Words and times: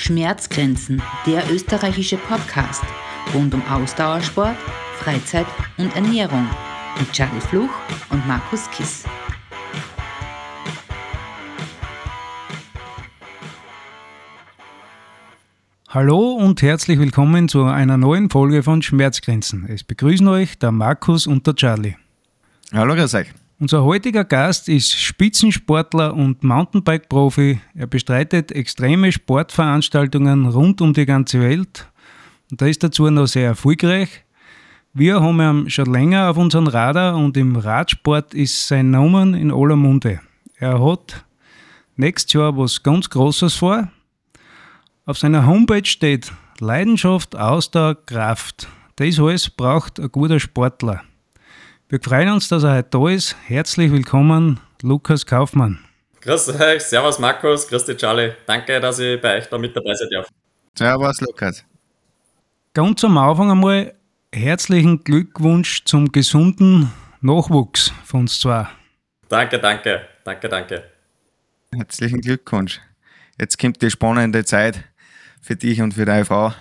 Schmerzgrenzen, 0.00 1.02
der 1.26 1.44
österreichische 1.52 2.16
Podcast 2.16 2.82
rund 3.34 3.52
um 3.52 3.62
Ausdauersport, 3.68 4.56
Freizeit 4.98 5.46
und 5.76 5.94
Ernährung 5.94 6.48
mit 6.98 7.12
Charlie 7.12 7.40
Fluch 7.40 7.68
und 8.08 8.26
Markus 8.26 8.70
Kiss. 8.70 9.04
Hallo 15.90 16.32
und 16.32 16.62
herzlich 16.62 16.98
willkommen 16.98 17.48
zu 17.50 17.64
einer 17.64 17.98
neuen 17.98 18.30
Folge 18.30 18.62
von 18.62 18.80
Schmerzgrenzen. 18.80 19.66
Es 19.68 19.84
begrüßen 19.84 20.26
euch 20.28 20.58
der 20.58 20.72
Markus 20.72 21.26
und 21.26 21.46
der 21.46 21.56
Charlie. 21.56 21.96
Hallo, 22.72 22.94
grüß 22.94 23.14
euch. 23.16 23.28
Unser 23.60 23.84
heutiger 23.84 24.24
Gast 24.24 24.70
ist 24.70 24.90
Spitzensportler 24.90 26.14
und 26.14 26.42
Mountainbike-Profi. 26.42 27.60
Er 27.74 27.86
bestreitet 27.86 28.52
extreme 28.52 29.12
Sportveranstaltungen 29.12 30.46
rund 30.46 30.80
um 30.80 30.94
die 30.94 31.04
ganze 31.04 31.42
Welt 31.42 31.86
und 32.50 32.62
er 32.62 32.68
ist 32.68 32.82
dazu 32.82 33.10
noch 33.10 33.26
sehr 33.26 33.48
erfolgreich. 33.48 34.24
Wir 34.94 35.20
haben 35.20 35.42
ihn 35.42 35.68
schon 35.68 35.92
länger 35.92 36.30
auf 36.30 36.38
unserem 36.38 36.68
Radar 36.68 37.18
und 37.18 37.36
im 37.36 37.54
Radsport 37.54 38.32
ist 38.32 38.66
sein 38.66 38.92
Name 38.92 39.38
in 39.38 39.52
aller 39.52 39.76
Munde. 39.76 40.20
Er 40.56 40.82
hat 40.82 41.26
nächstes 41.96 42.32
Jahr 42.32 42.56
was 42.56 42.82
ganz 42.82 43.10
Großes 43.10 43.56
vor. 43.56 43.90
Auf 45.04 45.18
seiner 45.18 45.44
Homepage 45.44 45.84
steht 45.84 46.32
Leidenschaft, 46.60 47.36
Ausdauer, 47.36 48.06
Kraft. 48.06 48.68
Das 48.96 49.20
alles 49.20 49.50
braucht 49.50 50.00
ein 50.00 50.10
guter 50.10 50.40
Sportler. 50.40 51.02
Wir 51.90 51.98
freuen 52.00 52.28
uns, 52.28 52.46
dass 52.46 52.62
er 52.62 52.76
heute 52.76 52.88
da 52.90 53.08
ist. 53.08 53.34
Herzlich 53.48 53.90
willkommen, 53.90 54.60
Lukas 54.80 55.26
Kaufmann. 55.26 55.80
Grüß 56.20 56.50
euch, 56.60 56.84
Servus 56.84 57.18
Markus, 57.18 57.66
grüß 57.66 57.84
dich 57.84 57.96
Charlie. 57.96 58.30
Danke, 58.46 58.78
dass 58.78 59.00
ich 59.00 59.20
bei 59.20 59.38
euch 59.38 59.48
da 59.48 59.58
mit 59.58 59.74
dabei 59.74 59.94
sein 59.94 60.06
darf. 60.12 60.28
Servus 60.78 61.20
Lukas. 61.20 61.64
Ganz 62.74 63.02
am 63.02 63.18
Anfang 63.18 63.50
einmal 63.50 63.92
herzlichen 64.32 65.02
Glückwunsch 65.02 65.84
zum 65.84 66.12
gesunden 66.12 66.92
Nachwuchs 67.22 67.92
von 68.04 68.20
uns 68.20 68.38
zwei. 68.38 68.68
Danke, 69.28 69.58
danke, 69.58 70.02
danke, 70.22 70.48
danke. 70.48 70.84
Herzlichen 71.74 72.20
Glückwunsch. 72.20 72.80
Jetzt 73.36 73.58
kommt 73.58 73.82
die 73.82 73.90
spannende 73.90 74.44
Zeit 74.44 74.84
für 75.42 75.56
dich 75.56 75.82
und 75.82 75.94
für 75.94 76.04
deine 76.04 76.24
Frau. 76.24 76.52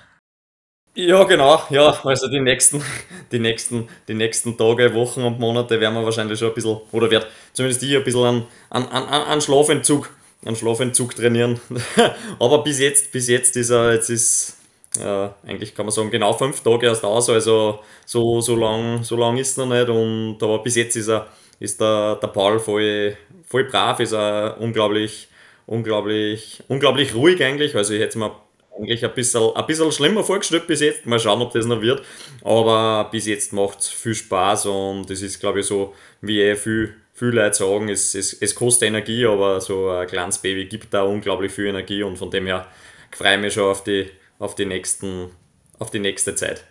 Ja, 1.02 1.24
genau, 1.24 1.64
ja, 1.70 1.98
also 2.04 2.28
die 2.28 2.42
nächsten, 2.42 2.84
die 3.32 3.40
nächsten, 3.40 3.88
die 4.10 4.14
nächsten 4.14 4.58
Tage, 4.58 4.94
Wochen 4.94 5.22
und 5.22 5.40
Monate 5.40 5.80
werden 5.80 5.94
wir 5.94 6.04
wahrscheinlich 6.04 6.38
schon 6.38 6.50
ein 6.50 6.54
bisschen, 6.54 6.78
oder 6.92 7.10
wird 7.10 7.26
zumindest 7.54 7.84
ich 7.84 7.96
ein 7.96 8.04
bisschen 8.04 8.26
an, 8.26 8.46
an, 8.70 8.84
an, 8.90 9.06
an 9.08 9.40
Schlafentzug, 9.40 10.10
an 10.44 10.58
Schlafentzug 10.58 11.16
trainieren. 11.16 11.62
Aber 12.40 12.64
bis 12.64 12.80
jetzt, 12.80 13.14
bis 13.14 13.30
jetzt 13.30 13.56
ist 13.56 13.70
er, 13.70 13.94
jetzt 13.94 14.10
ist, 14.10 14.58
äh, 15.00 15.30
eigentlich 15.48 15.74
kann 15.74 15.86
man 15.86 15.94
sagen, 15.94 16.12
genau 16.12 16.34
fünf 16.34 16.60
Tage 16.60 16.88
erst 16.88 17.06
aus, 17.06 17.30
also 17.30 17.80
so, 18.06 18.42
so 18.42 18.58
lang, 18.58 19.02
so 19.06 19.16
lang 19.16 19.38
ist 19.38 19.58
er 19.58 19.68
noch 19.68 19.76
nicht. 19.78 19.88
Und 19.88 20.44
aber 20.44 20.60
bis 20.62 20.76
jetzt 20.76 20.98
ist 20.98 21.08
er, 21.08 21.28
ist 21.62 21.80
der, 21.80 22.16
der 22.16 22.28
Paul 22.28 22.60
voll, 22.60 23.16
voll 23.48 23.64
brav, 23.64 24.02
ist 24.02 24.12
er 24.12 24.58
unglaublich, 24.60 25.30
unglaublich, 25.66 26.62
unglaublich 26.68 27.16
ruhig 27.16 27.42
eigentlich, 27.42 27.74
also 27.78 27.94
ich 27.94 28.02
hätte 28.02 28.20
mir 28.20 28.36
eigentlich 28.80 29.04
ein 29.04 29.14
bisschen, 29.14 29.56
ein 29.56 29.66
bisschen 29.66 29.92
schlimmer 29.92 30.24
vorgestellt 30.24 30.68
bis 30.68 30.82
jetzt. 30.82 31.06
Mal 31.06 31.20
schauen, 31.20 31.42
ob 31.42 31.52
das 31.52 31.66
noch 31.66 31.82
wird. 31.82 32.04
Aber 32.44 33.10
bis 33.12 33.28
jetzt 33.28 33.54
macht 33.54 33.80
es 33.80 33.90
viel 33.90 34.16
Spaß 34.16 34.68
und 34.68 35.10
es 35.10 35.22
ist, 35.22 35.40
glaube 35.40 35.60
ich, 35.60 35.66
so, 35.66 35.94
wie 36.22 36.42
eh 36.42 36.56
viel, 36.56 36.96
viele 37.14 37.32
Leute 37.32 37.58
sagen, 37.58 37.90
es, 37.90 38.16
es, 38.16 38.34
es 38.34 38.56
kostet 38.56 38.88
Energie, 38.88 39.26
aber 39.26 39.62
so 39.62 39.90
ein 39.90 40.08
kleines 40.08 40.38
Baby 40.40 40.66
gibt 40.66 40.94
da 40.94 41.04
unglaublich 41.04 41.52
viel 41.52 41.68
Energie 41.68 42.04
und 42.04 42.18
von 42.18 42.32
dem 42.32 42.46
her 42.46 42.68
freue 43.12 43.36
ich 43.36 43.42
mich 43.42 43.54
schon 43.54 43.70
auf 43.70 43.84
die, 43.84 44.10
auf 44.40 44.56
die, 44.56 44.66
nächsten, 44.66 45.30
auf 45.78 45.92
die 45.92 46.00
nächste 46.00 46.36
Zeit. 46.36 46.64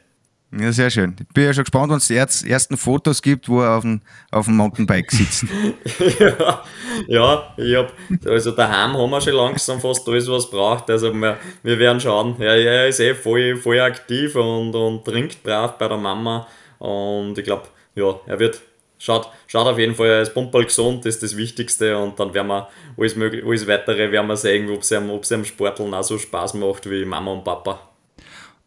Ja, 0.51 0.73
sehr 0.73 0.89
schön. 0.89 1.15
Ich 1.21 1.29
bin 1.35 1.45
ja 1.45 1.53
schon 1.53 1.65
gespannt, 1.65 1.91
wenn 1.91 1.99
es 1.99 2.09
die 2.09 2.17
ersten 2.49 2.79
Fotos 2.79 3.21
gibt, 3.21 3.51
wo 3.51 3.61
er 3.61 3.77
auf 3.77 3.83
dem, 3.83 4.01
auf 4.31 4.47
dem 4.47 4.57
Mountainbike 4.57 5.11
sitzt. 5.11 5.45
ja, 6.19 6.65
ja, 7.07 7.55
ich 7.59 7.77
hab, 7.77 7.93
also 8.25 8.53
daheim 8.53 8.97
haben 8.97 9.11
wir 9.11 9.21
schon 9.21 9.35
langsam 9.35 9.79
fast 9.79 10.09
alles, 10.09 10.27
was 10.31 10.49
braucht. 10.49 10.89
Also 10.89 11.13
wir, 11.13 11.37
wir 11.63 11.79
werden 11.79 12.01
schauen. 12.01 12.37
Ja, 12.39 12.55
er 12.55 12.89
ist 12.89 12.99
eh 13.01 13.15
voll, 13.15 13.57
voll 13.57 13.79
aktiv 13.81 14.35
und, 14.37 14.75
und 14.75 15.05
trinkt 15.05 15.43
brav 15.43 15.77
bei 15.77 15.87
der 15.87 15.99
Mama. 15.99 16.47
Und 16.79 17.37
ich 17.37 17.45
glaube, 17.45 17.65
ja, 17.95 18.19
er 18.25 18.39
wird, 18.39 18.63
schaut, 18.99 19.29
schaut 19.49 19.67
auf 19.67 19.79
jeden 19.79 19.95
Fall, 19.95 20.07
er 20.07 20.23
ist 20.23 20.33
pumperl 20.33 20.65
gesund, 20.65 21.05
ist 21.05 21.23
das 21.23 21.37
Wichtigste. 21.37 21.99
Und 21.99 22.19
dann 22.19 22.33
werden 22.33 22.49
wir 22.49 22.71
alles, 22.97 23.17
alles 23.19 23.67
Weitere 23.67 24.11
werden 24.11 24.29
wir 24.29 24.37
sehen, 24.39 24.71
ob 24.71 24.81
es 24.81 24.93
ihm, 24.93 25.11
ihm 25.11 25.45
Sporteln 25.45 25.93
auch 25.93 26.03
so 26.03 26.17
Spaß 26.17 26.55
macht 26.55 26.89
wie 26.89 27.05
Mama 27.05 27.33
und 27.33 27.45
Papa. 27.45 27.81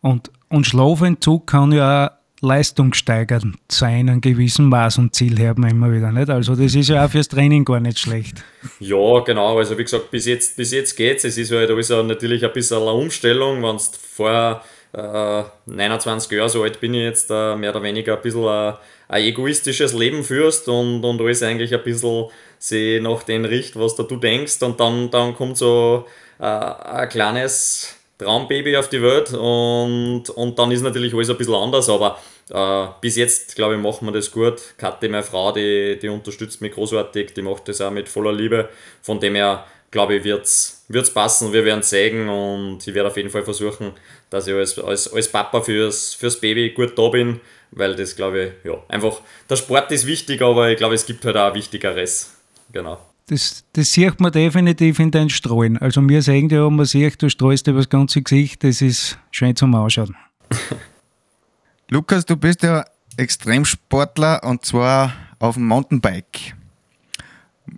Und, 0.02 0.32
und 0.50 0.66
Schlafentzug 0.66 1.48
kann 1.48 1.72
ja 1.72 2.08
auch 2.08 2.12
leistungssteigernd 2.42 3.56
sein, 3.70 4.10
ein 4.10 4.20
gewissen 4.20 4.68
Maß 4.68 4.98
und 4.98 5.16
Ziel 5.16 5.38
haben 5.48 5.64
wir 5.64 5.70
immer 5.70 5.92
wieder. 5.92 6.12
Nicht? 6.12 6.30
Also 6.30 6.56
das 6.56 6.74
ist 6.74 6.90
ja 6.90 7.06
auch 7.06 7.10
fürs 7.10 7.28
Training 7.28 7.64
gar 7.64 7.80
nicht 7.80 8.00
schlecht. 8.00 8.44
Ja, 8.80 9.20
genau. 9.20 9.58
Also 9.58 9.78
wie 9.78 9.84
gesagt, 9.84 10.10
bis 10.10 10.26
jetzt, 10.26 10.58
bis 10.58 10.72
jetzt 10.72 10.96
geht 10.96 11.18
es. 11.18 11.26
Es 11.26 11.38
ist 11.38 11.52
halt 11.52 11.70
also 11.70 12.02
natürlich 12.02 12.44
ein 12.44 12.52
bisschen 12.52 12.82
eine 12.82 12.92
Umstellung, 12.92 13.62
wenn 13.62 13.76
es 13.76 13.92
vorher 13.96 14.64
äh, 14.94 15.44
29 15.68 16.32
Jahre 16.32 16.50
so 16.50 16.64
alt 16.64 16.80
bin 16.80 16.94
ich 16.96 17.04
jetzt, 17.04 17.30
äh, 17.30 17.56
mehr 17.56 17.72
oder 17.72 17.84
weniger 17.84 18.16
ein 18.16 18.22
bisschen 18.22 18.48
ein, 18.48 18.74
ein 19.08 19.24
egoistisches 19.24 19.94
Leben 19.94 20.24
führst 20.24 20.68
und, 20.68 21.04
und 21.04 21.22
alles 21.22 21.44
eigentlich 21.44 21.74
ein 21.74 21.84
bisschen 21.84 22.26
sie 22.58 23.00
nach 23.02 23.24
dem 23.24 23.46
richt, 23.46 23.78
was 23.78 23.96
da 23.96 24.04
du 24.04 24.18
denkst 24.18 24.62
und 24.62 24.80
dann, 24.80 25.10
dann 25.12 25.36
kommt 25.36 25.58
so 25.58 26.06
äh, 26.40 26.44
ein 26.44 27.10
kleines 27.10 28.01
Traumbaby 28.22 28.78
auf 28.78 28.90
die 28.90 29.02
Welt 29.02 29.34
und, 29.34 30.30
und 30.30 30.60
dann 30.60 30.72
ist 30.72 30.82
natürlich 30.82 31.14
alles 31.14 31.30
ein 31.30 31.38
bisschen 31.38 31.56
anders, 31.56 31.90
aber 31.90 32.20
äh, 32.50 32.88
bis 33.02 33.16
jetzt, 33.16 33.56
glaube 33.56 33.76
ich, 33.76 33.82
machen 33.82 34.06
wir 34.08 34.12
das 34.12 34.32
gut. 34.32 34.62
Kathi, 34.78 35.10
meine 35.10 35.24
Frau, 35.24 35.52
die, 35.52 35.98
die 36.00 36.10
unterstützt 36.10 36.62
mich 36.62 36.74
großartig, 36.74 37.34
die 37.34 37.42
macht 37.42 37.68
das 37.68 37.82
auch 37.82 37.92
mit 37.92 38.08
voller 38.08 38.32
Liebe. 38.32 38.70
Von 39.02 39.20
dem 39.20 39.36
her, 39.36 39.66
glaube 39.90 40.16
ich, 40.16 40.24
wird 40.24 40.46
es 40.46 41.14
passen, 41.14 41.52
wir 41.52 41.66
werden 41.66 41.82
sägen 41.82 42.30
und 42.30 42.86
ich 42.86 42.94
werde 42.94 43.10
auf 43.10 43.18
jeden 43.18 43.30
Fall 43.30 43.44
versuchen, 43.44 43.94
dass 44.30 44.48
ich 44.48 44.54
als, 44.54 44.78
als, 44.78 45.12
als 45.12 45.28
Papa 45.28 45.62
fürs, 45.62 46.14
fürs 46.14 46.40
Baby 46.40 46.70
gut 46.70 46.98
da 46.98 47.10
bin, 47.10 47.42
weil 47.72 47.96
das, 47.96 48.16
glaube 48.16 48.44
ich, 48.64 48.70
ja, 48.70 48.84
einfach, 48.88 49.22
der 49.50 49.56
Sport 49.56 49.92
ist 49.92 50.06
wichtig, 50.06 50.42
aber 50.42 50.70
ich 50.70 50.78
glaube, 50.78 50.96
es 50.96 51.06
gibt 51.06 51.26
halt 51.26 51.38
auch 51.38 51.54
Wichtigeres. 51.56 52.36
Genau. 52.72 53.00
Das, 53.28 53.64
das 53.74 53.92
sieht 53.92 54.20
man 54.20 54.32
definitiv 54.32 55.00
in 55.00 55.12
deinen 55.12 55.30
Strahlen. 55.30 55.78
Also 55.78 56.02
mir 56.02 56.22
sagen 56.22 56.50
ja, 56.50 56.70
man 56.70 56.86
sieht, 56.86 57.22
du 57.22 57.30
strahlst 57.30 57.68
über 57.68 57.80
das 57.80 57.90
ganze 57.90 58.22
Gesicht, 58.22 58.64
das 58.64 58.82
ist 58.82 59.18
schön 59.32 59.56
zum 59.56 59.74
Ausschauen. 59.76 60.16
Lukas, 61.90 62.26
du 62.26 62.36
bist 62.36 62.64
ja 62.64 62.86
Extremsportler 63.18 64.44
und 64.44 64.66
zwar 64.66 65.14
auf 65.40 65.56
dem 65.56 65.68
Mountainbike. 65.68 66.56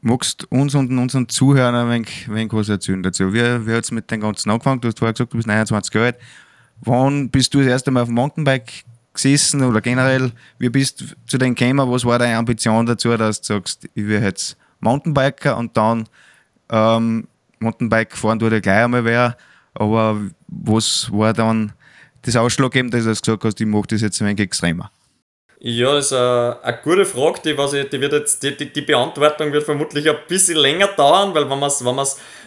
Magst 0.01 0.51
uns 0.51 0.73
und 0.75 0.97
unseren 0.97 1.29
Zuhörern 1.29 1.75
ein 1.75 1.89
wenig, 1.89 2.29
wenig 2.29 2.51
was 2.53 2.69
erzählen 2.69 3.03
dazu? 3.03 3.33
Wie, 3.33 3.67
wie 3.67 3.73
hat 3.73 3.83
es 3.83 3.91
mit 3.91 4.09
dem 4.09 4.21
Ganzen 4.21 4.49
angefangen? 4.49 4.81
Du 4.81 4.87
hast 4.87 4.99
vorher 4.99 5.13
gesagt, 5.13 5.33
du 5.33 5.37
bist 5.37 5.47
29 5.47 5.93
Jahre 5.93 6.07
alt. 6.07 6.17
Wann 6.81 7.29
bist 7.29 7.53
du 7.53 7.59
das 7.59 7.67
erste 7.67 7.91
Mal 7.91 8.01
auf 8.01 8.07
dem 8.07 8.15
Mountainbike 8.15 8.83
gesessen 9.13 9.63
oder 9.63 9.81
generell, 9.81 10.31
wie 10.57 10.69
bist 10.69 11.01
du 11.01 11.05
zu 11.27 11.37
dem 11.37 11.55
gekommen? 11.55 11.89
Was 11.89 12.03
war 12.03 12.19
deine 12.19 12.37
Ambition 12.37 12.85
dazu, 12.85 13.15
dass 13.15 13.41
du 13.41 13.53
sagst, 13.53 13.87
ich 13.93 14.07
will 14.07 14.21
jetzt 14.21 14.57
Mountainbiker 14.83 15.57
und 15.57 15.75
dann 15.75 16.07
ähm, 16.69 17.27
Mountainbike 17.59 18.15
fahren 18.15 18.39
tut 18.39 18.51
ja 18.51 18.59
gleich 18.59 18.83
einmal 18.83 19.05
wer. 19.05 19.37
Aber 19.73 20.19
was 20.47 21.09
war 21.11 21.33
dann 21.33 21.73
das 22.21 22.35
Ausschlaggebende, 22.35 23.03
dass 23.03 23.21
du 23.21 23.31
gesagt 23.31 23.43
hast, 23.45 23.61
ich 23.61 23.67
mache 23.67 23.87
das 23.89 24.01
jetzt 24.01 24.21
ein 24.21 24.27
wenig 24.27 24.41
extremer? 24.41 24.91
Ja, 25.59 25.93
das 25.93 26.07
ist 26.07 26.13
eine, 26.13 26.57
eine 26.61 26.77
gute 26.83 27.05
Frage, 27.05 27.39
die, 27.45 27.57
was 27.57 27.71
ich, 27.71 27.87
die, 27.89 28.01
wird 28.01 28.11
jetzt, 28.11 28.43
die, 28.43 28.55
die, 28.55 28.71
die 28.71 28.81
Beantwortung 28.81 29.51
wird 29.53 29.63
vermutlich 29.63 30.09
ein 30.09 30.17
bisschen 30.27 30.57
länger 30.57 30.87
dauern, 30.87 31.33
weil 31.33 31.49
wenn 31.49 31.57
man 31.57 31.69
es 31.69 31.83
wenn 31.83 31.95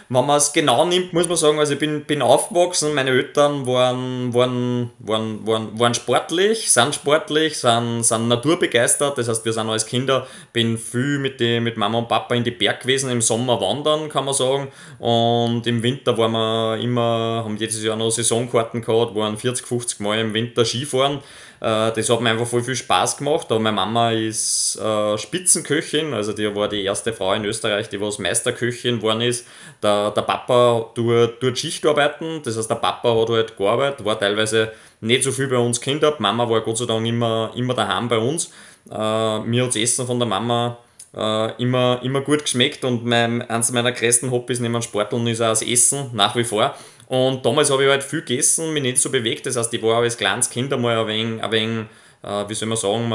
wenn 0.09 0.25
man 0.25 0.37
es 0.37 0.53
genau 0.53 0.85
nimmt, 0.85 1.11
muss 1.11 1.27
man 1.27 1.35
sagen, 1.35 1.59
also 1.59 1.73
ich 1.73 1.79
bin, 1.79 2.05
bin 2.05 2.21
aufgewachsen, 2.21 2.93
meine 2.93 3.09
Eltern 3.09 3.67
waren, 3.67 4.33
waren, 4.33 4.91
waren, 4.99 5.45
waren, 5.45 5.77
waren 5.77 5.93
sportlich, 5.93 6.71
sind 6.71 6.95
sportlich, 6.95 7.57
sind, 7.57 8.03
sind 8.03 8.29
naturbegeistert, 8.29 9.17
das 9.17 9.27
heißt, 9.27 9.43
wir 9.43 9.51
sind 9.51 9.69
als 9.69 9.85
Kinder, 9.85 10.25
bin 10.53 10.77
viel 10.77 11.19
mit, 11.19 11.41
die, 11.41 11.59
mit 11.59 11.75
Mama 11.75 11.97
und 11.97 12.07
Papa 12.07 12.35
in 12.35 12.45
die 12.45 12.51
Berg 12.51 12.81
gewesen, 12.81 13.09
im 13.09 13.21
Sommer 13.21 13.59
wandern, 13.59 14.07
kann 14.07 14.23
man 14.23 14.33
sagen, 14.33 14.69
und 14.99 15.67
im 15.67 15.83
Winter 15.83 16.17
waren 16.17 16.31
wir 16.31 16.77
immer, 16.77 17.43
haben 17.43 17.57
jedes 17.57 17.83
Jahr 17.83 17.97
noch 17.97 18.09
Saisonkarten 18.09 18.81
gehabt, 18.81 19.13
waren 19.13 19.37
40, 19.37 19.65
50 19.65 19.99
Mal 19.99 20.19
im 20.19 20.33
Winter 20.33 20.63
Skifahren, 20.63 21.19
das 21.59 22.09
hat 22.09 22.21
mir 22.21 22.29
einfach 22.29 22.47
voll 22.47 22.63
viel 22.63 22.75
Spaß 22.75 23.17
gemacht. 23.17 23.47
Aber 23.49 23.59
meine 23.59 23.75
Mama 23.75 24.11
ist 24.11 24.79
äh, 24.79 25.17
Spitzenköchin, 25.17 26.13
also 26.13 26.33
die 26.33 26.53
war 26.55 26.69
die 26.69 26.83
erste 26.83 27.13
Frau 27.13 27.33
in 27.33 27.45
Österreich, 27.45 27.89
die 27.89 27.99
was 27.99 28.19
Meisterköchin 28.19 28.97
geworden 28.97 29.21
ist. 29.21 29.47
Der, 29.81 30.11
der 30.11 30.21
Papa 30.21 30.91
tut, 30.93 31.39
tut 31.39 31.57
Schichtarbeiten, 31.57 32.41
das 32.43 32.57
heißt, 32.57 32.69
der 32.69 32.75
Papa 32.75 33.15
hat 33.15 33.29
halt 33.29 33.57
gearbeitet, 33.57 34.05
war 34.05 34.19
teilweise 34.19 34.71
nicht 35.01 35.23
so 35.23 35.31
viel 35.31 35.47
bei 35.47 35.57
uns 35.57 35.81
Kinder. 35.81 36.15
Mama 36.19 36.49
war 36.49 36.61
Gott 36.61 36.77
sei 36.77 36.85
Dank 36.85 37.05
immer, 37.05 37.51
immer 37.55 37.73
daheim 37.73 38.07
bei 38.07 38.17
uns. 38.17 38.51
Äh, 38.91 39.39
mir 39.39 39.63
hat 39.63 39.69
das 39.69 39.75
Essen 39.75 40.05
von 40.05 40.19
der 40.19 40.27
Mama 40.27 40.77
äh, 41.15 41.61
immer, 41.61 41.99
immer 42.03 42.21
gut 42.21 42.43
geschmeckt 42.43 42.83
und 42.83 43.05
mein, 43.05 43.41
eines 43.49 43.71
meiner 43.71 43.91
größten 43.91 44.31
Hobbys 44.31 44.59
neben 44.59 44.81
Sporteln 44.81 45.27
ist 45.27 45.41
auch 45.41 45.49
das 45.49 45.61
Essen, 45.61 46.09
nach 46.13 46.35
wie 46.35 46.43
vor. 46.43 46.75
Und 47.07 47.45
damals 47.45 47.71
habe 47.71 47.85
ich 47.85 47.89
halt 47.89 48.03
viel 48.03 48.21
gegessen, 48.21 48.73
mich 48.73 48.83
nicht 48.83 48.97
so 48.97 49.09
bewegt. 49.09 49.45
Das 49.45 49.55
heißt, 49.55 49.73
ich 49.73 49.81
war 49.81 50.01
als 50.01 50.17
kleines 50.17 50.49
Kind 50.49 50.73
einmal 50.73 50.97
ein 50.97 51.07
wenig, 51.07 51.43
ein 51.43 51.51
wenig 51.51 51.85
äh, 52.23 52.49
wie 52.49 52.53
soll 52.53 52.67
man 52.67 52.77
sagen, 52.77 53.13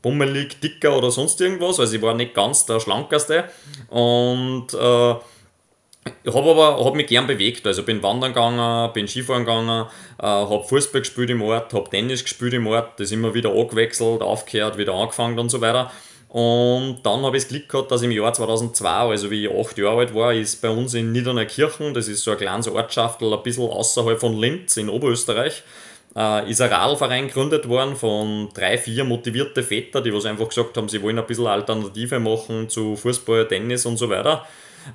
bummelig, 0.00 0.60
dicker 0.60 0.96
oder 0.96 1.10
sonst 1.10 1.40
irgendwas. 1.40 1.80
Also 1.80 1.96
ich 1.96 2.02
war 2.02 2.14
nicht 2.14 2.34
ganz 2.34 2.66
der 2.66 2.80
Schlankeste. 2.80 3.44
Und 3.88 4.68
äh, 4.74 5.14
ich 6.24 6.34
habe 6.34 6.50
aber 6.50 6.84
hab 6.84 6.94
mich 6.94 7.06
gern 7.06 7.28
bewegt, 7.28 7.64
also 7.66 7.84
bin 7.84 8.02
wandern 8.02 8.32
gegangen, 8.32 8.92
bin 8.92 9.06
Skifahren 9.06 9.44
gegangen, 9.44 9.86
äh, 10.18 10.26
habe 10.26 10.64
Fußball 10.64 11.00
gespielt 11.00 11.30
im 11.30 11.42
Ort, 11.42 11.72
habe 11.74 11.88
Tennis 11.90 12.24
gespielt 12.24 12.54
im 12.54 12.66
Ort, 12.66 12.98
das 12.98 13.12
immer 13.12 13.34
wieder 13.34 13.50
angewechselt, 13.50 14.20
aufgehört, 14.20 14.78
wieder 14.78 14.94
angefangen 14.94 15.38
und 15.38 15.48
so 15.48 15.60
weiter. 15.60 15.92
Und 16.32 17.00
dann 17.02 17.26
habe 17.26 17.36
ich 17.36 17.42
das 17.42 17.50
Glück 17.50 17.68
gehabt, 17.68 17.90
dass 17.90 18.00
im 18.00 18.10
Jahr 18.10 18.32
2002, 18.32 18.88
also 18.88 19.30
wie 19.30 19.44
ich 19.44 19.52
acht 19.54 19.76
Jahre 19.76 19.98
alt 19.98 20.14
war, 20.14 20.32
ist 20.32 20.62
bei 20.62 20.70
uns 20.70 20.94
in 20.94 21.12
Niederneukirchen, 21.12 21.92
das 21.92 22.08
ist 22.08 22.24
so 22.24 22.30
ein 22.30 22.38
kleines 22.38 22.68
Ortschaftel, 22.68 23.30
ein 23.34 23.42
bisschen 23.42 23.68
außerhalb 23.68 24.18
von 24.18 24.38
Linz 24.38 24.78
in 24.78 24.88
Oberösterreich, 24.88 25.62
äh, 26.16 26.50
ist 26.50 26.62
ein 26.62 26.72
Radlverein 26.72 27.26
gegründet 27.26 27.68
worden 27.68 27.96
von 27.96 28.48
drei, 28.54 28.78
vier 28.78 29.04
motivierte 29.04 29.62
Väter, 29.62 30.00
die 30.00 30.14
was 30.14 30.24
einfach 30.24 30.48
gesagt 30.48 30.74
haben, 30.78 30.88
sie 30.88 31.02
wollen 31.02 31.18
ein 31.18 31.26
bisschen 31.26 31.46
Alternative 31.46 32.18
machen 32.18 32.70
zu 32.70 32.96
Fußball, 32.96 33.46
Tennis 33.46 33.84
und 33.84 33.98
so 33.98 34.08
weiter. 34.08 34.46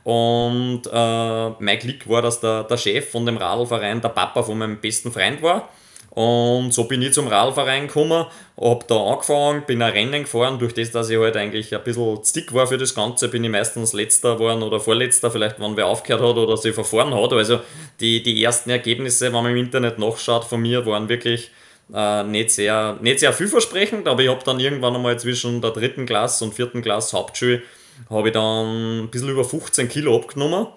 Und 0.04 0.88
äh, 0.92 1.50
mein 1.60 1.78
Glück 1.78 2.10
war, 2.10 2.24
dass 2.24 2.40
der, 2.40 2.64
der 2.64 2.78
Chef 2.78 3.12
von 3.12 3.28
dem 3.28 3.38
Radlverein 3.38 4.02
der 4.02 4.10
Papa 4.10 4.42
von 4.42 4.58
meinem 4.58 4.82
besten 4.82 5.12
Freund 5.12 5.44
war. 5.44 5.70
Und 6.18 6.74
so 6.74 6.86
bin 6.86 7.04
ich 7.04 7.14
zum 7.14 7.28
Radlverein 7.28 7.86
gekommen, 7.86 8.26
hab 8.60 8.88
da 8.88 8.96
angefangen, 8.96 9.64
bin 9.68 9.82
ein 9.82 9.92
Rennen 9.92 10.24
gefahren, 10.24 10.58
durch 10.58 10.74
das, 10.74 10.92
dass 10.92 11.10
ich 11.10 11.20
halt 11.20 11.38
eigentlich 11.38 11.76
ein 11.76 11.84
bisschen 11.84 12.24
stick 12.26 12.54
war 12.54 12.66
für 12.66 12.78
das 12.78 12.96
Ganze, 12.96 13.30
bin 13.30 13.44
ich 13.44 13.52
meistens 13.52 13.94
letzter 13.94 14.36
geworden 14.36 14.64
oder 14.64 14.80
vorletzter, 14.80 15.30
vielleicht 15.30 15.60
wenn 15.60 15.78
wer 15.78 15.86
aufgehört 15.86 16.24
hat 16.24 16.38
oder 16.38 16.58
sich 16.58 16.74
verfahren 16.74 17.14
hat. 17.14 17.34
Also 17.34 17.60
die, 18.00 18.24
die 18.24 18.44
ersten 18.44 18.72
Ergebnisse, 18.72 19.28
wenn 19.28 19.34
man 19.34 19.46
im 19.46 19.58
Internet 19.58 20.00
nachschaut 20.00 20.46
von 20.46 20.62
mir, 20.62 20.86
waren 20.88 21.08
wirklich 21.08 21.52
äh, 21.94 22.24
nicht, 22.24 22.52
sehr, 22.52 22.98
nicht 23.00 23.20
sehr 23.20 23.32
vielversprechend, 23.32 24.08
aber 24.08 24.24
ich 24.24 24.30
habe 24.30 24.44
dann 24.44 24.60
irgendwann 24.60 24.96
einmal 24.96 25.20
zwischen 25.20 25.62
der 25.62 25.72
dritten 25.72 26.08
Klasse 26.08 26.44
und 26.44 26.56
vierten 26.56 26.82
Klasse 26.82 27.16
Hauptschule 27.16 27.62
habe 28.10 28.30
ich 28.30 28.34
dann 28.34 29.04
ein 29.04 29.10
bisschen 29.10 29.30
über 29.30 29.44
15 29.44 29.90
Kilo 29.90 30.16
abgenommen 30.16 30.68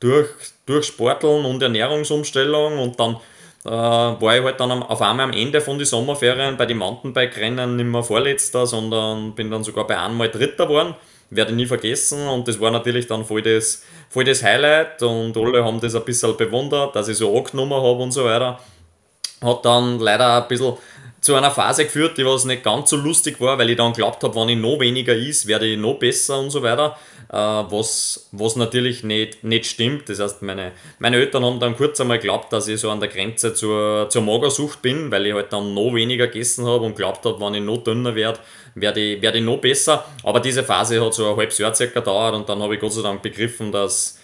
durch, 0.00 0.28
durch 0.66 0.86
Sporteln 0.86 1.44
und 1.44 1.62
Ernährungsumstellung 1.62 2.78
und 2.78 2.98
dann 2.98 3.16
äh, 3.66 3.70
war 3.70 4.36
ich 4.36 4.44
halt 4.44 4.60
dann 4.60 4.70
auf 4.70 5.02
einmal 5.02 5.24
am 5.26 5.32
Ende 5.32 5.60
von 5.60 5.76
den 5.76 5.86
Sommerferien 5.86 6.56
bei 6.56 6.66
den 6.66 6.78
Mountainbike-Rennen 6.78 7.76
nicht 7.76 7.86
mehr 7.86 8.02
Vorletzter, 8.02 8.66
sondern 8.66 9.34
bin 9.34 9.50
dann 9.50 9.64
sogar 9.64 9.86
bei 9.86 9.98
einmal 9.98 10.30
Dritter 10.30 10.66
geworden. 10.66 10.94
Werde 11.30 11.50
ich 11.50 11.56
nie 11.56 11.66
vergessen 11.66 12.28
und 12.28 12.46
das 12.46 12.60
war 12.60 12.70
natürlich 12.70 13.08
dann 13.08 13.24
voll 13.24 13.42
das, 13.42 13.84
voll 14.08 14.22
das 14.22 14.44
Highlight 14.44 15.02
und 15.02 15.36
alle 15.36 15.64
haben 15.64 15.80
das 15.80 15.96
ein 15.96 16.04
bisschen 16.04 16.36
bewundert, 16.36 16.94
dass 16.94 17.08
ich 17.08 17.16
so 17.16 17.36
angenommen 17.36 17.74
habe 17.74 18.02
und 18.02 18.12
so 18.12 18.24
weiter. 18.24 18.60
Hat 19.42 19.64
dann 19.64 19.98
leider 19.98 20.42
ein 20.42 20.48
bisschen 20.48 20.74
zu 21.20 21.34
einer 21.34 21.50
Phase 21.50 21.84
geführt, 21.84 22.16
die 22.16 22.24
was 22.24 22.44
nicht 22.44 22.62
ganz 22.62 22.90
so 22.90 22.96
lustig 22.96 23.40
war, 23.40 23.58
weil 23.58 23.70
ich 23.70 23.76
dann 23.76 23.92
glaubt 23.92 24.22
habe, 24.22 24.36
wenn 24.36 24.50
ich 24.50 24.58
noch 24.58 24.78
weniger 24.78 25.14
ist, 25.14 25.48
werde 25.48 25.66
ich 25.66 25.76
noch 25.76 25.94
besser 25.94 26.38
und 26.38 26.50
so 26.50 26.62
weiter. 26.62 26.96
Äh, 27.28 27.36
was, 27.36 28.28
was 28.32 28.56
natürlich 28.56 29.02
nicht, 29.02 29.42
nicht 29.42 29.66
stimmt. 29.66 30.08
Das 30.08 30.20
heißt, 30.20 30.42
meine, 30.42 30.72
meine 30.98 31.16
Eltern 31.16 31.44
haben 31.44 31.60
dann 31.60 31.76
kurz 31.76 32.00
einmal 32.00 32.18
geglaubt, 32.18 32.52
dass 32.52 32.68
ich 32.68 32.80
so 32.80 32.90
an 32.90 33.00
der 33.00 33.08
Grenze 33.08 33.54
zur, 33.54 34.08
zur 34.10 34.22
Magersucht 34.22 34.82
bin, 34.82 35.10
weil 35.10 35.26
ich 35.26 35.34
halt 35.34 35.52
dann 35.52 35.74
noch 35.74 35.92
weniger 35.94 36.28
gegessen 36.28 36.66
habe 36.66 36.84
und 36.84 36.96
glaubt 36.96 37.24
habe, 37.24 37.40
wenn 37.40 37.54
ich 37.54 37.62
noch 37.62 37.78
dünner 37.78 38.14
werde, 38.14 38.38
werde 38.74 39.00
ich, 39.00 39.22
werde 39.22 39.38
ich 39.38 39.44
noch 39.44 39.58
besser. 39.58 40.04
Aber 40.22 40.40
diese 40.40 40.62
Phase 40.62 41.04
hat 41.04 41.14
so 41.14 41.30
ein 41.30 41.36
halbes 41.36 41.58
Jahr 41.58 41.74
circa 41.74 42.00
gedauert 42.00 42.34
und 42.34 42.48
dann 42.48 42.62
habe 42.62 42.74
ich 42.74 42.80
Gott 42.80 42.92
sei 42.92 43.02
Dank 43.02 43.22
begriffen, 43.22 43.72
dass 43.72 44.15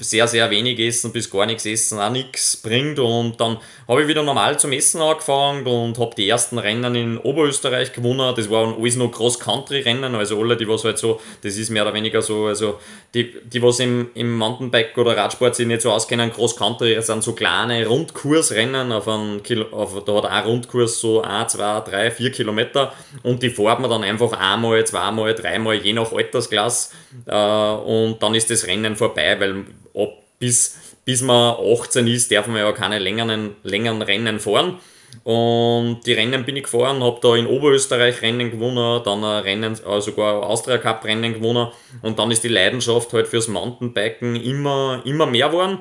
sehr, 0.00 0.26
sehr 0.26 0.50
wenig 0.50 0.80
essen 0.80 1.12
bis 1.12 1.30
gar 1.30 1.46
nichts 1.46 1.64
essen 1.64 2.00
auch 2.00 2.10
nichts 2.10 2.56
bringt. 2.56 2.98
Und 2.98 3.40
dann 3.40 3.58
habe 3.86 4.02
ich 4.02 4.08
wieder 4.08 4.24
normal 4.24 4.58
zum 4.58 4.72
Essen 4.72 5.00
angefangen 5.00 5.66
und 5.66 5.98
habe 5.98 6.14
die 6.16 6.28
ersten 6.28 6.58
Rennen 6.58 6.96
in 6.96 7.18
Oberösterreich 7.18 7.92
gewonnen. 7.92 8.34
Das 8.34 8.50
waren 8.50 8.74
alles 8.76 8.96
noch 8.96 9.12
Cross-Country-Rennen, 9.12 10.16
also 10.16 10.40
alle, 10.40 10.56
die 10.56 10.66
was 10.66 10.84
halt 10.84 10.98
so, 10.98 11.20
das 11.42 11.56
ist 11.56 11.70
mehr 11.70 11.82
oder 11.84 11.94
weniger 11.94 12.22
so, 12.22 12.46
also 12.46 12.80
die, 13.14 13.32
die 13.44 13.62
was 13.62 13.78
im, 13.78 14.10
im 14.14 14.36
Mountainbike 14.36 14.98
oder 14.98 15.16
Radsport 15.16 15.54
sich 15.54 15.66
nicht 15.66 15.82
so 15.82 15.92
auskennen, 15.92 16.32
Cross-Country 16.32 17.00
sind 17.00 17.22
so 17.22 17.32
kleine 17.32 17.86
Rundkursrennen 17.86 18.90
auf 18.90 19.06
einen 19.06 19.44
Kilo, 19.44 19.66
auf, 19.70 20.04
da 20.04 20.14
hat 20.14 20.26
ein 20.26 20.44
Rundkurs 20.44 21.00
so 21.00 21.22
1, 21.22 21.52
2, 21.52 21.80
3, 21.80 22.10
4 22.10 22.32
Kilometer 22.32 22.92
und 23.22 23.42
die 23.42 23.50
fährt 23.50 23.78
man 23.78 23.90
dann 23.90 24.02
einfach 24.02 24.32
einmal, 24.32 24.84
zweimal, 24.84 25.34
dreimal, 25.34 25.76
je 25.76 25.92
nach 25.92 26.12
Altersklasse 26.12 26.90
äh, 27.26 27.32
und 27.32 28.18
dann 28.20 28.34
ist 28.34 28.50
das 28.50 28.66
Rennen 28.66 28.96
vorbei 28.96 29.19
vorbei, 29.20 29.40
weil 29.40 29.64
ab 30.02 30.12
bis, 30.38 30.78
bis 31.04 31.22
man 31.22 31.56
18 31.56 32.06
ist, 32.06 32.32
darf 32.32 32.46
man 32.46 32.56
ja 32.56 32.72
keine 32.72 32.98
längeren, 32.98 33.56
längeren 33.62 34.02
Rennen 34.02 34.40
fahren. 34.40 34.78
Und 35.24 36.00
die 36.06 36.12
Rennen 36.12 36.44
bin 36.44 36.56
ich 36.56 36.64
gefahren, 36.64 37.02
habe 37.02 37.18
da 37.20 37.34
in 37.34 37.46
Oberösterreich 37.46 38.22
Rennen 38.22 38.50
gewonnen, 38.50 39.02
dann 39.04 39.24
ein 39.24 39.42
Rennen, 39.42 39.74
äh, 39.74 40.00
sogar 40.00 40.44
Austria 40.44 40.78
Cup 40.78 41.04
Rennen 41.04 41.34
gewonnen 41.34 41.68
und 42.02 42.18
dann 42.18 42.30
ist 42.30 42.44
die 42.44 42.48
Leidenschaft 42.48 43.12
halt 43.12 43.26
fürs 43.26 43.48
Mountainbiken 43.48 44.36
immer, 44.36 45.02
immer 45.04 45.26
mehr 45.26 45.48
geworden. 45.48 45.78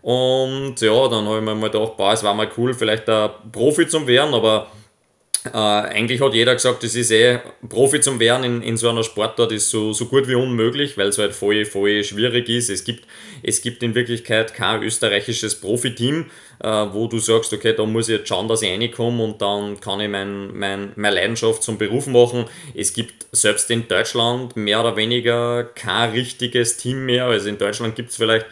Und 0.00 0.80
ja, 0.80 1.08
dann 1.08 1.26
habe 1.26 1.38
ich 1.38 1.44
mir 1.44 1.54
mal 1.54 1.70
gedacht, 1.70 1.98
boah, 1.98 2.14
es 2.14 2.24
war 2.24 2.32
mal 2.32 2.48
cool, 2.56 2.72
vielleicht 2.72 3.08
ein 3.10 3.30
Profi 3.52 3.86
zu 3.86 4.06
werden, 4.06 4.32
aber 4.32 4.68
äh, 5.44 5.56
eigentlich 5.56 6.20
hat 6.20 6.34
jeder 6.34 6.54
gesagt, 6.54 6.84
das 6.84 6.94
ist 6.94 7.10
eh 7.10 7.40
Profi 7.68 8.00
zum 8.00 8.20
werden 8.20 8.44
in, 8.44 8.62
in 8.62 8.76
so 8.76 8.88
einer 8.88 9.02
Sportart 9.02 9.50
ist 9.50 9.70
so, 9.70 9.92
so 9.92 10.06
gut 10.06 10.28
wie 10.28 10.36
unmöglich, 10.36 10.96
weil 10.96 11.08
es 11.08 11.18
halt 11.18 11.34
voll, 11.34 11.64
voll 11.64 12.04
schwierig 12.04 12.48
ist. 12.48 12.70
Es 12.70 12.84
gibt, 12.84 13.06
es 13.42 13.60
gibt 13.60 13.82
in 13.82 13.94
Wirklichkeit 13.94 14.54
kein 14.54 14.82
österreichisches 14.82 15.60
Profiteam, 15.60 16.26
äh, 16.60 16.68
wo 16.68 17.08
du 17.08 17.18
sagst, 17.18 17.52
okay, 17.52 17.74
da 17.74 17.84
muss 17.84 18.08
ich 18.08 18.18
jetzt 18.18 18.28
schauen, 18.28 18.46
dass 18.46 18.62
ich 18.62 18.70
reinkomme 18.70 19.22
und 19.24 19.42
dann 19.42 19.80
kann 19.80 20.00
ich 20.00 20.08
mein, 20.08 20.56
mein, 20.56 20.92
meine 20.94 21.16
Leidenschaft 21.16 21.64
zum 21.64 21.76
Beruf 21.76 22.06
machen. 22.06 22.44
Es 22.74 22.92
gibt 22.92 23.26
selbst 23.32 23.68
in 23.70 23.88
Deutschland 23.88 24.54
mehr 24.56 24.80
oder 24.80 24.96
weniger 24.96 25.64
kein 25.64 26.10
richtiges 26.10 26.76
Team 26.76 27.04
mehr. 27.04 27.24
Also 27.24 27.48
in 27.48 27.58
Deutschland 27.58 27.96
gibt 27.96 28.10
es 28.10 28.16
vielleicht 28.16 28.46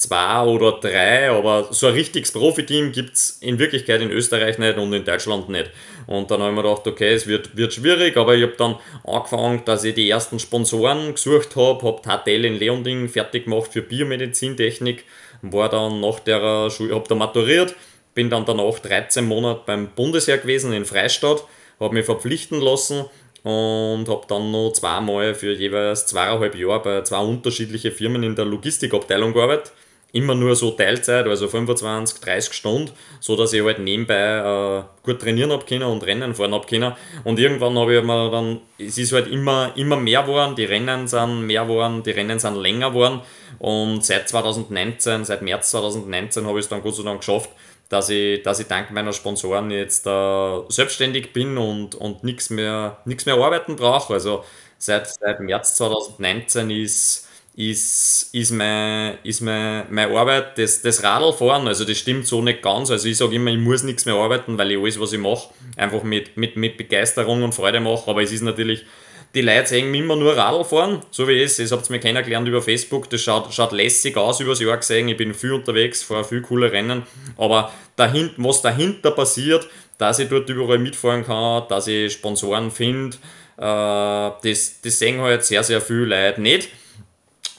zwei 0.00 0.44
oder 0.44 0.72
drei, 0.80 1.30
aber 1.30 1.68
so 1.72 1.86
ein 1.86 1.92
richtiges 1.92 2.32
Profiteam 2.32 2.90
gibt 2.90 3.16
es 3.16 3.36
in 3.42 3.58
Wirklichkeit 3.58 4.00
in 4.00 4.10
Österreich 4.10 4.56
nicht 4.56 4.78
und 4.78 4.92
in 4.94 5.04
Deutschland 5.04 5.50
nicht. 5.50 5.70
Und 6.06 6.30
dann 6.30 6.40
habe 6.40 6.50
ich 6.50 6.56
mir 6.56 6.62
gedacht, 6.62 6.86
okay, 6.86 7.12
es 7.12 7.26
wird, 7.26 7.54
wird 7.54 7.74
schwierig, 7.74 8.16
aber 8.16 8.34
ich 8.34 8.42
habe 8.42 8.54
dann 8.56 8.76
angefangen, 9.04 9.62
dass 9.66 9.84
ich 9.84 9.94
die 9.94 10.08
ersten 10.08 10.38
Sponsoren 10.38 11.12
gesucht 11.12 11.54
habe, 11.54 11.86
habe 11.86 12.00
Tatel 12.00 12.46
in 12.46 12.58
Leonding 12.58 13.10
fertig 13.10 13.44
gemacht 13.44 13.70
für 13.72 13.82
Biomedizintechnik, 13.82 15.04
war 15.42 15.68
dann 15.68 16.00
nach 16.00 16.20
der 16.20 16.70
Schule, 16.70 16.94
habe 16.94 17.06
da 17.06 17.14
maturiert, 17.14 17.74
bin 18.14 18.30
dann 18.30 18.46
danach 18.46 18.78
13 18.78 19.26
Monate 19.26 19.60
beim 19.66 19.90
Bundesheer 19.94 20.38
gewesen 20.38 20.72
in 20.72 20.86
Freistadt, 20.86 21.44
habe 21.78 21.94
mich 21.94 22.06
verpflichten 22.06 22.58
lassen 22.62 23.04
und 23.42 24.08
habe 24.08 24.22
dann 24.28 24.50
noch 24.50 24.72
zweimal 24.72 25.34
für 25.34 25.52
jeweils 25.52 26.06
zweieinhalb 26.06 26.54
Jahre 26.54 26.80
bei 26.80 27.02
zwei 27.02 27.18
unterschiedlichen 27.18 27.92
Firmen 27.92 28.22
in 28.22 28.34
der 28.34 28.46
Logistikabteilung 28.46 29.34
gearbeitet 29.34 29.72
immer 30.12 30.34
nur 30.34 30.56
so 30.56 30.72
Teilzeit, 30.72 31.26
also 31.26 31.48
25, 31.48 32.20
30 32.20 32.52
Stunden, 32.52 32.90
so 33.20 33.36
dass 33.36 33.52
ich 33.52 33.62
halt 33.62 33.78
nebenbei 33.78 34.14
äh, 34.14 34.82
gut 35.04 35.20
trainieren 35.20 35.52
habe 35.52 35.64
können 35.64 35.84
und 35.84 36.04
Rennen 36.04 36.34
fahren 36.34 36.52
habe 36.52 36.66
können. 36.66 36.94
Und 37.24 37.38
irgendwann 37.38 37.78
habe 37.78 37.96
ich 37.96 38.02
mir 38.02 38.30
dann, 38.30 38.60
es 38.78 38.98
ist 38.98 39.12
halt 39.12 39.28
immer, 39.28 39.72
immer 39.76 39.96
mehr 39.96 40.22
geworden, 40.22 40.56
die 40.56 40.64
Rennen 40.64 41.06
sind 41.06 41.46
mehr 41.46 41.62
geworden, 41.64 42.02
die 42.02 42.10
Rennen 42.10 42.38
sind 42.38 42.56
länger 42.56 42.90
geworden. 42.90 43.20
Und 43.58 44.04
seit 44.04 44.28
2019, 44.28 45.24
seit 45.24 45.42
März 45.42 45.70
2019 45.70 46.46
habe 46.46 46.58
ich 46.58 46.64
es 46.64 46.68
dann 46.68 46.82
Gott 46.82 46.96
sei 46.96 47.02
Dank 47.04 47.20
geschafft, 47.20 47.50
dass 47.88 48.08
ich, 48.08 48.42
dass 48.42 48.60
ich 48.60 48.66
dank 48.66 48.90
meiner 48.90 49.12
Sponsoren 49.12 49.70
jetzt 49.70 50.06
äh, 50.06 50.60
selbstständig 50.68 51.32
bin 51.32 51.58
und, 51.58 51.94
und 51.94 52.24
nichts 52.24 52.50
mehr, 52.50 52.98
mehr 53.04 53.34
arbeiten 53.34 53.76
brauche. 53.76 54.14
Also 54.14 54.44
seit, 54.78 55.08
seit 55.08 55.40
März 55.40 55.76
2019 55.76 56.70
ist 56.70 57.28
ist, 57.60 58.30
ist, 58.32 58.52
mein, 58.52 59.18
ist 59.22 59.42
mein, 59.42 59.84
meine 59.90 60.16
Arbeit 60.16 60.56
das, 60.56 60.80
das 60.80 61.02
Radlfahren. 61.02 61.68
Also 61.68 61.84
das 61.84 61.98
stimmt 61.98 62.26
so 62.26 62.40
nicht 62.40 62.62
ganz. 62.62 62.90
Also 62.90 63.06
ich 63.06 63.18
sage 63.18 63.34
immer, 63.34 63.50
ich 63.50 63.58
muss 63.58 63.82
nichts 63.82 64.06
mehr 64.06 64.14
arbeiten, 64.14 64.56
weil 64.56 64.70
ich 64.70 64.78
alles, 64.78 64.98
was 64.98 65.12
ich 65.12 65.18
mache, 65.18 65.50
einfach 65.76 66.02
mit, 66.02 66.38
mit, 66.38 66.56
mit 66.56 66.78
Begeisterung 66.78 67.42
und 67.42 67.54
Freude 67.54 67.80
mache. 67.80 68.10
Aber 68.10 68.22
es 68.22 68.32
ist 68.32 68.40
natürlich, 68.40 68.86
die 69.34 69.42
Leute 69.42 69.66
sehen 69.66 69.94
immer 69.94 70.16
nur 70.16 70.34
Radl 70.34 70.64
fahren, 70.64 71.02
so 71.10 71.28
wie 71.28 71.38
es. 71.42 71.58
Habt 71.70 71.90
ihr 71.90 71.92
mir 71.92 72.00
kennengelernt 72.00 72.48
über 72.48 72.62
Facebook. 72.62 73.10
Das 73.10 73.20
schaut, 73.20 73.52
schaut 73.52 73.72
lässig 73.72 74.16
aus 74.16 74.40
über 74.40 74.52
das 74.52 74.60
Jahr 74.60 74.78
gesehen. 74.78 75.08
Ich 75.08 75.18
bin 75.18 75.34
viel 75.34 75.52
unterwegs, 75.52 76.02
fahre 76.02 76.24
viel 76.24 76.40
coole 76.40 76.72
Rennen. 76.72 77.02
Aber 77.36 77.70
dahin, 77.94 78.30
was 78.38 78.62
dahinter 78.62 79.10
passiert, 79.10 79.68
dass 79.98 80.18
ich 80.18 80.30
dort 80.30 80.48
überall 80.48 80.78
mitfahren 80.78 81.26
kann, 81.26 81.64
dass 81.68 81.88
ich 81.88 82.14
Sponsoren 82.14 82.70
finde, 82.70 83.18
äh, 83.58 83.60
das, 83.60 84.80
das 84.82 84.98
sehen 84.98 85.20
halt 85.20 85.44
sehr, 85.44 85.62
sehr 85.62 85.82
viele 85.82 86.06
Leute 86.06 86.40
nicht. 86.40 86.70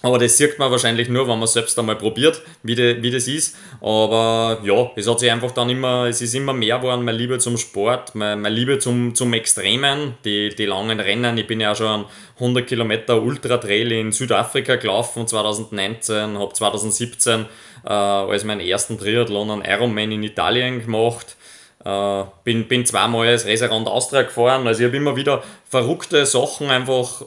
Aber 0.03 0.17
das 0.17 0.37
sieht 0.37 0.57
man 0.57 0.71
wahrscheinlich 0.71 1.09
nur, 1.09 1.27
wenn 1.27 1.37
man 1.37 1.47
selbst 1.47 1.77
einmal 1.77 1.95
probiert, 1.95 2.41
wie, 2.63 2.73
de, 2.73 3.01
wie 3.03 3.11
das 3.11 3.27
ist. 3.27 3.55
Aber 3.81 4.59
ja, 4.63 4.89
es 4.95 5.07
hat 5.07 5.19
sich 5.19 5.31
einfach 5.31 5.51
dann 5.51 5.69
immer, 5.69 6.05
es 6.05 6.21
ist 6.21 6.33
immer 6.33 6.53
mehr 6.53 6.79
geworden, 6.79 7.05
meine 7.05 7.17
Liebe 7.17 7.37
zum 7.37 7.57
Sport, 7.57 8.15
meine, 8.15 8.35
meine 8.35 8.55
Liebe 8.55 8.79
zum, 8.79 9.13
zum 9.13 9.33
Extremen, 9.33 10.15
die, 10.25 10.49
die 10.49 10.65
langen 10.65 10.99
Rennen. 10.99 11.37
Ich 11.37 11.45
bin 11.45 11.59
ja 11.59 11.73
auch 11.73 11.75
schon 11.75 12.05
100 12.35 12.65
Kilometer 12.65 13.21
Ultra-Trail 13.21 13.91
in 13.91 14.11
Südafrika 14.11 14.77
gelaufen 14.77 15.27
2019, 15.27 16.37
habe 16.37 16.53
2017 16.53 17.45
äh, 17.85 17.89
als 17.89 18.43
meinen 18.43 18.61
ersten 18.61 18.97
Triathlon 18.97 19.51
einen 19.51 19.61
Ironman 19.63 20.11
in 20.11 20.23
Italien 20.23 20.81
gemacht. 20.81 21.37
Äh, 21.85 22.23
bin, 22.43 22.67
bin 22.67 22.85
zweimal 22.85 23.27
als 23.27 23.45
Reserand 23.45 23.87
Austria 23.87 24.23
gefahren, 24.23 24.67
also 24.67 24.81
ich 24.81 24.87
habe 24.87 24.97
immer 24.97 25.15
wieder 25.15 25.43
verrückte 25.67 26.27
Sachen 26.27 26.69
einfach 26.69 27.21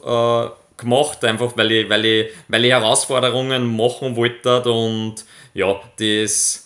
äh, 0.47 0.49
gemacht, 0.77 1.23
einfach 1.23 1.53
weil 1.55 1.71
ich, 1.71 1.89
weil 1.89 2.05
ich, 2.05 2.31
weil 2.47 2.65
ich 2.65 2.71
Herausforderungen 2.71 3.75
machen 3.75 4.15
wollte 4.15 4.61
und 4.63 5.25
ja, 5.53 5.79
das. 5.97 6.61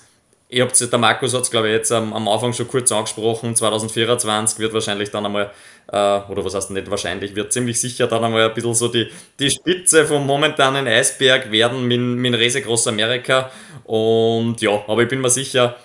Ich 0.52 0.62
hab's, 0.62 0.80
der 0.80 0.98
Markus 0.98 1.36
hat 1.36 1.44
es, 1.44 1.52
glaube 1.52 1.68
ich, 1.68 1.76
jetzt 1.76 1.92
am, 1.92 2.12
am, 2.12 2.28
Anfang 2.28 2.54
schon 2.54 2.68
kurz 2.68 2.92
angesprochen. 2.92 3.56
2024 3.56 4.58
wird 4.58 4.74
wahrscheinlich 4.74 5.12
dann 5.12 5.28
einmal, 5.28 5.52
äh, 5.92 5.96
oder 5.96 6.44
was 6.44 6.56
heißt 6.56 6.72
nicht 6.72 6.90
wahrscheinlich, 6.90 7.36
wird 7.36 7.54
ziemlich 7.54 7.80
sicher 7.80 8.08
dann 8.08 8.24
einmal 8.24 8.50
ein 8.50 8.54
bisschen 8.56 8.74
so 8.74 8.88
die, 8.88 9.12
die 9.38 9.52
Spitze 9.52 10.08
vom 10.08 10.26
momentanen 10.26 10.88
Eisberg 10.88 11.52
werden 11.52 11.88
mit, 11.88 12.00
mit 12.00 12.34
Rese 12.34 12.64
Groß 12.64 12.88
Amerika. 12.88 13.52
Und 13.84 14.60
ja, 14.60 14.84
aber 14.88 15.04
ich 15.04 15.10
bin 15.10 15.22
mir 15.22 15.30
sicher, 15.30 15.76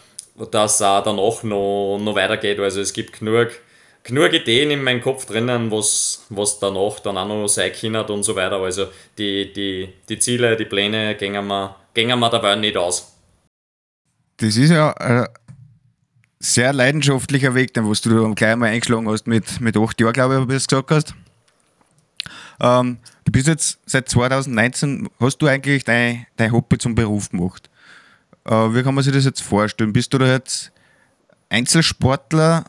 dass 0.50 0.80
auch 0.80 1.04
danach 1.04 1.42
noch, 1.42 1.98
noch 1.98 2.14
weitergeht. 2.14 2.58
Also 2.58 2.80
es 2.80 2.94
gibt 2.94 3.18
genug, 3.18 3.50
genug 4.04 4.32
Ideen 4.34 4.70
in 4.70 4.82
meinem 4.82 5.00
Kopf 5.00 5.25
drinnen, 5.25 5.70
was, 5.70 6.26
was 6.28 6.61
danach 6.61 7.00
dann 7.00 7.16
auch 7.16 7.26
noch 7.26 7.49
sein 7.49 7.73
kann 7.73 7.96
und 7.96 8.23
so 8.23 8.37
weiter. 8.37 8.56
Also 8.56 8.87
die, 9.18 9.52
die, 9.52 9.88
die 10.08 10.18
Ziele, 10.18 10.56
die 10.56 10.66
Pläne 10.66 11.16
gehen 11.16 11.46
wir, 11.46 11.76
gehen 11.94 12.18
wir 12.18 12.30
dabei 12.30 12.54
nicht 12.54 12.76
aus. 12.76 13.12
Das 14.37 14.56
ist 14.56 14.70
ja 14.70 14.92
ein 14.92 15.26
sehr 16.38 16.73
leidenschaftlicher 16.73 17.54
Weg, 17.54 17.73
den 17.73 17.88
was 17.88 18.02
du 18.02 18.34
gleich 18.34 18.56
mal 18.56 18.66
eingeschlagen 18.66 19.08
hast 19.08 19.26
mit, 19.26 19.61
mit 19.61 19.76
acht 19.76 20.00
Jahren, 20.00 20.12
glaube 20.12 20.34
ich, 20.34 20.42
wie 20.42 20.46
du 20.49 20.56
es 20.56 20.66
gesagt 20.66 20.90
hast. 20.90 21.14
Ähm, 22.61 22.99
du 23.25 23.32
bist 23.32 23.46
jetzt 23.46 23.78
seit 23.87 24.08
2019, 24.08 25.08
hast 25.18 25.38
du 25.38 25.46
eigentlich 25.46 25.84
dein, 25.84 26.26
dein 26.37 26.52
Hobby 26.52 26.76
zum 26.76 26.94
Beruf 26.94 27.30
gemacht? 27.30 27.70
Äh, 28.44 28.52
wie 28.52 28.82
kann 28.82 28.94
man 28.94 29.02
sich 29.02 29.14
das 29.14 29.25
jetzt 29.25 29.40
vorstellen? 29.40 29.92
Bist 29.94 30.12
du 30.12 30.18
da 30.18 30.26
jetzt 30.26 30.73
Einzelsportler 31.49 32.64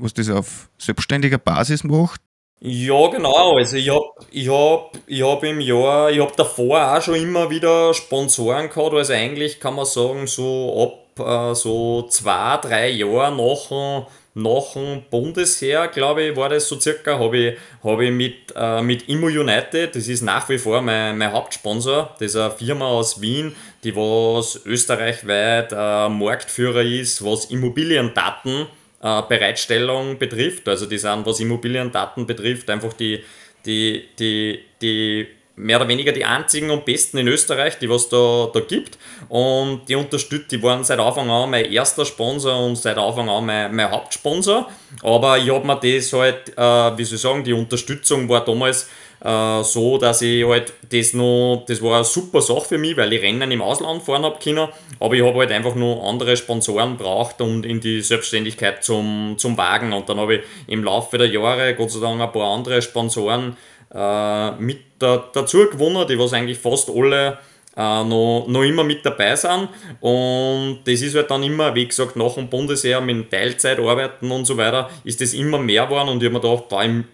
was 0.00 0.14
das 0.14 0.30
auf 0.30 0.68
selbstständiger 0.78 1.38
Basis 1.38 1.84
macht? 1.84 2.20
Ja, 2.62 3.06
genau. 3.08 3.56
Also 3.56 3.76
ich 3.76 3.88
habe 3.88 4.04
ich 4.30 4.48
hab, 4.50 4.98
ich 5.06 5.22
hab 5.22 5.42
im 5.44 5.60
Jahr, 5.60 6.10
ich 6.10 6.20
habe 6.20 6.32
davor 6.36 6.94
auch 6.94 7.00
schon 7.00 7.14
immer 7.14 7.48
wieder 7.48 7.94
Sponsoren 7.94 8.68
gehabt. 8.68 8.94
Also 8.94 9.12
eigentlich 9.14 9.60
kann 9.60 9.76
man 9.76 9.86
sagen, 9.86 10.26
so 10.26 10.82
ab 10.82 11.00
äh, 11.20 11.54
so 11.54 12.02
zwei, 12.08 12.58
drei 12.58 12.90
Jahre 12.90 13.34
nach, 13.34 14.06
nach 14.34 14.72
dem 14.74 15.02
Bundesheer, 15.10 15.88
glaube 15.88 16.24
ich, 16.24 16.36
war 16.36 16.48
das 16.48 16.68
so 16.68 16.78
circa, 16.78 17.18
habe 17.18 17.36
ich, 17.36 17.58
hab 17.82 18.00
ich 18.00 18.10
mit, 18.10 18.54
äh, 18.54 18.82
mit 18.82 19.08
Immo 19.08 19.26
United, 19.26 19.96
das 19.96 20.08
ist 20.08 20.22
nach 20.22 20.48
wie 20.48 20.58
vor 20.58 20.80
mein, 20.82 21.18
mein 21.18 21.32
Hauptsponsor, 21.32 22.14
das 22.18 22.32
ist 22.32 22.36
eine 22.36 22.50
Firma 22.50 22.86
aus 22.86 23.20
Wien, 23.20 23.54
die 23.84 23.94
was 23.96 24.60
österreichweit 24.64 25.72
äh, 25.72 26.08
Marktführer 26.08 26.82
ist, 26.82 27.24
was 27.24 27.46
Immobiliendaten 27.46 28.66
äh, 29.02 29.22
Bereitstellung 29.28 30.18
betrifft. 30.18 30.68
Also 30.68 30.86
die 30.86 30.98
sind, 30.98 31.26
was 31.26 31.40
Immobiliendaten 31.40 32.26
betrifft, 32.26 32.70
einfach 32.70 32.92
die, 32.92 33.22
die, 33.64 34.08
die, 34.18 34.60
die 34.80 35.26
mehr 35.56 35.78
oder 35.78 35.88
weniger 35.88 36.12
die 36.12 36.24
einzigen 36.24 36.70
und 36.70 36.84
besten 36.84 37.18
in 37.18 37.28
Österreich, 37.28 37.78
die 37.78 37.88
was 37.88 38.08
da, 38.08 38.50
da 38.52 38.60
gibt. 38.60 38.98
Und 39.28 39.82
die 39.88 39.94
unterstützt, 39.94 40.50
die 40.52 40.62
waren 40.62 40.84
seit 40.84 40.98
Anfang 40.98 41.30
an 41.30 41.50
mein 41.50 41.70
erster 41.70 42.04
Sponsor 42.04 42.64
und 42.64 42.76
seit 42.76 42.96
Anfang 42.96 43.28
an 43.28 43.44
mein, 43.44 43.74
mein 43.74 43.90
Hauptsponsor. 43.90 44.70
Aber 45.02 45.38
ich 45.38 45.50
habe 45.50 45.66
mir 45.66 45.76
das 45.76 46.12
halt, 46.12 46.56
äh, 46.56 46.98
wie 46.98 47.04
soll 47.04 47.16
ich 47.16 47.20
sagen, 47.20 47.44
die 47.44 47.52
Unterstützung 47.52 48.28
war 48.28 48.44
damals 48.44 48.88
äh, 49.22 49.62
so, 49.62 49.98
dass 49.98 50.22
ich 50.22 50.46
halt 50.46 50.72
das 50.90 51.12
noch, 51.12 51.64
das 51.66 51.82
war 51.82 51.96
eine 51.96 52.04
super 52.04 52.40
Sache 52.40 52.64
für 52.68 52.78
mich, 52.78 52.96
weil 52.96 53.12
ich 53.12 53.22
Rennen 53.22 53.50
im 53.50 53.62
Ausland 53.62 54.02
fahren 54.02 54.24
habe 54.24 54.38
können, 54.42 54.68
aber 54.98 55.14
ich 55.14 55.22
habe 55.22 55.38
halt 55.38 55.52
einfach 55.52 55.74
noch 55.74 56.08
andere 56.08 56.36
Sponsoren 56.36 56.96
braucht 56.96 57.40
und 57.40 57.66
in 57.66 57.80
die 57.80 58.00
Selbstständigkeit 58.00 58.82
zum, 58.82 59.34
zum 59.36 59.56
Wagen. 59.58 59.92
Und 59.92 60.08
dann 60.08 60.18
habe 60.18 60.36
ich 60.36 60.40
im 60.66 60.84
Laufe 60.84 61.18
der 61.18 61.28
Jahre 61.28 61.74
Gott 61.74 61.90
sei 61.90 62.00
Dank 62.00 62.20
ein 62.20 62.32
paar 62.32 62.54
andere 62.54 62.80
Sponsoren 62.80 63.56
äh, 63.94 64.50
mit 64.52 64.78
da, 64.98 65.28
dazu 65.32 65.68
gewonnen, 65.68 66.06
die 66.08 66.18
was 66.18 66.32
eigentlich 66.32 66.58
fast 66.58 66.90
alle 66.90 67.38
äh, 67.76 68.04
noch, 68.04 68.46
noch 68.48 68.62
immer 68.62 68.84
mit 68.84 69.04
dabei 69.04 69.36
sind. 69.36 69.68
Und 70.00 70.80
das 70.84 71.02
ist 71.02 71.14
halt 71.14 71.30
dann 71.30 71.42
immer, 71.42 71.74
wie 71.74 71.86
gesagt, 71.86 72.16
nach 72.16 72.34
dem 72.34 72.48
Bundesheer 72.48 73.00
mit 73.00 73.30
Teilzeit 73.30 73.78
arbeiten 73.78 74.30
und 74.30 74.46
so 74.46 74.56
weiter, 74.56 74.90
ist 75.04 75.20
das 75.20 75.34
immer 75.34 75.58
mehr 75.58 75.84
geworden. 75.84 76.08
Und 76.08 76.22
ich 76.22 76.28
habe 76.28 76.34
mir 76.34 76.40
gedacht, 76.40 76.64
da 76.70 76.82
im 76.82 77.04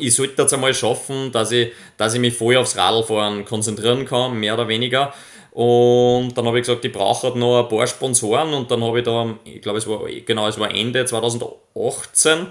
ich 0.00 0.14
sollte 0.14 0.34
das 0.36 0.52
einmal 0.52 0.74
schaffen, 0.74 1.32
dass 1.32 1.52
ich, 1.52 1.72
dass 1.96 2.14
ich 2.14 2.20
mich 2.20 2.34
voll 2.34 2.56
aufs 2.56 2.76
Radlfahren 2.76 3.44
konzentrieren 3.44 4.04
kann, 4.04 4.38
mehr 4.38 4.54
oder 4.54 4.68
weniger. 4.68 5.12
Und 5.52 6.36
dann 6.36 6.46
habe 6.46 6.58
ich 6.58 6.66
gesagt, 6.66 6.84
ich 6.84 6.92
brauche 6.92 7.36
noch 7.38 7.62
ein 7.62 7.68
paar 7.68 7.86
Sponsoren 7.86 8.52
und 8.52 8.70
dann 8.70 8.84
habe 8.84 8.98
ich 8.98 9.04
da, 9.04 9.34
ich 9.44 9.62
glaube 9.62 9.78
es 9.78 9.86
war, 9.86 10.00
genau, 10.26 10.46
es 10.46 10.58
war 10.60 10.70
Ende 10.70 11.04
2018, 11.04 12.48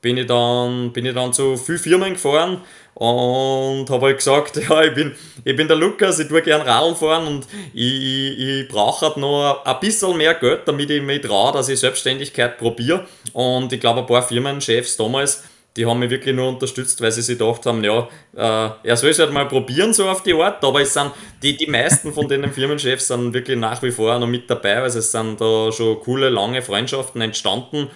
bin 0.00 0.16
ich 0.16 0.26
dann, 0.26 0.92
bin 0.92 1.06
ich 1.06 1.14
dann 1.14 1.32
zu 1.32 1.56
vielen 1.56 1.78
Firmen 1.78 2.12
gefahren 2.14 2.62
und 2.94 3.88
habe 3.90 4.06
halt 4.06 4.16
gesagt, 4.16 4.56
ja, 4.68 4.82
ich 4.82 4.92
bin, 4.92 5.14
ich 5.44 5.54
bin 5.54 5.68
der 5.68 5.76
Lukas, 5.76 6.18
ich 6.18 6.26
tue 6.26 6.42
gerne 6.42 6.66
Radl 6.66 6.96
fahren 6.96 7.28
und 7.28 7.46
ich, 7.72 7.94
ich, 7.94 8.38
ich 8.40 8.68
brauche 8.68 9.06
halt 9.06 9.18
noch 9.18 9.64
ein 9.64 9.80
bisschen 9.80 10.16
mehr 10.16 10.34
Geld, 10.34 10.62
damit 10.66 10.90
ich 10.90 11.00
mich 11.00 11.20
traue, 11.20 11.52
dass 11.52 11.68
ich 11.68 11.78
Selbstständigkeit 11.78 12.58
probiere. 12.58 13.06
Und 13.32 13.72
ich 13.72 13.78
glaube, 13.78 14.00
ein 14.00 14.06
paar 14.06 14.24
Firmenchefs 14.24 14.96
damals, 14.96 15.44
die 15.76 15.86
haben 15.86 16.00
mich 16.00 16.10
wirklich 16.10 16.34
nur 16.34 16.48
unterstützt, 16.48 17.00
weil 17.00 17.12
sie 17.12 17.22
sich 17.22 17.38
gedacht 17.38 17.64
haben, 17.66 17.84
ja, 17.84 18.08
äh, 18.36 18.70
er 18.82 18.96
soll 18.96 19.10
es 19.10 19.18
halt 19.18 19.32
mal 19.32 19.46
probieren, 19.46 19.92
so 19.94 20.08
auf 20.08 20.22
die 20.22 20.34
Art, 20.34 20.64
aber 20.64 20.80
es 20.80 20.92
sind, 20.92 21.12
die, 21.42 21.56
die 21.56 21.66
meisten 21.68 22.12
von 22.12 22.26
den 22.28 22.50
Firmenchefs 22.52 23.08
sind 23.08 23.32
wirklich 23.32 23.58
nach 23.58 23.82
wie 23.82 23.92
vor 23.92 24.18
noch 24.18 24.26
mit 24.26 24.50
dabei, 24.50 24.76
also 24.76 24.98
es 24.98 25.12
sind 25.12 25.40
da 25.40 25.70
schon 25.70 26.00
coole, 26.00 26.30
lange 26.30 26.62
Freundschaften 26.62 27.20
entstanden 27.20 27.88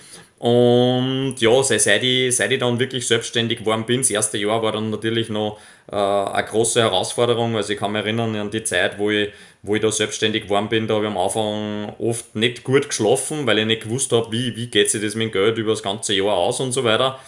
und 0.42 1.36
ja, 1.38 1.62
seit 1.62 2.02
ich, 2.02 2.34
seit 2.34 2.50
ich 2.50 2.58
dann 2.58 2.80
wirklich 2.80 3.06
selbstständig 3.06 3.60
geworden 3.60 3.86
bin, 3.86 4.00
das 4.00 4.10
erste 4.10 4.38
Jahr 4.38 4.60
war 4.60 4.72
dann 4.72 4.90
natürlich 4.90 5.28
noch 5.28 5.60
äh, 5.88 5.94
eine 5.94 6.44
große 6.44 6.80
Herausforderung, 6.80 7.54
also 7.54 7.72
ich 7.72 7.78
kann 7.78 7.92
mich 7.92 8.02
erinnern 8.02 8.34
an 8.34 8.50
die 8.50 8.64
Zeit, 8.64 8.98
wo 8.98 9.10
ich, 9.10 9.30
wo 9.62 9.76
ich 9.76 9.82
da 9.82 9.92
selbstständig 9.92 10.44
geworden 10.44 10.68
bin, 10.68 10.88
da 10.88 10.94
habe 10.94 11.04
ich 11.04 11.10
am 11.12 11.16
Anfang 11.16 11.94
oft 12.00 12.34
nicht 12.34 12.64
gut 12.64 12.88
geschlafen, 12.88 13.46
weil 13.46 13.60
ich 13.60 13.66
nicht 13.66 13.82
gewusst 13.82 14.10
habe, 14.10 14.32
wie, 14.32 14.56
wie 14.56 14.66
geht 14.66 14.90
sich 14.90 15.00
das 15.00 15.14
mit 15.14 15.28
dem 15.28 15.32
Geld 15.32 15.58
über 15.58 15.70
das 15.70 15.82
ganze 15.84 16.12
Jahr 16.12 16.34
aus 16.34 16.58
und 16.58 16.72
so 16.72 16.82
weiter. 16.82 17.20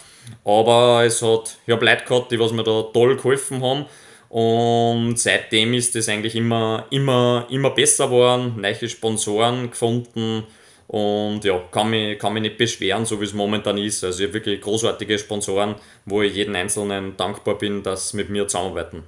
Aber 0.43 1.03
es 1.05 1.21
hat, 1.21 1.57
ich 1.65 1.73
habe 1.73 1.85
Leute 1.85 2.05
gehabt, 2.05 2.31
die 2.31 2.39
was 2.39 2.51
mir 2.51 2.63
da 2.63 2.83
toll 2.93 3.15
geholfen 3.15 3.61
haben. 3.61 3.85
Und 4.29 5.17
seitdem 5.17 5.73
ist 5.73 5.95
es 5.95 6.09
eigentlich 6.09 6.35
immer, 6.35 6.85
immer, 6.89 7.47
immer 7.49 7.69
besser 7.69 8.07
geworden, 8.07 8.55
neue 8.59 8.89
Sponsoren 8.89 9.69
gefunden 9.69 10.43
und 10.87 11.43
ja, 11.43 11.57
kann 11.71 11.89
mich, 11.89 12.19
kann 12.19 12.33
mich 12.33 12.43
nicht 12.43 12.57
beschweren, 12.57 13.05
so 13.05 13.19
wie 13.19 13.25
es 13.25 13.33
momentan 13.33 13.77
ist. 13.77 14.03
Also 14.03 14.19
ich 14.19 14.27
habe 14.27 14.35
wirklich 14.35 14.61
großartige 14.61 15.17
Sponsoren, 15.17 15.75
wo 16.05 16.21
ich 16.21 16.35
jeden 16.35 16.55
Einzelnen 16.55 17.17
dankbar 17.17 17.57
bin, 17.57 17.81
dass 17.81 18.09
sie 18.09 18.17
mit 18.17 18.29
mir 18.29 18.47
zusammenarbeiten. 18.47 19.03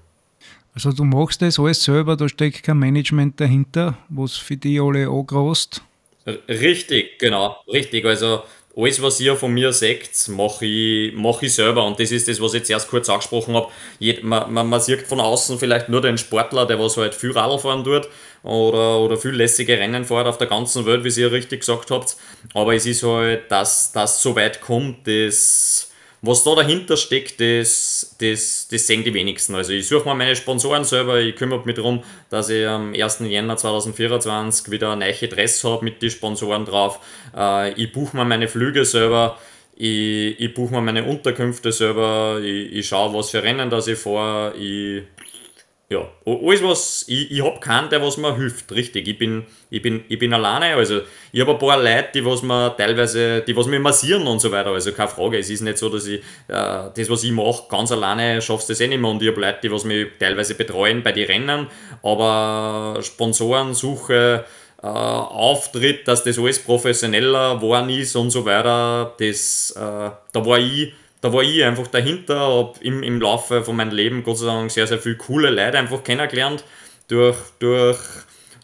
Also 0.74 0.92
du 0.92 1.04
machst 1.04 1.42
das 1.42 1.60
alles 1.60 1.84
selber, 1.84 2.16
da 2.16 2.30
steckt 2.30 2.64
kein 2.64 2.78
Management 2.78 3.40
dahinter, 3.40 3.98
was 4.10 4.38
für 4.38 4.58
die 4.58 4.80
alle 4.80 5.08
angrast? 5.08 5.82
Richtig, 6.48 7.20
genau, 7.20 7.58
richtig. 7.72 8.06
Also 8.06 8.44
alles, 8.78 9.02
was 9.02 9.20
ihr 9.20 9.36
von 9.36 9.52
mir 9.54 9.74
seht, 9.74 10.28
mache 10.28 10.66
ich, 10.66 11.14
mach 11.16 11.42
ich 11.42 11.54
selber. 11.54 11.84
Und 11.86 12.00
das 12.00 12.12
ist 12.12 12.28
das, 12.28 12.40
was 12.40 12.54
ich 12.54 12.60
jetzt 12.60 12.70
erst 12.70 12.90
kurz 12.90 13.10
angesprochen 13.10 13.56
habe. 13.56 13.72
Man, 14.22 14.54
man, 14.54 14.68
man 14.68 14.80
sieht 14.80 15.08
von 15.08 15.20
außen 15.20 15.58
vielleicht 15.58 15.90
nur 15.90 16.02
den 16.02 16.18
Sportler, 16.18 16.66
der 16.66 16.80
was 16.80 16.96
halt 16.98 17.16
viel 17.16 17.32
Radl 17.32 17.58
fahren 17.58 17.84
tut 17.84 18.08
oder, 18.44 19.00
oder 19.00 19.18
viel 19.18 19.32
lässige 19.32 19.80
Rennen 19.80 20.06
fährt 20.06 20.28
auf 20.28 20.38
der 20.38 20.48
ganzen 20.48 20.86
Welt, 20.86 21.04
wie 21.04 21.20
ihr 21.20 21.32
richtig 21.32 21.62
gesagt 21.62 21.90
habt. 21.90 22.16
Aber 22.54 22.76
es 22.76 22.86
ist 22.86 23.04
halt, 23.04 23.52
dass 23.52 23.92
das 23.92 24.22
so 24.22 24.36
weit 24.36 24.62
kommt, 24.62 25.08
das 25.08 25.87
was 26.22 26.44
da 26.44 26.56
dahinter 26.56 26.98
steckt, 26.98 27.40
das, 27.40 28.16
das, 28.20 28.68
das 28.70 28.88
sehen 28.88 29.04
die 29.04 29.14
wenigsten. 29.14 29.56
Also 29.56 29.74
ich 29.74 29.88
suche 29.88 30.06
mal 30.06 30.16
meine 30.16 30.36
Sponsoren 30.36 30.84
selber, 30.84 31.20
ich 31.20 31.36
kümmere 31.36 31.64
mich 31.66 31.76
darum, 31.76 32.04
dass 32.30 32.50
ich 32.50 32.66
am 32.66 32.94
1. 32.94 33.20
Jänner 33.22 33.58
2024 33.58 34.72
wieder 34.72 34.92
eine 34.94 35.06
neue 35.06 35.28
Dress 35.28 35.64
habe 35.64 35.84
mit 35.84 36.02
den 36.02 36.10
Sponsoren 36.10 36.66
drauf. 36.66 37.00
Äh, 37.36 37.74
ich 37.74 37.92
buche 37.92 38.18
mir 38.18 38.26
meine 38.26 38.48
Flüge 38.48 38.84
selber, 38.84 39.38
ich, 39.76 40.40
ich 40.40 40.54
buche 40.56 40.74
mir 40.74 40.82
meine 40.82 41.04
Unterkünfte 41.04 41.72
selber, 41.72 42.40
ich, 42.44 42.74
ich 42.74 42.88
schaue, 42.88 43.14
was 43.14 43.30
für 43.30 43.44
Rennen 43.44 43.70
das 43.70 43.88
ich 43.88 44.00
fahre, 44.00 44.56
ich 44.58 45.04
ja, 45.90 46.06
alles 46.26 46.62
was, 46.64 47.06
ich, 47.08 47.32
ich 47.32 47.42
habe 47.42 47.62
keinen, 47.62 47.90
der 47.90 48.02
was 48.02 48.18
mir 48.18 48.36
hilft, 48.36 48.70
richtig. 48.74 49.08
Ich 49.08 49.18
bin, 49.18 49.46
ich 49.70 49.82
bin, 49.82 50.04
ich 50.10 50.20
bin 50.20 50.34
alleine, 50.34 50.76
also 50.76 51.00
ich 51.32 51.40
habe 51.40 51.54
ein 51.54 51.60
paar 51.60 51.82
Leute, 51.82 52.10
die 52.16 52.26
was 52.26 52.42
mir 52.42 52.76
teilweise, 52.76 53.42
die 53.42 53.56
was 53.56 53.68
mir 53.68 53.80
massieren 53.80 54.28
und 54.28 54.40
so 54.40 54.52
weiter, 54.52 54.72
also 54.72 54.92
keine 54.92 55.08
Frage. 55.08 55.38
Es 55.38 55.50
ist 55.50 55.62
nicht 55.62 55.78
so, 55.78 55.88
dass 55.88 56.06
ich 56.06 56.20
äh, 56.50 56.90
das, 56.94 57.10
was 57.10 57.24
ich 57.24 57.32
mache, 57.32 57.64
ganz 57.70 57.94
alleine 57.94 58.42
schaffst 58.42 58.70
das 58.70 58.82
eh 58.82 58.88
nicht 58.88 59.00
mehr 59.00 59.10
und 59.10 59.22
ich 59.22 59.30
habe 59.30 59.40
Leute, 59.40 59.60
die 59.64 59.72
was 59.72 59.86
mich 59.86 60.08
teilweise 60.20 60.56
betreuen 60.56 61.04
bei 61.04 61.14
den 61.14 61.26
Rennen, 61.26 61.68
aber 62.04 63.00
Sponsorensuche, 63.02 64.44
äh, 64.84 64.88
Auftritt, 64.88 66.06
dass 66.06 66.22
das 66.22 66.38
alles 66.38 66.60
professioneller 66.60 67.56
geworden 67.56 67.90
ist 67.92 68.14
und 68.18 68.32
so 68.32 68.44
weiter, 68.44 69.16
das, 69.18 69.72
äh, 69.72 69.80
da 69.80 70.46
war 70.46 70.60
ich 70.60 70.92
da 71.28 71.34
war 71.34 71.44
ich 71.44 71.64
einfach 71.64 71.88
dahinter, 71.88 72.40
habe 72.40 72.74
im, 72.82 73.04
im 73.04 73.20
Laufe 73.20 73.62
von 73.62 73.76
meinem 73.76 73.92
Leben 73.92 74.24
Gott 74.24 74.38
sei 74.38 74.46
Dank 74.46 74.72
sehr, 74.72 74.88
sehr 74.88 74.98
viele 74.98 75.18
coole 75.18 75.50
Leute 75.50 75.78
einfach 75.78 76.02
kennengelernt. 76.02 76.64
Durch, 77.10 77.36
durch, 77.60 77.98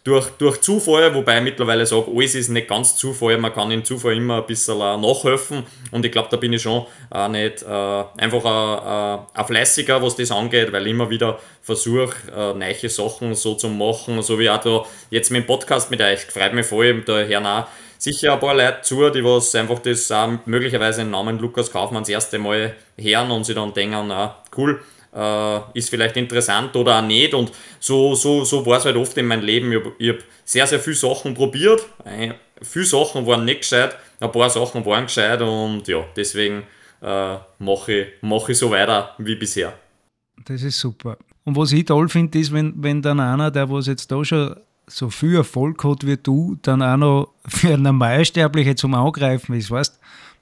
durch, 0.05 0.29
durch 0.38 0.62
Zufall, 0.62 1.13
wobei 1.13 1.38
ich 1.38 1.43
mittlerweile 1.43 1.86
sage, 1.86 2.08
alles 2.13 2.36
ist 2.36 2.50
nicht 2.50 2.70
ganz 2.70 2.96
Zufall, 2.96 3.38
man 3.38 3.53
kann 3.53 3.70
im 3.72 3.84
Zufall 3.84 4.15
immer 4.15 4.38
ein 4.38 4.46
bisschen 4.46 4.77
nachhelfen. 4.77 5.63
Und 5.91 6.05
ich 6.05 6.12
glaube, 6.12 6.29
da 6.32 6.38
bin 6.38 6.53
ich 6.53 6.62
schon 6.62 6.86
äh, 7.13 7.27
nicht 7.27 7.63
äh, 7.63 8.03
einfach 8.17 8.46
ein, 8.46 9.25
ein 9.34 9.46
Fleißiger, 9.46 10.01
was 10.01 10.15
das 10.15 10.32
angeht, 10.32 10.72
weil 10.72 10.86
ich 10.88 10.91
immer 10.91 11.10
wieder 11.10 11.39
versuche, 11.62 12.15
äh, 12.34 12.53
neue 12.53 12.89
Sachen 12.89 13.36
so 13.36 13.55
zu 13.55 13.67
machen, 13.67 14.22
so 14.22 14.39
wie 14.39 14.50
auch 14.50 14.62
da 14.62 14.86
jetzt 15.10 15.32
mit 15.32 15.43
dem 15.43 15.48
Podcast 15.48 15.91
mit 15.91 16.01
euch, 16.01 16.22
freut 16.22 16.53
mich 16.53 16.65
voll, 16.65 17.01
da 17.01 17.20
hören 17.24 17.46
auch 17.46 17.65
sicher 18.04 18.34
ein 18.34 18.40
paar 18.40 18.54
Leute 18.54 18.82
zu, 18.82 19.10
die 19.10 19.24
was 19.24 19.56
einfach 19.56 19.80
das 19.80 20.12
auch 20.12 20.30
möglicherweise 20.46 21.04
im 21.04 21.12
Namen 21.12 21.40
Lukas 21.40 21.72
Kaufmann 21.72 22.04
das 22.04 22.10
erste 22.10 22.38
Mal 22.38 22.76
hören 22.98 23.32
und 23.32 23.46
sich 23.46 23.56
dann 23.56 23.74
denken, 23.74 24.08
na 24.08 24.36
cool, 24.58 24.82
äh, 25.16 25.60
ist 25.74 25.90
vielleicht 25.90 26.18
interessant 26.18 26.76
oder 26.76 27.00
auch 27.00 27.02
nicht. 27.02 27.34
Und 27.34 27.54
so, 27.80 28.14
so, 28.14 28.44
so 28.44 28.66
war 28.66 28.80
es 28.80 28.86
halt 28.86 28.98
oft 28.98 29.18
in 29.18 29.28
meinem 29.28 29.46
Leben. 29.46 29.72
Ich 29.72 29.80
habe 29.80 30.20
hab 30.20 30.24
sehr, 30.44 30.68
sehr 30.68 30.80
viele 30.80 30.98
Sachen 30.98 31.34
probiert. 31.34 31.88
Äh, 32.04 32.34
viele 32.62 32.86
Sachen 32.86 33.26
waren 33.26 33.46
nicht 33.46 33.62
gescheit, 33.62 33.96
ein 34.20 34.32
paar 34.32 34.50
Sachen 34.50 34.86
waren 34.86 35.06
gescheit 35.06 35.42
und 35.42 35.88
ja, 35.88 36.04
deswegen 36.16 36.64
äh, 37.02 37.38
mache 37.60 37.94
ich, 37.94 38.08
mach 38.22 38.50
ich 38.50 38.58
so 38.58 38.70
weiter 38.70 39.12
wie 39.18 39.36
bisher. 39.36 39.74
Das 40.44 40.62
ist 40.62 40.78
super. 40.78 41.18
Und 41.46 41.56
was 41.56 41.72
ich 41.72 41.86
toll 41.86 42.10
finde, 42.10 42.38
ist, 42.38 42.52
wenn, 42.52 42.74
wenn 42.76 43.02
dann 43.02 43.22
einer, 43.22 43.50
der 43.50 43.70
was 43.70 43.88
jetzt 43.88 44.12
da 44.12 44.26
schon 44.26 44.58
so 44.88 45.10
viel 45.10 45.36
Erfolg 45.36 45.84
hat 45.84 46.06
wie 46.06 46.18
du, 46.18 46.58
dann 46.62 46.82
auch 46.82 46.98
noch 46.98 47.30
für 47.48 47.78
Normalsterbliche 47.78 48.75
zum 48.75 48.94
Angreifen 48.94 49.54
ist, 49.54 49.72
weißt 49.72 50.00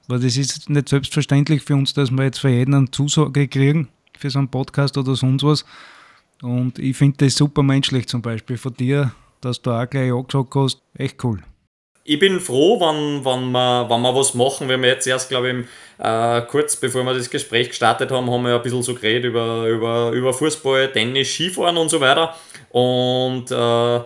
Weil 0.08 0.20
das 0.20 0.36
ist 0.36 0.68
nicht 0.68 0.88
selbstverständlich 0.88 1.62
für 1.62 1.74
uns, 1.74 1.94
dass 1.94 2.10
wir 2.10 2.24
jetzt 2.24 2.40
für 2.40 2.50
jeden 2.50 2.74
eine 2.74 2.90
Zusage 2.90 3.48
kriegen, 3.48 3.88
für 4.18 4.30
so 4.30 4.38
einen 4.38 4.48
Podcast 4.48 4.98
oder 4.98 5.14
sonst 5.14 5.44
was. 5.44 5.64
Und 6.42 6.78
ich 6.78 6.96
finde 6.96 7.24
das 7.24 7.36
super 7.36 7.62
menschlich 7.62 8.08
zum 8.08 8.20
Beispiel 8.20 8.58
von 8.58 8.74
dir, 8.74 9.12
dass 9.40 9.62
du 9.62 9.70
auch 9.70 9.88
gleich 9.88 10.12
angesagt 10.12 10.54
hast. 10.54 10.82
Echt 10.94 11.22
cool. 11.24 11.40
Ich 12.04 12.18
bin 12.18 12.40
froh, 12.40 12.80
wenn, 12.80 13.24
wenn, 13.24 13.52
wir, 13.52 13.86
wenn 13.88 14.00
wir 14.00 14.14
was 14.14 14.34
machen. 14.34 14.66
Wir 14.66 14.74
haben 14.74 14.82
jetzt 14.82 15.06
erst, 15.06 15.28
glaube 15.28 15.50
ich, 15.50 16.04
äh, 16.04 16.42
kurz 16.48 16.74
bevor 16.74 17.04
wir 17.04 17.14
das 17.14 17.30
Gespräch 17.30 17.68
gestartet 17.68 18.10
haben, 18.10 18.28
haben 18.28 18.42
wir 18.42 18.56
ein 18.56 18.62
bisschen 18.62 18.82
so 18.82 18.92
geredet 18.92 19.26
über, 19.26 19.68
über, 19.68 20.10
über 20.10 20.32
Fußball, 20.32 20.90
Tennis, 20.90 21.28
Skifahren 21.28 21.76
und 21.76 21.90
so 21.90 22.00
weiter. 22.00 22.34
Und 22.70 23.52
äh, 23.52 24.00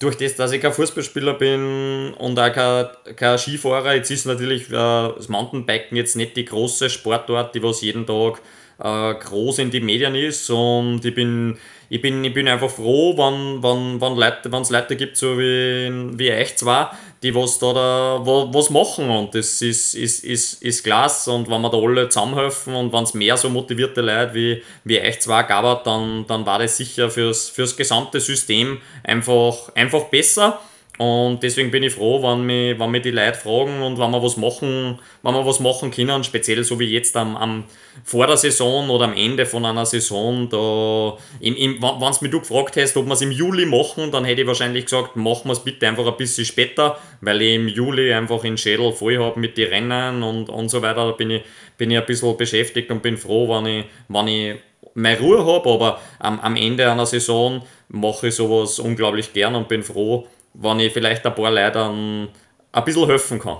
durch 0.00 0.16
das, 0.16 0.34
dass 0.34 0.50
ich 0.52 0.62
kein 0.62 0.72
Fußballspieler 0.72 1.34
bin 1.34 2.14
und 2.14 2.38
auch 2.38 2.52
kein, 2.52 2.86
kein 3.16 3.38
Skifahrer, 3.38 3.94
jetzt 3.94 4.10
ist 4.10 4.26
natürlich 4.26 4.68
äh, 4.68 4.72
das 4.72 5.28
Mountainbiken 5.28 5.96
jetzt 5.96 6.16
nicht 6.16 6.36
die 6.36 6.46
große 6.46 6.88
Sportart, 6.88 7.54
die 7.54 7.62
was 7.62 7.82
jeden 7.82 8.06
Tag 8.06 8.40
äh, 8.82 9.14
groß 9.14 9.58
in 9.58 9.70
die 9.70 9.80
Medien 9.80 10.14
ist. 10.14 10.48
Und 10.48 11.04
ich 11.04 11.14
bin, 11.14 11.58
ich 11.90 12.00
bin, 12.00 12.24
ich 12.24 12.32
bin 12.32 12.48
einfach 12.48 12.70
froh, 12.70 13.16
wenn 13.18 13.62
wenn, 13.62 14.00
wenn 14.00 14.16
Leute, 14.16 14.48
es 14.48 14.70
Leute 14.70 14.96
gibt, 14.96 15.18
so 15.18 15.38
wie, 15.38 16.18
wie 16.18 16.32
euch 16.32 16.56
zwar, 16.56 16.98
die 17.22 17.34
was 17.34 17.58
da, 17.58 17.72
da 17.72 18.24
was 18.24 18.70
machen 18.70 19.10
und 19.10 19.34
das 19.34 19.60
ist, 19.60 19.94
ist, 19.94 20.24
ist, 20.24 20.62
ist 20.62 20.84
klasse. 20.84 21.30
Und 21.32 21.50
wenn 21.50 21.60
wir 21.60 21.70
da 21.70 21.76
alle 21.76 22.08
zusammenhelfen 22.08 22.74
und 22.74 22.92
wenn 22.92 23.04
es 23.04 23.14
mehr 23.14 23.36
so 23.36 23.50
motivierte 23.50 24.00
Leute 24.00 24.34
wie, 24.34 24.62
wie 24.84 25.00
euch 25.00 25.20
zwar 25.20 25.44
gab, 25.44 25.84
dann, 25.84 26.26
dann 26.26 26.46
war 26.46 26.58
das 26.58 26.76
sicher 26.76 27.10
fürs, 27.10 27.50
fürs 27.50 27.76
gesamte 27.76 28.20
System 28.20 28.80
einfach, 29.04 29.74
einfach 29.74 30.04
besser 30.04 30.60
und 31.00 31.42
deswegen 31.42 31.70
bin 31.70 31.82
ich 31.82 31.94
froh, 31.94 32.22
wenn 32.22 32.44
mich, 32.44 32.78
wenn 32.78 32.92
die 33.02 33.10
Leute 33.10 33.38
fragen 33.38 33.80
und 33.80 33.98
wenn 33.98 34.10
wir 34.10 34.22
was 34.22 34.36
machen, 34.36 34.98
wenn 35.22 35.34
wir 35.34 35.46
was 35.46 35.58
machen 35.58 35.90
können, 35.90 36.22
speziell 36.24 36.62
so 36.62 36.78
wie 36.78 36.92
jetzt 36.92 37.16
am, 37.16 37.38
am 37.38 37.64
vor 38.04 38.26
der 38.26 38.36
Saison 38.36 38.90
oder 38.90 39.06
am 39.06 39.14
Ende 39.14 39.46
von 39.46 39.64
einer 39.64 39.86
Saison. 39.86 40.50
Da, 40.50 41.16
wenn 41.40 41.54
du 41.54 42.18
mich 42.20 42.30
du 42.30 42.40
gefragt 42.40 42.76
hast, 42.76 42.98
ob 42.98 43.06
wir 43.06 43.14
es 43.14 43.22
im 43.22 43.30
Juli 43.30 43.64
machen, 43.64 44.12
dann 44.12 44.26
hätte 44.26 44.42
ich 44.42 44.46
wahrscheinlich 44.46 44.84
gesagt, 44.84 45.16
machen 45.16 45.48
wir 45.48 45.52
es 45.52 45.64
bitte 45.64 45.88
einfach 45.88 46.06
ein 46.06 46.18
bisschen 46.18 46.44
später, 46.44 46.98
weil 47.22 47.40
ich 47.40 47.54
im 47.54 47.68
Juli 47.68 48.12
einfach 48.12 48.42
den 48.42 48.58
Schädel 48.58 48.92
voll 48.92 49.16
habe 49.16 49.40
mit 49.40 49.56
den 49.56 49.70
Rennen 49.70 50.22
und, 50.22 50.50
und 50.50 50.68
so 50.68 50.82
weiter. 50.82 51.06
Da 51.06 51.12
bin 51.12 51.30
ich, 51.30 51.42
bin 51.78 51.90
ich 51.90 51.96
ein 51.96 52.04
bisschen 52.04 52.36
beschäftigt 52.36 52.90
und 52.90 53.00
bin 53.00 53.16
froh, 53.16 53.48
wenn 53.48 53.64
ich, 53.64 53.86
wenn 54.08 54.28
ich 54.28 54.56
meine 54.92 55.18
Ruhe 55.18 55.46
habe, 55.46 55.70
aber 55.70 56.00
am, 56.18 56.40
am 56.40 56.56
Ende 56.56 56.92
einer 56.92 57.06
Saison 57.06 57.62
mache 57.88 58.28
ich 58.28 58.34
sowas 58.34 58.78
unglaublich 58.78 59.32
gern 59.32 59.54
und 59.54 59.66
bin 59.66 59.82
froh, 59.82 60.26
wenn 60.54 60.80
ich 60.80 60.92
vielleicht 60.92 61.26
ein 61.26 61.34
paar 61.34 61.50
Leuten 61.50 62.28
ein 62.72 62.84
bisschen 62.84 63.06
helfen 63.06 63.38
kann. 63.38 63.58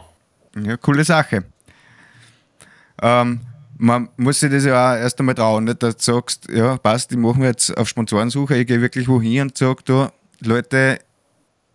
Ja, 0.62 0.76
coole 0.76 1.04
Sache. 1.04 1.44
Ähm, 3.02 3.40
man 3.78 4.08
muss 4.16 4.40
sich 4.40 4.50
das 4.50 4.64
ja 4.64 4.92
auch 4.92 4.96
erst 4.96 5.18
einmal 5.18 5.34
trauen, 5.34 5.64
nicht? 5.64 5.82
dass 5.82 5.96
du 5.96 6.02
sagst, 6.12 6.48
ja, 6.50 6.76
passt, 6.76 7.12
ich 7.12 7.18
mache 7.18 7.40
jetzt 7.40 7.76
auf 7.76 7.88
Sponsorensuche, 7.88 8.56
ich 8.56 8.66
gehe 8.66 8.80
wirklich 8.80 9.08
wohin 9.08 9.42
und 9.42 9.56
sage, 9.56 9.82
du, 9.84 10.08
Leute, 10.40 10.98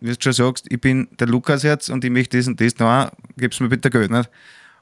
wie 0.00 0.12
du 0.12 0.16
schon 0.18 0.32
sagst, 0.32 0.66
ich 0.68 0.80
bin 0.80 1.08
der 1.18 1.26
Lukas 1.26 1.62
jetzt 1.64 1.90
und 1.90 2.04
ich 2.04 2.10
möchte 2.10 2.36
das 2.36 2.46
und 2.46 2.60
das 2.60 2.74
da, 2.74 3.10
gib's 3.36 3.58
mir 3.58 3.68
bitte 3.68 3.90
Geld. 3.90 4.10
Nicht? 4.10 4.30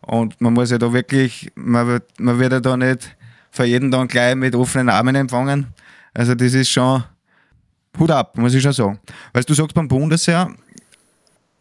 Und 0.03 0.39
man 0.41 0.53
muss 0.53 0.71
ja 0.71 0.79
da 0.79 0.93
wirklich, 0.93 1.51
man 1.55 1.87
wird, 1.87 2.21
man 2.21 2.39
wird 2.39 2.53
ja 2.53 2.61
da 2.61 2.77
nicht 2.77 3.17
für 3.51 3.65
jeden 3.65 3.91
dann 3.91 4.09
gleich 4.09 4.35
mit 4.35 4.55
offenen 4.55 4.91
Armen 4.91 5.15
empfangen. 5.15 5.69
Also 6.13 6.35
das 6.35 6.53
ist 6.53 6.69
schon, 6.69 7.05
Hut 7.99 8.11
ab, 8.11 8.37
muss 8.37 8.55
ich 8.55 8.63
schon 8.63 8.73
sagen. 8.73 9.01
Weil 9.33 9.45
du 9.45 9.55
sagst 9.55 9.75
beim 9.75 9.89
Bundesheer, 9.89 10.55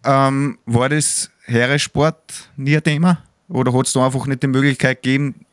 ähm, 0.04 0.58
war 0.66 0.90
das 0.90 1.30
Heeresport 1.46 2.50
nie 2.58 2.76
ein 2.76 2.84
Thema? 2.84 3.24
Oder 3.50 3.74
hat 3.74 3.88
es 3.88 3.94
da 3.94 4.06
einfach 4.06 4.26
nicht 4.26 4.44
die 4.44 4.48
Möglichkeit 4.48 5.02
gegeben 5.02 5.46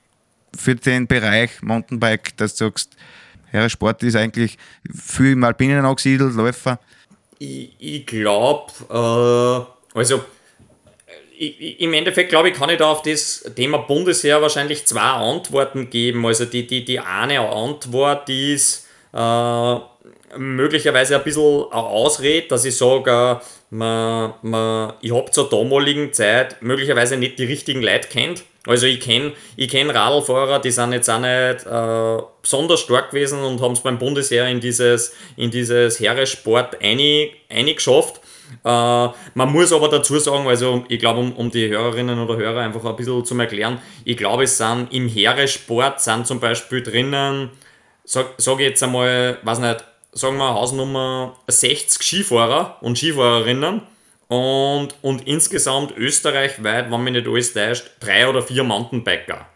für 0.56 0.74
den 0.74 1.06
Bereich 1.06 1.62
Mountainbike, 1.62 2.36
dass 2.36 2.54
du 2.54 2.66
sagst, 2.66 2.96
Heeresport 3.50 4.02
ist 4.02 4.16
eigentlich 4.16 4.58
viel 4.92 5.32
im 5.32 5.44
Alpinen 5.44 5.84
angesiedelt, 5.84 6.34
Läufer? 6.34 6.78
Ich, 7.38 7.74
ich 7.78 8.06
glaube, 8.06 8.72
äh, 8.90 9.98
also 9.98 10.22
ich, 11.36 11.80
im 11.80 11.94
Endeffekt 11.94 12.28
glaube 12.28 12.50
ich, 12.50 12.54
kann 12.54 12.70
ich 12.70 12.78
da 12.78 12.90
auf 12.90 13.02
das 13.02 13.44
Thema 13.56 13.78
Bundesheer 13.78 14.42
wahrscheinlich 14.42 14.86
zwei 14.86 15.00
Antworten 15.00 15.90
geben. 15.90 16.24
Also 16.26 16.44
die, 16.44 16.66
die, 16.66 16.84
die 16.84 17.00
eine 17.00 17.40
Antwort 17.40 18.28
ist, 18.28 18.86
äh, 19.12 19.76
möglicherweise 20.36 21.16
ein 21.16 21.24
bisschen 21.24 21.64
eine 21.70 21.82
Ausrede, 21.82 22.48
dass 22.48 22.64
ich 22.64 22.76
sage, 22.76 23.40
man, 23.70 24.34
man, 24.42 24.94
ich 25.00 25.12
habe 25.12 25.30
zur 25.30 25.48
damaligen 25.48 26.12
Zeit 26.12 26.60
möglicherweise 26.60 27.16
nicht 27.16 27.38
die 27.38 27.44
richtigen 27.44 27.82
Leute 27.82 28.08
kennt. 28.08 28.44
Also 28.66 28.86
ich 28.86 29.00
kenne 29.00 29.32
ich 29.56 29.70
kenn 29.70 29.88
Radlfahrer, 29.88 30.58
die 30.58 30.70
sind 30.70 30.92
jetzt 30.92 31.08
auch 31.08 31.20
nicht 31.20 31.66
äh, 31.66 32.22
besonders 32.42 32.80
stark 32.80 33.10
gewesen 33.10 33.40
und 33.40 33.60
haben 33.62 33.72
es 33.72 33.80
beim 33.80 33.98
Bundesheer 33.98 34.48
in 34.48 34.60
dieses, 34.60 35.14
in 35.36 35.50
dieses 35.50 35.98
Heeresport 35.98 36.76
eingeschafft. 36.82 38.20
Äh, 38.64 38.68
man 38.68 39.52
muss 39.52 39.72
aber 39.72 39.88
dazu 39.88 40.18
sagen, 40.18 40.46
also 40.46 40.84
ich 40.88 40.98
glaube, 40.98 41.20
um, 41.20 41.32
um 41.36 41.50
die 41.50 41.68
Hörerinnen 41.68 42.18
oder 42.18 42.36
Hörer 42.36 42.60
einfach 42.60 42.84
ein 42.84 42.96
bisschen 42.96 43.24
zu 43.24 43.38
erklären, 43.38 43.78
ich 44.04 44.16
glaube, 44.16 44.42
es 44.42 44.58
sind 44.58 44.88
im 44.92 45.08
Heeresport 45.08 46.00
sind 46.00 46.26
zum 46.26 46.40
Beispiel 46.40 46.82
drinnen, 46.82 47.50
sage 48.04 48.28
sag 48.36 48.58
ich 48.58 48.66
jetzt 48.66 48.82
einmal, 48.82 49.38
weiß 49.42 49.60
nicht, 49.60 49.84
sagen 50.12 50.36
wir, 50.38 50.54
Hausnummer 50.54 51.36
60 51.46 52.02
Skifahrer 52.02 52.78
und 52.80 52.98
Skifahrerinnen 52.98 53.82
und, 54.28 54.94
und 55.02 55.26
insgesamt 55.26 55.96
österreichweit, 55.96 56.90
wenn 56.90 57.02
mich 57.02 57.14
nicht 57.14 57.28
alles 57.28 57.52
täuscht, 57.52 57.90
drei 58.00 58.28
oder 58.28 58.42
vier 58.42 58.64
Mountainbiker. 58.64 59.46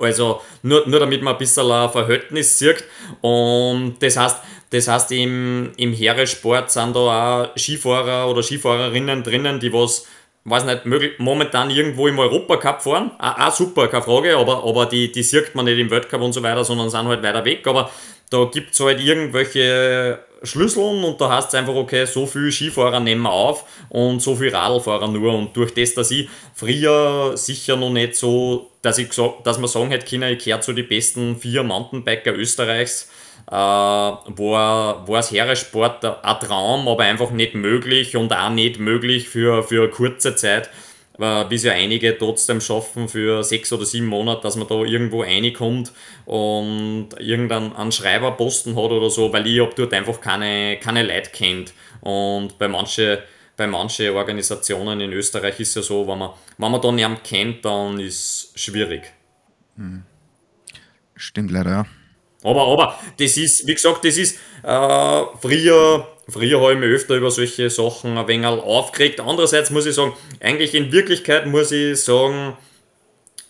Also 0.00 0.40
nur, 0.62 0.86
nur 0.88 1.00
damit 1.00 1.22
man 1.22 1.34
ein 1.34 1.38
bisschen 1.38 1.70
ein 1.70 1.90
Verhältnis 1.90 2.58
sieht. 2.58 2.84
Und 3.20 3.96
das 4.00 4.16
heißt, 4.16 4.36
das 4.70 4.88
heißt 4.88 5.12
im, 5.12 5.72
im 5.76 5.92
Heeresport 5.92 6.70
sind 6.70 6.96
da 6.96 7.44
auch 7.52 7.56
Skifahrer 7.56 8.28
oder 8.28 8.42
Skifahrerinnen 8.42 9.22
drinnen, 9.22 9.60
die 9.60 9.72
was, 9.72 10.06
weiß 10.44 10.64
nicht, 10.64 10.86
möglich, 10.86 11.12
momentan 11.18 11.70
irgendwo 11.70 12.08
im 12.08 12.18
Europacup 12.18 12.82
fahren. 12.82 13.10
Auch, 13.18 13.38
auch 13.38 13.54
super, 13.54 13.88
keine 13.88 14.02
Frage, 14.02 14.36
aber, 14.36 14.64
aber 14.64 14.86
die, 14.86 15.12
die 15.12 15.22
sieht 15.22 15.54
man 15.54 15.66
nicht 15.66 15.78
im 15.78 15.90
Weltcup 15.90 16.22
und 16.22 16.32
so 16.32 16.42
weiter, 16.42 16.64
sondern 16.64 16.88
sind 16.88 17.06
halt 17.06 17.22
weiter 17.22 17.44
weg. 17.44 17.66
Aber 17.66 17.90
da 18.32 18.44
gibt 18.46 18.72
es 18.72 18.80
halt 18.80 19.00
irgendwelche 19.00 20.20
Schlüsseln 20.42 21.04
und 21.04 21.20
da 21.20 21.36
heißt 21.36 21.48
es 21.48 21.54
einfach, 21.54 21.74
okay, 21.74 22.04
so 22.06 22.26
viele 22.26 22.50
Skifahrer 22.50 22.98
nehmen 22.98 23.22
wir 23.22 23.30
auf 23.30 23.64
und 23.90 24.20
so 24.20 24.34
viele 24.34 24.54
Radlfahrer 24.54 25.08
nur. 25.08 25.34
Und 25.34 25.56
durch 25.56 25.74
das, 25.74 25.94
dass 25.94 26.10
ich 26.10 26.28
früher 26.54 27.36
sicher 27.36 27.76
noch 27.76 27.90
nicht 27.90 28.16
so, 28.16 28.70
dass 28.80 28.98
ich 28.98 29.08
gesagt, 29.08 29.46
dass 29.46 29.58
man 29.58 29.68
sagen 29.68 29.90
hätte 29.90 30.06
können, 30.06 30.32
ich 30.32 30.44
gehöre 30.44 30.60
zu 30.60 30.72
den 30.72 30.88
besten 30.88 31.36
vier 31.36 31.62
Mountainbiker 31.62 32.34
Österreichs, 32.34 33.10
war, 33.46 34.24
war 34.26 35.16
als 35.16 35.30
Heeresport 35.30 36.04
ein 36.04 36.40
Traum, 36.40 36.88
aber 36.88 37.02
einfach 37.02 37.30
nicht 37.32 37.54
möglich 37.54 38.16
und 38.16 38.32
auch 38.32 38.50
nicht 38.50 38.78
möglich 38.78 39.28
für, 39.28 39.62
für 39.62 39.90
kurze 39.90 40.36
Zeit 40.36 40.70
wie 41.22 41.54
es 41.54 41.64
ja 41.64 41.72
einige 41.72 42.16
trotzdem 42.18 42.60
schaffen 42.60 43.08
für 43.08 43.42
sechs 43.44 43.72
oder 43.72 43.86
sieben 43.86 44.06
Monate, 44.06 44.42
dass 44.42 44.56
man 44.56 44.68
da 44.68 44.82
irgendwo 44.82 45.22
reinkommt 45.22 45.92
und 46.26 47.08
irgendeinen 47.18 47.92
Schreiberposten 47.92 48.76
hat 48.76 48.90
oder 48.90 49.10
so, 49.10 49.32
weil 49.32 49.46
ich 49.46 49.60
hab 49.60 49.74
dort 49.76 49.92
einfach 49.94 50.20
keine, 50.20 50.78
keine 50.78 51.02
Leute 51.02 51.30
kennt. 51.30 51.72
Und 52.00 52.58
bei 52.58 52.68
manchen 52.68 53.18
bei 53.56 53.66
manchen 53.66 54.10
Organisationen 54.10 55.00
in 55.00 55.12
Österreich 55.12 55.60
ist 55.60 55.70
es 55.70 55.74
ja 55.74 55.82
so, 55.82 56.08
wenn 56.08 56.18
man, 56.18 56.30
wenn 56.58 56.70
man 56.70 56.80
da 56.80 56.90
niemanden 56.90 57.22
kennt, 57.22 57.64
dann 57.64 58.00
ist 58.00 58.54
es 58.54 58.60
schwierig. 58.60 59.12
Hm. 59.76 60.02
Stimmt 61.14 61.50
leider, 61.50 61.70
ja. 61.70 61.86
Aber, 62.42 62.66
aber 62.66 62.98
das 63.18 63.36
ist, 63.36 63.66
wie 63.66 63.74
gesagt, 63.74 64.04
das 64.04 64.16
ist 64.16 64.36
äh, 64.64 65.22
früher 65.40 66.08
Früher 66.28 66.60
habe 66.60 66.74
ich 66.74 66.78
mich 66.78 66.88
öfter 66.88 67.16
über 67.16 67.30
solche 67.30 67.68
Sachen 67.68 68.16
ein 68.16 68.28
wenig 68.28 68.46
aufgeregt. 68.46 69.20
Andererseits 69.20 69.70
muss 69.70 69.86
ich 69.86 69.94
sagen, 69.94 70.12
eigentlich 70.40 70.74
in 70.74 70.92
Wirklichkeit 70.92 71.46
muss 71.46 71.72
ich 71.72 72.00
sagen, 72.00 72.56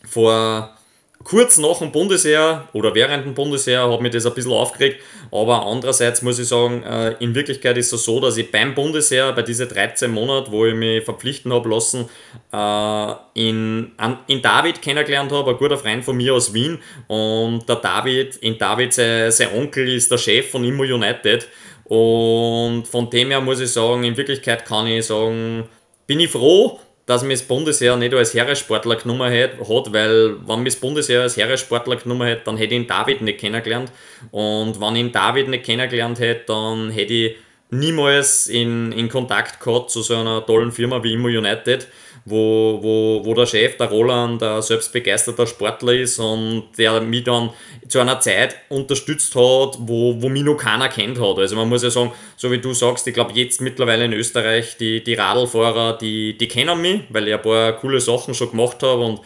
vor 0.09 0.77
kurz 1.25 1.59
nach 1.59 1.79
dem 1.79 1.93
Bundesheer 1.93 2.69
oder 2.73 2.95
während 2.95 3.25
dem 3.25 3.35
Bundesheer 3.35 3.91
hat 3.91 4.01
mich 4.01 4.13
das 4.13 4.27
ein 4.27 4.35
bisschen 4.35 4.53
aufgeregt, 4.53 5.01
aber 5.31 5.67
andererseits 5.67 6.23
muss 6.23 6.39
ich 6.39 6.49
sagen, 6.49 6.83
äh, 6.83 7.13
in 7.21 7.35
Wirklichkeit 7.35 7.77
ist 7.79 7.93
es 7.93 8.05
so, 8.05 8.21
dass 8.21 8.37
ich 8.37 8.51
beim 8.51 8.75
Bundesheer, 8.75 9.33
bei 9.33 9.43
diesen 9.43 9.69
13 9.69 10.11
Monaten, 10.11 10.51
wo 10.51 10.67
ich 10.67 10.75
mich 10.75 11.05
verpflichten 11.05 11.53
habe 11.53 11.69
lassen, 11.69 12.09
äh, 12.53 13.15
in, 13.35 13.93
in 14.27 14.43
David 14.43 14.83
kennengelernt 14.83 15.33
habe, 15.33 15.53
ein 15.53 15.57
guter 15.57 15.79
Freund 15.79 16.05
von 16.05 16.17
mir 16.17 16.35
aus 16.35 16.53
Wien. 16.53 16.79
Und 17.07 17.69
der 17.69 17.77
David, 17.77 18.37
in 18.37 18.59
David 18.59 18.93
sein, 18.93 19.31
sein 19.31 19.55
Onkel 19.55 19.89
ist 19.89 20.11
der 20.11 20.19
Chef 20.19 20.51
von 20.51 20.65
Immo 20.65 20.83
United 20.83 21.49
und 21.93 22.89
von 22.89 23.11
dem 23.11 23.29
her 23.29 23.43
muss 23.43 23.61
ich 23.61 23.71
sagen, 23.71 24.03
in 24.05 24.17
Wirklichkeit 24.17 24.65
kann 24.65 24.87
ich 24.87 25.05
sagen, 25.05 25.69
bin 26.07 26.21
ich 26.21 26.31
froh, 26.31 26.81
dass 27.05 27.23
mich 27.23 27.41
das 27.41 27.49
Bundesheer 27.49 27.97
nicht 27.97 28.15
als 28.15 28.33
Heeressportler 28.33 28.97
genommen 28.97 29.31
hat, 29.31 29.59
weil 29.93 30.37
wenn 30.49 30.63
mich 30.63 30.73
das 30.73 30.81
Bundesheer 30.81 31.21
als 31.21 31.37
Heeressportler 31.37 31.97
genommen 31.97 32.27
hätte, 32.27 32.45
dann 32.47 32.57
hätte 32.57 32.75
ich 32.75 32.81
ihn 32.81 32.87
David 32.87 33.21
nicht 33.21 33.41
kennengelernt. 33.41 33.93
Und 34.31 34.81
wenn 34.81 34.97
ich 34.97 35.01
ihn 35.03 35.13
David 35.13 35.49
nicht 35.49 35.67
kennengelernt 35.67 36.19
hätte, 36.19 36.45
dann 36.47 36.89
hätte 36.89 37.13
ich 37.13 37.37
niemals 37.69 38.49
in, 38.49 38.93
in 38.93 39.11
Kontakt 39.11 39.61
gehabt 39.61 39.91
zu 39.91 40.01
so 40.01 40.17
einer 40.17 40.47
tollen 40.47 40.73
Firma 40.73 41.03
wie 41.05 41.13
Immo 41.13 41.29
United 41.29 41.89
wo, 42.25 42.79
wo, 42.81 43.21
wo 43.25 43.35
der 43.35 43.47
Chef, 43.47 43.77
der 43.77 43.89
Roland, 43.89 44.43
ein 44.43 44.63
selbstbegeisterter 44.63 45.47
Sportler 45.47 45.95
ist 45.95 46.19
und 46.19 46.69
der 46.79 47.01
mich 47.01 47.25
dann 47.25 47.51
zu 47.89 47.99
einer 47.99 48.21
Zeit 48.21 48.57
unterstützt 48.69 49.35
hat, 49.35 49.79
wo, 49.81 50.21
wo 50.21 50.29
mich 50.29 50.45
noch 50.45 50.57
keiner 50.57 50.89
kennt 50.89 51.21
hat. 51.21 51.39
Also 51.39 51.57
man 51.57 51.69
muss 51.69 51.83
ja 51.83 51.91
sagen, 51.91 52.13
so 52.37 52.51
wie 52.51 52.59
du 52.59 52.73
sagst, 52.75 53.07
ich 53.07 53.15
glaube 53.15 53.33
jetzt 53.35 53.61
mittlerweile 53.61 54.05
in 54.05 54.13
Österreich, 54.13 54.77
die, 54.77 55.03
die 55.03 55.15
Radlfahrer, 55.15 55.99
die, 55.99 56.37
die 56.39 56.49
kennen 56.49 56.81
mich, 56.81 57.03
weil 57.09 57.29
ich 57.29 57.35
ein 57.35 57.43
paar 57.43 57.73
coole 57.73 58.01
Sachen 58.01 58.35
schon 58.35 58.51
gemacht 58.51 58.83
habe 58.83 59.03
und 59.03 59.21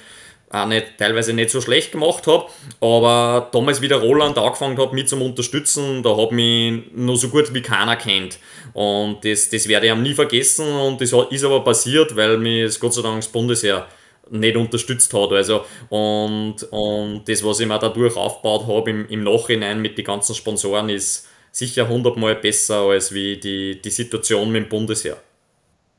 auch 0.57 0.67
nicht, 0.67 0.99
teilweise 0.99 1.33
nicht 1.33 1.51
so 1.51 1.61
schlecht 1.61 1.93
gemacht 1.93 2.27
habe. 2.27 2.47
Aber 2.81 3.49
damals, 3.53 3.81
wie 3.81 3.89
der 3.89 3.99
Roland 3.99 4.39
angefangen 4.39 4.79
hat, 4.79 4.93
mich 4.93 5.09
zu 5.09 5.17
unterstützen, 5.17 6.03
da 6.03 6.17
hat 6.17 6.33
mich 6.33 6.83
noch 6.95 7.17
so 7.17 7.29
gut 7.29 7.53
wie 7.55 7.63
keiner 7.63 7.97
kennt. 7.97 8.39
Und 8.73 9.25
das, 9.25 9.49
das 9.49 9.69
werde 9.69 9.87
ich 9.87 9.93
ihm 9.93 10.03
nie 10.03 10.15
vergessen 10.15 10.67
und 10.67 11.01
das 11.01 11.13
ist 11.31 11.45
aber 11.45 11.65
passiert, 11.65 12.15
weil 12.17 12.39
mich 12.39 12.79
Gott 12.81 12.95
sei 12.95 13.03
Dank 13.03 13.17
das 13.17 13.29
Bundesheer 13.29 13.87
nicht 14.31 14.57
unterstützt 14.57 15.13
hat. 15.15 15.33
Also, 15.33 15.65
und, 15.89 16.63
und 16.71 17.23
das, 17.27 17.45
was 17.45 17.61
ich 17.61 17.67
mir 17.67 17.79
dadurch 17.79 18.17
aufgebaut 18.17 18.67
habe 18.67 18.91
im, 18.91 19.09
im 19.09 19.23
Nachhinein 19.23 19.81
mit 19.81 19.97
den 19.97 20.05
ganzen 20.05 20.35
Sponsoren, 20.35 20.89
ist 20.89 21.29
sicher 21.53 21.89
hundertmal 21.89 22.35
besser 22.37 22.81
als 22.81 23.15
wie 23.15 23.39
die, 23.39 23.81
die 23.81 23.91
Situation 23.91 24.51
mit 24.51 24.65
dem 24.65 24.69
Bundesheer. 24.69 25.17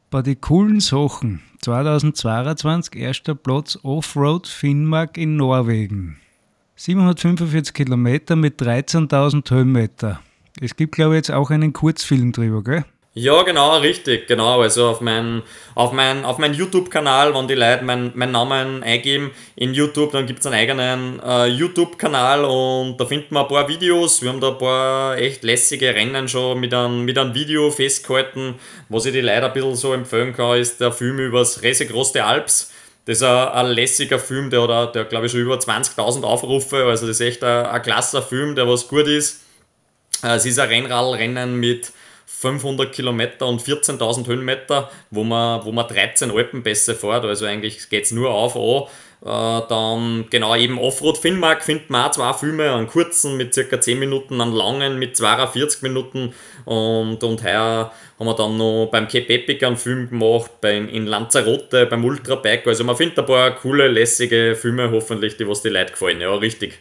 Bei 0.10 0.22
den 0.22 0.40
coolen 0.40 0.80
Sachen 0.80 1.42
2022 1.64 2.96
erster 2.96 3.36
Platz 3.36 3.78
Offroad 3.84 4.48
Finnmark 4.48 5.18
in 5.18 5.36
Norwegen. 5.36 6.16
745 6.78 7.74
Kilometer 7.74 8.38
mit 8.38 8.62
13.000 8.62 9.52
Höhenmeter. 9.52 10.22
Es 10.62 10.78
gibt, 10.78 10.96
glaube 10.96 11.16
ich, 11.16 11.18
jetzt 11.18 11.32
auch 11.32 11.50
einen 11.50 11.74
Kurzfilm 11.74 12.32
drüber, 12.32 12.64
gell? 12.64 12.86
Ja, 13.20 13.42
genau, 13.42 13.80
richtig, 13.80 14.28
genau. 14.28 14.62
Also 14.62 14.90
auf 14.90 15.02
meinen 15.02 15.42
auf 15.74 15.92
mein, 15.92 16.24
auf 16.24 16.38
mein 16.38 16.54
YouTube-Kanal, 16.54 17.34
wenn 17.34 17.48
die 17.48 17.56
Leute 17.56 17.84
meinen 17.84 18.12
mein 18.14 18.30
Namen 18.30 18.84
eingeben 18.84 19.32
in 19.56 19.74
YouTube, 19.74 20.12
dann 20.12 20.28
gibt 20.28 20.42
es 20.42 20.46
einen 20.46 20.54
eigenen 20.54 21.20
äh, 21.26 21.48
YouTube-Kanal 21.48 22.46
und 22.46 22.98
da 22.98 23.06
finden 23.06 23.34
wir 23.34 23.42
ein 23.42 23.48
paar 23.48 23.68
Videos. 23.68 24.22
Wir 24.22 24.30
haben 24.30 24.40
da 24.40 24.50
ein 24.50 24.60
paar 24.60 25.18
echt 25.18 25.44
lässige 25.44 25.96
Rennen 25.96 26.28
schon 26.28 26.60
mit 26.60 26.76
einem, 26.76 27.06
mit 27.06 27.18
einem 27.18 27.34
Video 27.34 27.72
festgehalten. 27.72 28.54
Was 28.90 29.08
ich 29.08 29.14
die 29.14 29.22
Leute 29.22 29.48
ein 29.48 29.54
bisschen 29.54 29.76
so 29.76 29.94
empfehlen 29.94 30.36
kann, 30.36 30.60
ist 30.60 30.80
der 30.80 30.92
Film 30.92 31.18
über 31.18 31.40
das 31.40 31.64
Resegroß 31.64 32.12
der 32.12 32.28
Alps. 32.28 32.72
Das 33.06 33.18
ist 33.18 33.24
ein, 33.24 33.48
ein 33.48 33.68
lässiger 33.72 34.20
Film, 34.20 34.52
der 34.52 34.68
hat, 34.68 34.94
der 34.94 35.06
glaube 35.06 35.26
ich 35.26 35.32
schon 35.32 35.42
über 35.42 35.56
20.000 35.56 36.22
Aufrufe, 36.22 36.84
also 36.84 37.08
das 37.08 37.20
ist 37.20 37.28
echt 37.28 37.44
ein, 37.44 37.66
ein 37.66 37.82
klasser 37.82 38.22
Film, 38.22 38.54
der 38.54 38.68
was 38.68 38.88
gut 38.88 39.08
ist. 39.08 39.42
Äh, 40.22 40.36
es 40.36 40.46
ist 40.46 40.60
ein 40.60 40.70
Rennradrennen 40.70 41.56
mit 41.60 41.92
500 42.28 42.94
Kilometer 42.94 43.48
und 43.48 43.62
14.000 43.62 44.28
Höhenmeter, 44.28 44.92
wo 45.10 45.24
man, 45.24 45.66
wo 45.66 45.72
man 45.72 45.88
13 45.88 46.30
Alpenpässe 46.30 46.94
fährt, 46.94 47.26
also 47.26 47.46
eigentlich 47.46 47.90
geht 47.90 48.04
es 48.04 48.12
nur 48.12 48.30
auf 48.30 48.56
an. 48.56 48.90
Äh, 49.20 49.68
dann 49.68 50.26
genau 50.30 50.56
eben 50.56 50.78
Offroad 50.78 51.18
Finnmark 51.18 51.64
findet 51.64 51.90
man 51.90 52.06
auch 52.06 52.12
zwei 52.12 52.34
Filme, 52.34 52.72
einen 52.72 52.88
kurzen 52.88 53.36
mit 53.36 53.56
ca. 53.56 53.82
10 53.82 53.98
Minuten, 53.98 54.40
einen 54.40 54.54
langen 54.54 55.00
mit 55.00 55.18
42 55.18 55.82
Minuten 55.82 56.34
und, 56.66 57.24
und 57.24 57.44
heuer 57.44 57.92
haben 58.20 58.28
wir 58.28 58.36
dann 58.36 58.58
noch 58.58 58.90
beim 58.92 59.08
Cape 59.08 59.34
Epic 59.34 59.66
einen 59.66 59.78
Film 59.78 60.10
gemacht, 60.10 60.52
beim, 60.62 60.88
in 60.90 61.08
Lanzarote, 61.08 61.88
beim 61.88 62.06
Ultrabike, 62.06 62.70
also 62.70 62.84
man 62.84 62.96
findet 62.96 63.18
ein 63.20 63.26
paar 63.26 63.56
coole, 63.56 63.88
lässige 63.88 64.56
Filme 64.56 64.92
hoffentlich, 64.92 65.38
die 65.38 65.48
was 65.48 65.64
die 65.64 65.70
Leute 65.70 65.94
gefallen, 65.94 66.22
ja 66.22 66.32
richtig. 66.36 66.78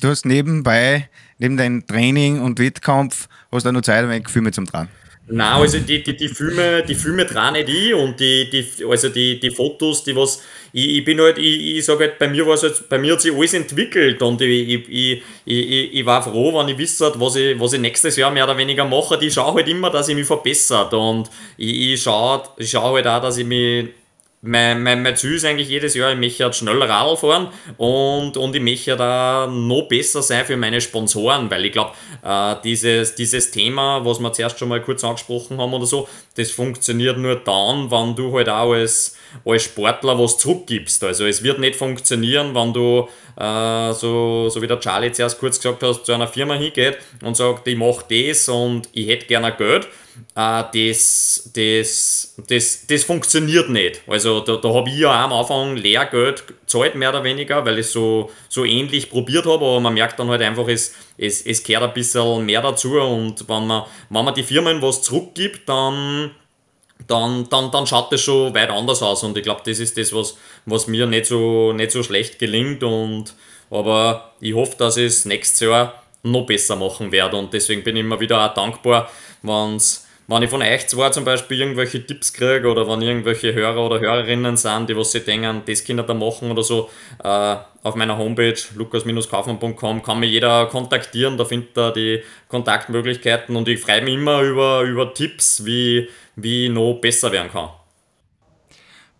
Du 0.00 0.08
hast 0.08 0.24
nebenbei, 0.24 1.10
neben 1.38 1.56
deinem 1.56 1.86
Training 1.86 2.40
und 2.40 2.58
Wettkampf, 2.58 3.28
hast 3.52 3.66
du 3.66 3.72
noch 3.72 3.82
Zeit, 3.82 4.04
ein 4.04 4.24
Filme 4.26 4.52
zum 4.52 4.66
Dran? 4.66 4.88
Nein, 5.26 5.54
also 5.54 5.78
die, 5.78 6.02
die, 6.02 6.14
die 6.14 6.28
Filme, 6.28 6.82
die 6.82 6.94
Filme 6.94 7.24
dran 7.24 7.54
nicht 7.54 7.70
ich 7.70 7.94
und 7.94 8.20
die, 8.20 8.50
die, 8.50 8.84
also 8.84 9.08
die, 9.08 9.40
die 9.40 9.50
Fotos, 9.50 10.04
die 10.04 10.14
was, 10.14 10.42
ich, 10.70 10.98
ich 10.98 11.04
bin 11.04 11.18
halt, 11.18 11.38
ich, 11.38 11.78
ich 11.78 11.84
sage 11.84 12.00
halt, 12.00 12.18
bei 12.18 12.28
mir 12.28 12.46
war 12.46 12.58
halt, 12.58 12.88
bei 12.90 12.98
mir 12.98 13.14
hat 13.14 13.22
sich 13.22 13.32
alles 13.32 13.54
entwickelt 13.54 14.20
und 14.20 14.42
ich, 14.42 14.68
ich, 14.68 14.88
ich, 14.90 15.22
ich, 15.46 15.94
ich 15.94 16.04
war 16.04 16.22
froh, 16.22 16.52
wenn 16.58 16.68
ich 16.68 16.76
wisse, 16.76 17.10
was 17.16 17.36
ich, 17.36 17.58
was 17.58 17.72
ich 17.72 17.80
nächstes 17.80 18.16
Jahr 18.16 18.30
mehr 18.30 18.44
oder 18.44 18.58
weniger 18.58 18.84
mache. 18.84 19.16
Ich 19.22 19.32
schaue 19.32 19.54
halt 19.54 19.68
immer, 19.68 19.88
dass 19.88 20.10
ich 20.10 20.14
mich 20.14 20.26
verbessert 20.26 20.92
und 20.92 21.30
ich, 21.56 21.94
ich 21.94 22.02
schaue 22.02 22.42
ich 22.58 22.70
schau 22.70 22.94
halt 22.94 23.06
auch, 23.06 23.22
dass 23.22 23.38
ich 23.38 23.46
mich 23.46 23.88
mein, 24.46 24.82
mein, 24.82 25.02
mein 25.02 25.16
Ziel 25.16 25.34
ist 25.34 25.44
eigentlich 25.44 25.68
jedes 25.68 25.94
Jahr, 25.94 26.12
ich 26.12 26.18
möchte 26.18 26.52
schneller 26.52 26.88
Radl 26.88 27.16
fahren 27.16 27.48
und, 27.78 28.36
und 28.36 28.54
ich 28.54 28.60
möchte 28.60 28.94
da 28.94 29.46
noch 29.50 29.88
besser 29.88 30.22
sein 30.22 30.44
für 30.44 30.56
meine 30.56 30.82
Sponsoren, 30.82 31.50
weil 31.50 31.64
ich 31.64 31.72
glaube, 31.72 31.92
äh, 32.22 32.54
dieses, 32.62 33.14
dieses 33.14 33.50
Thema, 33.50 34.04
was 34.04 34.20
wir 34.20 34.32
zuerst 34.32 34.58
schon 34.58 34.68
mal 34.68 34.82
kurz 34.82 35.02
angesprochen 35.02 35.58
haben 35.58 35.72
oder 35.72 35.86
so, 35.86 36.08
das 36.36 36.50
funktioniert 36.50 37.16
nur 37.16 37.36
dann, 37.36 37.90
wenn 37.90 38.14
du 38.14 38.36
halt 38.36 38.50
auch 38.50 38.72
als, 38.72 39.16
als 39.46 39.62
Sportler 39.62 40.18
was 40.18 40.36
zurückgibst. 40.36 41.02
Also 41.04 41.24
es 41.24 41.42
wird 41.42 41.58
nicht 41.58 41.76
funktionieren, 41.76 42.54
wenn 42.54 42.74
du, 42.74 43.08
äh, 43.40 43.92
so, 43.94 44.50
so 44.50 44.60
wie 44.60 44.66
der 44.66 44.78
Charlie 44.78 45.12
zuerst 45.12 45.38
kurz 45.38 45.58
gesagt 45.58 45.82
hast, 45.82 46.04
zu 46.04 46.12
einer 46.12 46.28
Firma 46.28 46.54
hingeht 46.54 46.98
und 47.22 47.34
sagt, 47.34 47.66
ich 47.66 47.78
mache 47.78 48.04
das 48.10 48.46
und 48.50 48.90
ich 48.92 49.08
hätte 49.08 49.24
gerne 49.26 49.52
Geld 49.52 49.88
äh, 50.34 50.62
das, 50.72 51.50
das, 51.54 52.34
das, 52.48 52.86
das 52.86 53.04
funktioniert 53.04 53.68
nicht. 53.68 54.02
Also 54.06 54.40
da, 54.40 54.56
da 54.56 54.74
habe 54.74 54.88
ich 54.88 54.98
ja 54.98 55.24
am 55.24 55.32
Anfang 55.32 55.76
Lehrgeld 55.76 56.46
gezahlt, 56.46 56.94
mehr 56.94 57.10
oder 57.10 57.24
weniger, 57.24 57.64
weil 57.64 57.78
ich 57.78 57.88
so, 57.88 58.30
so 58.48 58.64
ähnlich 58.64 59.10
probiert 59.10 59.46
habe, 59.46 59.64
aber 59.64 59.80
man 59.80 59.94
merkt 59.94 60.18
dann 60.18 60.28
halt 60.28 60.42
einfach, 60.42 60.68
es, 60.68 60.94
es, 61.18 61.44
es 61.44 61.62
gehört 61.62 61.84
ein 61.84 61.94
bisschen 61.94 62.44
mehr 62.46 62.62
dazu 62.62 63.00
und 63.00 63.48
wenn 63.48 63.66
man, 63.66 63.84
wenn 64.10 64.24
man 64.24 64.34
die 64.34 64.42
Firmen 64.42 64.82
was 64.82 65.02
zurückgibt, 65.02 65.68
dann 65.68 66.30
dann, 67.06 67.48
dann, 67.50 67.70
dann 67.70 67.86
schaut 67.86 68.12
das 68.12 68.22
schon 68.22 68.54
weit 68.54 68.70
anders 68.70 69.02
aus 69.02 69.22
und 69.24 69.36
ich 69.36 69.42
glaube, 69.42 69.62
das 69.64 69.78
ist 69.78 69.98
das, 69.98 70.14
was, 70.14 70.36
was 70.64 70.86
mir 70.86 71.06
nicht 71.06 71.26
so, 71.26 71.72
nicht 71.72 71.90
so 71.90 72.02
schlecht 72.02 72.38
gelingt 72.38 72.82
und 72.82 73.34
aber 73.70 74.32
ich 74.40 74.54
hoffe, 74.54 74.76
dass 74.78 74.96
ich 74.96 75.06
es 75.06 75.24
nächstes 75.24 75.60
Jahr 75.60 76.02
noch 76.22 76.46
besser 76.46 76.76
machen 76.76 77.12
werde 77.12 77.36
und 77.36 77.52
deswegen 77.52 77.82
bin 77.82 77.96
ich 77.96 78.00
immer 78.04 78.20
wieder 78.20 78.44
auch 78.44 78.54
dankbar, 78.54 79.10
wenn's 79.42 80.03
wenn 80.26 80.42
ich 80.42 80.50
von 80.50 80.62
euch 80.62 80.86
zwar 80.86 81.12
zum 81.12 81.24
Beispiel 81.24 81.60
irgendwelche 81.60 82.04
Tipps 82.04 82.32
kriege 82.32 82.66
oder 82.68 82.88
wenn 82.88 83.02
irgendwelche 83.02 83.52
Hörer 83.52 83.84
oder 83.84 84.00
Hörerinnen 84.00 84.56
sind, 84.56 84.88
die 84.88 84.96
was 84.96 85.12
sie 85.12 85.20
denken, 85.20 85.62
das 85.66 85.84
können 85.84 86.06
da 86.06 86.14
machen 86.14 86.50
oder 86.50 86.62
so, 86.62 86.88
äh, 87.22 87.56
auf 87.82 87.94
meiner 87.94 88.16
Homepage 88.16 88.56
lukas-kaufmann.com 88.74 90.02
kann 90.02 90.20
mich 90.20 90.30
jeder 90.30 90.66
kontaktieren, 90.66 91.36
da 91.36 91.44
findet 91.44 91.76
er 91.76 91.92
die 91.92 92.22
Kontaktmöglichkeiten 92.48 93.54
und 93.54 93.68
ich 93.68 93.80
freue 93.80 94.02
mich 94.02 94.14
immer 94.14 94.40
über, 94.40 94.82
über 94.82 95.12
Tipps, 95.12 95.64
wie, 95.64 96.08
wie 96.36 96.66
ich 96.66 96.72
noch 96.72 96.94
besser 96.94 97.30
werden 97.30 97.50
kann. 97.50 97.68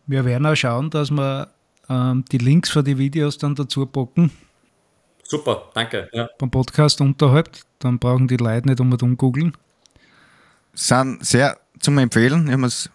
Wir 0.06 0.24
werden 0.24 0.46
auch 0.46 0.54
schauen, 0.54 0.90
dass 0.90 1.10
wir 1.10 1.48
ähm, 1.88 2.24
die 2.30 2.38
Links 2.38 2.70
für 2.70 2.82
die 2.82 2.98
Videos 2.98 3.38
dann 3.38 3.54
dazu 3.54 3.86
packen. 3.86 4.30
Super, 5.22 5.70
danke. 5.74 6.08
Ja. 6.12 6.28
beim 6.38 6.50
Podcast 6.50 7.00
unterhalb. 7.00 7.50
Dann 7.78 7.98
brauchen 7.98 8.28
die 8.28 8.36
Leute 8.36 8.68
nicht 8.68 8.80
unbedingt 8.80 9.18
googeln. 9.18 9.56
Sind 10.74 11.24
sehr 11.24 11.56
zum 11.80 11.98
Empfehlen. 11.98 12.46
Ich 12.46 12.52
habe 12.52 12.66
es 12.66 12.90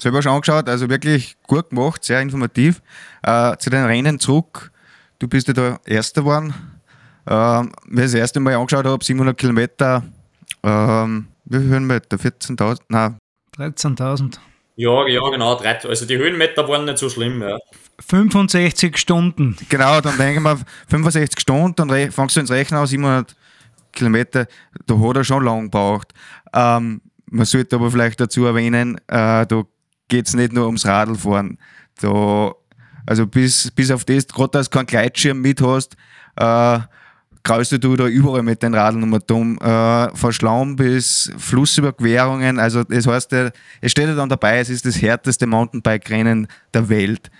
selber 0.00 0.22
schon 0.22 0.32
angeschaut, 0.32 0.68
also 0.68 0.88
wirklich 0.88 1.36
gut 1.46 1.70
gemacht, 1.70 2.04
sehr 2.04 2.20
informativ. 2.20 2.80
Äh, 3.22 3.56
zu 3.58 3.70
den 3.70 3.84
Rennen 3.84 4.18
zurück. 4.18 4.70
Du 5.18 5.28
bist 5.28 5.48
ja 5.48 5.54
da 5.54 5.80
Erster 5.84 6.22
geworden. 6.22 6.54
Ähm, 7.26 7.72
wie 7.88 8.00
ich 8.00 8.06
das 8.06 8.14
erste 8.14 8.40
Mal 8.40 8.54
angeschaut 8.54 8.86
habe, 8.86 9.04
700 9.04 9.36
Kilometer, 9.36 10.02
ähm, 10.62 11.26
wie 11.44 11.58
viel 11.58 11.68
Höhenmeter? 11.68 12.16
14.000? 12.16 12.78
Nein, 12.88 13.16
13.000. 13.56 14.38
ja, 14.76 15.06
ja, 15.08 15.20
genau. 15.30 15.56
Also 15.56 16.06
die 16.06 16.16
Höhenmeter 16.16 16.66
waren 16.68 16.84
nicht 16.84 16.98
so 16.98 17.10
schlimm. 17.10 17.42
Ja. 17.42 17.58
65 18.00 18.96
Stunden. 18.96 19.56
Genau, 19.68 20.00
dann 20.00 20.16
denke 20.16 20.36
ich 20.36 20.40
mir 20.40 20.58
65 20.88 21.40
Stunden, 21.40 21.88
dann 21.88 22.12
fangst 22.12 22.36
du 22.36 22.40
ins 22.40 22.50
Rechnen 22.50 22.80
an, 22.80 22.86
700 22.86 23.34
Kilometer, 23.98 24.46
da 24.86 24.98
hat 24.98 25.16
er 25.16 25.24
schon 25.24 25.44
lang 25.44 25.64
gebraucht. 25.64 26.12
Ähm, 26.54 27.00
man 27.30 27.44
sollte 27.44 27.76
aber 27.76 27.90
vielleicht 27.90 28.20
dazu 28.20 28.44
erwähnen, 28.46 28.96
äh, 29.08 29.46
da 29.46 29.62
geht 30.08 30.26
es 30.26 30.34
nicht 30.34 30.52
nur 30.52 30.66
ums 30.66 30.86
Radlfahren. 30.86 31.58
Da, 32.00 32.52
also 33.06 33.26
bis, 33.26 33.70
bis 33.72 33.90
auf 33.90 34.04
das, 34.04 34.26
gerade 34.26 34.50
dass 34.52 34.70
du 34.70 34.78
keinen 34.78 34.86
Gleitschirm 34.86 35.40
mit 35.40 35.60
hast, 35.60 35.96
äh, 36.36 36.78
kraulst 37.42 37.72
du 37.72 37.96
da 37.96 38.06
überall 38.06 38.42
mit 38.42 38.62
den 38.62 38.74
Radeln 38.74 39.02
um 39.02 39.12
und 39.12 39.30
um, 39.30 39.58
äh, 39.58 40.14
von 40.14 40.32
Schlamm 40.32 40.76
bis 40.76 41.32
Flussüberquerungen. 41.38 42.58
Also 42.58 42.84
das 42.84 43.06
heißt, 43.06 43.32
es 43.32 43.90
steht 43.90 44.08
ja 44.08 44.14
dann 44.14 44.28
dabei, 44.28 44.58
es 44.58 44.70
ist 44.70 44.84
das 44.84 45.00
härteste 45.00 45.46
Mountainbike-Rennen 45.46 46.46
der 46.74 46.88
Welt. 46.88 47.30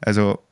Also 0.00 0.43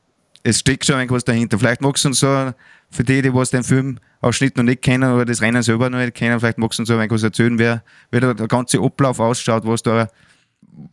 es 0.42 0.60
steckt 0.60 0.84
schon 0.84 0.96
irgendwas 0.96 1.24
dahinter. 1.24 1.58
Vielleicht 1.58 1.80
magst 1.80 2.04
du 2.04 2.08
uns 2.08 2.20
so, 2.20 2.52
für 2.90 3.04
die, 3.04 3.22
die 3.22 3.32
was 3.32 3.50
den 3.50 3.62
Filmausschnitt 3.62 4.56
noch 4.56 4.64
nicht 4.64 4.82
kennen 4.82 5.12
oder 5.12 5.24
das 5.24 5.40
Rennen 5.40 5.62
selber 5.62 5.88
noch 5.88 5.98
nicht 5.98 6.14
kennen, 6.14 6.38
vielleicht 6.38 6.58
magst 6.58 6.78
du 6.78 6.82
uns 6.82 6.88
so 6.88 6.94
irgendwas 6.94 7.22
erzählen, 7.22 7.58
wer, 7.58 7.82
wie 8.10 8.20
da 8.20 8.34
der 8.34 8.48
ganze 8.48 8.80
Ablauf 8.80 9.18
ausschaut, 9.18 9.66
was 9.66 9.82
da, 9.82 10.08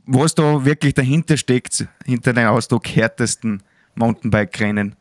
was 0.05 0.33
da 0.35 0.63
wirklich 0.63 0.93
dahinter 0.93 1.35
steckt, 1.35 1.87
hinter 2.05 2.33
dem 2.33 2.47
Ausdruck 2.47 2.87
härtesten 2.87 3.61
Mountainbike-Rennen. 3.95 4.95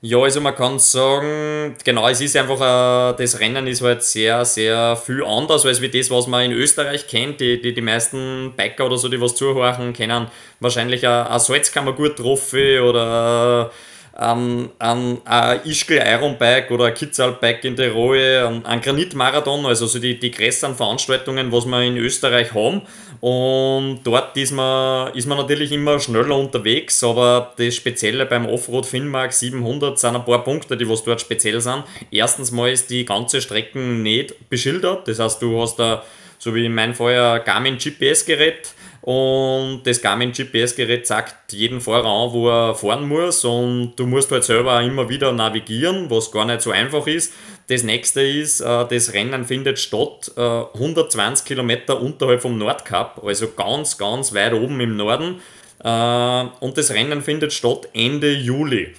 Ja, 0.00 0.18
also 0.18 0.40
man 0.40 0.54
kann 0.54 0.78
sagen, 0.78 1.74
genau, 1.84 2.06
es 2.08 2.20
ist 2.20 2.36
einfach, 2.36 2.60
äh, 2.60 3.16
das 3.16 3.40
Rennen 3.40 3.66
ist 3.66 3.82
halt 3.82 4.04
sehr, 4.04 4.44
sehr 4.44 4.94
viel 4.94 5.24
anders 5.24 5.66
als 5.66 5.80
wie 5.80 5.88
das, 5.88 6.08
was 6.08 6.28
man 6.28 6.44
in 6.44 6.52
Österreich 6.52 7.08
kennt. 7.08 7.40
Die, 7.40 7.60
die, 7.60 7.74
die 7.74 7.80
meisten 7.80 8.52
Biker 8.56 8.86
oder 8.86 8.96
so, 8.96 9.08
die 9.08 9.20
was 9.20 9.34
zuhören, 9.34 9.92
kennen 9.92 10.28
wahrscheinlich 10.60 11.04
ein, 11.04 11.26
ein 11.26 11.40
Salzkammergut-Trophy 11.40 12.78
oder 12.78 13.72
ähm, 14.18 14.70
ein, 14.78 15.18
ein 15.24 15.60
Ischgl 15.64 16.02
Ironbike 16.04 16.70
oder 16.72 16.86
ein 16.86 16.94
Kitzalbike 16.94 17.64
in 17.64 17.76
Tirol, 17.76 18.18
ein, 18.18 18.66
ein 18.66 18.80
Granitmarathon, 18.80 19.64
also 19.64 19.86
so 19.86 19.98
die, 19.98 20.18
die 20.18 20.32
größeren 20.32 20.74
Veranstaltungen, 20.74 21.52
was 21.52 21.66
wir 21.66 21.82
in 21.82 21.96
Österreich 21.96 22.52
haben. 22.52 22.82
Und 23.20 24.00
dort 24.04 24.36
ist 24.36 24.52
man, 24.52 25.12
ist 25.14 25.26
man 25.26 25.38
natürlich 25.38 25.72
immer 25.72 25.98
schneller 25.98 26.36
unterwegs, 26.36 27.02
aber 27.02 27.52
das 27.56 27.74
Spezielle 27.74 28.26
beim 28.26 28.46
Offroad 28.46 28.86
Finnmark 28.86 29.32
700 29.32 29.98
sind 29.98 30.16
ein 30.16 30.24
paar 30.24 30.44
Punkte, 30.44 30.76
die 30.76 30.88
was 30.88 31.04
dort 31.04 31.20
speziell 31.20 31.60
sind. 31.60 31.84
Erstens 32.10 32.50
mal 32.52 32.70
ist 32.70 32.90
die 32.90 33.04
ganze 33.04 33.40
Strecke 33.40 33.78
nicht 33.78 34.48
beschildert, 34.48 35.06
das 35.06 35.18
heißt, 35.18 35.42
du 35.42 35.60
hast 35.60 35.78
da, 35.78 36.02
so 36.38 36.54
wie 36.54 36.66
in 36.66 36.74
meinem 36.74 36.94
Fall, 36.94 37.18
ein 37.18 37.44
Garmin 37.44 37.78
GPS-Gerät 37.78 38.72
und 39.02 39.82
das 39.84 40.02
Garmin 40.02 40.32
GPS-Gerät 40.32 41.06
sagt 41.06 41.52
jeden 41.52 41.80
Fahrer 41.80 42.06
an, 42.08 42.32
wo 42.32 42.48
er 42.48 42.74
fahren 42.74 43.06
muss 43.08 43.44
und 43.44 43.94
du 43.96 44.06
musst 44.06 44.30
halt 44.30 44.44
selber 44.44 44.82
immer 44.82 45.08
wieder 45.08 45.32
navigieren, 45.32 46.10
was 46.10 46.30
gar 46.30 46.44
nicht 46.44 46.62
so 46.62 46.70
einfach 46.70 47.06
ist. 47.06 47.32
Das 47.68 47.82
nächste 47.82 48.22
ist, 48.22 48.60
äh, 48.60 48.86
das 48.88 49.12
Rennen 49.12 49.44
findet 49.44 49.78
statt 49.78 50.32
äh, 50.36 50.40
120 50.40 51.46
Kilometer 51.46 52.00
unterhalb 52.00 52.42
vom 52.42 52.58
Nordkap, 52.58 53.22
also 53.24 53.48
ganz, 53.52 53.98
ganz 53.98 54.34
weit 54.34 54.54
oben 54.54 54.80
im 54.80 54.96
Norden. 54.96 55.40
Äh, 55.84 56.46
Und 56.60 56.76
das 56.76 56.90
Rennen 56.90 57.22
findet 57.22 57.52
statt 57.52 57.88
Ende 57.92 58.32
Juli. 58.32 58.94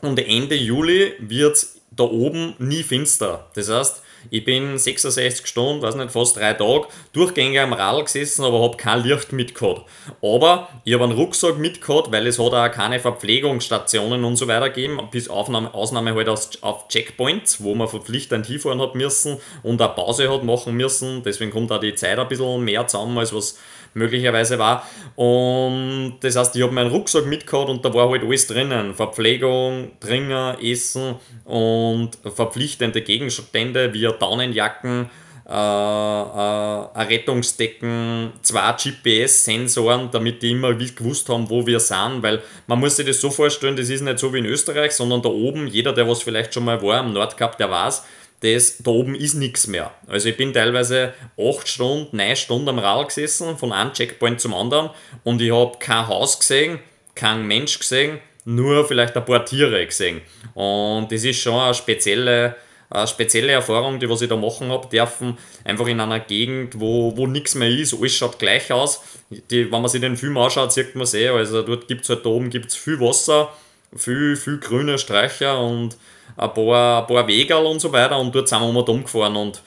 Und 0.00 0.18
Ende 0.18 0.54
Juli 0.54 1.12
wird 1.18 1.66
da 1.90 2.04
oben 2.04 2.54
nie 2.58 2.82
finster. 2.82 3.48
Das 3.54 3.68
heißt, 3.68 4.02
ich 4.30 4.44
bin 4.44 4.76
66 4.76 5.46
Stunden, 5.46 5.82
weiß 5.82 5.94
nicht, 5.94 6.10
fast 6.10 6.36
drei 6.36 6.52
Tage, 6.52 6.86
durchgängig 7.12 7.60
am 7.60 7.72
Radl 7.72 8.04
gesessen, 8.04 8.44
aber 8.44 8.62
habe 8.62 8.76
kein 8.76 9.02
Licht 9.02 9.32
mitgehabt. 9.32 9.88
Aber 10.22 10.68
ich 10.84 10.94
habe 10.94 11.04
einen 11.04 11.12
Rucksack 11.12 11.58
mitgehabt, 11.58 12.12
weil 12.12 12.26
es 12.26 12.38
hat 12.38 12.52
auch 12.52 12.70
keine 12.70 13.00
Verpflegungsstationen 13.00 14.24
und 14.24 14.36
so 14.36 14.48
weiter 14.48 14.70
gegeben, 14.70 15.00
bis 15.10 15.28
Aufnahme, 15.28 15.72
Ausnahme 15.72 16.14
halt 16.14 16.28
aus, 16.28 16.50
auf 16.62 16.88
Checkpoints, 16.88 17.62
wo 17.62 17.74
man 17.74 17.88
verpflichtend 17.88 18.46
hinfahren 18.46 18.80
hat 18.80 18.94
müssen 18.94 19.38
und 19.62 19.80
eine 19.80 19.92
Pause 19.92 20.32
hat 20.32 20.44
machen 20.44 20.74
müssen. 20.74 21.22
Deswegen 21.22 21.50
kommt 21.50 21.72
auch 21.72 21.80
die 21.80 21.94
Zeit 21.94 22.18
ein 22.18 22.28
bisschen 22.28 22.64
mehr 22.64 22.86
zusammen, 22.86 23.16
als 23.18 23.34
was 23.34 23.58
möglicherweise 23.94 24.58
war. 24.58 24.86
Und 25.16 26.18
das 26.20 26.36
heißt, 26.36 26.56
ich 26.56 26.62
habe 26.62 26.72
meinen 26.72 26.90
Rucksack 26.90 27.26
mitgehabt 27.26 27.68
und 27.68 27.84
da 27.84 27.92
war 27.92 28.10
halt 28.10 28.22
alles 28.22 28.46
drinnen. 28.46 28.94
Verpflegung, 28.94 29.92
Trinken, 30.00 30.56
Essen 30.62 31.16
und 31.44 32.10
verpflichtende 32.34 33.02
Gegenstände 33.02 33.92
wie 33.92 34.08
Daunenjacken, 34.18 35.10
äh, 35.50 35.52
äh, 35.52 37.02
Rettungsdecken, 37.02 38.32
zwei 38.40 38.72
GPS-Sensoren, 38.72 40.08
damit 40.12 40.42
die 40.42 40.52
immer 40.52 40.74
gewusst 40.74 41.28
haben, 41.28 41.50
wo 41.50 41.66
wir 41.66 41.80
sind, 41.80 42.22
weil 42.22 42.40
man 42.68 42.78
muss 42.78 42.94
sich 42.94 43.06
das 43.06 43.20
so 43.20 43.30
vorstellen, 43.30 43.74
das 43.74 43.88
ist 43.88 44.02
nicht 44.02 44.20
so 44.20 44.32
wie 44.32 44.38
in 44.38 44.46
Österreich, 44.46 44.92
sondern 44.92 45.22
da 45.22 45.28
oben, 45.28 45.66
jeder, 45.66 45.92
der 45.92 46.08
was 46.08 46.22
vielleicht 46.22 46.54
schon 46.54 46.66
mal 46.66 46.80
war 46.82 47.00
am 47.00 47.12
Nordkap, 47.12 47.58
der 47.58 47.68
weiß, 47.68 48.04
das, 48.40 48.78
da 48.78 48.90
oben 48.90 49.14
ist 49.14 49.34
nichts 49.34 49.66
mehr. 49.66 49.92
Also 50.06 50.28
ich 50.30 50.36
bin 50.36 50.52
teilweise 50.52 51.12
8 51.38 51.68
Stunden, 51.68 52.16
9 52.16 52.36
Stunden 52.36 52.70
am 52.70 52.78
Rad 52.78 53.08
gesessen, 53.08 53.56
von 53.58 53.72
einem 53.72 53.92
Checkpoint 53.92 54.40
zum 54.40 54.54
anderen 54.54 54.90
und 55.24 55.42
ich 55.42 55.52
habe 55.52 55.78
kein 55.78 56.08
Haus 56.08 56.38
gesehen, 56.38 56.78
kein 57.14 57.46
Mensch 57.46 57.78
gesehen, 57.78 58.18
nur 58.46 58.86
vielleicht 58.86 59.16
ein 59.16 59.24
paar 59.24 59.44
Tiere 59.44 59.84
gesehen. 59.84 60.22
Und 60.54 61.12
das 61.12 61.24
ist 61.24 61.40
schon 61.40 61.60
eine 61.60 61.74
spezielle, 61.74 62.56
eine 62.88 63.06
spezielle 63.06 63.52
Erfahrung, 63.52 64.00
die 64.00 64.08
was 64.08 64.22
ich 64.22 64.28
da 64.28 64.36
machen 64.36 64.70
habe 64.70 64.88
dürfen. 64.88 65.36
Einfach 65.64 65.86
in 65.86 66.00
einer 66.00 66.20
Gegend, 66.20 66.80
wo, 66.80 67.14
wo 67.16 67.26
nichts 67.26 67.54
mehr 67.54 67.68
ist, 67.68 67.94
alles 67.94 68.16
schaut 68.16 68.38
gleich 68.38 68.72
aus. 68.72 69.02
Die, 69.28 69.70
wenn 69.70 69.82
man 69.82 69.88
sich 69.88 70.00
den 70.00 70.16
Film 70.16 70.38
anschaut, 70.38 70.72
sieht 70.72 70.94
man 70.94 71.04
es 71.04 71.12
eh. 71.14 71.28
Also 71.28 71.62
dort 71.62 71.88
gibt 71.88 72.02
es 72.02 72.08
halt 72.08 72.24
da 72.24 72.30
oben 72.30 72.48
gibt's 72.48 72.74
viel 72.74 72.98
Wasser, 73.00 73.52
viel, 73.94 74.34
viel 74.36 74.58
grüne 74.58 74.98
Sträucher 74.98 75.60
und 75.60 75.96
ein 76.36 76.54
paar, 76.54 77.02
ein 77.02 77.06
paar 77.06 77.28
Wegerl 77.28 77.66
und 77.66 77.80
so 77.80 77.92
weiter 77.92 78.18
und 78.18 78.34
dort 78.34 78.48
sind 78.48 78.60
wir 78.60 78.72
mal 78.72 78.80
umgefahren 78.80 79.36
und 79.36 79.62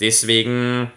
deswegen, 0.00 0.90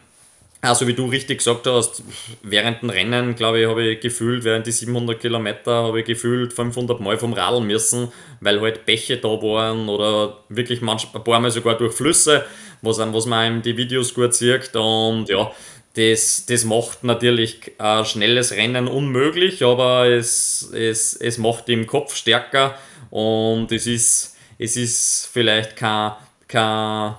also 0.62 0.88
wie 0.88 0.93
du 0.93 1.05
richtig 1.05 1.39
gesagt 1.39 1.67
hast, 1.67 2.03
während 2.43 2.81
dem 2.81 2.89
Rennen, 2.89 3.36
glaube 3.36 3.62
ich, 3.62 3.67
habe 3.67 3.84
ich 3.84 3.99
gefühlt, 3.99 4.43
während 4.43 4.67
die 4.67 4.71
700 4.71 5.19
Kilometer, 5.19 5.84
habe 5.84 6.01
ich 6.01 6.05
gefühlt 6.05 6.53
500 6.53 6.99
Mal 6.99 7.17
vom 7.17 7.34
Radl 7.34 7.62
müssen, 7.62 8.12
weil 8.39 8.62
halt 8.62 8.86
Bäche 8.86 9.17
da 9.17 9.29
waren 9.29 9.89
oder 9.89 10.38
wirklich 10.49 10.81
manch, 10.81 11.07
ein 11.13 11.23
paar 11.23 11.39
Mal 11.39 11.51
sogar 11.51 11.77
durch 11.77 11.93
Flüsse, 11.93 12.45
was, 12.81 12.99
was 12.99 13.25
man 13.25 13.55
in 13.55 13.62
die 13.62 13.77
Videos 13.77 14.13
gut 14.13 14.34
sieht 14.34 14.75
und 14.75 15.29
ja, 15.29 15.51
das, 15.95 16.45
das 16.45 16.63
macht 16.63 17.03
natürlich 17.03 17.73
ein 17.77 18.05
schnelles 18.05 18.53
Rennen 18.53 18.88
unmöglich, 18.88 19.63
aber 19.63 20.07
es, 20.07 20.71
es, 20.73 21.15
es 21.15 21.38
macht 21.38 21.67
im 21.67 21.86
Kopf 21.86 22.15
stärker 22.15 22.77
und 23.10 23.71
es 23.71 23.88
ist, 23.88 24.38
es 24.62 24.78
ist 24.78 25.28
vielleicht 25.34 25.76
kein, 25.76 26.12
kein, 26.47 27.15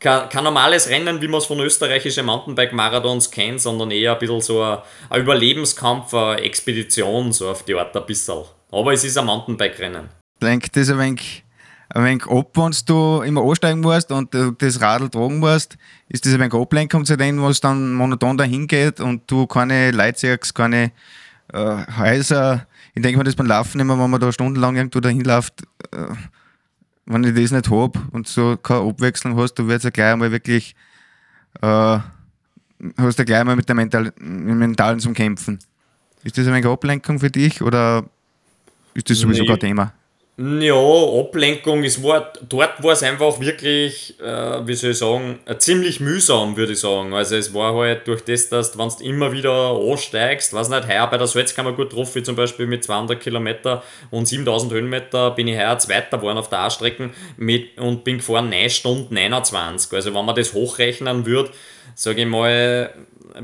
kein, 0.00 0.28
kein 0.30 0.44
normales 0.44 0.88
Rennen, 0.88 1.20
wie 1.20 1.28
man 1.28 1.38
es 1.38 1.46
von 1.46 1.60
österreichischen 1.60 2.24
Mountainbike-Marathons 2.24 3.30
kennt, 3.30 3.60
sondern 3.60 3.90
eher 3.90 4.14
ein 4.14 4.18
bisschen 4.18 4.40
so 4.40 4.62
ein, 4.62 4.78
ein 5.10 5.20
Überlebenskampf, 5.20 6.14
eine 6.14 6.40
Expedition, 6.40 7.32
so 7.32 7.50
auf 7.50 7.64
die 7.64 7.74
Art 7.74 7.94
ein 7.94 8.06
bisschen. 8.06 8.44
Aber 8.72 8.94
es 8.94 9.04
ist 9.04 9.18
ein 9.18 9.26
Mountainbike-Rennen. 9.26 10.08
lenkt 10.40 10.74
das 10.74 10.88
ein 10.88 10.98
wenig, 10.98 11.44
ein 11.90 12.02
wenig 12.02 12.26
ab, 12.28 12.48
wenn 12.54 12.74
du 12.86 13.20
immer 13.20 13.42
ansteigen 13.42 13.80
musst 13.80 14.10
und 14.10 14.34
das 14.58 14.80
Radl 14.80 15.10
tragen 15.10 15.38
musst. 15.38 15.76
Ist 16.08 16.24
das 16.24 16.32
ein 16.32 16.40
wenig 16.40 16.54
Ablenkung 16.54 17.04
zu 17.04 17.18
dem, 17.18 17.42
was 17.42 17.60
dann 17.60 17.92
monoton 17.92 18.38
dahin 18.38 18.66
geht 18.66 19.00
und 19.00 19.30
du 19.30 19.46
keine 19.46 19.92
siehst, 20.14 20.54
keine 20.54 20.92
äh, 21.52 21.76
Häuser. 21.98 22.66
Ich 22.94 23.02
denke 23.02 23.18
mir 23.18 23.24
das 23.24 23.36
beim 23.36 23.46
Laufen 23.46 23.80
immer, 23.80 23.98
wenn 23.98 24.08
man 24.08 24.18
da 24.18 24.32
stundenlang 24.32 24.76
irgendwo 24.76 25.00
dahin 25.00 25.20
läuft, 25.20 25.60
äh, 25.92 26.14
wenn 27.06 27.24
ich 27.24 27.34
das 27.34 27.52
nicht 27.52 27.70
habe 27.70 28.00
und 28.12 28.26
so 28.28 28.56
keine 28.56 28.80
Abwechslung 28.80 29.36
hast, 29.36 29.54
du 29.54 29.66
wirst 29.68 29.84
ja 29.84 29.90
gleich 29.90 30.12
einmal 30.12 30.32
wirklich, 30.32 30.74
äh, 31.62 31.98
hast 32.98 33.18
ja 33.18 33.24
gleich 33.24 33.40
einmal 33.40 33.56
mit 33.56 33.68
dem 33.68 33.76
Mental, 33.76 34.12
Mentalen 34.18 35.00
zum 35.00 35.14
Kämpfen. 35.14 35.58
Ist 36.24 36.36
das 36.36 36.46
ein 36.46 36.52
wenig 36.54 36.66
Ablenkung 36.66 37.18
für 37.20 37.30
dich 37.30 37.62
oder 37.62 38.04
ist 38.94 39.08
das 39.08 39.18
sowieso 39.18 39.42
Nee. 39.42 39.48
kein 39.48 39.60
Thema? 39.60 39.92
Ja, 40.38 40.74
Ablenkung, 40.74 41.82
es 41.82 42.02
war, 42.02 42.30
dort 42.46 42.82
war 42.82 42.92
es 42.92 43.02
einfach 43.02 43.40
wirklich, 43.40 44.20
äh, 44.20 44.66
wie 44.66 44.74
soll 44.74 44.90
ich 44.90 44.98
sagen, 44.98 45.38
äh, 45.46 45.56
ziemlich 45.56 45.98
mühsam, 46.00 46.58
würde 46.58 46.72
ich 46.74 46.80
sagen. 46.80 47.14
Also 47.14 47.36
es 47.36 47.54
war 47.54 47.74
halt 47.74 48.06
durch 48.06 48.22
das, 48.22 48.50
dass 48.50 48.72
du, 48.72 48.78
wenn 48.78 48.90
du 48.90 49.02
immer 49.02 49.32
wieder 49.32 49.70
ansteigst, 49.80 50.52
weiß 50.52 50.68
nicht, 50.68 50.88
heuer 50.88 51.06
bei 51.06 51.16
der 51.16 51.26
Salzkammer 51.26 51.72
gut 51.72 51.94
drauf, 51.94 52.14
wie 52.14 52.22
zum 52.22 52.36
Beispiel 52.36 52.66
mit 52.66 52.84
200 52.84 53.18
Kilometer 53.18 53.82
und 54.10 54.28
7000 54.28 54.74
Höhenmeter, 54.74 55.30
bin 55.30 55.48
ich 55.48 55.56
heuer 55.56 55.78
Zweiter 55.78 56.18
geworden 56.18 56.36
auf 56.36 56.50
der 56.50 56.58
A-Strecken 56.58 57.14
und 57.78 58.04
bin 58.04 58.18
gefahren 58.18 58.50
9 58.50 58.68
Stunden 58.68 59.14
29. 59.14 59.90
Also 59.94 60.14
wenn 60.14 60.24
man 60.26 60.36
das 60.36 60.52
hochrechnen 60.52 61.24
würde, 61.24 61.50
sage 61.94 62.20
ich 62.20 62.28
mal, 62.28 62.92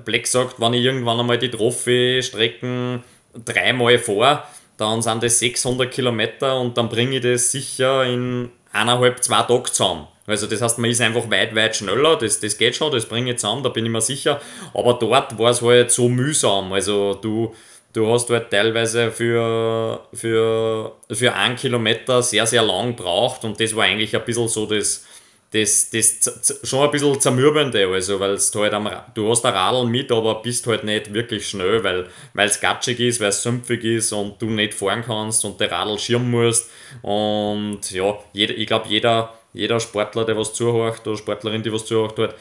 Black 0.05 0.27
sagt, 0.27 0.61
wenn 0.61 0.75
ich 0.75 0.85
irgendwann 0.85 1.21
einmal 1.21 1.39
die 1.39 1.51
Trophy-Strecken 1.51 3.03
dreimal 3.47 3.99
vor, 3.99 4.45
dann 4.83 5.01
sind 5.01 5.23
das 5.23 5.39
600 5.39 5.91
Kilometer 5.91 6.61
und 6.61 6.77
dann 6.77 6.89
bringe 6.89 7.17
ich 7.17 7.23
das 7.23 7.53
sicher 7.53 8.05
in 8.05 8.51
eineinhalb, 8.73 9.23
zwei 9.23 9.43
Tagen 9.43 9.65
zusammen. 9.67 10.09
Also 10.27 10.47
das 10.47 10.61
heißt, 10.61 10.79
man 10.79 10.91
ist 10.91 11.01
einfach 11.01 11.31
weit, 11.31 11.55
weit 11.55 11.77
schneller, 11.77 12.17
das, 12.17 12.41
das 12.41 12.59
geht 12.59 12.75
schon, 12.75 12.93
das 12.93 13.07
bringe 13.07 13.33
ich 13.33 13.39
zusammen, 13.39 13.63
da 13.63 13.69
bin 13.69 13.85
ich 13.87 13.93
mir 13.93 14.01
sicher. 14.01 14.41
Aber 14.75 14.95
dort 14.95 15.39
war 15.39 15.51
es 15.51 15.63
halt 15.63 15.91
so 15.91 16.09
mühsam. 16.09 16.73
Also 16.73 17.15
du, 17.15 17.55
du 17.93 18.13
hast 18.13 18.31
halt 18.31 18.51
teilweise 18.51 19.11
für, 19.11 20.01
für, 20.13 20.93
für 21.11 21.33
einen 21.33 21.57
Kilometer 21.57 22.23
sehr, 22.23 22.47
sehr 22.47 22.63
lang 22.63 22.97
braucht 22.97 23.45
und 23.45 23.61
das 23.61 23.75
war 23.77 23.85
eigentlich 23.85 24.17
ein 24.17 24.25
bisschen 24.25 24.49
so 24.49 24.67
das, 24.67 25.05
das, 25.53 25.91
das 25.91 26.61
schon 26.65 26.83
ein 26.83 26.91
bisschen 26.91 27.21
zermürbende, 27.21 27.87
also, 27.87 28.19
weil 28.19 28.39
halt 28.39 28.73
am, 28.73 28.91
du 29.15 29.29
hast 29.29 29.45
ein 29.45 29.53
Radl 29.53 29.87
mit, 29.87 30.11
aber 30.11 30.41
bist 30.43 30.67
halt 30.67 30.85
nicht 30.85 31.13
wirklich 31.13 31.47
schnell, 31.47 31.85
weil 31.85 32.07
es 32.35 32.59
gatschig 32.59 32.99
ist, 33.01 33.21
weil 33.21 33.29
es 33.29 33.43
sümpfig 33.43 33.85
ist 33.85 34.13
und 34.13 34.41
du 34.41 34.47
nicht 34.47 34.73
fahren 34.73 35.03
kannst 35.05 35.45
und 35.45 35.61
der 35.61 35.71
Radl 35.71 35.99
schirmen 35.99 36.31
musst. 36.31 36.71
Und 37.03 37.91
ja, 37.91 38.19
jeder, 38.33 38.57
ich 38.57 38.67
glaube, 38.67 38.89
jeder, 38.89 39.35
jeder 39.53 39.79
Sportler, 39.79 40.25
der 40.25 40.39
was 40.39 40.55
zuhört 40.55 41.07
oder 41.07 41.19
Sportlerin, 41.19 41.63
die 41.63 41.73
was 41.73 41.85
zuhört, 41.85 42.19
hat, 42.19 42.35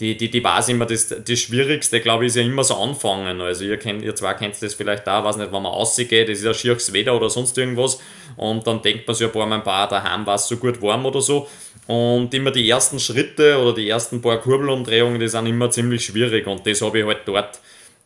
die, 0.00 0.16
die, 0.16 0.30
die 0.30 0.44
weiß 0.44 0.68
immer, 0.68 0.86
das, 0.86 1.08
das 1.08 1.38
Schwierigste, 1.38 2.00
glaube 2.00 2.24
ich, 2.24 2.28
ist 2.28 2.36
ja 2.36 2.42
immer 2.42 2.64
so 2.64 2.74
anfangen. 2.74 3.40
Also 3.40 3.64
ihr 3.64 3.78
kennt, 3.78 4.02
ihr 4.02 4.14
zwar 4.14 4.34
kennt 4.34 4.60
das 4.60 4.74
vielleicht 4.74 5.06
da, 5.06 5.24
weiß 5.24 5.36
nicht, 5.36 5.52
wenn 5.52 5.62
man 5.62 5.72
rausgeht, 5.72 6.28
das 6.28 6.38
ist 6.38 6.44
ja 6.44 6.52
schieres 6.52 6.92
Wetter 6.92 7.14
oder 7.14 7.30
sonst 7.30 7.56
irgendwas 7.56 8.00
und 8.36 8.66
dann 8.66 8.82
denkt 8.82 9.06
man 9.06 9.14
sich 9.14 9.32
paar 9.32 9.46
Mal, 9.46 9.56
ein 9.56 9.62
paar 9.62 9.88
daheim 9.88 10.26
war 10.26 10.34
es 10.34 10.48
so 10.48 10.56
gut 10.56 10.82
warm 10.82 11.06
oder 11.06 11.22
so 11.22 11.48
und 11.86 12.34
immer 12.34 12.50
die 12.50 12.68
ersten 12.68 12.98
Schritte 12.98 13.58
oder 13.60 13.74
die 13.74 13.88
ersten 13.88 14.20
paar 14.20 14.38
Kurbelumdrehungen, 14.38 15.20
die 15.20 15.28
sind 15.28 15.46
immer 15.46 15.70
ziemlich 15.70 16.04
schwierig. 16.04 16.46
Und 16.46 16.66
das 16.66 16.82
habe 16.82 16.98
ich 16.98 17.06
halt 17.06 17.20
dort 17.26 17.60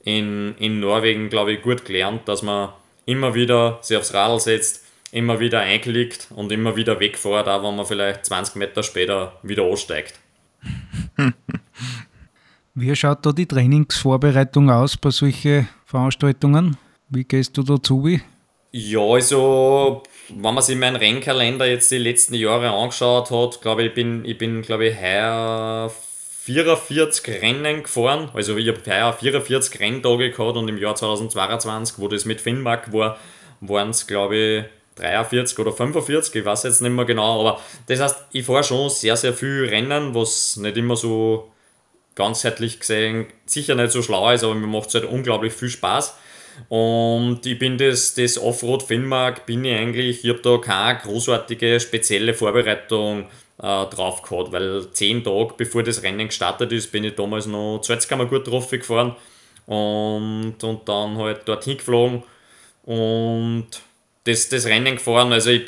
in, 0.04 0.54
in 0.58 0.80
Norwegen, 0.80 1.30
glaube 1.30 1.52
ich, 1.52 1.62
gut 1.62 1.84
gelernt, 1.84 2.28
dass 2.28 2.42
man 2.42 2.70
immer 3.06 3.34
wieder 3.34 3.78
sich 3.82 3.96
aufs 3.96 4.12
Radl 4.12 4.38
setzt, 4.38 4.84
immer 5.12 5.40
wieder 5.40 5.60
einklickt 5.60 6.28
und 6.30 6.52
immer 6.52 6.76
wieder 6.76 7.00
wegfährt, 7.00 7.48
auch 7.48 7.62
wenn 7.62 7.76
man 7.76 7.86
vielleicht 7.86 8.26
20 8.26 8.56
Meter 8.56 8.82
später 8.82 9.38
wieder 9.42 9.62
aussteigt. 9.62 10.14
Wie 12.74 12.94
schaut 12.94 13.26
da 13.26 13.32
die 13.32 13.46
Trainingsvorbereitung 13.46 14.70
aus 14.70 14.96
bei 14.96 15.10
solchen 15.10 15.68
Veranstaltungen? 15.84 16.76
Wie 17.08 17.24
gehst 17.24 17.56
du 17.58 17.62
dazu? 17.62 18.06
Ja, 18.72 19.00
also 19.00 20.02
wenn 20.28 20.54
man 20.54 20.62
sich 20.62 20.76
meinen 20.76 20.96
Rennkalender 20.96 21.66
jetzt 21.66 21.90
die 21.90 21.98
letzten 21.98 22.34
Jahre 22.34 22.70
angeschaut 22.70 23.30
hat, 23.30 23.60
glaube 23.62 23.84
ich, 23.84 23.94
bin 23.94 24.24
ich 24.24 24.38
bin, 24.38 24.62
glaube 24.62 24.86
ich, 24.86 25.00
heuer 25.00 25.90
44 26.44 27.42
Rennen 27.42 27.82
gefahren. 27.82 28.30
Also 28.32 28.56
ich 28.56 28.68
habe 28.68 28.80
heuer 28.86 29.12
44 29.12 29.80
Renntage 29.80 30.30
gehabt 30.30 30.56
und 30.56 30.68
im 30.68 30.78
Jahr 30.78 30.94
2022, 30.94 31.98
wo 31.98 32.06
das 32.08 32.24
mit 32.24 32.40
Finnmark 32.40 32.92
war, 32.92 33.18
waren 33.60 33.90
es, 33.90 34.06
glaube 34.06 34.36
ich, 34.36 34.64
43 34.96 35.58
oder 35.58 35.72
45, 35.72 36.34
ich 36.36 36.44
weiß 36.44 36.64
jetzt 36.64 36.82
nicht 36.82 36.90
mehr 36.92 37.04
genau, 37.04 37.40
aber 37.40 37.60
das 37.86 38.00
heißt, 38.00 38.16
ich 38.32 38.44
fahre 38.44 38.64
schon 38.64 38.90
sehr, 38.90 39.16
sehr 39.16 39.32
viel 39.32 39.66
Rennen, 39.66 40.14
was 40.14 40.56
nicht 40.56 40.76
immer 40.76 40.96
so 40.96 41.50
ganzheitlich 42.14 42.80
gesehen 42.80 43.26
sicher 43.46 43.74
nicht 43.74 43.92
so 43.92 44.02
schlau 44.02 44.30
ist, 44.30 44.44
aber 44.44 44.54
mir 44.54 44.66
macht 44.66 44.88
es 44.88 44.94
halt 44.94 45.04
unglaublich 45.04 45.52
viel 45.52 45.70
Spaß. 45.70 46.16
Und 46.68 47.44
ich 47.46 47.58
bin 47.58 47.78
das, 47.78 48.14
das 48.14 48.38
Offroad 48.38 48.82
Finnmark, 48.82 49.46
bin 49.46 49.64
ich 49.64 49.74
eigentlich, 49.74 50.24
ich 50.24 50.30
habe 50.30 50.40
da 50.40 50.58
keine 50.58 50.98
großartige 51.00 51.80
spezielle 51.80 52.34
Vorbereitung 52.34 53.26
äh, 53.62 53.86
drauf 53.86 54.22
gehabt, 54.22 54.52
weil 54.52 54.90
zehn 54.92 55.22
Tage 55.22 55.54
bevor 55.56 55.82
das 55.82 56.02
Rennen 56.02 56.28
gestartet 56.28 56.72
ist, 56.72 56.92
bin 56.92 57.04
ich 57.04 57.14
damals 57.14 57.46
noch 57.46 57.82
Salzkammer 57.82 58.26
gut 58.26 58.46
drauf 58.46 58.70
gefahren 58.70 59.16
und, 59.66 60.56
und 60.62 60.88
dann 60.88 61.18
halt 61.18 61.46
dorthin 61.46 61.76
geflogen 61.76 62.22
und 62.84 63.66
das, 64.24 64.48
das 64.48 64.66
Rennen 64.66 64.96
gefahren. 64.96 65.32
Also 65.32 65.50
ich 65.50 65.64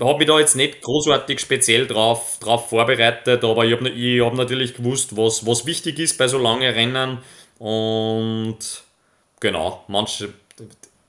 habe 0.00 0.18
mich 0.18 0.26
da 0.26 0.38
jetzt 0.38 0.56
nicht 0.56 0.82
großartig 0.82 1.40
speziell 1.40 1.86
drauf, 1.86 2.38
drauf 2.40 2.68
vorbereitet, 2.68 3.44
aber 3.44 3.64
ich 3.64 3.72
habe 3.72 3.88
ich 3.88 4.22
hab 4.22 4.34
natürlich 4.34 4.74
gewusst, 4.74 5.16
was, 5.16 5.46
was 5.46 5.66
wichtig 5.66 5.98
ist 5.98 6.18
bei 6.18 6.28
so 6.28 6.38
langen 6.38 6.72
Rennen 6.72 7.18
und 7.58 8.58
genau, 9.46 9.84
manche, 9.86 10.30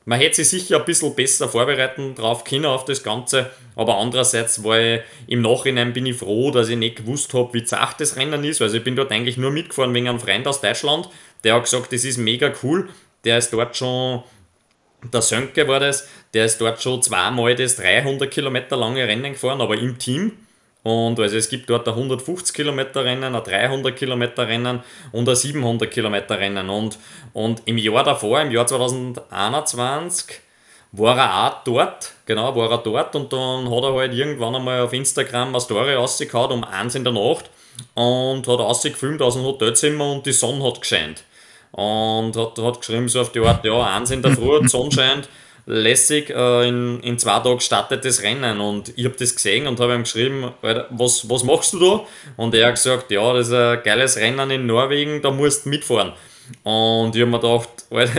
man 0.06 0.19
hätte 0.19 0.43
sich 0.43 0.47
sicher 0.50 0.78
ein 0.78 0.86
bisschen 0.86 1.15
besser 1.15 1.50
vorbereiten 1.50 2.13
drauf 2.13 2.43
können 2.43 2.65
auf 2.65 2.86
das 2.86 3.02
Ganze, 3.02 3.50
aber 3.76 3.97
andererseits 3.97 4.63
war 4.63 4.80
ich, 4.80 5.02
im 5.26 5.41
Nachhinein 5.41 5.91
bin 5.91 6.06
ich 6.06 6.17
froh, 6.17 6.52
dass 6.52 6.69
ich 6.69 6.78
nicht 6.78 6.97
gewusst 6.97 7.34
habe, 7.34 7.54
wie 7.56 7.63
zart 7.63 8.00
das 8.00 8.15
Rennen 8.15 8.43
ist. 8.43 8.62
Also 8.62 8.78
ich 8.78 8.84
bin 8.84 8.95
dort 8.95 9.12
eigentlich 9.12 9.38
nur 9.38 9.50
mitgefahren 9.50 9.93
wegen 9.95 10.08
einem 10.08 10.19
Freund 10.19 10.47
aus 10.47 10.62
Deutschland, 10.62 11.10
der 11.43 11.56
hat 11.56 11.63
gesagt, 11.63 11.91
das 11.91 12.06
ist 12.06 12.17
mega 12.17 12.54
cool. 12.62 12.89
Der 13.23 13.39
ist 13.39 13.52
dort 13.52 13.76
schon, 13.76 14.23
der 15.12 15.23
Sönke 15.23 15.67
war 15.67 15.80
das, 15.80 16.08
der 16.34 16.45
ist 16.45 16.62
dort 16.62 16.82
schon 16.82 17.02
zweimal 17.02 17.56
das 17.56 17.78
300 17.78 18.30
Kilometer 18.30 18.78
lange 18.78 19.06
Rennen 19.08 19.34
gefahren, 19.34 19.62
aber 19.62 19.78
im 19.78 19.97
Team. 19.97 20.34
Und 20.88 21.19
also 21.19 21.36
es 21.36 21.50
gibt 21.50 21.69
dort 21.69 21.86
ein 21.86 21.95
150 21.95 22.56
Kilometer 22.56 23.04
Rennen, 23.04 23.36
ein 23.36 23.43
300 23.43 23.93
Kilometer 23.93 24.47
Rennen 24.47 24.82
und 25.12 25.28
ein 25.28 25.36
700 25.36 25.91
Kilometer 25.91 26.39
Rennen. 26.39 26.69
Und, 26.69 26.97
und 27.34 27.62
im 27.65 27.78
Jahr 27.78 28.06
davor, 28.06 28.39
im 28.39 28.52
Jahr 28.52 28.65
2021, 28.65 30.39
war 30.93 31.17
er 31.17 31.45
auch 31.45 31.63
dort, 31.65 32.13
genau, 32.26 32.56
war 32.56 32.71
er 32.71 32.78
dort 32.78 33.17
und 33.17 33.34
dann 33.34 33.69
hat 33.69 33.84
er 33.84 33.95
halt 33.95 34.13
irgendwann 34.13 34.56
einmal 34.56 34.80
auf 34.80 34.93
Instagram 34.93 35.50
eine 35.50 35.60
Story 35.60 35.93
rausgehauen 35.93 36.54
um 36.54 36.63
eins 36.63 36.95
in 36.95 37.04
der 37.04 37.12
Nacht 37.12 37.50
und 37.93 38.47
hat 38.47 38.60
rausgefilmt 38.60 39.21
aus 39.21 39.34
dem 39.34 39.43
Hotelzimmer 39.43 40.10
und 40.13 40.26
die 40.26 40.32
Sonne 40.32 40.63
hat 40.63 40.80
gescheint. 40.80 41.26
Und 41.71 42.38
hat, 42.38 42.58
hat 42.60 42.80
geschrieben 42.80 43.10
so 43.10 43.19
auf 43.19 43.34
die 43.34 43.41
Art, 43.41 43.65
ja, 43.65 43.93
eins 43.93 44.12
in 44.12 44.21
der 44.21 44.32
Früh, 44.32 44.62
die 44.62 44.69
Sonne 44.69 44.91
scheint 44.93 45.28
lässig, 45.67 46.30
äh, 46.30 46.67
in, 46.67 46.99
in 47.01 47.19
zwei 47.19 47.39
Tagen 47.39 47.60
startet 47.60 48.06
das 48.06 48.23
Rennen 48.23 48.60
und 48.60 48.93
ich 48.95 49.06
habe 49.06 49.15
das 49.19 49.36
gesehen 49.36 49.67
und 49.67 49.80
habe 49.80 49.93
ihm 49.93 50.03
geschrieben, 50.03 50.51
was, 50.89 51.30
was 51.30 51.43
machst 51.43 51.73
du 51.73 51.80
da? 51.80 52.06
Und 52.38 52.56
er 52.56 52.67
hat 52.67 52.75
gesagt, 52.75 53.12
ja, 53.12 53.34
das 53.34 53.49
ist 53.49 53.53
ein 53.53 53.84
geiles 53.84 54.17
Rennen 54.17 54.49
in 54.49 54.65
Norwegen, 54.65 55.21
da 55.21 55.30
musst 55.30 55.65
du 55.65 55.69
mitfahren. 55.69 56.13
Und 56.63 57.13
ich 57.13 57.21
habe 57.21 57.32
mir 57.32 57.39
gedacht, 57.39 57.69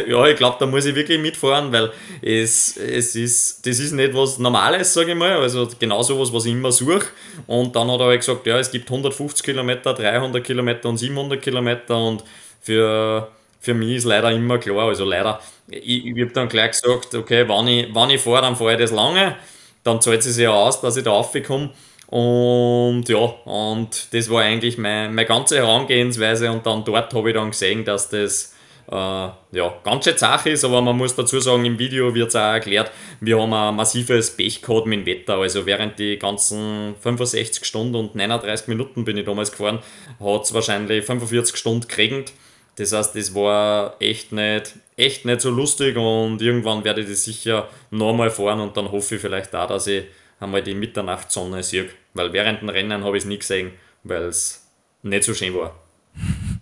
ja, 0.06 0.26
ich 0.26 0.37
glaube, 0.37 0.56
da 0.61 0.66
muss 0.66 0.84
ich 0.84 0.94
wirklich 0.94 1.18
mitfahren, 1.18 1.72
weil 1.72 1.90
es, 2.20 2.76
es 2.76 3.16
ist, 3.16 3.66
das 3.66 3.78
ist 3.78 3.92
nicht 3.92 4.12
was 4.12 4.38
Normales, 4.38 4.92
sage 4.92 5.12
ich 5.12 5.16
mal, 5.16 5.32
also 5.32 5.66
genau 5.78 6.02
sowas, 6.02 6.30
was 6.30 6.44
ich 6.44 6.52
immer 6.52 6.70
suche. 6.70 7.06
Und 7.46 7.74
dann 7.74 7.90
hat 7.90 8.00
er 8.00 8.06
halt 8.06 8.20
gesagt, 8.20 8.46
ja, 8.46 8.58
es 8.58 8.70
gibt 8.70 8.90
150 8.90 9.42
Kilometer, 9.42 9.94
300 9.94 10.44
Kilometer 10.44 10.90
und 10.90 10.98
700 10.98 11.40
Kilometer 11.40 11.96
und 11.96 12.22
für, 12.61 13.28
für 13.68 13.74
mich 13.74 13.96
ist 13.96 14.04
leider 14.04 14.33
immer 14.33 14.57
klar, 14.57 14.88
also 14.88 15.04
leider, 15.04 15.40
ich, 15.68 16.07
ich 16.07 16.22
habe 16.22 16.33
dann 16.33 16.48
gleich 16.48 16.70
gesagt, 16.70 17.14
okay, 17.14 17.46
wenn 17.46 17.68
ich, 17.68 17.94
wenn 17.94 18.09
ich 18.09 18.20
fahre, 18.22 18.40
dann 18.40 18.57
fahre 18.57 18.72
ich 18.72 18.78
das 18.78 18.92
lange, 18.92 19.37
dann 19.85 20.00
zahlt 20.00 20.20
es 20.20 20.35
sich 20.35 20.44
ja 20.44 20.52
aus, 20.52 20.81
dass 20.81 20.96
ich 20.96 21.04
da 21.04 21.11
raufkomme. 21.11 21.68
Und 22.07 23.04
ja, 23.09 23.18
und 23.18 24.14
das 24.14 24.31
war 24.31 24.40
eigentlich 24.40 24.78
meine, 24.78 25.11
meine 25.11 25.26
ganze 25.26 25.59
Herangehensweise. 25.59 26.50
Und 26.50 26.64
dann 26.64 26.83
dort 26.83 27.12
habe 27.12 27.28
ich 27.28 27.35
dann 27.37 27.50
gesehen, 27.50 27.85
dass 27.85 28.09
das 28.09 28.54
äh, 28.90 28.94
ja, 28.94 29.74
ganz 29.85 30.04
schön 30.04 30.16
Sache 30.16 30.48
ist, 30.48 30.64
aber 30.64 30.81
man 30.81 30.96
muss 30.96 31.14
dazu 31.14 31.38
sagen, 31.38 31.66
im 31.66 31.78
Video 31.78 32.14
wird 32.14 32.28
es 32.28 32.37
auch 32.37 32.54
erklärt, 32.54 32.90
wir 33.20 33.38
haben 33.38 33.52
ein 33.52 33.76
massives 33.76 34.35
Pech 34.35 34.62
gehabt 34.62 34.87
mit 34.87 35.00
dem 35.00 35.07
Wetter, 35.07 35.35
also 35.35 35.66
während 35.66 35.98
die 35.98 36.18
ganzen 36.18 36.94
65 37.02 37.66
Stunden 37.66 37.96
und 37.96 38.14
39 38.14 38.68
Minuten 38.68 39.04
bin 39.04 39.18
ich 39.18 39.26
damals 39.26 39.50
gefahren, 39.50 39.81
hat 40.18 40.44
es 40.44 40.54
wahrscheinlich 40.54 41.04
45 41.04 41.54
Stunden 41.54 41.87
geregnet 41.87 42.33
das 42.78 42.92
heißt, 42.92 43.16
das 43.16 43.34
war 43.34 43.96
echt 43.98 44.30
nicht, 44.30 44.76
echt 44.96 45.24
nicht 45.24 45.40
so 45.40 45.50
lustig 45.50 45.96
und 45.96 46.40
irgendwann 46.40 46.84
werde 46.84 47.00
ich 47.00 47.08
das 47.08 47.24
sicher 47.24 47.68
nochmal 47.90 48.30
fahren 48.30 48.60
und 48.60 48.76
dann 48.76 48.90
hoffe 48.90 49.16
ich 49.16 49.20
vielleicht 49.20 49.54
auch, 49.54 49.68
dass 49.68 49.88
ich 49.88 50.04
einmal 50.38 50.62
die 50.62 50.74
Mitternachtssonne 50.74 51.62
sehe. 51.62 51.88
Weil 52.14 52.32
während 52.32 52.62
dem 52.62 52.68
Rennen 52.68 53.02
habe 53.02 53.16
ich 53.16 53.24
es 53.24 53.28
nie 53.28 53.38
gesehen, 53.38 53.72
weil 54.04 54.22
es 54.22 54.64
nicht 55.02 55.24
so 55.24 55.34
schön 55.34 55.54
war. 55.54 55.74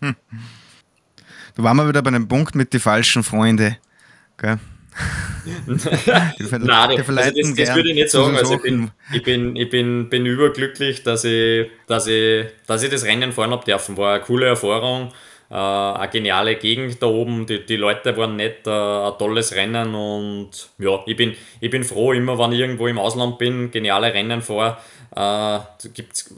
Da 1.54 1.62
waren 1.62 1.78
wir 1.78 1.88
wieder 1.88 2.02
bei 2.02 2.08
einem 2.08 2.28
Punkt 2.28 2.54
mit 2.54 2.74
den 2.74 2.80
falschen 2.80 3.22
Freunden. 3.22 3.78
Gell? 4.36 4.58
Nein, 5.66 5.78
das, 6.38 6.60
also 6.60 7.14
das, 7.14 7.54
das 7.54 7.74
würde 7.74 7.88
ich 7.88 7.94
nicht 7.94 8.10
sagen. 8.10 8.36
Also 8.36 8.56
ich 8.56 8.62
bin, 8.62 8.90
ich 9.10 9.22
bin, 9.22 9.56
ich 9.56 9.70
bin, 9.70 10.10
bin 10.10 10.26
überglücklich, 10.26 11.02
dass 11.02 11.24
ich, 11.24 11.70
dass, 11.86 12.08
ich, 12.08 12.44
dass 12.66 12.82
ich 12.82 12.90
das 12.90 13.04
Rennen 13.04 13.32
fahren 13.32 13.52
habe 13.52 13.64
dürfen. 13.64 13.96
War 13.96 14.16
eine 14.16 14.24
coole 14.24 14.44
Erfahrung 14.44 15.14
äh, 15.50 15.54
eine 15.54 16.08
geniale 16.10 16.56
Gegend 16.56 17.02
da 17.02 17.06
oben. 17.06 17.46
Die, 17.46 17.64
die 17.64 17.76
Leute 17.76 18.16
waren 18.16 18.36
nett, 18.36 18.66
äh, 18.66 18.70
ein 18.70 19.18
tolles 19.18 19.54
Rennen 19.54 19.94
und 19.94 20.50
ja, 20.78 21.00
ich 21.06 21.16
bin, 21.16 21.34
ich 21.60 21.70
bin 21.70 21.84
froh, 21.84 22.12
immer 22.12 22.38
wenn 22.38 22.52
ich 22.52 22.60
irgendwo 22.60 22.86
im 22.86 22.98
Ausland 22.98 23.38
bin, 23.38 23.70
geniale 23.70 24.12
Rennen 24.12 24.42
vor. 24.42 24.78
Äh, 25.14 25.58
gibt's 25.94 26.34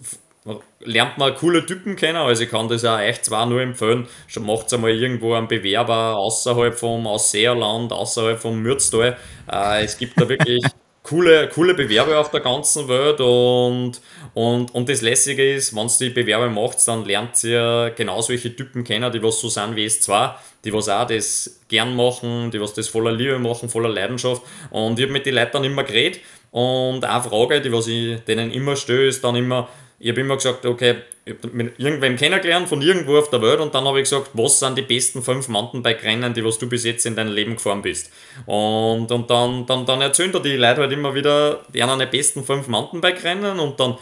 lernt 0.81 1.19
man 1.19 1.35
coole 1.35 1.67
Typen 1.67 1.97
kennen, 1.97 2.17
also 2.17 2.43
ich 2.43 2.51
kann 2.51 2.69
das 2.69 2.85
auch 2.85 2.99
echt 2.99 3.25
zwar 3.25 3.47
nur 3.47 3.61
empfehlen, 3.61 4.07
schon 4.27 4.47
macht 4.47 4.73
einmal 4.73 4.93
irgendwo 4.93 5.35
einen 5.35 5.49
Bewerber 5.49 6.17
außerhalb 6.17 6.75
vom 6.75 7.07
Ausseerland, 7.07 7.93
außerhalb 7.93 8.39
vom 8.39 8.61
Mürztal. 8.61 9.17
Äh, 9.51 9.85
es 9.85 9.99
gibt 9.99 10.21
da 10.21 10.29
wirklich 10.29 10.63
coole, 11.09 11.49
coole 11.49 11.75
Bewerber 11.75 12.19
auf 12.19 12.31
der 12.31 12.41
ganzen 12.41 12.89
Welt 12.89 13.21
und, 13.21 14.01
und, 14.35 14.75
und 14.75 14.89
das 14.89 15.01
Lässige 15.01 15.55
ist, 15.55 15.75
wenn 15.75 15.87
ihr 15.87 16.09
die 16.09 16.11
Bewerber 16.11 16.51
macht, 16.51 16.87
dann 16.87 17.05
lernt 17.05 17.43
ihr 17.45 17.93
genau 17.97 18.21
solche 18.21 18.55
Typen 18.55 18.85
kennen, 18.85 19.11
die 19.13 19.23
was 19.23 19.41
so 19.41 19.49
sind 19.49 19.75
wie 19.77 19.85
es 19.85 20.01
zwar, 20.01 20.43
die 20.65 20.73
was 20.73 20.89
auch 20.89 21.07
das 21.07 21.61
gern 21.69 21.97
machen, 21.97 22.51
die 22.51 22.61
was 22.61 22.75
das 22.75 22.89
voller 22.89 23.13
Liebe 23.13 23.39
machen, 23.39 23.69
voller 23.69 23.89
Leidenschaft. 23.89 24.43
Und 24.71 24.99
ich 24.99 25.05
habe 25.05 25.13
mit 25.13 25.25
den 25.25 25.35
Leuten 25.35 25.53
dann 25.53 25.65
immer 25.65 25.85
geredet 25.85 26.21
und 26.51 27.05
eine 27.05 27.23
Frage, 27.23 27.61
die 27.61 27.73
was 27.73 27.87
ich 27.87 28.21
denen 28.21 28.51
immer 28.51 28.77
stelle, 28.77 29.07
ist 29.07 29.25
dann 29.25 29.37
immer, 29.37 29.69
ich 29.99 30.11
habe 30.11 30.21
immer 30.21 30.37
gesagt, 30.37 30.65
okay, 30.65 30.97
ich 31.25 31.35
habe 31.35 31.49
mit 31.49 31.79
irgendwem 31.79 32.17
kennengelernt 32.17 32.69
von 32.69 32.81
irgendwo 32.81 33.19
auf 33.19 33.31
der 33.31 33.43
Welt 33.43 33.61
und 33.61 33.75
dann 33.75 33.85
habe 33.85 33.99
ich 33.99 34.05
gesagt, 34.05 34.31
was 34.33 34.61
sind 34.61 34.79
die 34.79 34.83
besten 34.83 35.23
fünf 35.23 35.49
Mountainbike-Rennen, 35.49 36.35
die 36.35 36.45
was 36.45 36.59
du 36.59 36.69
bis 36.69 36.85
jetzt 36.85 37.05
in 37.05 37.17
deinem 37.17 37.35
Leben 37.35 37.57
gefahren 37.57 37.83
bist. 37.83 38.11
Und, 38.47 39.11
und 39.11 39.29
dann, 39.29 39.67
dann, 39.67 39.85
dann 39.85 40.01
erzählen 40.01 40.33
da 40.33 40.39
die 40.39 40.57
Leute 40.57 40.83
halt 40.83 40.93
immer 40.93 41.15
wieder 41.15 41.65
die 41.75 41.83
einen 41.83 42.11
besten 42.11 42.45
fünf 42.45 42.69
Mountainbike-Rennen 42.69 43.59
und 43.59 43.79
dann 43.81 43.99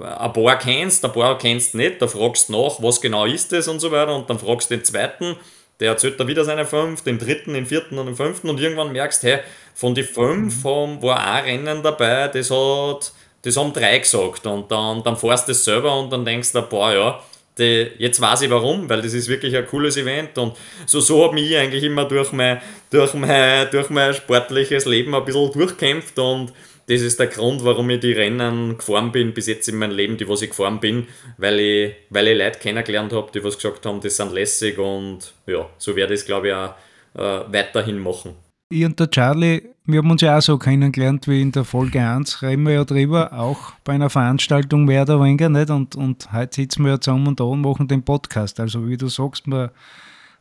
ein 0.00 0.32
paar 0.32 0.58
kennst, 0.58 1.04
ein 1.04 1.12
paar 1.12 1.38
kennst 1.38 1.74
nicht, 1.74 2.02
da 2.02 2.08
fragst 2.08 2.48
du 2.48 2.52
nach, 2.52 2.82
was 2.82 3.00
genau 3.00 3.26
ist 3.26 3.52
das 3.52 3.68
und 3.68 3.80
so 3.80 3.92
weiter 3.92 4.14
und 4.16 4.28
dann 4.28 4.38
fragst 4.38 4.70
du 4.70 4.76
den 4.76 4.84
zweiten, 4.84 5.36
der 5.78 5.90
erzählt 5.90 6.18
da 6.18 6.26
wieder 6.26 6.44
seine 6.44 6.66
fünf, 6.66 7.02
den 7.02 7.18
dritten, 7.18 7.54
den 7.54 7.66
vierten 7.66 7.98
und 7.98 8.06
den 8.06 8.16
fünften 8.16 8.48
und 8.48 8.60
irgendwann 8.60 8.92
merkst, 8.92 9.22
hey, 9.22 9.40
von 9.74 9.94
den 9.94 10.04
fünf 10.04 10.64
war 10.64 11.18
ein 11.18 11.44
Rennen 11.44 11.82
dabei, 11.82 12.28
das 12.28 12.50
hat 12.50 13.12
das 13.44 13.56
haben 13.56 13.72
drei 13.72 13.98
gesagt. 13.98 14.46
Und 14.46 14.70
dann, 14.70 15.02
dann 15.02 15.16
fährst 15.16 15.46
du 15.46 15.52
das 15.52 15.64
selber 15.64 15.98
und 15.98 16.10
dann 16.10 16.24
denkst 16.24 16.52
du, 16.52 16.62
boah, 16.62 16.92
ja, 16.92 17.20
die, 17.58 17.90
jetzt 17.98 18.20
weiß 18.20 18.42
ich 18.42 18.50
warum, 18.50 18.88
weil 18.88 19.02
das 19.02 19.12
ist 19.12 19.28
wirklich 19.28 19.54
ein 19.56 19.66
cooles 19.66 19.96
Event. 19.96 20.36
Und 20.38 20.56
so, 20.86 21.00
so 21.00 21.24
habe 21.24 21.38
ich 21.38 21.56
eigentlich 21.56 21.84
immer 21.84 22.06
durch 22.06 22.32
mein, 22.32 22.60
durch, 22.90 23.14
mein, 23.14 23.70
durch 23.70 23.90
mein 23.90 24.14
sportliches 24.14 24.86
Leben 24.86 25.14
ein 25.14 25.24
bisschen 25.24 25.52
durchkämpft. 25.52 26.18
Und 26.18 26.52
das 26.86 27.00
ist 27.02 27.20
der 27.20 27.28
Grund, 27.28 27.64
warum 27.64 27.90
ich 27.90 28.00
die 28.00 28.12
Rennen 28.12 28.78
gefahren 28.78 29.12
bin, 29.12 29.34
bis 29.34 29.46
jetzt 29.46 29.68
in 29.68 29.76
meinem 29.76 29.94
Leben, 29.94 30.16
die 30.16 30.28
was 30.28 30.42
ich 30.42 30.50
gefahren 30.50 30.80
bin, 30.80 31.06
weil 31.36 31.60
ich, 31.60 31.94
weil 32.10 32.28
ich 32.28 32.38
Leute 32.38 32.58
kennengelernt 32.58 33.12
habe, 33.12 33.30
die 33.32 33.44
was 33.44 33.56
gesagt 33.56 33.86
haben, 33.86 34.00
das 34.00 34.16
sind 34.16 34.32
lässig. 34.32 34.78
Und 34.78 35.34
ja, 35.46 35.68
so 35.78 35.94
werde 35.94 36.14
ich 36.14 36.20
es 36.20 36.26
glaube 36.26 36.48
ich 36.48 36.54
auch 36.54 36.74
äh, 37.14 37.52
weiterhin 37.52 37.98
machen. 37.98 38.36
Ich 38.74 38.84
und 38.84 38.98
der 38.98 39.08
Charlie, 39.08 39.62
wir 39.84 39.98
haben 39.98 40.10
uns 40.10 40.20
ja 40.20 40.36
auch 40.36 40.42
so 40.42 40.58
kennengelernt 40.58 41.28
wie 41.28 41.40
in 41.40 41.52
der 41.52 41.62
Folge 41.62 42.00
1, 42.00 42.42
reden 42.42 42.64
wir 42.64 42.72
ja 42.72 42.84
drüber, 42.84 43.32
auch 43.32 43.70
bei 43.84 43.92
einer 43.92 44.10
Veranstaltung 44.10 44.84
mehr 44.84 45.02
oder 45.02 45.20
weniger 45.20 45.48
nicht. 45.48 45.70
Und, 45.70 45.94
und 45.94 46.32
heute 46.32 46.56
sitzen 46.56 46.82
wir 46.82 46.94
ja 46.94 47.00
zusammen 47.00 47.28
und 47.28 47.38
da 47.38 47.44
und 47.44 47.60
machen 47.60 47.86
den 47.86 48.02
Podcast. 48.02 48.58
Also 48.58 48.88
wie 48.88 48.96
du 48.96 49.06
sagst, 49.06 49.46
man 49.46 49.70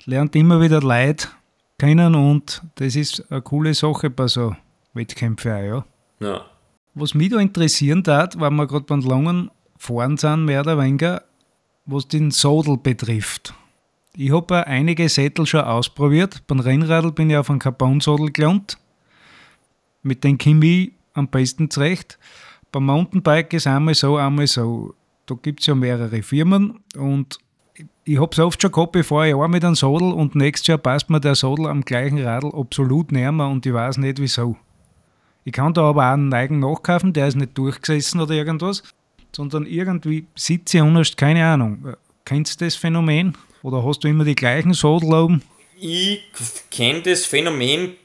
lernt 0.06 0.36
immer 0.36 0.60
wieder 0.62 0.82
Leute 0.82 1.28
kennen 1.78 2.16
und 2.16 2.64
das 2.74 2.96
ist 2.96 3.24
eine 3.32 3.44
coole 3.44 3.76
Sache 3.76 4.10
bei 4.10 4.28
so 4.28 4.56
Wettkämpfen 4.96 5.52
auch, 5.52 5.86
ja. 6.20 6.28
ja. 6.28 6.42
Was 6.96 7.14
mich 7.14 7.30
da 7.30 7.38
interessieren 7.38 8.02
hat, 8.08 8.40
weil 8.40 8.50
wir 8.50 8.66
gerade 8.66 8.86
beim 8.86 9.02
langen 9.02 9.52
Fahren 9.78 10.18
sind, 10.18 10.46
mehr 10.46 10.62
oder 10.62 10.80
weniger, 10.80 11.22
was 11.86 12.08
den 12.08 12.32
Sodel 12.32 12.78
betrifft. 12.78 13.54
Ich 14.16 14.32
habe 14.32 14.68
einige 14.68 15.10
Sättel 15.10 15.48
schon 15.48 15.62
ausprobiert. 15.62 16.44
Beim 16.46 16.60
Rennradl 16.60 17.12
bin 17.12 17.32
ich 17.32 17.38
auf 17.38 17.50
einen 17.50 17.58
Carbon-Sattel 17.58 18.32
gelandet. 18.32 18.78
Mit 20.04 20.24
dem 20.24 20.38
Chemie 20.38 20.94
am 21.16 21.28
besten 21.28 21.72
zurecht. 21.72 22.20
Beim 22.72 22.86
Mountainbike 22.86 23.54
ist 23.54 23.66
einmal 23.66 23.96
so, 23.96 24.18
einmal 24.18 24.46
so. 24.46 24.94
Da 25.26 25.34
gibt 25.42 25.62
es 25.62 25.66
ja 25.66 25.74
mehrere 25.74 26.22
Firmen 26.22 26.80
und 26.96 27.40
ich 28.04 28.20
habe 28.20 28.30
es 28.34 28.40
oft 28.40 28.62
schon 28.62 28.72
gehabt, 28.72 28.92
bevor 28.92 29.26
ich 29.26 29.34
auch 29.34 29.48
mit 29.48 29.66
einem 29.66 29.74
Sadel 29.74 30.12
und 30.12 30.36
nächstes 30.36 30.68
Jahr 30.68 30.78
passt 30.78 31.10
mir 31.10 31.20
der 31.20 31.34
Sadel 31.34 31.66
am 31.66 31.82
gleichen 31.82 32.20
Radl 32.20 32.52
absolut 32.54 33.12
näher 33.12 33.32
und 33.32 33.66
ich 33.66 33.74
weiß 33.74 33.98
nicht 33.98 34.20
wieso. 34.20 34.58
Ich 35.44 35.54
kann 35.54 35.74
da 35.74 35.90
aber 35.90 36.10
auch 36.10 36.14
einen 36.14 36.30
Neigen 36.30 36.60
nachkaufen, 36.60 37.14
der 37.14 37.30
ist 37.30 37.36
nicht 37.36 37.58
durchgesessen 37.58 38.22
oder 38.22 38.36
irgendwas, 38.36 38.84
sondern 39.36 39.66
irgendwie 39.66 40.28
sitze 40.36 40.78
ich 40.78 40.84
anders, 40.84 41.16
keine 41.16 41.46
Ahnung. 41.46 41.96
Kennst 42.26 42.62
du 42.62 42.66
das 42.66 42.76
Phänomen? 42.76 43.36
Oder 43.64 43.84
hast 43.84 44.04
du 44.04 44.10
immer 44.10 44.26
die 44.26 44.36
gleichen 44.36 44.74
Sadel 44.74 45.14
oben? 45.14 45.42
Ich 45.80 46.22
kenne 46.70 47.02
das 47.02 47.26
Phänomen 47.26 47.96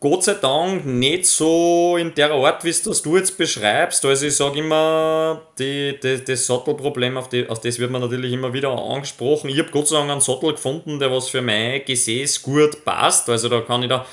Gott 0.00 0.24
sei 0.24 0.34
Dank 0.34 0.84
nicht 0.84 1.24
so 1.24 1.96
in 1.96 2.12
der 2.14 2.32
Art, 2.32 2.64
wie 2.64 2.68
es 2.68 2.82
das 2.82 3.00
du 3.00 3.16
jetzt 3.16 3.38
beschreibst. 3.38 4.04
Also 4.04 4.26
ich 4.26 4.34
sage 4.34 4.58
immer, 4.58 5.40
die, 5.56 5.98
die, 6.02 6.24
das 6.24 6.46
Sattelproblem, 6.46 7.16
auf, 7.16 7.28
die, 7.28 7.48
auf 7.48 7.60
das 7.60 7.78
wird 7.78 7.92
man 7.92 8.00
natürlich 8.00 8.32
immer 8.32 8.52
wieder 8.52 8.70
angesprochen. 8.70 9.50
Ich 9.50 9.58
habe 9.60 9.70
Gott 9.70 9.86
sei 9.86 9.98
Dank 9.98 10.10
einen 10.10 10.20
Sattel 10.20 10.52
gefunden, 10.52 10.98
der 10.98 11.12
was 11.12 11.28
für 11.28 11.42
mein 11.42 11.84
Gesäß 11.84 12.42
gut 12.42 12.84
passt. 12.84 13.28
Also 13.28 13.48
da 13.48 13.60
kann 13.60 13.84
ich 13.84 13.88
da 13.88 14.04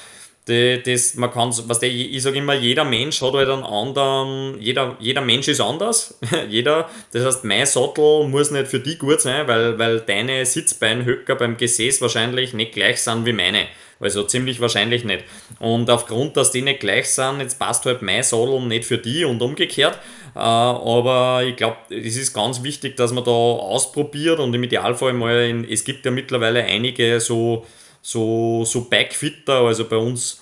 die, 0.50 0.82
das, 0.84 1.16
man 1.16 1.32
kann, 1.32 1.54
was 1.68 1.80
der, 1.80 1.90
ich 1.90 2.22
sage 2.22 2.38
immer, 2.38 2.54
jeder 2.54 2.84
Mensch 2.84 3.22
hat 3.22 3.34
halt 3.34 3.50
einen 3.50 3.64
anderen, 3.64 4.60
jeder, 4.60 4.98
jeder 5.00 5.22
Mensch 5.22 5.48
ist 5.48 5.62
anders. 5.62 6.20
jeder, 6.50 6.90
das 7.14 7.26
heißt, 7.26 7.44
mein 7.46 7.66
Sattel 7.66 8.28
muss 8.28 8.52
nicht 8.52 8.68
für 8.68 8.80
dich 8.80 9.00
gut 9.00 9.22
sein, 9.22 9.48
weil, 9.48 9.80
weil 9.80 10.02
deine 10.02 10.46
Sitzbeinhöcker 10.46 11.36
beim 11.36 11.58
Gesäß 11.58 12.02
wahrscheinlich 12.02 12.54
nicht 12.54 12.74
gleich 12.74 13.02
sind 13.02 13.26
wie 13.26 13.34
meine. 13.34 13.68
Also 14.02 14.24
ziemlich 14.24 14.62
wahrscheinlich 14.62 15.04
nicht. 15.04 15.26
Und 15.60 15.90
aufgrund, 15.90 16.38
dass 16.38 16.52
die 16.52 16.62
nicht 16.62 16.80
gleich 16.80 17.10
sind, 17.10 17.42
jetzt 17.42 17.60
passt 17.60 17.86
halt 17.86 18.02
mein 18.02 18.24
Sattel 18.24 18.62
nicht 18.62 18.86
für 18.86 18.98
die 18.98 19.26
und 19.26 19.42
umgekehrt. 19.42 19.98
Äh, 20.36 20.40
aber 20.40 21.44
ich 21.46 21.56
glaube, 21.56 21.78
es 21.90 22.16
ist 22.16 22.34
ganz 22.34 22.64
wichtig, 22.64 22.96
dass 22.96 23.12
man 23.12 23.24
da 23.26 23.32
ausprobiert 23.32 24.40
und 24.40 24.54
im 24.54 24.64
Idealfall 24.64 25.14
mal, 25.14 25.50
in, 25.50 25.70
es 25.70 25.84
gibt 25.84 26.06
ja 26.06 26.12
mittlerweile 26.12 26.64
einige 26.64 27.20
so 27.20 27.66
so, 28.02 28.64
so 28.66 28.82
Bikefitter, 28.82 29.62
also 29.62 29.86
bei 29.86 29.98
uns 29.98 30.42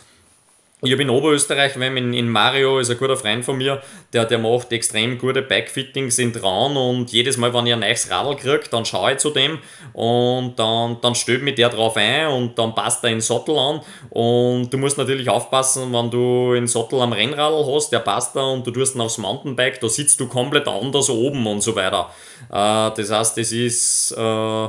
ich 0.83 0.91
habe 0.91 1.01
in 1.01 1.09
Oberösterreich, 1.09 1.79
wenn 1.79 1.97
in, 1.97 2.13
in 2.13 2.29
Mario 2.29 2.77
ist 2.77 2.91
ein 2.91 2.99
guter 2.99 3.17
Freund 3.17 3.43
von 3.43 3.57
mir, 3.57 3.81
der, 4.13 4.25
der 4.25 4.37
macht 4.37 4.71
extrem 4.71 5.17
gute 5.17 5.41
Bikefittings 5.41 6.19
in 6.19 6.31
Traun 6.31 6.77
und 6.77 7.11
jedes 7.11 7.37
Mal, 7.37 7.51
wenn 7.51 7.65
ich 7.65 7.73
ein 7.73 7.79
neues 7.79 8.11
Radl 8.11 8.35
kriege, 8.35 8.65
dann 8.69 8.85
schaue 8.85 9.13
ich 9.13 9.17
zu 9.17 9.31
dem 9.31 9.57
und 9.93 10.53
dann, 10.59 10.97
dann 11.01 11.15
stöbt 11.15 11.43
mich 11.43 11.55
der 11.55 11.69
drauf 11.69 11.97
ein 11.97 12.27
und 12.27 12.59
dann 12.59 12.75
passt 12.75 13.03
er 13.03 13.09
in 13.09 13.15
den 13.15 13.21
Sattel 13.21 13.57
an 13.57 13.81
und 14.11 14.71
du 14.71 14.77
musst 14.77 14.99
natürlich 14.99 15.27
aufpassen, 15.27 15.91
wenn 15.91 16.11
du 16.11 16.53
einen 16.53 16.67
Sattel 16.67 17.01
am 17.01 17.11
Rennradl 17.11 17.65
hast, 17.73 17.89
der 17.89 17.99
passt 17.99 18.35
da 18.35 18.41
und 18.41 18.67
du 18.67 18.69
tust 18.69 18.93
ihn 18.93 19.01
aufs 19.01 19.17
Mountainbike, 19.17 19.79
da 19.79 19.89
sitzt 19.89 20.19
du 20.19 20.27
komplett 20.27 20.67
anders 20.67 21.09
oben 21.09 21.47
und 21.47 21.61
so 21.61 21.75
weiter. 21.75 22.11
Äh, 22.51 22.91
das 22.95 23.09
heißt, 23.09 23.35
das 23.35 23.51
ist... 23.51 24.11
Äh, 24.11 24.67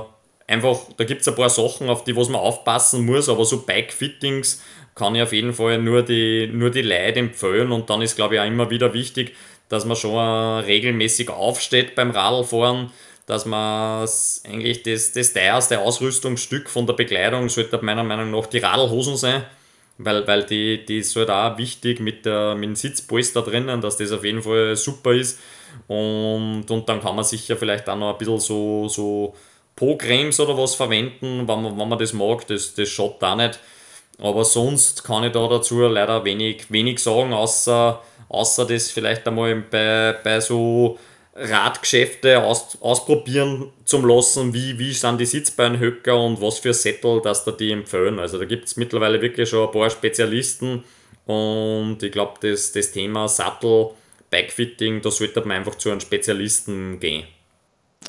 einfach, 0.48 0.80
da 0.96 1.04
gibt 1.04 1.20
es 1.20 1.28
ein 1.28 1.36
paar 1.36 1.50
Sachen, 1.50 1.88
auf 1.88 2.02
die 2.02 2.16
was 2.16 2.28
man 2.28 2.40
aufpassen 2.40 3.06
muss, 3.06 3.28
aber 3.28 3.44
so 3.44 3.62
Bike-Fittings 3.62 4.62
kann 4.96 5.14
ich 5.14 5.22
auf 5.22 5.32
jeden 5.32 5.52
Fall 5.52 5.78
nur 5.78 6.02
die, 6.02 6.48
nur 6.52 6.70
die 6.70 6.82
Leute 6.82 7.20
empfehlen 7.20 7.70
und 7.70 7.88
dann 7.88 8.02
ist, 8.02 8.16
glaube 8.16 8.34
ich, 8.34 8.40
auch 8.40 8.46
immer 8.46 8.70
wieder 8.70 8.92
wichtig, 8.92 9.36
dass 9.68 9.84
man 9.84 9.96
schon 9.96 10.64
regelmäßig 10.64 11.30
aufsteht 11.30 11.94
beim 11.94 12.10
Radlfahren, 12.10 12.90
dass 13.26 13.44
man 13.44 14.08
eigentlich 14.44 14.82
das, 14.82 15.12
das 15.12 15.34
teuerste 15.34 15.80
Ausrüstungsstück 15.80 16.68
von 16.70 16.86
der 16.86 16.94
Bekleidung 16.94 17.48
sollte 17.50 17.78
meiner 17.82 18.02
Meinung 18.02 18.30
nach 18.30 18.46
die 18.46 18.58
Radlhosen 18.58 19.16
sein, 19.16 19.44
weil, 19.98 20.26
weil 20.26 20.44
die, 20.44 20.84
die 20.84 20.98
ist 20.98 21.14
halt 21.14 21.28
auch 21.28 21.58
wichtig 21.58 22.00
mit, 22.00 22.24
der, 22.24 22.54
mit 22.54 22.70
dem 22.70 22.76
Sitzpolster 22.76 23.42
drinnen, 23.42 23.82
dass 23.82 23.98
das 23.98 24.12
auf 24.12 24.24
jeden 24.24 24.42
Fall 24.42 24.74
super 24.76 25.12
ist. 25.12 25.38
Und, 25.86 26.64
und 26.70 26.88
dann 26.88 27.00
kann 27.00 27.14
man 27.14 27.24
sicher 27.24 27.56
vielleicht 27.56 27.88
auch 27.88 27.96
noch 27.96 28.12
ein 28.12 28.18
bisschen 28.18 28.40
so, 28.40 28.88
so 28.88 29.34
Po-Cremes 29.78 30.40
oder 30.40 30.58
was 30.58 30.74
verwenden, 30.74 31.46
wenn 31.46 31.62
man, 31.62 31.78
wenn 31.78 31.88
man 31.88 31.98
das 31.98 32.12
mag, 32.12 32.46
das, 32.48 32.74
das 32.74 32.88
schaut 32.88 33.22
da 33.22 33.36
nicht. 33.36 33.60
Aber 34.18 34.44
sonst 34.44 35.04
kann 35.04 35.22
ich 35.22 35.32
da 35.32 35.46
dazu 35.46 35.80
leider 35.82 36.24
wenig, 36.24 36.70
wenig 36.70 36.98
sagen, 36.98 37.32
außer, 37.32 38.02
außer 38.28 38.66
das 38.66 38.90
vielleicht 38.90 39.28
einmal 39.28 39.54
bei, 39.70 40.16
bei 40.24 40.40
so 40.40 40.98
Radgeschäfte 41.36 42.42
aus, 42.42 42.76
ausprobieren 42.80 43.70
zum 43.84 44.04
lassen, 44.04 44.52
wie, 44.52 44.76
wie 44.80 44.92
sind 44.92 45.20
die 45.20 45.26
Sitzbeinhöcker 45.26 46.20
und 46.20 46.40
was 46.40 46.58
für 46.58 46.74
Sättel, 46.74 47.20
dass 47.22 47.44
da 47.44 47.52
die 47.52 47.70
empfehlen. 47.70 48.18
Also 48.18 48.38
da 48.38 48.46
gibt 48.46 48.66
es 48.66 48.76
mittlerweile 48.76 49.22
wirklich 49.22 49.48
schon 49.48 49.68
ein 49.68 49.72
paar 49.72 49.90
Spezialisten 49.90 50.82
und 51.26 52.02
ich 52.02 52.10
glaube, 52.10 52.34
das, 52.40 52.72
das 52.72 52.90
Thema 52.90 53.28
Sattel, 53.28 53.90
Bikefitting, 54.30 55.00
da 55.02 55.12
sollte 55.12 55.40
man 55.42 55.58
einfach 55.58 55.76
zu 55.76 55.90
einem 55.90 56.00
Spezialisten 56.00 56.98
gehen. 56.98 57.24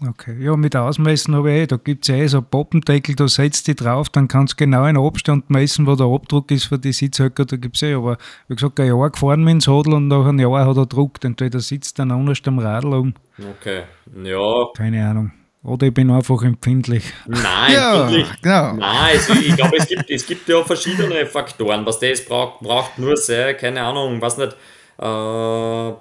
Okay, 0.08 0.38
ja, 0.41 0.56
mit 0.56 0.76
Ausmessen 0.78 1.36
habe 1.36 1.52
ich 1.52 1.58
eh, 1.64 1.68
da 1.68 1.76
gibt 1.76 2.08
es 2.08 2.16
eh 2.16 2.26
so 2.28 2.41
Poppendeckel, 2.41 3.16
da 3.16 3.28
setzt 3.28 3.68
die 3.68 3.76
drauf, 3.76 4.08
dann 4.10 4.30
kannst 4.30 4.54
du 4.54 4.58
genau 4.64 4.84
einen 4.84 4.97
Abstand 4.97 5.50
messen, 5.50 5.88
wo 5.88 5.95
der 5.95 6.08
Abdruck 6.08 6.52
ist 6.52 6.66
für 6.66 6.80
die 6.80 6.93
Sitzhöcker, 6.93 7.43
da 7.43 7.58
gibt 7.58 7.76
es 7.76 7.82
eh, 7.82 7.95
aber 7.95 8.18
wie 8.47 8.56
gesagt, 8.56 8.80
ein 8.80 8.88
Jahr 8.88 9.10
gefahren 9.10 9.43
mit 9.43 9.54
dem 9.56 9.60
Sadel 9.62 9.95
und 9.95 10.08
nach 10.08 10.26
einem 10.26 10.39
Jahr 10.39 10.66
hat 10.66 10.78
er 10.78 10.86
Druck, 10.86 11.22
entweder 11.24 11.60
sitzt 11.60 12.00
dann 12.00 12.12
anders 12.12 12.39
am 12.45 12.60
Radl 12.60 12.93
um. 12.93 13.14
Okay, 13.60 13.82
ja. 14.24 14.66
Keine 14.78 15.06
Ahnung. 15.06 15.32
Oder 15.64 15.88
ich 15.88 15.93
bin 15.93 16.10
einfach 16.10 16.41
empfindlich. 16.43 17.04
Nein, 17.28 17.74
Ja, 17.74 18.04
empfindlich. 18.04 18.41
genau. 18.41 18.74
Nein, 18.76 19.18
also 19.18 19.34
ich 19.34 19.54
glaube, 19.58 19.76
es 19.78 19.88
gibt, 19.88 20.10
es 20.10 20.26
gibt 20.26 20.47
ja 20.47 20.64
verschiedene 20.64 21.26
Faktoren. 21.26 21.86
Was 21.86 22.00
das 22.00 22.24
braucht, 22.24 22.62
braucht 22.62 22.97
nur 22.97 23.18
sehr, 23.18 23.54
keine 23.56 23.82
Ahnung, 23.84 24.22
was 24.22 24.38
nicht, 24.38 24.56
äh, 24.97 25.93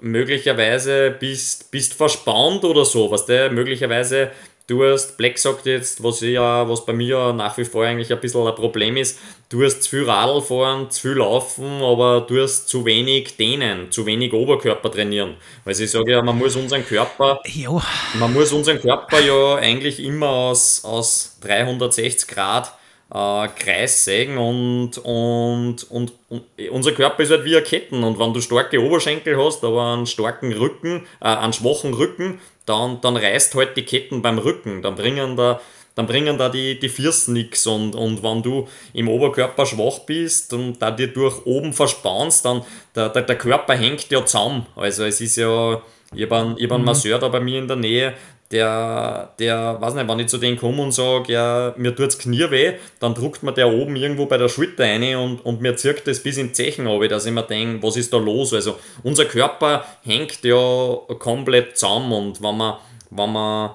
möglicherweise 0.00 1.10
bist, 1.10 1.70
bist 1.70 1.94
verspannt 1.94 2.64
oder 2.64 2.84
so, 2.84 3.10
was 3.10 3.26
der 3.26 3.50
möglicherweise 3.50 4.30
du 4.68 4.84
hast, 4.84 5.16
Black 5.16 5.38
sagt 5.38 5.66
jetzt, 5.66 6.04
was, 6.04 6.20
ja, 6.20 6.68
was 6.68 6.84
bei 6.84 6.92
mir 6.92 7.32
nach 7.32 7.56
wie 7.58 7.64
vor 7.64 7.84
eigentlich 7.84 8.12
ein 8.12 8.20
bisschen 8.20 8.46
ein 8.46 8.54
Problem 8.54 8.96
ist, 8.96 9.18
du 9.48 9.64
hast 9.64 9.82
zu 9.82 9.90
viel 9.90 10.04
Radl 10.04 10.40
fahren, 10.42 10.90
zu 10.90 11.00
viel 11.00 11.16
laufen, 11.16 11.82
aber 11.82 12.20
du 12.20 12.40
hast 12.40 12.68
zu 12.68 12.84
wenig 12.84 13.36
dehnen, 13.36 13.90
zu 13.90 14.06
wenig 14.06 14.32
Oberkörper 14.32 14.90
trainieren. 14.90 15.34
Weil 15.64 15.80
ich 15.80 15.90
sage 15.90 16.12
ja, 16.12 16.22
man 16.22 16.38
muss 16.38 16.54
unseren 16.54 16.86
Körper 16.86 17.40
Ja, 17.46 17.82
man 18.18 18.32
muss 18.32 18.52
unseren 18.52 18.80
Körper 18.80 19.20
ja 19.20 19.56
eigentlich 19.56 20.00
immer 20.00 20.28
aus, 20.28 20.84
aus 20.84 21.38
360 21.40 22.28
Grad 22.28 22.72
äh, 23.12 23.48
Kreis 23.48 24.04
sägen 24.04 24.38
und, 24.38 24.98
und, 24.98 25.90
und, 25.90 26.12
und 26.28 26.42
unser 26.70 26.92
Körper 26.92 27.22
ist 27.22 27.30
halt 27.30 27.44
wie 27.44 27.56
eine 27.56 27.64
Ketten 27.64 28.04
und 28.04 28.18
wenn 28.18 28.34
du 28.34 28.40
starke 28.40 28.80
Oberschenkel 28.80 29.42
hast, 29.42 29.64
aber 29.64 29.94
einen 29.94 30.06
starken 30.06 30.52
Rücken, 30.52 31.06
äh, 31.20 31.26
einen 31.26 31.52
schwachen 31.52 31.94
Rücken, 31.94 32.40
dann, 32.66 33.00
dann 33.00 33.16
reißt 33.16 33.54
halt 33.54 33.76
die 33.76 33.84
Ketten 33.84 34.22
beim 34.22 34.38
Rücken, 34.38 34.82
dann 34.82 34.94
bringen 34.94 35.36
da 35.36 35.60
dann 35.94 36.06
bringen 36.06 36.38
da 36.38 36.48
die, 36.48 36.78
die 36.78 36.88
Fiersten 36.88 37.32
nix 37.32 37.66
und, 37.66 37.96
und 37.96 38.22
wenn 38.22 38.40
du 38.40 38.68
im 38.92 39.08
Oberkörper 39.08 39.66
schwach 39.66 39.98
bist 40.06 40.52
und 40.52 40.80
da 40.80 40.92
dir 40.92 41.08
durch 41.08 41.44
oben 41.44 41.72
verspannst, 41.72 42.44
dann 42.44 42.62
der, 42.94 43.08
der, 43.08 43.22
der 43.22 43.36
Körper 43.36 43.74
hängt 43.74 44.08
ja 44.08 44.24
zusammen. 44.24 44.64
Also 44.76 45.02
es 45.02 45.20
ist 45.20 45.34
ja, 45.34 45.82
ich 46.14 46.22
habe 46.22 46.36
einen, 46.36 46.56
ich 46.56 46.66
hab 46.66 46.72
einen 46.72 46.84
Masseur 46.84 47.18
da 47.18 47.26
bei 47.26 47.40
mir 47.40 47.58
in 47.58 47.66
der 47.66 47.78
Nähe, 47.78 48.14
der, 48.50 49.34
der, 49.38 49.80
weiß 49.80 49.94
nicht, 49.94 50.08
wenn 50.08 50.18
ich 50.20 50.28
zu 50.28 50.38
denen 50.38 50.56
komme 50.56 50.82
und 50.82 50.92
sage, 50.92 51.32
ja, 51.32 51.74
mir 51.76 51.94
tut's 51.94 52.18
Knie 52.18 52.50
weh, 52.50 52.74
dann 52.98 53.14
druckt 53.14 53.42
mir 53.42 53.52
der 53.52 53.70
oben 53.70 53.94
irgendwo 53.96 54.24
bei 54.26 54.38
der 54.38 54.48
Schulter 54.48 54.84
rein 54.84 55.16
und, 55.16 55.44
und 55.44 55.60
mir 55.60 55.76
zirkt 55.76 56.06
das 56.06 56.22
bis 56.22 56.38
in 56.38 56.54
Zechen 56.54 56.86
runter, 56.86 57.08
dass 57.08 57.26
ich 57.26 57.32
mir 57.32 57.42
denke, 57.42 57.82
was 57.86 57.96
ist 57.96 58.12
da 58.12 58.16
los? 58.16 58.54
Also 58.54 58.76
unser 59.02 59.26
Körper 59.26 59.84
hängt 60.02 60.42
ja 60.44 60.96
komplett 61.18 61.76
zusammen 61.76 62.12
und 62.12 62.42
wenn 62.42 62.56
man, 62.56 62.78
wenn 63.10 63.32
man, 63.32 63.70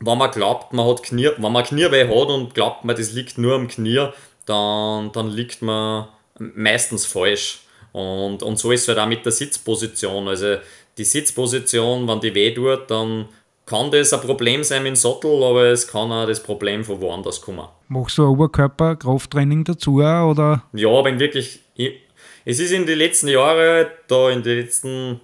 wenn 0.00 0.18
man 0.18 0.30
glaubt, 0.30 0.72
man 0.72 0.86
hat 0.86 1.02
Knie, 1.02 1.30
wenn 1.36 1.52
man 1.52 1.64
Knieweh 1.64 2.08
hat 2.08 2.28
und 2.28 2.54
glaubt 2.54 2.84
man, 2.84 2.96
das 2.96 3.12
liegt 3.12 3.36
nur 3.36 3.54
am 3.54 3.68
Knie, 3.68 4.08
dann, 4.46 5.12
dann 5.12 5.28
liegt 5.28 5.60
man 5.60 6.08
meistens 6.38 7.04
falsch. 7.04 7.60
Und, 7.92 8.42
und 8.42 8.58
so 8.58 8.72
ist 8.72 8.82
es 8.82 8.88
halt 8.88 8.98
auch 8.98 9.06
mit 9.06 9.24
der 9.26 9.32
Sitzposition. 9.32 10.28
Also 10.28 10.56
die 10.96 11.04
Sitzposition, 11.04 12.08
wenn 12.08 12.20
die 12.20 12.34
weh 12.34 12.54
tut, 12.54 12.90
dann 12.90 13.28
kann 13.70 13.90
das 13.92 14.12
ein 14.12 14.20
Problem 14.20 14.64
sein 14.64 14.82
mit 14.82 14.90
dem 14.90 14.96
Sattel, 14.96 15.42
aber 15.44 15.66
es 15.66 15.86
kann 15.86 16.10
auch 16.10 16.26
das 16.26 16.42
Problem 16.42 16.82
von 16.82 17.00
woanders 17.00 17.40
kommen. 17.40 17.68
machst 17.88 18.18
du 18.18 18.24
ein 18.24 18.28
Oberkörper-Krafttraining 18.28 19.64
dazu 19.64 19.98
oder? 19.98 20.64
Ja, 20.72 21.04
wenn 21.04 21.20
wirklich. 21.20 21.60
Ich, 21.76 21.92
es 22.44 22.58
ist 22.58 22.72
in 22.72 22.84
den 22.84 22.98
letzten 22.98 23.28
Jahren, 23.28 23.86
da 24.08 24.30
in 24.30 24.42
den 24.42 24.58
letzten 24.58 25.20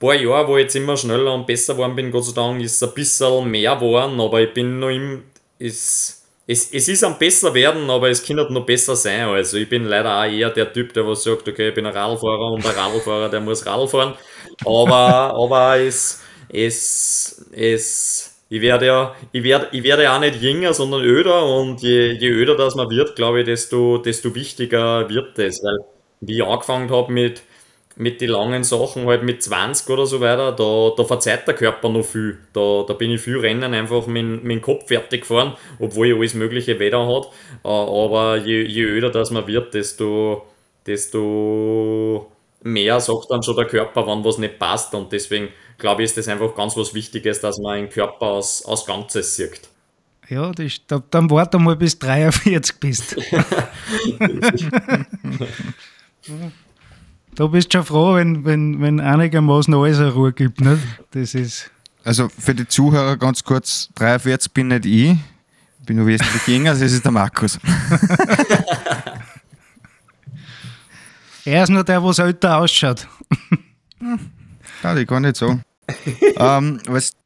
paar 0.00 0.14
Jahren, 0.14 0.48
wo 0.48 0.56
ich 0.56 0.62
jetzt 0.64 0.76
immer 0.76 0.96
schneller 0.96 1.34
und 1.34 1.46
besser 1.46 1.74
geworden 1.74 1.94
bin, 1.94 2.10
Gott 2.10 2.24
sei 2.24 2.32
Dank, 2.32 2.62
ist 2.62 2.80
es 2.80 2.88
ein 2.88 2.94
bisschen 2.94 3.50
mehr 3.50 3.74
geworden, 3.76 4.18
aber 4.18 4.40
ich 4.40 4.54
bin 4.54 4.78
noch 4.78 4.88
im. 4.88 5.24
Es, 5.58 6.24
es, 6.46 6.72
es 6.72 6.88
ist 6.88 7.04
am 7.04 7.18
besser 7.18 7.52
werden, 7.52 7.90
aber 7.90 8.08
es 8.08 8.24
kann 8.24 8.38
halt 8.38 8.50
noch 8.50 8.64
besser 8.64 8.96
sein. 8.96 9.28
Also 9.28 9.58
ich 9.58 9.68
bin 9.68 9.84
leider 9.84 10.18
auch 10.18 10.24
eher 10.24 10.48
der 10.48 10.72
Typ, 10.72 10.94
der 10.94 11.06
was 11.06 11.22
sagt, 11.22 11.46
okay, 11.46 11.68
ich 11.68 11.74
bin 11.74 11.84
ein 11.84 11.92
Radlfahrer 11.92 12.52
und 12.52 12.64
ein 12.64 12.74
Radlfahrer, 12.74 13.28
der 13.28 13.40
muss 13.40 13.66
Radl 13.66 13.86
fahren. 13.86 14.14
Aber, 14.64 15.34
aber 15.34 15.76
es, 15.78 16.22
es, 16.48 17.46
es, 17.52 18.40
ich 18.48 18.60
werde 18.60 18.86
ja, 18.86 19.14
ich 19.32 19.42
werde, 19.42 19.68
ich 19.72 19.82
werde 19.82 20.04
ja 20.04 20.18
nicht 20.18 20.40
jünger, 20.40 20.74
sondern 20.74 21.02
öder 21.02 21.44
und 21.46 21.82
je, 21.82 22.12
je 22.12 22.28
öder 22.28 22.56
das 22.56 22.74
man 22.74 22.90
wird, 22.90 23.16
glaube 23.16 23.40
ich, 23.40 23.46
desto, 23.46 23.98
desto 23.98 24.34
wichtiger 24.34 25.08
wird 25.08 25.38
das. 25.38 25.62
Weil, 25.62 25.78
wie 26.20 26.36
ich 26.38 26.44
angefangen 26.44 26.90
habe 26.90 27.12
mit, 27.12 27.42
mit 27.96 28.20
den 28.20 28.30
langen 28.30 28.64
Sachen, 28.64 29.06
halt 29.06 29.22
mit 29.24 29.42
20 29.42 29.88
oder 29.90 30.06
so 30.06 30.20
weiter, 30.20 30.52
da, 30.52 30.92
da 30.96 31.04
verzeiht 31.04 31.46
der 31.48 31.54
Körper 31.54 31.88
noch 31.88 32.04
viel. 32.04 32.38
Da, 32.52 32.84
da 32.86 32.94
bin 32.94 33.10
ich 33.10 33.20
viel 33.20 33.38
Rennen 33.38 33.74
einfach 33.74 34.06
mit, 34.06 34.44
mit 34.44 34.56
dem 34.58 34.62
Kopf 34.62 34.86
fertig 34.88 35.22
gefahren, 35.22 35.54
obwohl 35.80 36.08
ich 36.08 36.14
alles 36.14 36.34
mögliche 36.34 36.78
Wetter 36.78 37.06
hat. 37.06 37.26
Äh, 37.64 37.68
Aber 37.68 38.36
je, 38.36 38.62
je 38.62 38.82
öder 38.84 39.10
das 39.10 39.30
man 39.30 39.46
wird, 39.46 39.74
desto, 39.74 40.46
desto 40.86 42.30
mehr 42.62 43.00
sagt 43.00 43.30
dann 43.30 43.42
schon 43.42 43.56
der 43.56 43.66
Körper, 43.66 44.06
wann 44.06 44.24
was 44.24 44.38
nicht 44.38 44.58
passt. 44.58 44.94
Und 44.94 45.12
deswegen 45.12 45.48
glaube 45.78 46.02
ich, 46.02 46.10
ist 46.10 46.16
das 46.18 46.28
einfach 46.28 46.54
ganz 46.54 46.76
was 46.76 46.92
Wichtiges, 46.94 47.40
dass 47.40 47.58
man 47.58 47.76
den 47.82 47.88
Körper 47.90 48.26
als, 48.34 48.64
als 48.66 48.84
Ganzes 48.84 49.36
sieht. 49.36 49.60
Ja, 50.28 50.50
das, 50.52 50.66
ist- 50.66 50.82
da, 50.88 51.02
dann 51.10 51.30
warte 51.30 51.58
mal 51.58 51.76
bis 51.76 51.98
43 51.98 52.74
bist. 52.80 53.16
du 57.34 57.48
bist 57.48 57.72
schon 57.72 57.84
froh, 57.84 58.14
wenn, 58.16 58.44
wenn, 58.44 58.80
wenn 58.80 59.00
einigermaßen 59.00 59.72
alles 59.74 59.98
eine 59.98 60.12
Ruhe 60.12 60.32
gibt. 60.32 60.60
Nicht? 60.60 60.82
Das 61.12 61.34
ist. 61.34 61.70
Also 62.04 62.28
für 62.28 62.54
die 62.54 62.66
Zuhörer 62.66 63.16
ganz 63.16 63.42
kurz, 63.44 63.88
43 63.96 64.52
bin 64.52 64.68
nicht 64.68 64.86
ich, 64.86 65.10
ich 65.12 65.86
bin 65.86 65.96
nur 65.96 66.06
wesentlich 66.06 66.46
jünger, 66.46 66.70
das 66.72 66.80
ist 66.82 67.04
der 67.04 67.12
Markus. 67.12 67.58
Er 71.44 71.62
ist 71.62 71.70
nur 71.70 71.82
der, 71.82 72.04
was 72.04 72.18
älter 72.18 72.58
ausschaut. 72.58 73.08
Ja, 74.82 74.94
ich 74.94 75.06
kann 75.08 75.22
nicht 75.22 75.36
sagen. 75.36 75.62
ähm, 76.36 76.80
weißt, 76.86 77.16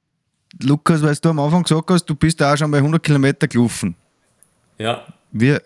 Lukas, 0.62 1.02
was 1.02 1.20
du 1.20 1.30
am 1.30 1.38
Anfang 1.38 1.62
gesagt 1.62 1.90
hast, 1.90 2.04
du 2.04 2.14
bist 2.14 2.40
da 2.40 2.52
auch 2.52 2.56
schon 2.56 2.70
bei 2.70 2.78
100 2.78 3.02
Kilometer 3.02 3.48
gelaufen. 3.48 3.96
Ja, 4.78 5.06
Wie, 5.32 5.56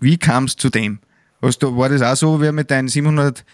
wie 0.00 0.16
kam 0.16 0.44
es 0.44 0.56
zu 0.56 0.70
dem? 0.70 0.98
Hast 1.42 1.62
du, 1.62 1.76
war 1.76 1.88
das 1.88 2.02
auch 2.02 2.16
so 2.16 2.40
wie 2.40 2.50
mit 2.52 2.70
deinen 2.70 2.88
700 2.88 3.44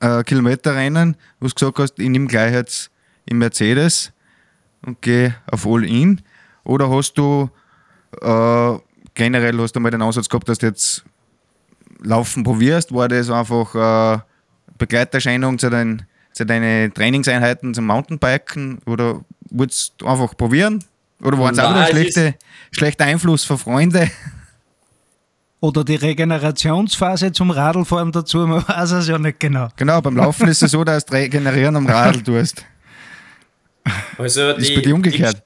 äh, 0.00 0.22
Kilometer 0.22 0.74
Rennen, 0.74 1.16
wo 1.40 1.46
du 1.46 1.54
gesagt 1.54 1.78
hast, 1.78 1.98
ich 1.98 2.08
nehme 2.08 2.26
gleich 2.26 2.52
jetzt 2.52 2.90
im 3.26 3.38
Mercedes 3.38 4.12
und 4.84 5.00
gehe 5.02 5.34
auf 5.50 5.66
All-In? 5.66 6.22
Oder 6.64 6.90
hast 6.90 7.14
du 7.14 7.50
äh, 8.20 8.78
generell 9.14 9.58
hast 9.58 9.76
du 9.76 9.80
mal 9.80 9.90
den 9.90 10.02
Ansatz 10.02 10.28
gehabt, 10.28 10.48
dass 10.48 10.58
du 10.58 10.66
jetzt 10.66 11.04
Laufen 12.00 12.44
probierst? 12.44 12.92
War 12.94 13.08
das 13.08 13.30
einfach 13.30 13.74
äh, 13.74 14.20
Begleiterscheinung 14.78 15.58
zu, 15.58 15.70
dein, 15.70 16.06
zu 16.34 16.44
deinen 16.44 16.92
Trainingseinheiten 16.92 17.72
zum 17.72 17.86
Mountainbiken? 17.86 18.80
Oder 18.84 19.24
wolltest 19.50 19.94
du 19.98 20.06
einfach 20.06 20.36
probieren? 20.36 20.84
Oder 21.22 21.38
waren 21.38 21.54
es 21.54 21.60
auch 21.60 21.70
wieder 21.70 21.84
ist- 21.84 21.90
schlechte, 21.90 22.34
schlechter 22.72 23.04
Einfluss 23.06 23.44
von 23.44 23.56
Freunden? 23.56 24.10
Oder 25.60 25.82
die 25.82 25.94
Regenerationsphase 25.94 27.32
zum 27.32 27.50
Radlfahren 27.50 28.12
dazu, 28.12 28.46
man 28.46 28.62
weiß 28.68 28.90
es 28.90 29.08
ja 29.08 29.16
nicht 29.18 29.40
genau. 29.40 29.68
Genau, 29.76 30.02
beim 30.02 30.16
Laufen 30.16 30.46
ist 30.48 30.62
es 30.62 30.72
so, 30.72 30.84
dass 30.84 31.06
du 31.06 31.14
regenerieren 31.14 31.74
am 31.76 31.86
Radl 31.86 32.22
tust. 32.22 32.66
also 34.18 34.50
Ist 34.50 34.68
die, 34.68 34.74
bei 34.74 34.80
dir 34.82 34.94
umgekehrt. 34.94 35.42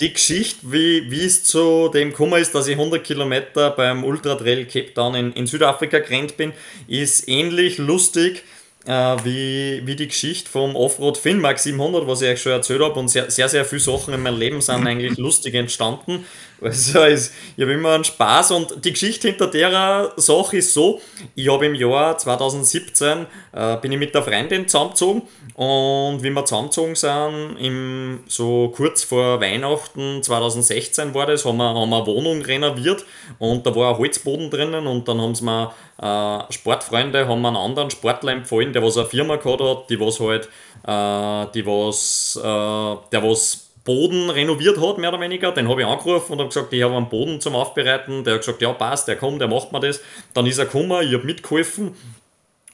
Die, 0.00 0.06
die 0.08 0.12
Geschichte, 0.12 0.66
wie, 0.72 1.08
wie 1.10 1.24
es 1.24 1.44
zu 1.44 1.88
dem 1.94 2.10
gekommen 2.10 2.40
ist, 2.40 2.52
dass 2.54 2.66
ich 2.66 2.76
100 2.76 3.04
Kilometer 3.04 3.70
beim 3.70 4.02
Ultra 4.02 4.34
Trail 4.34 4.64
Cape 4.66 4.92
Town 4.94 5.14
in, 5.14 5.32
in 5.34 5.46
Südafrika 5.46 6.00
gerannt 6.00 6.36
bin, 6.36 6.52
ist 6.88 7.28
ähnlich 7.28 7.78
lustig 7.78 8.42
wie, 8.88 9.82
wie 9.84 9.96
die 9.96 10.08
Geschichte 10.08 10.50
vom 10.50 10.74
Offroad 10.74 11.18
Finnmark 11.18 11.58
700, 11.58 12.06
was 12.06 12.22
ich 12.22 12.28
euch 12.30 12.40
schon 12.40 12.52
erzählt 12.52 12.80
habe. 12.80 12.98
Und 12.98 13.08
sehr, 13.08 13.30
sehr, 13.30 13.48
sehr 13.48 13.64
viele 13.64 13.80
Sachen 13.80 14.14
in 14.14 14.22
meinem 14.22 14.38
Leben 14.38 14.60
sind 14.60 14.86
eigentlich 14.86 15.18
lustig 15.18 15.54
entstanden. 15.54 16.24
Also 16.60 17.00
es, 17.00 17.32
ich 17.56 17.62
habe 17.62 17.74
immer 17.74 17.92
einen 17.92 18.04
Spaß 18.04 18.50
und 18.50 18.84
die 18.84 18.92
Geschichte 18.92 19.28
hinter 19.28 19.46
der 19.46 20.12
Sache 20.16 20.56
ist 20.56 20.74
so, 20.74 21.00
ich 21.36 21.48
habe 21.48 21.66
im 21.66 21.74
Jahr 21.74 22.18
2017 22.18 23.26
äh, 23.52 23.76
bin 23.76 23.92
ich 23.92 23.98
mit 23.98 24.12
der 24.12 24.22
Freundin 24.22 24.66
zusammengezogen 24.66 25.22
und 25.54 26.22
wie 26.22 26.30
wir 26.30 26.44
zusammengezogen 26.44 26.96
sind, 26.96 27.56
im, 27.60 28.20
so 28.26 28.72
kurz 28.74 29.04
vor 29.04 29.40
Weihnachten 29.40 30.20
2016 30.20 31.14
war 31.14 31.26
das, 31.26 31.44
haben 31.44 31.58
wir, 31.58 31.74
haben 31.74 31.90
wir 31.90 31.96
eine 31.98 32.06
Wohnung 32.06 32.42
renoviert 32.42 33.04
und 33.38 33.64
da 33.64 33.74
war 33.76 33.92
ein 33.92 33.98
Holzboden 33.98 34.50
drinnen 34.50 34.88
und 34.88 35.06
dann 35.06 35.20
haben 35.20 35.36
sie 35.36 35.44
mir 35.44 35.72
äh, 36.00 36.52
Sportfreunde 36.52 37.26
haben 37.26 37.42
mir 37.42 37.48
einen 37.48 37.56
anderen 37.56 37.90
Sportler 37.90 38.32
empfohlen, 38.32 38.72
der 38.72 38.82
was 38.82 38.96
eine 38.96 39.06
Firma 39.06 39.36
gehabt 39.36 39.60
hat, 39.60 39.90
die 39.90 39.98
was 39.98 40.20
halt, 40.20 40.48
äh, 40.86 41.52
die 41.54 41.66
was, 41.66 42.38
äh, 42.42 43.10
der 43.12 43.22
was 43.22 43.68
Boden 43.84 44.28
renoviert 44.28 44.78
hat, 44.80 44.98
mehr 44.98 45.08
oder 45.08 45.20
weniger. 45.20 45.50
Den 45.52 45.68
habe 45.68 45.80
ich 45.80 45.86
angerufen 45.86 46.32
und 46.32 46.38
habe 46.40 46.48
gesagt, 46.48 46.72
ich 46.72 46.82
habe 46.82 46.94
einen 46.94 47.08
Boden 47.08 47.40
zum 47.40 47.56
Aufbereiten. 47.56 48.22
Der 48.22 48.34
hat 48.34 48.42
gesagt, 48.42 48.60
ja 48.60 48.72
passt, 48.72 49.08
der 49.08 49.16
kommt, 49.16 49.40
der 49.40 49.48
macht 49.48 49.72
mir 49.72 49.80
das. 49.80 50.00
Dann 50.34 50.46
ist 50.46 50.58
er 50.58 50.66
gekommen, 50.66 51.02
ich 51.02 51.14
habe 51.14 51.24
mitgeholfen. 51.24 51.94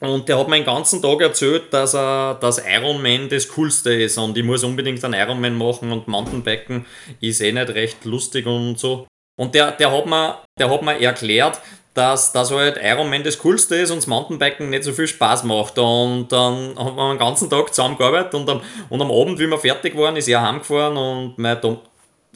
Und 0.00 0.28
der 0.28 0.38
hat 0.38 0.48
mir 0.48 0.56
den 0.56 0.64
ganzen 0.64 1.00
Tag 1.00 1.20
erzählt, 1.20 1.72
dass, 1.72 1.94
er, 1.94 2.34
dass 2.34 2.58
Ironman 2.58 3.28
das 3.28 3.48
Coolste 3.48 3.94
ist 3.94 4.18
und 4.18 4.36
ich 4.36 4.44
muss 4.44 4.64
unbedingt 4.64 5.02
einen 5.04 5.14
Ironman 5.14 5.56
machen 5.56 5.92
und 5.92 6.08
Mountainbiken 6.08 6.84
ist 7.20 7.40
eh 7.40 7.52
nicht 7.52 7.70
recht 7.70 8.04
lustig 8.04 8.44
und 8.46 8.78
so. 8.78 9.06
Und 9.36 9.54
der, 9.54 9.72
der, 9.72 9.92
hat, 9.92 10.06
mir, 10.06 10.38
der 10.58 10.68
hat 10.68 10.82
mir 10.82 11.00
erklärt, 11.00 11.60
dass, 11.94 12.32
dass 12.32 12.50
halt 12.50 12.78
Ironman 12.82 13.22
das 13.22 13.38
Coolste 13.38 13.76
ist 13.76 13.90
und 13.90 13.98
das 13.98 14.08
Mountainbiken 14.08 14.68
nicht 14.68 14.82
so 14.82 14.92
viel 14.92 15.06
Spaß 15.06 15.44
macht. 15.44 15.78
Und 15.78 16.30
dann 16.30 16.76
haben 16.76 16.96
wir 16.96 17.14
den 17.14 17.18
ganzen 17.18 17.48
Tag 17.48 17.72
zusammengearbeitet 17.72 18.34
und 18.34 18.50
am, 18.50 18.60
und 18.90 19.00
am 19.00 19.10
Abend, 19.12 19.38
wie 19.38 19.46
wir 19.46 19.58
fertig 19.58 19.96
waren, 19.96 20.16
ist 20.16 20.28
er 20.28 20.42
heimgefahren 20.42 20.96
und 20.96 21.38
meine, 21.38 21.78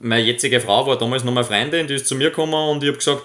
meine 0.01 0.23
jetzige 0.23 0.61
Frau 0.61 0.87
war 0.87 0.97
damals 0.97 1.25
noch 1.25 1.33
meine 1.33 1.45
Freundin, 1.45 1.89
die 1.89 1.95
ist 1.95 2.07
zu 2.07 2.15
mir 2.15 2.31
gekommen 2.31 2.55
und 2.55 2.85
ich 2.85 2.89
habe 2.89 2.99
gesagt, 2.99 3.23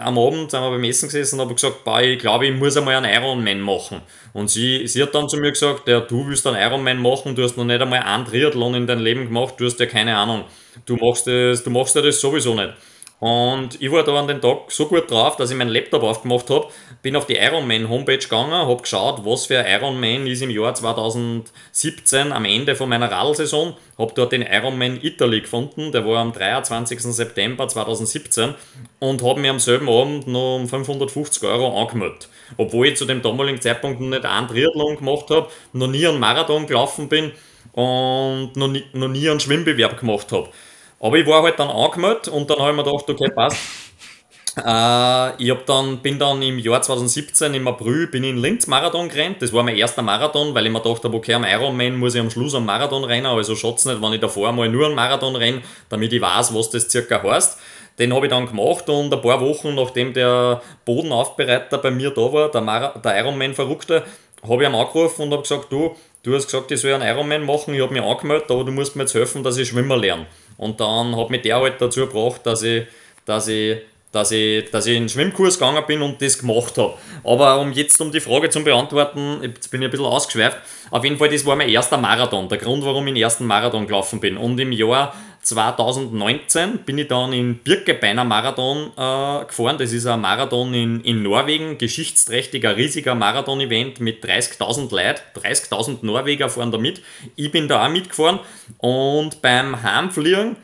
am 0.00 0.18
Abend 0.18 0.50
sind 0.50 0.62
wir 0.62 0.70
beim 0.70 0.84
Essen 0.84 1.08
gesessen 1.08 1.34
und 1.34 1.44
habe 1.44 1.54
gesagt, 1.54 1.84
boah, 1.84 2.00
ich 2.00 2.18
glaube, 2.18 2.46
ich 2.46 2.56
muss 2.56 2.78
einmal 2.78 2.94
einen 2.94 3.12
Ironman 3.12 3.60
machen. 3.60 4.00
Und 4.32 4.48
sie, 4.48 4.86
sie 4.86 5.02
hat 5.02 5.14
dann 5.14 5.28
zu 5.28 5.36
mir 5.36 5.50
gesagt, 5.50 5.86
ja, 5.86 6.00
du 6.00 6.26
willst 6.26 6.46
einen 6.46 6.56
Ironman 6.56 7.02
machen, 7.02 7.34
du 7.34 7.42
hast 7.42 7.58
noch 7.58 7.64
nicht 7.64 7.82
einmal 7.82 8.00
einen 8.00 8.24
Triathlon 8.24 8.74
in 8.74 8.86
deinem 8.86 9.02
Leben 9.02 9.26
gemacht, 9.26 9.54
du 9.58 9.66
hast 9.66 9.78
ja 9.80 9.86
keine 9.86 10.16
Ahnung, 10.16 10.44
du 10.86 10.96
machst 10.96 11.26
das, 11.26 11.62
du 11.62 11.68
machst 11.68 11.94
ja 11.94 12.00
das 12.00 12.18
sowieso 12.18 12.54
nicht. 12.54 12.72
Und 13.20 13.80
ich 13.80 13.90
war 13.90 14.04
da 14.04 14.14
an 14.14 14.28
dem 14.28 14.40
Tag 14.40 14.70
so 14.70 14.86
gut 14.86 15.10
drauf, 15.10 15.34
dass 15.36 15.50
ich 15.50 15.56
meinen 15.56 15.70
Laptop 15.70 16.04
aufgemacht 16.04 16.50
habe, 16.50 16.68
bin 17.02 17.16
auf 17.16 17.26
die 17.26 17.34
Ironman 17.34 17.88
Homepage 17.88 18.18
gegangen, 18.18 18.52
habe 18.52 18.80
geschaut, 18.80 19.24
was 19.24 19.46
für 19.46 19.58
ein 19.58 19.66
Ironman 19.66 20.28
ist 20.28 20.40
im 20.40 20.50
Jahr 20.50 20.72
2017 20.72 22.30
am 22.30 22.44
Ende 22.44 22.76
von 22.76 22.88
meiner 22.88 23.10
Radlsaison, 23.10 23.74
habe 23.98 24.12
dort 24.14 24.30
den 24.30 24.42
Ironman 24.42 25.00
Italy 25.02 25.40
gefunden, 25.40 25.90
der 25.90 26.06
war 26.06 26.18
am 26.18 26.32
23. 26.32 27.00
September 27.00 27.66
2017 27.66 28.54
und 29.00 29.22
habe 29.24 29.40
mir 29.40 29.50
am 29.50 29.58
selben 29.58 29.88
Abend 29.88 30.28
noch 30.28 30.56
um 30.56 30.68
550 30.68 31.42
Euro 31.42 31.80
angemeldet. 31.80 32.28
Obwohl 32.56 32.86
ich 32.86 32.96
zu 32.96 33.04
dem 33.04 33.20
damaligen 33.20 33.60
Zeitpunkt 33.60 34.00
noch 34.00 34.08
nicht 34.08 34.24
einen 34.24 34.46
Triathlon 34.46 34.96
gemacht 34.96 35.28
habe, 35.30 35.48
noch 35.72 35.88
nie 35.88 36.06
einen 36.06 36.20
Marathon 36.20 36.68
gelaufen 36.68 37.08
bin 37.08 37.32
und 37.72 38.52
noch 38.54 38.68
nie, 38.68 38.84
noch 38.92 39.08
nie 39.08 39.28
einen 39.28 39.40
Schwimmbewerb 39.40 39.98
gemacht 39.98 40.30
habe. 40.30 40.48
Aber 41.00 41.16
ich 41.16 41.26
war 41.26 41.42
halt 41.42 41.58
dann 41.58 41.68
angemeldet 41.68 42.28
und 42.28 42.50
dann 42.50 42.58
habe 42.58 42.70
ich 42.70 42.76
mir 42.76 42.84
gedacht, 42.84 43.08
okay, 43.08 43.30
passt. 43.30 43.58
Äh, 44.64 45.42
ich 45.44 45.54
dann, 45.66 45.98
bin 45.98 46.18
dann 46.18 46.42
im 46.42 46.58
Jahr 46.58 46.82
2017 46.82 47.54
im 47.54 47.68
April 47.68 48.08
bin 48.08 48.24
ich 48.24 48.30
in 48.30 48.38
Linz 48.38 48.66
Marathon 48.66 49.08
gerannt. 49.08 49.40
Das 49.40 49.52
war 49.52 49.62
mein 49.62 49.76
erster 49.76 50.02
Marathon, 50.02 50.52
weil 50.52 50.66
ich 50.66 50.72
mir 50.72 50.80
gedacht 50.80 51.04
habe, 51.04 51.16
okay, 51.16 51.34
am 51.34 51.44
Ironman 51.44 51.96
muss 51.96 52.16
ich 52.16 52.20
am 52.20 52.28
Schluss 52.28 52.56
am 52.56 52.66
Marathon 52.66 53.04
rennen. 53.04 53.26
Also 53.26 53.54
schaut's 53.54 53.84
nicht, 53.84 54.02
wenn 54.02 54.12
ich 54.14 54.20
davor 54.20 54.50
mal 54.50 54.68
nur 54.68 54.86
einen 54.86 54.96
Marathon 54.96 55.36
renne, 55.36 55.62
damit 55.90 56.12
ich 56.12 56.20
weiß, 56.20 56.52
was 56.54 56.70
das 56.70 56.90
circa 56.90 57.22
heißt. 57.22 57.58
Den 57.98 58.14
habe 58.14 58.26
ich 58.26 58.30
dann 58.30 58.46
gemacht 58.46 58.88
und 58.88 59.12
ein 59.12 59.20
paar 59.20 59.40
Wochen 59.40 59.74
nachdem 59.74 60.12
der 60.12 60.62
Bodenaufbereiter 60.84 61.78
bei 61.78 61.90
mir 61.90 62.10
da 62.10 62.32
war, 62.32 62.50
der, 62.50 62.60
Mar 62.60 63.00
der 63.04 63.18
Ironman-Verrückte, 63.18 64.04
habe 64.42 64.62
ich 64.62 64.68
ihm 64.68 64.74
angerufen 64.74 65.22
und 65.22 65.32
habe 65.32 65.42
gesagt, 65.42 65.72
du, 65.72 65.96
du 66.22 66.34
hast 66.34 66.46
gesagt, 66.46 66.70
ich 66.70 66.80
soll 66.80 66.94
einen 66.94 67.08
Ironman 67.08 67.44
machen, 67.44 67.74
ich 67.74 67.80
habe 67.80 67.92
mich 67.92 68.02
angemeldet, 68.02 68.50
aber 68.50 68.64
du 68.64 68.70
musst 68.70 68.94
mir 68.94 69.02
jetzt 69.02 69.14
helfen, 69.14 69.42
dass 69.42 69.56
ich 69.56 69.68
schwimmen 69.68 69.98
lerne. 70.00 70.26
Und 70.58 70.80
dann 70.80 71.16
hat 71.16 71.30
mich 71.30 71.42
der 71.42 71.56
halt 71.56 71.80
dazu 71.80 72.00
gebracht, 72.00 72.42
dass 72.44 72.62
ich, 72.62 72.84
dass 73.24 73.48
ich, 73.48 73.78
dass 74.12 74.30
ich, 74.32 74.70
dass 74.70 74.86
ich 74.86 74.96
in 74.96 75.04
den 75.04 75.08
Schwimmkurs 75.08 75.58
gegangen 75.58 75.82
bin 75.86 76.02
und 76.02 76.20
das 76.20 76.38
gemacht 76.38 76.76
habe. 76.76 76.94
Aber 77.24 77.60
um 77.60 77.72
jetzt 77.72 77.98
um 78.00 78.12
die 78.12 78.20
Frage 78.20 78.50
zu 78.50 78.62
beantworten, 78.62 79.38
jetzt 79.42 79.70
bin 79.70 79.80
ich 79.80 79.88
ein 79.88 79.90
bisschen 79.90 80.06
ausgeschweift. 80.06 80.58
Auf 80.90 81.04
jeden 81.04 81.16
Fall, 81.16 81.28
das 81.30 81.46
war 81.46 81.56
mein 81.56 81.68
erster 81.68 81.96
Marathon, 81.96 82.48
der 82.48 82.58
Grund, 82.58 82.84
warum 82.84 83.06
ich 83.06 83.14
den 83.14 83.22
ersten 83.22 83.46
Marathon 83.46 83.86
gelaufen 83.86 84.20
bin. 84.20 84.36
Und 84.36 84.58
im 84.58 84.72
Jahr 84.72 85.14
2019 85.48 86.80
bin 86.84 86.98
ich 86.98 87.08
dann 87.08 87.32
in 87.32 87.58
Birkebeiner 87.58 88.24
Marathon 88.24 88.92
äh, 88.96 89.46
gefahren. 89.46 89.78
Das 89.78 89.92
ist 89.92 90.06
ein 90.06 90.20
Marathon 90.20 90.74
in, 90.74 91.00
in 91.00 91.22
Norwegen, 91.22 91.78
geschichtsträchtiger, 91.78 92.76
riesiger 92.76 93.14
Marathon-Event 93.14 94.00
mit 94.00 94.22
30.000 94.22 94.94
Leuten. 94.94 95.20
30.000 95.40 95.98
Norweger 96.02 96.50
fahren 96.50 96.70
da 96.70 96.78
mit. 96.78 97.00
Ich 97.36 97.50
bin 97.50 97.66
da 97.66 97.86
auch 97.86 97.90
mitgefahren 97.90 98.40
und 98.78 99.40
beim 99.40 99.82
Heimfliegen 99.82 100.56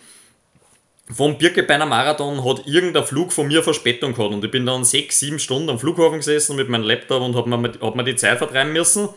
vom 1.10 1.36
Birkebeiner 1.38 1.86
Marathon 1.86 2.44
hat 2.44 2.66
irgendein 2.66 3.04
Flug 3.04 3.32
von 3.32 3.46
mir 3.46 3.62
Verspätung 3.62 4.14
gehabt 4.14 4.32
und 4.32 4.44
ich 4.44 4.50
bin 4.50 4.66
dann 4.66 4.84
sechs, 4.84 5.18
sieben 5.18 5.38
Stunden 5.38 5.70
am 5.70 5.78
Flughafen 5.78 6.18
gesessen 6.18 6.56
mit 6.56 6.68
meinem 6.68 6.84
Laptop 6.84 7.22
und 7.22 7.36
habe 7.36 7.56
mir, 7.56 7.72
hab 7.80 7.94
mir 7.94 8.04
die 8.04 8.16
Zeit 8.16 8.38
vertreiben 8.38 8.72
müssen. 8.72 9.08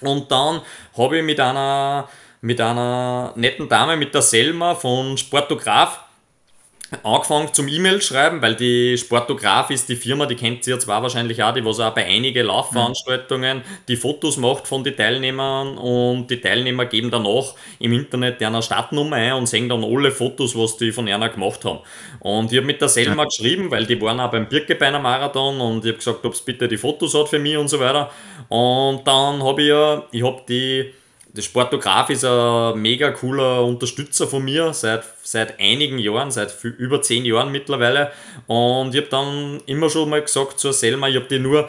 Und 0.00 0.30
dann 0.30 0.60
habe 0.96 1.18
ich 1.18 1.24
mit 1.24 1.40
einer 1.40 2.08
mit 2.46 2.60
einer 2.60 3.32
netten 3.34 3.68
Dame, 3.68 3.96
mit 3.96 4.14
der 4.14 4.22
Selma 4.22 4.76
von 4.76 5.18
Sportograf, 5.18 5.98
angefangen 7.02 7.52
zum 7.52 7.66
E-Mail 7.66 8.00
schreiben, 8.00 8.40
weil 8.40 8.54
die 8.54 8.96
Sportograf 8.96 9.70
ist 9.70 9.88
die 9.88 9.96
Firma, 9.96 10.26
die 10.26 10.36
kennt 10.36 10.62
sie 10.62 10.70
ja 10.70 10.78
zwar 10.78 11.02
wahrscheinlich 11.02 11.42
auch, 11.42 11.52
die 11.52 11.64
was 11.64 11.80
auch 11.80 11.92
bei 11.92 12.06
einigen 12.06 12.46
Laufveranstaltungen 12.46 13.62
die 13.88 13.96
Fotos 13.96 14.36
macht 14.36 14.68
von 14.68 14.84
den 14.84 14.96
Teilnehmern 14.96 15.76
und 15.76 16.28
die 16.28 16.40
Teilnehmer 16.40 16.86
geben 16.86 17.10
danach 17.10 17.54
im 17.80 17.92
Internet 17.92 18.40
einer 18.40 18.62
Startnummer 18.62 19.16
ein 19.16 19.32
und 19.32 19.48
sehen 19.48 19.68
dann 19.68 19.82
alle 19.82 20.12
Fotos, 20.12 20.56
was 20.56 20.76
die 20.76 20.92
von 20.92 21.08
einer 21.08 21.28
gemacht 21.28 21.64
haben. 21.64 21.80
Und 22.20 22.52
ich 22.52 22.58
habe 22.58 22.66
mit 22.68 22.80
der 22.80 22.88
Selma 22.88 23.24
geschrieben, 23.24 23.72
weil 23.72 23.86
die 23.86 24.00
waren 24.00 24.20
auch 24.20 24.30
beim 24.30 24.48
Birkebeiner 24.48 25.00
Marathon 25.00 25.60
und 25.60 25.84
ich 25.84 25.88
habe 25.88 25.98
gesagt, 25.98 26.24
ob 26.24 26.34
es 26.34 26.42
bitte 26.42 26.68
die 26.68 26.76
Fotos 26.76 27.12
hat 27.14 27.28
für 27.28 27.40
mich 27.40 27.56
und 27.56 27.66
so 27.66 27.80
weiter. 27.80 28.12
Und 28.48 29.04
dann 29.04 29.42
habe 29.42 29.62
ich 29.62 29.68
ja, 29.68 30.04
ich 30.12 30.22
habe 30.22 30.42
die 30.48 30.92
der 31.36 31.42
Sportograf 31.42 32.08
ist 32.10 32.24
ein 32.24 32.80
mega 32.80 33.10
cooler 33.10 33.64
Unterstützer 33.64 34.26
von 34.26 34.42
mir 34.42 34.72
seit, 34.72 35.04
seit 35.22 35.60
einigen 35.60 35.98
Jahren, 35.98 36.30
seit 36.30 36.56
über 36.64 37.02
zehn 37.02 37.24
Jahren 37.24 37.52
mittlerweile. 37.52 38.10
Und 38.46 38.94
ich 38.94 39.02
habe 39.02 39.10
dann 39.10 39.60
immer 39.66 39.90
schon 39.90 40.08
mal 40.08 40.22
gesagt 40.22 40.58
zur 40.58 40.72
Selma, 40.72 41.08
ich 41.08 41.16
habe 41.16 41.26
die 41.26 41.38
nur, 41.38 41.68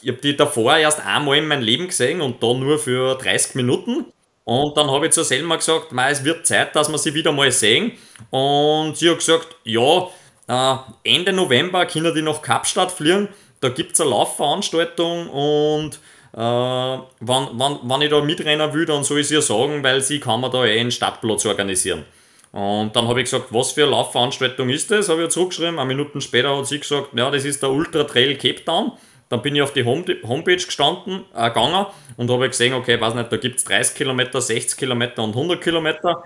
ich 0.00 0.08
habe 0.08 0.20
die 0.20 0.36
davor 0.36 0.76
erst 0.76 1.04
einmal 1.04 1.36
in 1.36 1.46
meinem 1.46 1.62
Leben 1.62 1.88
gesehen 1.88 2.20
und 2.22 2.42
dann 2.42 2.60
nur 2.60 2.78
für 2.78 3.14
30 3.16 3.56
Minuten. 3.56 4.06
Und 4.44 4.76
dann 4.78 4.90
habe 4.90 5.06
ich 5.06 5.12
zur 5.12 5.24
Selma 5.24 5.56
gesagt, 5.56 5.92
es 5.92 6.24
wird 6.24 6.46
Zeit, 6.46 6.74
dass 6.74 6.90
wir 6.90 6.96
sie 6.96 7.12
wieder 7.12 7.32
mal 7.32 7.52
sehen. 7.52 7.92
Und 8.30 8.96
sie 8.96 9.10
hat 9.10 9.18
gesagt, 9.18 9.56
ja, 9.64 10.08
äh, 10.48 10.76
Ende 11.04 11.34
November 11.34 11.84
können 11.84 12.14
die 12.14 12.22
nach 12.22 12.40
Kapstadt 12.40 12.90
fliegen. 12.90 13.28
Da 13.60 13.68
gibt 13.68 13.92
es 13.92 14.00
eine 14.00 14.10
Laufveranstaltung 14.10 15.28
und 15.28 16.00
äh, 16.38 16.40
wenn, 16.40 17.48
wenn, 17.58 17.78
wenn 17.82 18.02
ich 18.02 18.10
da 18.10 18.20
mitrennen 18.20 18.72
will, 18.72 18.86
dann 18.86 19.02
soll 19.02 19.18
ich 19.18 19.26
es 19.26 19.32
ihr 19.32 19.42
sagen, 19.42 19.82
weil 19.82 20.00
sie 20.00 20.20
kann 20.20 20.40
mir 20.40 20.50
da 20.50 20.64
eh 20.64 20.78
einen 20.78 20.92
Stadtplatz 20.92 21.44
organisieren. 21.44 22.04
Und 22.52 22.94
dann 22.94 23.08
habe 23.08 23.20
ich 23.20 23.24
gesagt, 23.24 23.46
was 23.50 23.72
für 23.72 23.82
eine 23.82 23.90
Laufveranstaltung 23.90 24.68
ist 24.68 24.88
das? 24.90 25.08
Habe 25.08 25.24
ich 25.24 25.30
zurückgeschrieben. 25.30 25.80
Eine 25.80 25.88
Minute 25.88 26.20
später 26.20 26.56
hat 26.56 26.68
sie 26.68 26.78
gesagt, 26.78 27.08
ja, 27.14 27.28
das 27.30 27.44
ist 27.44 27.60
der 27.60 27.70
Ultra 27.70 28.04
Trail 28.04 28.36
Cape 28.36 28.64
Town. 28.64 28.92
Dann 29.28 29.42
bin 29.42 29.56
ich 29.56 29.62
auf 29.62 29.72
die 29.72 29.84
Homepage 29.84 30.56
gestanden, 30.56 31.24
äh, 31.34 31.48
gegangen 31.48 31.86
und 32.16 32.30
habe 32.30 32.48
gesehen, 32.48 32.72
okay, 32.72 33.00
weiß 33.00 33.14
nicht, 33.14 33.32
da 33.32 33.36
gibt 33.36 33.58
es 33.58 33.64
30 33.64 33.96
Kilometer, 33.96 34.40
60 34.40 34.78
Kilometer 34.78 35.24
und 35.24 35.34
100 35.34 35.60
Kilometer. 35.60 36.22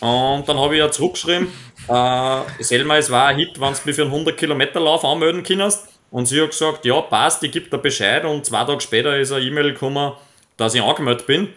Und 0.00 0.48
dann 0.48 0.58
habe 0.58 0.74
ich 0.74 0.78
ja 0.78 0.90
zurückgeschrieben, 0.90 1.48
äh, 1.88 2.40
Selma, 2.60 2.96
es 2.96 3.10
war 3.10 3.26
ein 3.26 3.38
Hit, 3.38 3.60
wenn 3.60 3.74
du 3.74 3.80
mich 3.84 3.96
für 3.96 4.02
einen 4.02 4.12
100 4.12 4.36
Kilometer 4.36 4.80
Lauf 4.80 5.04
anmelden 5.04 5.42
kannst. 5.42 5.97
Und 6.10 6.26
sie 6.26 6.40
hat 6.40 6.50
gesagt, 6.50 6.84
ja, 6.84 7.00
passt, 7.00 7.42
ich 7.42 7.52
gebe 7.52 7.68
da 7.68 7.76
Bescheid. 7.76 8.24
Und 8.24 8.46
zwei 8.46 8.64
Tage 8.64 8.80
später 8.80 9.16
ist 9.18 9.32
eine 9.32 9.44
E-Mail 9.44 9.72
gekommen, 9.72 10.12
dass 10.56 10.74
ich 10.74 10.82
angemeldet 10.82 11.26
bin. 11.26 11.48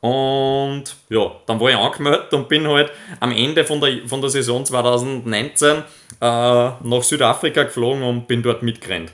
Und 0.00 0.84
ja, 1.10 1.30
dann 1.46 1.60
war 1.60 1.70
ich 1.70 1.76
angemeldet 1.76 2.32
und 2.32 2.48
bin 2.48 2.66
halt 2.66 2.90
am 3.20 3.32
Ende 3.32 3.64
von 3.64 3.80
der, 3.80 4.08
von 4.08 4.20
der 4.20 4.30
Saison 4.30 4.64
2019 4.64 5.76
äh, 5.76 5.82
nach 6.20 7.02
Südafrika 7.02 7.64
geflogen 7.64 8.02
und 8.02 8.26
bin 8.26 8.42
dort 8.42 8.62
mitgerannt. 8.62 9.12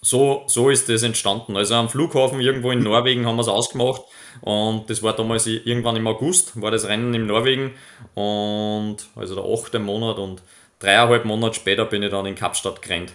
So, 0.00 0.42
so 0.48 0.68
ist 0.68 0.88
das 0.88 1.04
entstanden. 1.04 1.56
Also 1.56 1.76
am 1.76 1.88
Flughafen 1.88 2.40
irgendwo 2.40 2.72
in 2.72 2.82
Norwegen 2.82 3.24
haben 3.24 3.36
wir 3.36 3.42
es 3.42 3.48
ausgemacht 3.48 4.02
und 4.40 4.90
das 4.90 5.00
war 5.04 5.12
damals 5.12 5.46
irgendwann 5.46 5.94
im 5.94 6.08
August, 6.08 6.60
war 6.60 6.72
das 6.72 6.88
Rennen 6.88 7.14
in 7.14 7.26
Norwegen 7.26 7.74
und 8.16 8.96
also 9.14 9.36
der 9.36 9.44
achte 9.44 9.78
Monat 9.78 10.18
und 10.18 10.42
dreieinhalb 10.80 11.24
Monate 11.24 11.54
später 11.54 11.84
bin 11.84 12.02
ich 12.02 12.10
dann 12.10 12.26
in 12.26 12.34
Kapstadt 12.34 12.82
gerannt. 12.82 13.12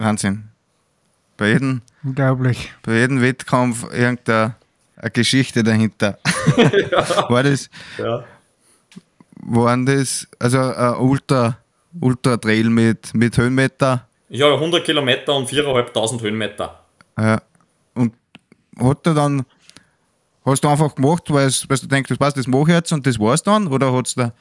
Wahnsinn. 0.00 0.48
Bei 1.36 1.48
jedem, 1.48 1.82
Unglaublich. 2.02 2.72
Bei 2.82 2.94
jedem 3.00 3.20
Wettkampf 3.20 3.84
irgendeine 3.92 4.54
Geschichte 5.12 5.62
dahinter. 5.62 6.18
ja. 6.90 7.28
War 7.30 7.42
das, 7.42 7.68
ja. 7.98 8.24
waren 9.42 9.84
das, 9.84 10.26
also 10.38 10.58
ein 10.58 10.94
Ultra, 10.96 11.58
Ultra 12.00 12.38
Trail 12.38 12.70
mit, 12.70 13.14
mit 13.14 13.36
Höhenmeter? 13.36 14.06
Ja, 14.30 14.54
100 14.54 14.84
Kilometer 14.84 15.34
und 15.36 15.48
4.500 15.48 16.22
Höhenmeter. 16.22 16.80
Ja. 17.18 17.42
Und 17.94 18.14
hat 18.78 19.06
er 19.06 19.14
dann, 19.14 19.44
hast 20.46 20.64
du 20.64 20.68
einfach 20.68 20.94
gemacht, 20.94 21.24
weil, 21.28 21.50
weil 21.68 21.78
du 21.78 21.86
denkst, 21.86 22.08
das 22.08 22.18
passt, 22.18 22.36
das 22.38 22.46
mache 22.46 22.70
ich 22.70 22.74
jetzt 22.76 22.92
und 22.92 23.06
das 23.06 23.18
war's 23.18 23.42
dann? 23.42 23.66
Oder 23.66 23.92
hat 23.92 24.06
es 24.06 24.14
da 24.14 24.32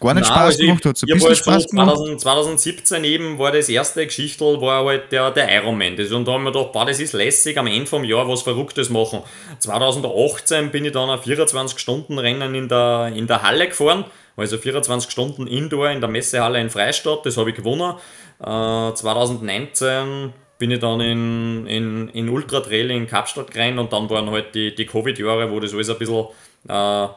gar 0.00 0.14
nicht 0.14 0.28
Nein, 0.28 0.34
Spaß 0.34 0.46
also 0.46 0.58
gemacht? 0.58 0.84
Hat 0.84 0.96
es 0.96 1.02
ein 1.02 1.06
bisschen 1.06 1.34
Spaß 1.36 1.62
so 1.64 1.68
gemacht? 1.68 1.96
2000, 1.96 2.20
2017 2.20 3.04
eben 3.04 3.38
war 3.38 3.52
das 3.52 3.68
erste 3.68 4.04
Geschichtel, 4.04 4.60
war 4.60 4.84
halt 4.84 5.12
der, 5.12 5.30
der 5.30 5.54
Ironman. 5.56 5.96
Das, 5.96 6.10
und 6.12 6.26
da 6.26 6.32
haben 6.32 6.44
wir 6.44 6.52
gedacht, 6.52 6.72
boah, 6.72 6.86
das 6.86 7.00
ist 7.00 7.12
lässig, 7.12 7.58
am 7.58 7.66
Ende 7.66 7.86
vom 7.86 8.04
Jahr 8.04 8.28
was 8.28 8.42
Verrücktes 8.42 8.90
machen. 8.90 9.22
2018 9.58 10.70
bin 10.70 10.84
ich 10.84 10.92
dann 10.92 11.10
ein 11.10 11.18
24-Stunden-Rennen 11.18 12.54
in 12.54 12.68
der, 12.68 13.12
in 13.14 13.26
der 13.26 13.42
Halle 13.42 13.68
gefahren, 13.68 14.04
also 14.36 14.58
24 14.58 15.10
Stunden 15.10 15.46
Indoor 15.46 15.90
in 15.90 16.00
der 16.00 16.08
Messehalle 16.08 16.60
in 16.60 16.70
Freistadt, 16.70 17.26
das 17.26 17.36
habe 17.36 17.50
ich 17.50 17.56
gewonnen. 17.56 17.94
Äh, 18.40 18.94
2019 18.94 20.32
bin 20.58 20.70
ich 20.72 20.80
dann 20.80 21.00
in, 21.00 21.66
in, 21.66 22.08
in 22.08 22.28
Ultra 22.28 22.60
Trail 22.60 22.90
in 22.90 23.06
Kapstadt 23.06 23.50
gerannt 23.50 23.78
und 23.78 23.92
dann 23.92 24.10
waren 24.10 24.30
halt 24.30 24.54
die, 24.54 24.74
die 24.74 24.86
Covid-Jahre, 24.86 25.50
wo 25.50 25.60
das 25.60 25.72
alles 25.72 25.88
ein 25.88 25.98
bisschen 25.98 26.26
äh, 26.68 27.08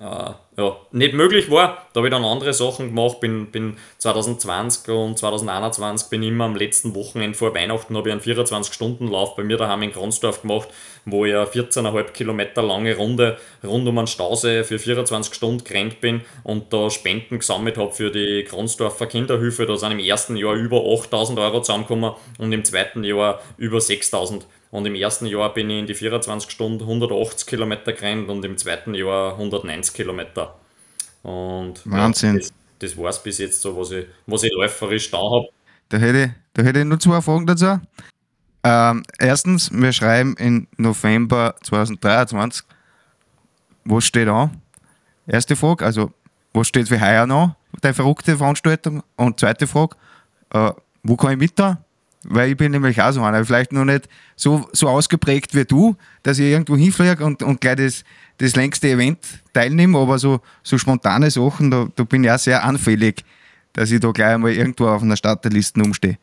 äh, 0.00 0.32
ja, 0.56 0.76
nicht 0.92 1.12
möglich 1.12 1.50
war. 1.50 1.86
Da 1.92 1.98
habe 2.00 2.08
ich 2.08 2.10
dann 2.10 2.24
andere 2.24 2.54
Sachen 2.54 2.88
gemacht. 2.88 3.20
Bin, 3.20 3.50
bin 3.50 3.76
2020 3.98 4.88
und 4.88 5.18
2021 5.18 6.08
bin 6.08 6.22
ich 6.22 6.30
immer 6.30 6.46
am 6.46 6.56
letzten 6.56 6.94
Wochenende 6.94 7.36
vor 7.36 7.54
Weihnachten 7.54 7.94
habe 7.94 8.08
ich 8.08 8.12
einen 8.12 8.22
24-Stunden-Lauf 8.22 9.36
bei 9.36 9.44
mir 9.44 9.58
daheim 9.58 9.82
in 9.82 9.92
Kronsdorf 9.92 10.40
gemacht, 10.40 10.68
wo 11.04 11.26
ich 11.26 11.34
eine 11.34 11.44
14,5 11.44 12.12
Kilometer 12.12 12.62
lange 12.62 12.96
Runde 12.96 13.36
rund 13.62 13.86
um 13.86 13.98
einen 13.98 14.06
Stausee 14.06 14.64
für 14.64 14.78
24 14.78 15.34
Stunden 15.34 15.64
gerannt 15.64 16.00
bin 16.00 16.22
und 16.44 16.72
da 16.72 16.88
Spenden 16.88 17.38
gesammelt 17.38 17.76
habe 17.76 17.92
für 17.92 18.10
die 18.10 18.44
Kronsdorfer 18.44 19.06
Kinderhilfe. 19.06 19.66
Da 19.66 19.76
sind 19.76 19.92
im 19.92 19.98
ersten 19.98 20.36
Jahr 20.36 20.54
über 20.54 20.78
8000 20.78 21.38
Euro 21.38 21.60
zusammengekommen 21.60 22.12
und 22.38 22.52
im 22.52 22.64
zweiten 22.64 23.04
Jahr 23.04 23.42
über 23.58 23.82
6000 23.82 24.46
und 24.70 24.86
im 24.86 24.94
ersten 24.94 25.26
Jahr 25.26 25.52
bin 25.52 25.68
ich 25.70 25.78
in 25.80 25.86
die 25.86 25.94
24 25.94 26.50
Stunden 26.50 26.82
180 26.82 27.46
Kilometer 27.46 27.92
gerannt 27.92 28.28
und 28.28 28.44
im 28.44 28.56
zweiten 28.56 28.94
Jahr 28.94 29.32
190 29.32 29.94
Kilometer. 29.94 30.54
Und 31.22 31.80
Wahnsinn. 31.84 32.34
Ja, 32.34 32.38
das, 32.38 32.52
das 32.78 32.96
war 32.96 33.10
es 33.10 33.22
bis 33.22 33.38
jetzt 33.38 33.60
so, 33.60 33.76
was 33.76 33.90
ich, 33.90 34.06
was 34.26 34.42
ich 34.44 34.52
läuferisch 34.52 35.10
da 35.10 35.18
habe. 35.18 35.48
Da 35.88 35.98
hätte, 35.98 36.22
ich, 36.22 36.30
da 36.54 36.62
hätte 36.62 36.80
ich 36.80 36.84
nur 36.84 37.00
zwei 37.00 37.20
Fragen 37.20 37.46
dazu. 37.46 37.80
Ähm, 38.62 39.02
erstens, 39.18 39.70
wir 39.72 39.92
schreiben 39.92 40.36
in 40.38 40.68
November 40.76 41.56
2023. 41.62 42.64
Was 43.84 44.04
steht 44.04 44.28
an? 44.28 44.60
Erste 45.26 45.56
Frage, 45.56 45.84
also 45.84 46.12
was 46.52 46.68
steht 46.68 46.88
für 46.88 47.00
heuer 47.00 47.26
noch? 47.26 47.54
Deine 47.80 47.94
verrückte 47.94 48.36
Veranstaltung. 48.36 49.02
Und 49.16 49.40
zweite 49.40 49.66
Frage, 49.66 49.96
äh, 50.50 50.72
wo 51.02 51.16
kann 51.16 51.32
ich 51.32 51.38
mit 51.38 51.58
da? 51.58 51.82
Weil 52.24 52.50
ich 52.50 52.56
bin 52.56 52.72
nämlich 52.72 53.00
auch 53.00 53.12
so 53.12 53.22
einer, 53.22 53.44
vielleicht 53.44 53.72
noch 53.72 53.84
nicht 53.84 54.08
so, 54.36 54.68
so 54.72 54.88
ausgeprägt 54.88 55.54
wie 55.54 55.64
du, 55.64 55.96
dass 56.22 56.38
ich 56.38 56.46
irgendwo 56.46 56.76
hinfliege 56.76 57.24
und, 57.24 57.42
und 57.42 57.60
gleich 57.60 57.76
das, 57.76 58.04
das 58.38 58.56
längste 58.56 58.90
Event 58.90 59.18
teilnehme, 59.54 59.98
aber 59.98 60.18
so, 60.18 60.40
so 60.62 60.76
spontane 60.76 61.30
Sachen, 61.30 61.70
da, 61.70 61.88
da 61.94 62.04
bin 62.04 62.24
ich 62.24 62.30
auch 62.30 62.38
sehr 62.38 62.62
anfällig, 62.62 63.24
dass 63.72 63.90
ich 63.90 64.00
da 64.00 64.10
gleich 64.10 64.34
einmal 64.34 64.52
irgendwo 64.52 64.88
auf 64.88 65.02
einer 65.02 65.16
Starterliste 65.16 65.82
umstehe. 65.82 66.18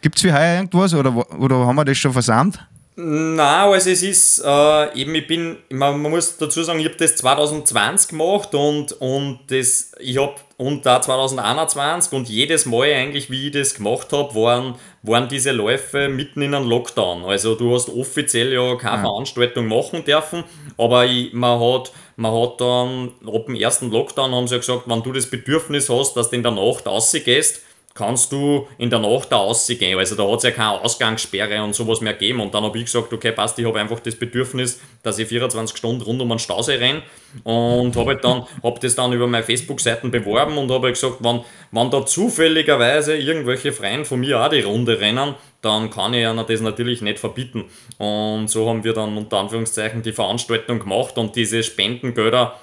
Gibt 0.00 0.16
es 0.16 0.22
für 0.22 0.32
heuer 0.32 0.56
irgendwas 0.56 0.92
oder, 0.94 1.14
oder 1.40 1.66
haben 1.66 1.76
wir 1.76 1.84
das 1.84 1.96
schon 1.96 2.12
versammelt? 2.12 2.58
Nein, 2.96 3.40
also 3.40 3.90
es 3.90 4.04
ist 4.04 4.42
äh, 4.44 5.00
eben, 5.00 5.16
ich 5.16 5.26
bin, 5.26 5.56
man, 5.68 6.00
man 6.00 6.12
muss 6.12 6.36
dazu 6.36 6.62
sagen, 6.62 6.78
ich 6.78 6.86
habe 6.86 6.96
das 6.96 7.16
2020 7.16 8.10
gemacht 8.10 8.54
und, 8.54 8.92
und 9.00 9.40
das, 9.48 9.92
ich 9.98 10.16
habe 10.16 10.36
und 10.58 10.86
da 10.86 11.00
2021 11.00 12.12
und 12.12 12.28
jedes 12.28 12.66
Mal 12.66 12.92
eigentlich, 12.92 13.30
wie 13.32 13.48
ich 13.48 13.52
das 13.52 13.74
gemacht 13.74 14.12
habe, 14.12 14.32
waren, 14.36 14.76
waren 15.02 15.28
diese 15.28 15.50
Läufe 15.50 16.08
mitten 16.08 16.42
in 16.42 16.54
einem 16.54 16.68
Lockdown. 16.68 17.24
Also 17.24 17.56
du 17.56 17.74
hast 17.74 17.88
offiziell 17.88 18.52
ja 18.52 18.76
keine 18.76 18.98
ja. 18.98 19.02
Veranstaltung 19.02 19.66
machen 19.66 20.04
dürfen, 20.04 20.44
aber 20.78 21.04
ich, 21.06 21.32
man, 21.32 21.58
hat, 21.58 21.90
man 22.14 22.32
hat 22.32 22.60
dann 22.60 23.10
ab 23.26 23.46
dem 23.46 23.56
ersten 23.56 23.90
Lockdown 23.90 24.32
haben 24.32 24.46
sie 24.46 24.54
ja 24.54 24.60
gesagt, 24.60 24.82
wenn 24.86 25.02
du 25.02 25.10
das 25.10 25.28
Bedürfnis 25.28 25.88
hast, 25.88 26.14
dass 26.14 26.30
du 26.30 26.36
in 26.36 26.44
der 26.44 26.52
Nacht 26.52 26.86
rausgehst, 26.86 27.60
kannst 27.94 28.32
du 28.32 28.66
in 28.76 28.90
der 28.90 28.98
Nacht 28.98 29.30
da 29.30 29.36
rausgehen. 29.36 29.96
Also 29.96 30.16
da 30.16 30.28
hat 30.28 30.38
es 30.38 30.42
ja 30.42 30.50
keine 30.50 30.82
Ausgangssperre 30.82 31.62
und 31.62 31.76
sowas 31.76 32.00
mehr 32.00 32.12
gegeben. 32.12 32.40
Und 32.40 32.52
dann 32.52 32.64
habe 32.64 32.76
ich 32.76 32.86
gesagt, 32.86 33.12
okay, 33.12 33.30
passt, 33.30 33.56
ich 33.60 33.64
habe 33.64 33.78
einfach 33.78 34.00
das 34.00 34.16
Bedürfnis, 34.16 34.80
dass 35.04 35.20
ich 35.20 35.28
24 35.28 35.76
Stunden 35.76 36.02
rund 36.02 36.20
um 36.20 36.32
einen 36.32 36.40
Stausee 36.40 36.74
renne 36.74 37.02
und 37.44 37.94
habe 37.96 38.10
halt 38.10 38.24
dann, 38.24 38.46
hab 38.64 38.80
das 38.80 38.96
dann 38.96 39.12
über 39.12 39.28
meine 39.28 39.44
Facebook-Seiten 39.44 40.10
beworben 40.10 40.58
und 40.58 40.72
habe 40.72 40.88
halt 40.88 40.94
gesagt, 40.94 41.18
wenn, 41.20 41.42
wenn 41.70 41.90
da 41.90 42.04
zufälligerweise 42.04 43.16
irgendwelche 43.16 43.72
Freien 43.72 44.04
von 44.04 44.18
mir 44.18 44.40
auch 44.40 44.48
die 44.48 44.62
Runde 44.62 44.98
rennen, 44.98 45.36
dann 45.62 45.88
kann 45.90 46.14
ich 46.14 46.22
ja 46.22 46.34
das 46.34 46.60
natürlich 46.60 47.00
nicht 47.00 47.20
verbieten. 47.20 47.64
Und 47.98 48.48
so 48.48 48.68
haben 48.68 48.82
wir 48.82 48.92
dann 48.92 49.16
unter 49.16 49.38
Anführungszeichen 49.38 50.02
die 50.02 50.12
Veranstaltung 50.12 50.80
gemacht 50.80 51.16
und 51.16 51.36
diese 51.36 51.62
Spendengelder 51.62 52.58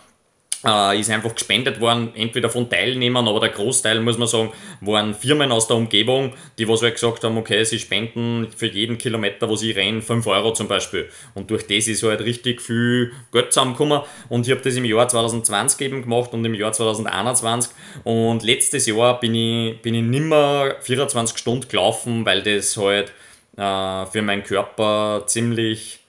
äh, 0.65 0.99
ist 0.99 1.09
einfach 1.09 1.33
gespendet 1.33 1.79
worden, 1.79 2.11
entweder 2.15 2.49
von 2.49 2.69
Teilnehmern, 2.69 3.27
aber 3.27 3.39
der 3.39 3.49
Großteil, 3.49 3.99
muss 4.01 4.17
man 4.17 4.27
sagen, 4.27 4.51
waren 4.81 5.13
Firmen 5.13 5.51
aus 5.51 5.67
der 5.67 5.77
Umgebung, 5.77 6.33
die 6.57 6.67
was 6.67 6.81
halt 6.81 6.95
gesagt 6.95 7.23
haben, 7.23 7.37
okay, 7.37 7.63
sie 7.63 7.79
spenden 7.79 8.47
für 8.55 8.67
jeden 8.67 8.97
Kilometer, 8.97 9.49
wo 9.49 9.55
sie 9.55 9.71
rennen, 9.71 10.01
5 10.01 10.25
Euro 10.27 10.53
zum 10.53 10.67
Beispiel. 10.67 11.09
Und 11.33 11.49
durch 11.49 11.65
das 11.67 11.87
ist 11.87 12.03
halt 12.03 12.21
richtig 12.21 12.61
viel 12.61 13.11
Geld 13.31 13.53
zusammengekommen. 13.53 14.01
Und 14.29 14.47
ich 14.47 14.51
habe 14.51 14.61
das 14.61 14.75
im 14.75 14.85
Jahr 14.85 15.07
2020 15.07 15.81
eben 15.81 16.01
gemacht 16.03 16.33
und 16.33 16.45
im 16.45 16.53
Jahr 16.53 16.73
2021. 16.73 17.71
Und 18.03 18.43
letztes 18.43 18.85
Jahr 18.85 19.19
bin 19.19 19.33
ich, 19.35 19.81
bin 19.81 19.95
ich 19.95 20.03
nimmer 20.03 20.75
24 20.81 21.37
Stunden 21.37 21.67
gelaufen, 21.67 22.25
weil 22.25 22.43
das 22.43 22.77
halt 22.77 23.11
äh, 23.57 24.05
für 24.05 24.21
meinen 24.21 24.43
Körper 24.43 25.23
ziemlich, 25.25 25.99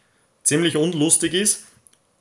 ziemlich 0.42 0.76
unlustig 0.76 1.34
ist 1.34 1.71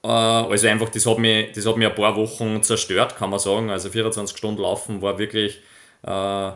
also 0.03 0.67
einfach, 0.67 0.89
das 0.89 1.05
hat, 1.05 1.19
mich, 1.19 1.51
das 1.53 1.65
hat 1.65 1.77
mich 1.77 1.87
ein 1.87 1.95
paar 1.95 2.15
Wochen 2.15 2.63
zerstört, 2.63 3.15
kann 3.17 3.29
man 3.29 3.39
sagen. 3.39 3.69
Also 3.69 3.89
24 3.89 4.35
Stunden 4.35 4.61
Laufen 4.61 5.01
war 5.01 5.19
wirklich 5.19 5.59
äh, 6.03 6.51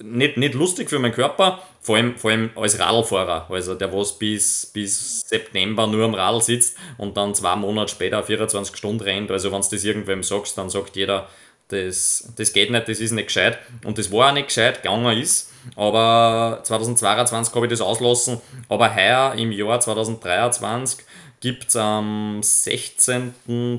nicht, 0.00 0.36
nicht 0.36 0.54
lustig 0.54 0.88
für 0.88 0.98
meinen 0.98 1.12
Körper, 1.12 1.62
vor 1.80 1.96
allem, 1.96 2.16
vor 2.16 2.30
allem 2.30 2.50
als 2.56 2.78
Radlfahrer. 2.78 3.46
Also 3.48 3.74
der, 3.74 3.92
was 3.92 4.18
bis, 4.18 4.66
bis 4.66 5.20
September 5.20 5.86
nur 5.86 6.04
am 6.04 6.14
Radl 6.14 6.40
sitzt 6.40 6.76
und 6.98 7.16
dann 7.16 7.34
zwei 7.34 7.56
Monate 7.56 7.92
später 7.92 8.22
24 8.22 8.76
Stunden 8.76 9.02
rennt. 9.02 9.30
Also 9.30 9.52
wenn 9.52 9.60
du 9.60 9.68
das 9.70 9.84
irgendwem 9.84 10.22
sagst, 10.22 10.58
dann 10.58 10.70
sagt 10.70 10.96
jeder, 10.96 11.28
das, 11.68 12.32
das 12.36 12.52
geht 12.52 12.70
nicht, 12.70 12.88
das 12.88 13.00
ist 13.00 13.12
nicht 13.12 13.28
gescheit. 13.28 13.58
Und 13.84 13.98
das 13.98 14.12
war 14.12 14.28
auch 14.28 14.34
nicht 14.34 14.48
gescheit, 14.48 14.82
gegangen 14.82 15.18
ist. 15.18 15.50
Aber 15.76 16.60
2022 16.64 17.54
habe 17.54 17.66
ich 17.66 17.70
das 17.70 17.80
auslassen. 17.80 18.40
Aber 18.68 18.94
heuer 18.94 19.34
im 19.36 19.52
Jahr 19.52 19.80
2023 19.80 21.04
gibt 21.42 21.68
es 21.68 21.76
am 21.76 22.38
16. 22.40 23.34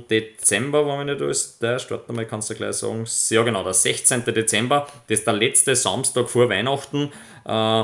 Dezember, 0.10 0.86
wenn 0.86 0.98
mich 0.98 1.16
nicht 1.16 1.22
alles 1.22 1.58
täuscht, 1.58 1.90
warte 1.92 2.12
mal, 2.12 2.26
kannst 2.26 2.50
du 2.50 2.56
gleich 2.56 2.76
sagen, 2.76 3.06
ja 3.30 3.42
genau, 3.42 3.64
der 3.64 3.74
16. 3.74 4.26
Dezember, 4.26 4.86
das 5.08 5.20
ist 5.20 5.26
der 5.26 5.34
letzte 5.34 5.76
Samstag 5.76 6.30
vor 6.30 6.50
Weihnachten, 6.50 7.10
äh, 7.46 7.84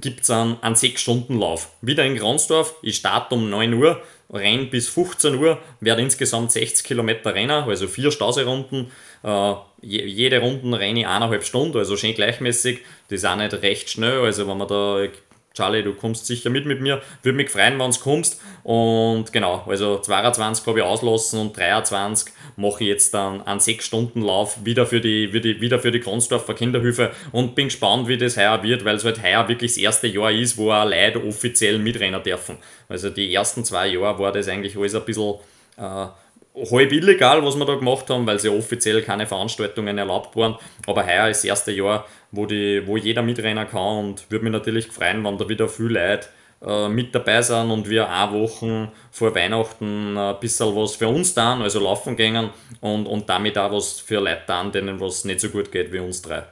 gibt 0.00 0.20
es 0.20 0.30
einen, 0.30 0.58
einen 0.62 0.74
6-Stunden-Lauf. 0.74 1.70
Wieder 1.80 2.04
in 2.04 2.16
Gransdorf, 2.16 2.74
ich 2.82 2.96
starte 2.96 3.34
um 3.34 3.48
9 3.48 3.72
Uhr, 3.72 4.02
renn 4.30 4.68
bis 4.68 4.90
15 4.90 5.36
Uhr, 5.36 5.58
werde 5.80 6.02
insgesamt 6.02 6.52
60 6.52 6.84
Kilometer 6.84 7.34
rennen, 7.34 7.50
also 7.50 7.88
vier 7.88 8.10
Stauserunden. 8.10 8.90
Äh, 9.22 9.54
jede 9.80 10.38
Runde 10.40 10.78
renne 10.78 11.00
ich 11.00 11.06
eineinhalb 11.06 11.44
Stunden, 11.44 11.78
also 11.78 11.96
schön 11.96 12.14
gleichmäßig. 12.14 12.80
Das 13.08 13.20
ist 13.20 13.24
auch 13.24 13.36
nicht 13.36 13.54
recht 13.54 13.88
schnell, 13.88 14.20
also 14.20 14.46
wenn 14.46 14.58
man 14.58 14.68
da 14.68 15.06
Charlie, 15.54 15.82
du 15.82 15.94
kommst 15.94 16.26
sicher 16.26 16.50
mit 16.50 16.66
mit 16.66 16.80
mir. 16.80 17.02
Würde 17.22 17.36
mich 17.36 17.50
freuen, 17.50 17.78
wenn 17.78 17.90
du 17.90 18.00
kommst. 18.00 18.40
Und 18.62 19.32
genau, 19.32 19.64
also 19.66 19.98
22 19.98 20.66
habe 20.66 20.78
ich 20.78 20.84
auslassen 20.84 21.40
und 21.40 21.56
23 21.56 22.32
mache 22.56 22.84
ich 22.84 22.88
jetzt 22.88 23.14
dann 23.14 23.42
einen 23.42 23.60
6-Stunden-Lauf 23.60 24.64
wieder 24.64 24.86
für 24.86 25.00
die, 25.00 25.28
für 25.28 25.42
wieder 25.42 25.78
für 25.78 25.90
die 25.90 26.00
Kronsdorfer 26.00 26.54
Kinderhilfe 26.54 27.10
und 27.32 27.54
bin 27.54 27.66
gespannt, 27.66 28.08
wie 28.08 28.16
das 28.16 28.36
heuer 28.36 28.62
wird, 28.62 28.84
weil 28.84 28.96
es 28.96 29.04
halt 29.04 29.22
heuer 29.22 29.48
wirklich 29.48 29.72
das 29.72 29.78
erste 29.78 30.06
Jahr 30.06 30.30
ist, 30.30 30.56
wo 30.56 30.70
auch 30.72 30.84
Leute 30.84 31.24
offiziell 31.24 31.78
mitrennen 31.78 32.22
dürfen. 32.22 32.58
Also 32.88 33.10
die 33.10 33.34
ersten 33.34 33.64
zwei 33.64 33.88
Jahre 33.88 34.18
war 34.18 34.32
das 34.32 34.48
eigentlich 34.48 34.76
alles 34.76 34.94
ein 34.94 35.04
bisschen. 35.04 35.34
Äh, 35.76 36.06
halb 36.54 36.92
illegal, 36.92 37.44
was 37.44 37.56
wir 37.56 37.64
da 37.64 37.74
gemacht 37.74 38.08
haben, 38.10 38.26
weil 38.26 38.38
sie 38.38 38.48
offiziell 38.48 39.02
keine 39.02 39.26
Veranstaltungen 39.26 39.96
erlaubt 39.96 40.36
waren. 40.36 40.56
Aber 40.86 41.06
heuer 41.06 41.28
ist 41.28 41.38
das 41.38 41.44
erste 41.44 41.72
Jahr, 41.72 42.06
wo, 42.30 42.46
die, 42.46 42.86
wo 42.86 42.96
jeder 42.96 43.22
mitrennen 43.22 43.68
kann 43.68 43.98
und 43.98 44.30
würde 44.30 44.44
mich 44.44 44.52
natürlich 44.52 44.86
freuen, 44.88 45.24
wenn 45.24 45.38
da 45.38 45.48
wieder 45.48 45.68
viel 45.68 45.86
Leute 45.86 46.28
äh, 46.64 46.88
mit 46.88 47.14
dabei 47.14 47.42
sind 47.42 47.70
und 47.70 47.88
wir 47.88 48.08
auch 48.08 48.32
Wochen 48.32 48.92
vor 49.10 49.34
Weihnachten 49.34 50.16
ein 50.16 50.40
bisschen 50.40 50.76
was 50.76 50.96
für 50.96 51.08
uns 51.08 51.34
tun, 51.34 51.62
also 51.62 51.80
laufen 51.80 52.16
gehen 52.16 52.50
und, 52.80 53.06
und 53.06 53.28
damit 53.28 53.56
auch 53.58 53.72
was 53.72 54.00
für 54.00 54.20
Leute 54.20 54.42
tun, 54.46 54.72
denen 54.72 55.00
was 55.00 55.24
nicht 55.24 55.40
so 55.40 55.48
gut 55.48 55.72
geht 55.72 55.92
wie 55.92 55.98
uns 55.98 56.22
drei. 56.22 56.44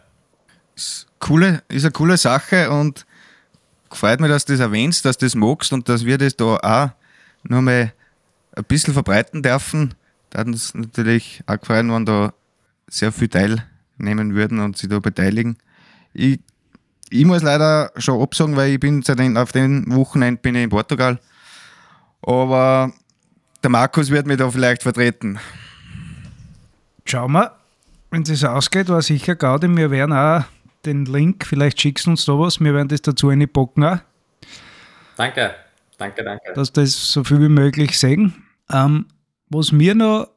Ist, 0.74 1.06
coole, 1.18 1.62
ist 1.68 1.84
eine 1.84 1.92
coole 1.92 2.16
Sache 2.16 2.70
und 2.70 3.06
freut 3.90 4.20
mich, 4.20 4.30
dass 4.30 4.46
du 4.46 4.54
das 4.54 4.60
erwähnst, 4.60 5.04
dass 5.04 5.18
du 5.18 5.26
das 5.26 5.34
magst 5.34 5.72
und 5.72 5.88
dass 5.88 6.04
wir 6.04 6.16
das 6.16 6.36
da 6.36 6.56
auch 6.56 6.90
nochmal 7.42 7.92
ein 8.52 8.64
bisschen 8.64 8.94
verbreiten 8.94 9.42
dürfen. 9.42 9.94
Da 10.30 10.40
hat 10.40 10.46
uns 10.46 10.74
natürlich 10.74 11.42
auch 11.46 11.58
gefallen, 11.58 11.92
wenn 11.92 12.06
da 12.06 12.32
sehr 12.88 13.12
viel 13.12 13.28
teilnehmen 13.28 14.34
würden 14.34 14.60
und 14.60 14.76
sich 14.76 14.88
da 14.88 14.98
beteiligen. 14.98 15.56
Ich, 16.12 16.40
ich 17.10 17.24
muss 17.24 17.42
leider 17.42 17.92
schon 17.96 18.20
absagen, 18.20 18.56
weil 18.56 18.72
ich 18.72 18.80
bin 18.80 19.00
den, 19.00 19.36
auf 19.36 19.52
dem 19.52 19.92
Wochenende 19.94 20.40
bin 20.40 20.54
ich 20.54 20.64
in 20.64 20.70
Portugal. 20.70 21.18
Aber 22.22 22.92
der 23.62 23.70
Markus 23.70 24.10
wird 24.10 24.26
mich 24.26 24.38
da 24.38 24.50
vielleicht 24.50 24.82
vertreten. 24.82 25.38
Schauen 27.04 27.32
wir, 27.32 27.56
wenn 28.10 28.22
es 28.22 28.44
ausgeht, 28.44 28.88
war 28.88 29.02
sicher 29.02 29.34
Gaudi. 29.34 29.68
Wir 29.76 29.90
werden 29.90 30.12
auch 30.12 30.44
den 30.84 31.04
Link, 31.04 31.46
vielleicht 31.46 31.80
schickst 31.80 32.06
du 32.06 32.10
uns 32.10 32.24
da 32.24 32.38
was, 32.38 32.60
wir 32.60 32.74
werden 32.74 32.88
das 32.88 33.02
dazu 33.02 33.28
eine 33.28 33.46
bocken. 33.46 34.00
Danke. 35.16 35.54
Danke, 36.00 36.24
danke. 36.24 36.54
Dass 36.54 36.72
das 36.72 37.12
so 37.12 37.22
viel 37.24 37.42
wie 37.42 37.50
möglich 37.50 37.98
sehen. 37.98 38.46
Ähm, 38.72 39.06
was 39.50 39.70
mir 39.70 39.94
noch 39.94 40.28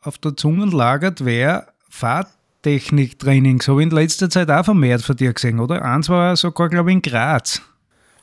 auf 0.00 0.16
der 0.16 0.34
Zunge 0.34 0.64
lagert, 0.64 1.26
wäre 1.26 1.66
Fahrtechniktraining. 1.90 3.60
So 3.60 3.72
habe 3.72 3.82
ich 3.82 3.90
in 3.90 3.94
letzter 3.94 4.30
Zeit 4.30 4.50
auch 4.50 4.64
vermehrt 4.64 5.02
von 5.02 5.14
dir 5.14 5.34
gesehen, 5.34 5.60
oder? 5.60 5.82
Eins 5.82 6.08
war 6.08 6.34
sogar, 6.36 6.70
glaube 6.70 6.90
ich, 6.90 6.94
in 6.96 7.02
Graz. 7.02 7.60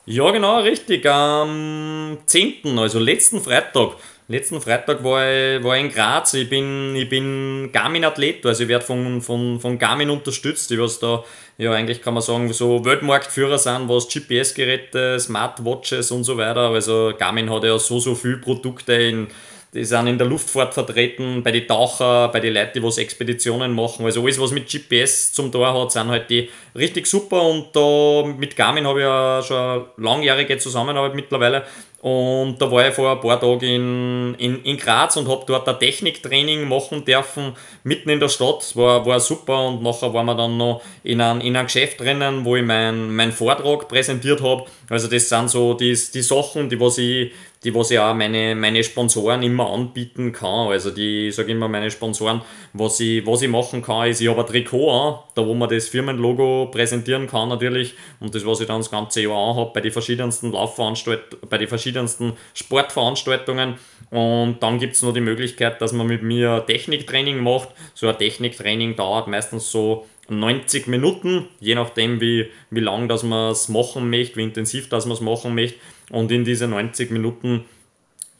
Ja, 0.06 0.28
genau, 0.32 0.58
richtig. 0.58 1.06
Am 1.06 2.18
10., 2.26 2.76
also 2.76 2.98
letzten 2.98 3.40
Freitag, 3.40 3.92
Letzten 4.32 4.62
Freitag 4.62 5.04
war 5.04 5.30
ich, 5.30 5.62
war 5.62 5.76
ich 5.76 5.84
in 5.84 5.90
Graz. 5.90 6.32
Ich 6.32 6.48
bin, 6.48 6.96
ich 6.96 7.06
bin 7.06 7.68
Garmin-Athlet, 7.70 8.46
also 8.46 8.62
ich 8.62 8.68
werde 8.70 8.82
von, 8.82 9.20
von, 9.20 9.60
von 9.60 9.78
Garmin 9.78 10.08
unterstützt, 10.08 10.70
die 10.70 10.80
was 10.80 10.98
da, 10.98 11.22
ja 11.58 11.70
eigentlich 11.72 12.00
kann 12.00 12.14
man 12.14 12.22
sagen, 12.22 12.50
so 12.50 12.82
Weltmarktführer 12.82 13.58
sind, 13.58 13.90
was 13.90 14.08
GPS-Geräte, 14.08 15.20
Smartwatches 15.20 16.10
und 16.12 16.24
so 16.24 16.38
weiter. 16.38 16.70
Also 16.70 17.12
Garmin 17.18 17.50
hat 17.50 17.64
ja 17.64 17.78
so, 17.78 18.00
so 18.00 18.14
viele 18.14 18.38
Produkte 18.38 18.94
in 18.94 19.28
die 19.74 19.84
sind 19.86 20.06
in 20.06 20.18
der 20.18 20.26
Luftfahrt 20.26 20.74
vertreten, 20.74 21.42
bei 21.42 21.50
den 21.50 21.66
Taucher, 21.66 22.28
bei 22.28 22.40
den 22.40 22.52
Leuten, 22.52 22.72
die 22.74 22.82
was 22.82 22.98
Expeditionen 22.98 23.72
machen. 23.72 24.04
Also 24.04 24.22
alles, 24.22 24.38
was 24.38 24.50
mit 24.50 24.70
GPS 24.70 25.32
zum 25.32 25.50
Tor 25.50 25.72
hat, 25.72 25.92
sind 25.92 26.08
halt 26.08 26.28
die 26.28 26.50
richtig 26.76 27.06
super. 27.06 27.40
Und 27.42 27.74
da 27.74 28.22
mit 28.36 28.54
Garmin 28.54 28.86
habe 28.86 29.00
ich 29.00 29.04
ja 29.04 29.42
schon 29.42 29.56
eine 29.56 29.84
langjährige 29.96 30.58
Zusammenarbeit 30.58 31.14
mittlerweile. 31.14 31.64
Und 32.02 32.56
da 32.60 32.68
war 32.68 32.88
ich 32.88 32.94
vor 32.94 33.12
ein 33.12 33.20
paar 33.20 33.40
Tagen 33.40 33.64
in, 33.64 34.34
in, 34.34 34.64
in 34.64 34.76
Graz 34.76 35.16
und 35.16 35.28
habe 35.28 35.44
dort 35.46 35.68
ein 35.68 35.78
Techniktraining 35.78 36.68
machen 36.68 37.04
dürfen, 37.04 37.52
mitten 37.84 38.10
in 38.10 38.18
der 38.18 38.28
Stadt. 38.28 38.74
War, 38.74 39.06
war 39.06 39.20
super 39.20 39.68
und 39.68 39.84
nachher 39.84 40.12
waren 40.12 40.26
wir 40.26 40.34
dann 40.34 40.56
noch 40.56 40.82
in 41.04 41.20
einem, 41.20 41.40
in 41.40 41.54
einem 41.54 41.66
Geschäft 41.66 42.00
drinnen, 42.00 42.44
wo 42.44 42.56
ich 42.56 42.64
meinen 42.64 43.14
mein 43.14 43.30
Vortrag 43.30 43.86
präsentiert 43.86 44.42
habe. 44.42 44.64
Also 44.90 45.06
das 45.06 45.28
sind 45.28 45.48
so 45.48 45.74
die, 45.74 45.96
die 46.12 46.22
Sachen, 46.22 46.68
die 46.68 46.80
was 46.80 46.98
ich 46.98 47.30
die 47.64 47.74
was 47.74 47.90
ich 47.90 47.98
auch 47.98 48.14
meine, 48.14 48.54
meine 48.54 48.82
Sponsoren 48.82 49.42
immer 49.42 49.70
anbieten 49.70 50.32
kann. 50.32 50.68
Also 50.68 50.90
die, 50.90 51.28
ich 51.28 51.34
sage 51.34 51.52
immer 51.52 51.68
meine 51.68 51.90
Sponsoren, 51.90 52.42
was 52.72 52.98
ich, 53.00 53.24
was 53.26 53.42
ich 53.42 53.48
machen 53.48 53.82
kann, 53.82 54.08
ist, 54.08 54.20
ich 54.20 54.28
habe 54.28 54.40
ein 54.40 54.46
Trikot 54.46 54.90
an, 54.90 55.18
da 55.34 55.46
wo 55.46 55.54
man 55.54 55.68
das 55.68 55.88
Firmenlogo 55.88 56.70
präsentieren 56.72 57.26
kann 57.26 57.48
natürlich 57.48 57.94
und 58.20 58.34
das, 58.34 58.44
was 58.44 58.60
ich 58.60 58.66
dann 58.66 58.80
das 58.80 58.90
ganze 58.90 59.22
Jahr 59.22 59.50
anhabe 59.50 59.70
bei 59.74 59.80
den 59.80 59.92
verschiedensten 59.92 60.52
Laufveranstaltungen, 60.52 61.48
bei 61.48 61.58
den 61.58 61.68
verschiedensten 61.68 62.32
Sportveranstaltungen 62.54 63.74
und 64.10 64.58
dann 64.60 64.78
gibt 64.78 64.94
es 64.94 65.02
noch 65.02 65.14
die 65.14 65.20
Möglichkeit, 65.20 65.80
dass 65.80 65.92
man 65.92 66.06
mit 66.06 66.22
mir 66.22 66.64
Techniktraining 66.66 67.42
macht. 67.42 67.68
So 67.94 68.08
ein 68.08 68.18
Techniktraining 68.18 68.96
dauert 68.96 69.28
meistens 69.28 69.70
so 69.70 70.06
90 70.28 70.86
Minuten, 70.86 71.48
je 71.60 71.74
nachdem 71.74 72.20
wie, 72.20 72.48
wie 72.70 72.80
lang 72.80 73.08
das 73.08 73.22
man 73.22 73.52
es 73.52 73.68
machen 73.68 74.08
möchte, 74.10 74.36
wie 74.36 74.44
intensiv 74.44 74.88
das 74.88 75.06
man 75.06 75.14
es 75.14 75.20
machen 75.20 75.54
möchte. 75.54 75.78
Und 76.10 76.30
in 76.30 76.44
diese 76.44 76.68
90 76.68 77.10
Minuten 77.10 77.64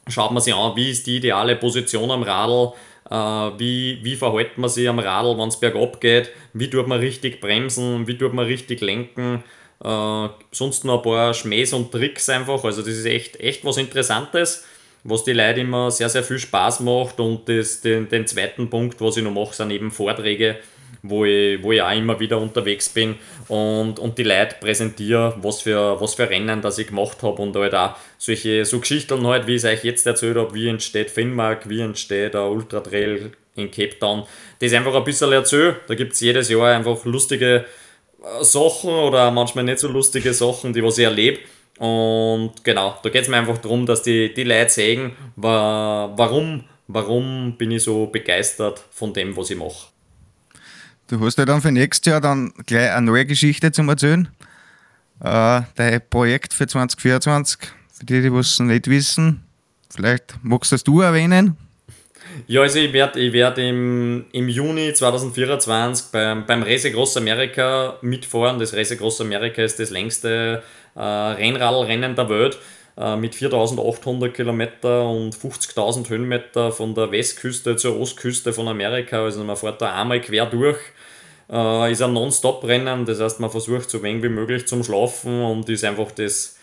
schaut 0.07 0.31
man 0.31 0.41
sich 0.41 0.53
an, 0.53 0.75
wie 0.75 0.91
ist 0.91 1.07
die 1.07 1.17
ideale 1.17 1.55
Position 1.55 2.11
am 2.11 2.23
Radl, 2.23 2.73
äh, 3.09 3.15
wie, 3.59 3.99
wie 4.03 4.15
verhält 4.15 4.57
man 4.57 4.69
sich 4.69 4.87
am 4.87 4.99
Radl, 4.99 5.37
wenn 5.37 5.49
es 5.49 5.59
bergab 5.59 5.99
geht, 5.99 6.29
wie 6.53 6.69
tut 6.69 6.87
man 6.87 6.99
richtig 6.99 7.41
bremsen, 7.41 8.07
wie 8.07 8.17
tut 8.17 8.33
man 8.33 8.45
richtig 8.45 8.81
lenken. 8.81 9.43
Äh, 9.83 10.27
sonst 10.51 10.85
noch 10.85 10.97
ein 10.97 11.03
paar 11.03 11.33
Schmähs 11.33 11.73
und 11.73 11.91
Tricks 11.91 12.29
einfach. 12.29 12.63
Also 12.63 12.81
das 12.81 12.93
ist 12.93 13.05
echt, 13.05 13.39
echt 13.39 13.65
was 13.65 13.77
Interessantes, 13.77 14.65
was 15.03 15.25
die 15.25 15.33
Leute 15.33 15.61
immer 15.61 15.91
sehr, 15.91 16.09
sehr 16.09 16.23
viel 16.23 16.39
Spaß 16.39 16.79
macht. 16.79 17.19
Und 17.19 17.49
das, 17.49 17.81
den, 17.81 18.07
den 18.07 18.25
zweiten 18.25 18.69
Punkt, 18.69 19.01
was 19.01 19.17
ich 19.17 19.23
noch 19.23 19.31
mache, 19.31 19.53
sind 19.53 19.71
eben 19.71 19.91
Vorträge 19.91 20.57
wo 21.03 21.25
ich, 21.25 21.61
wo 21.61 21.73
ich 21.73 21.81
auch 21.81 21.95
immer 21.95 22.19
wieder 22.19 22.39
unterwegs 22.39 22.89
bin 22.89 23.15
und, 23.49 23.99
und 23.99 24.17
die 24.17 24.23
Leute 24.23 24.55
präsentiere, 24.59 25.35
was 25.41 25.61
für, 25.61 25.99
was 25.99 26.15
für 26.15 26.29
Rennen 26.29 26.61
das 26.61 26.79
ich 26.79 26.87
gemacht 26.87 27.21
habe 27.21 27.41
und 27.41 27.55
halt 27.55 27.75
auch 27.75 27.95
solche 28.17 28.63
so 28.63 28.79
Geschichten 28.79 29.27
halt, 29.27 29.45
wie 29.45 29.55
ich 29.55 29.63
es 29.63 29.65
euch 29.65 29.83
jetzt 29.83 30.07
erzählt 30.07 30.37
habe, 30.37 30.53
wie 30.55 30.69
entsteht 30.69 31.11
Finnmark, 31.11 31.67
wie 31.67 31.81
entsteht 31.81 32.33
der 32.33 32.45
Ultra 32.45 32.79
Trail 32.79 33.33
in 33.55 33.69
Cape 33.69 33.99
Town, 33.99 34.23
das 34.59 34.73
einfach 34.73 34.95
ein 34.95 35.03
bisschen 35.03 35.31
erzähle. 35.31 35.75
Da 35.87 35.95
gibt 35.95 36.13
es 36.13 36.21
jedes 36.21 36.49
Jahr 36.49 36.73
einfach 36.73 37.03
lustige 37.05 37.65
äh, 38.23 38.43
Sachen 38.43 38.89
oder 38.89 39.29
manchmal 39.29 39.65
nicht 39.65 39.79
so 39.79 39.89
lustige 39.89 40.33
Sachen, 40.33 40.73
die 40.73 40.83
was 40.83 40.97
ich 40.97 41.03
erlebe. 41.03 41.39
Und 41.79 42.63
genau, 42.63 42.97
da 43.03 43.09
geht 43.09 43.23
es 43.23 43.27
mir 43.27 43.37
einfach 43.37 43.57
darum, 43.57 43.85
dass 43.85 44.03
die, 44.03 44.33
die 44.33 44.43
Leute 44.43 44.69
sehen, 44.69 45.11
warum, 45.35 46.63
warum 46.87 47.57
bin 47.57 47.71
ich 47.71 47.83
so 47.83 48.05
begeistert 48.05 48.81
von 48.91 49.11
dem, 49.11 49.35
was 49.35 49.49
ich 49.49 49.57
mache. 49.57 49.92
Du 51.07 51.19
hast 51.25 51.37
ja 51.37 51.45
dann 51.45 51.61
für 51.61 51.71
nächstes 51.71 52.11
Jahr 52.11 52.21
dann 52.21 52.53
gleich 52.65 52.91
eine 52.91 53.05
neue 53.05 53.25
Geschichte 53.25 53.71
zum 53.71 53.89
Erzählen. 53.89 54.29
Äh, 55.19 55.61
dein 55.75 56.01
Projekt 56.09 56.53
für 56.53 56.67
2024, 56.67 57.59
für 57.93 58.05
die, 58.05 58.21
die 58.21 58.27
es 58.27 58.59
nicht 58.59 58.87
wissen, 58.87 59.43
vielleicht 59.93 60.35
magst 60.41 60.71
du 60.71 60.75
das 60.75 60.83
du 60.83 61.01
erwähnen? 61.01 61.57
Ja, 62.47 62.61
also 62.61 62.79
ich 62.79 62.91
werde 62.93 63.19
ich 63.19 63.31
werd 63.33 63.57
im, 63.57 64.25
im 64.31 64.49
Juni 64.49 64.93
2024 64.93 66.07
beim, 66.11 66.45
beim 66.45 66.63
Race 66.63 66.91
Groß 66.91 67.17
America 67.17 67.97
mitfahren. 68.01 68.59
Das 68.59 68.73
Race 68.73 68.97
Groß 68.97 69.21
America 69.21 69.61
ist 69.61 69.79
das 69.79 69.91
längste 69.91 70.63
äh, 70.95 70.99
Rennradrennen 70.99 72.15
der 72.15 72.29
Welt 72.29 72.57
mit 72.95 73.33
4800 73.33 74.33
Kilometer 74.33 75.09
und 75.09 75.35
50.000 75.35 76.09
Höhenmeter 76.09 76.71
von 76.71 76.93
der 76.93 77.11
Westküste 77.11 77.75
zur 77.75 77.99
Ostküste 77.99 78.53
von 78.53 78.67
Amerika. 78.67 79.23
Also 79.23 79.43
man 79.43 79.57
fährt 79.57 79.81
da 79.81 79.99
einmal 79.99 80.21
quer 80.21 80.45
durch. 80.45 80.77
Äh, 81.49 81.91
ist 81.91 82.01
ein 82.01 82.13
Non-Stop-Rennen, 82.13 83.05
das 83.05 83.19
heißt, 83.19 83.39
man 83.39 83.49
versucht 83.49 83.89
so 83.89 84.01
wenig 84.01 84.23
wie 84.23 84.29
möglich 84.29 84.67
zum 84.67 84.83
Schlafen 84.83 85.43
und 85.43 85.69
ist 85.69 85.83
einfach 85.83 86.11
das 86.11 86.57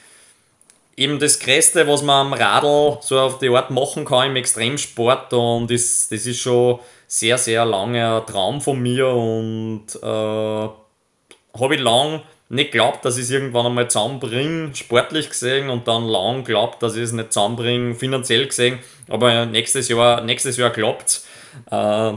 eben 0.97 1.18
das 1.18 1.39
Größte, 1.39 1.87
was 1.87 2.03
man 2.03 2.26
am 2.26 2.33
Radl 2.33 2.99
so 3.01 3.18
auf 3.18 3.39
die 3.39 3.49
Art 3.49 3.70
machen 3.70 4.05
kann 4.05 4.31
im 4.31 4.37
Extremsport 4.37 5.33
und 5.33 5.70
das, 5.70 6.09
das 6.11 6.26
ist 6.26 6.41
schon 6.41 6.78
sehr, 7.07 7.39
sehr 7.39 7.64
lange 7.64 8.20
ein 8.20 8.26
Traum 8.26 8.61
von 8.61 8.81
mir 8.81 9.09
und 9.09 9.87
äh, 10.03 10.07
habe 10.07 11.74
ich 11.74 11.81
lang 11.81 12.22
nicht 12.51 12.72
glaubt, 12.72 13.05
dass 13.05 13.16
ich 13.16 13.24
es 13.24 13.30
irgendwann 13.30 13.66
einmal 13.66 13.88
zusammenbringe, 13.88 14.74
sportlich 14.74 15.30
gesehen, 15.30 15.70
und 15.70 15.86
dann 15.86 16.05
lang 16.05 16.44
glaubt, 16.44 16.82
dass 16.82 16.96
ich 16.96 17.05
es 17.05 17.12
nicht 17.12 17.32
zusammenbringe, 17.32 17.94
finanziell 17.94 18.44
gesehen. 18.46 18.80
Aber 19.09 19.46
nächstes 19.46 19.88
Jahr, 19.88 20.20
nächstes 20.20 20.57
Jahr 20.57 20.70
klappt 20.70 21.09
es. 21.09 21.26
Äh, 21.70 22.12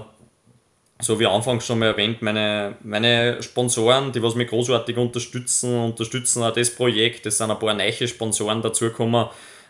so 0.99 1.19
wie 1.19 1.27
anfangs 1.27 1.67
schon 1.67 1.79
mal 1.79 1.87
erwähnt, 1.87 2.21
meine, 2.21 2.77
meine 2.81 3.43
Sponsoren, 3.43 4.11
die 4.11 4.23
was 4.23 4.35
mich 4.35 4.49
großartig 4.49 4.97
unterstützen, 4.97 5.77
unterstützen 5.77 6.41
auch 6.41 6.53
das 6.53 6.73
Projekt. 6.73 7.25
Es 7.27 7.37
sind 7.37 7.51
ein 7.51 7.59
paar 7.59 7.73
neue 7.75 8.07
Sponsoren 8.07 8.61
dazugekommen, 8.61 9.27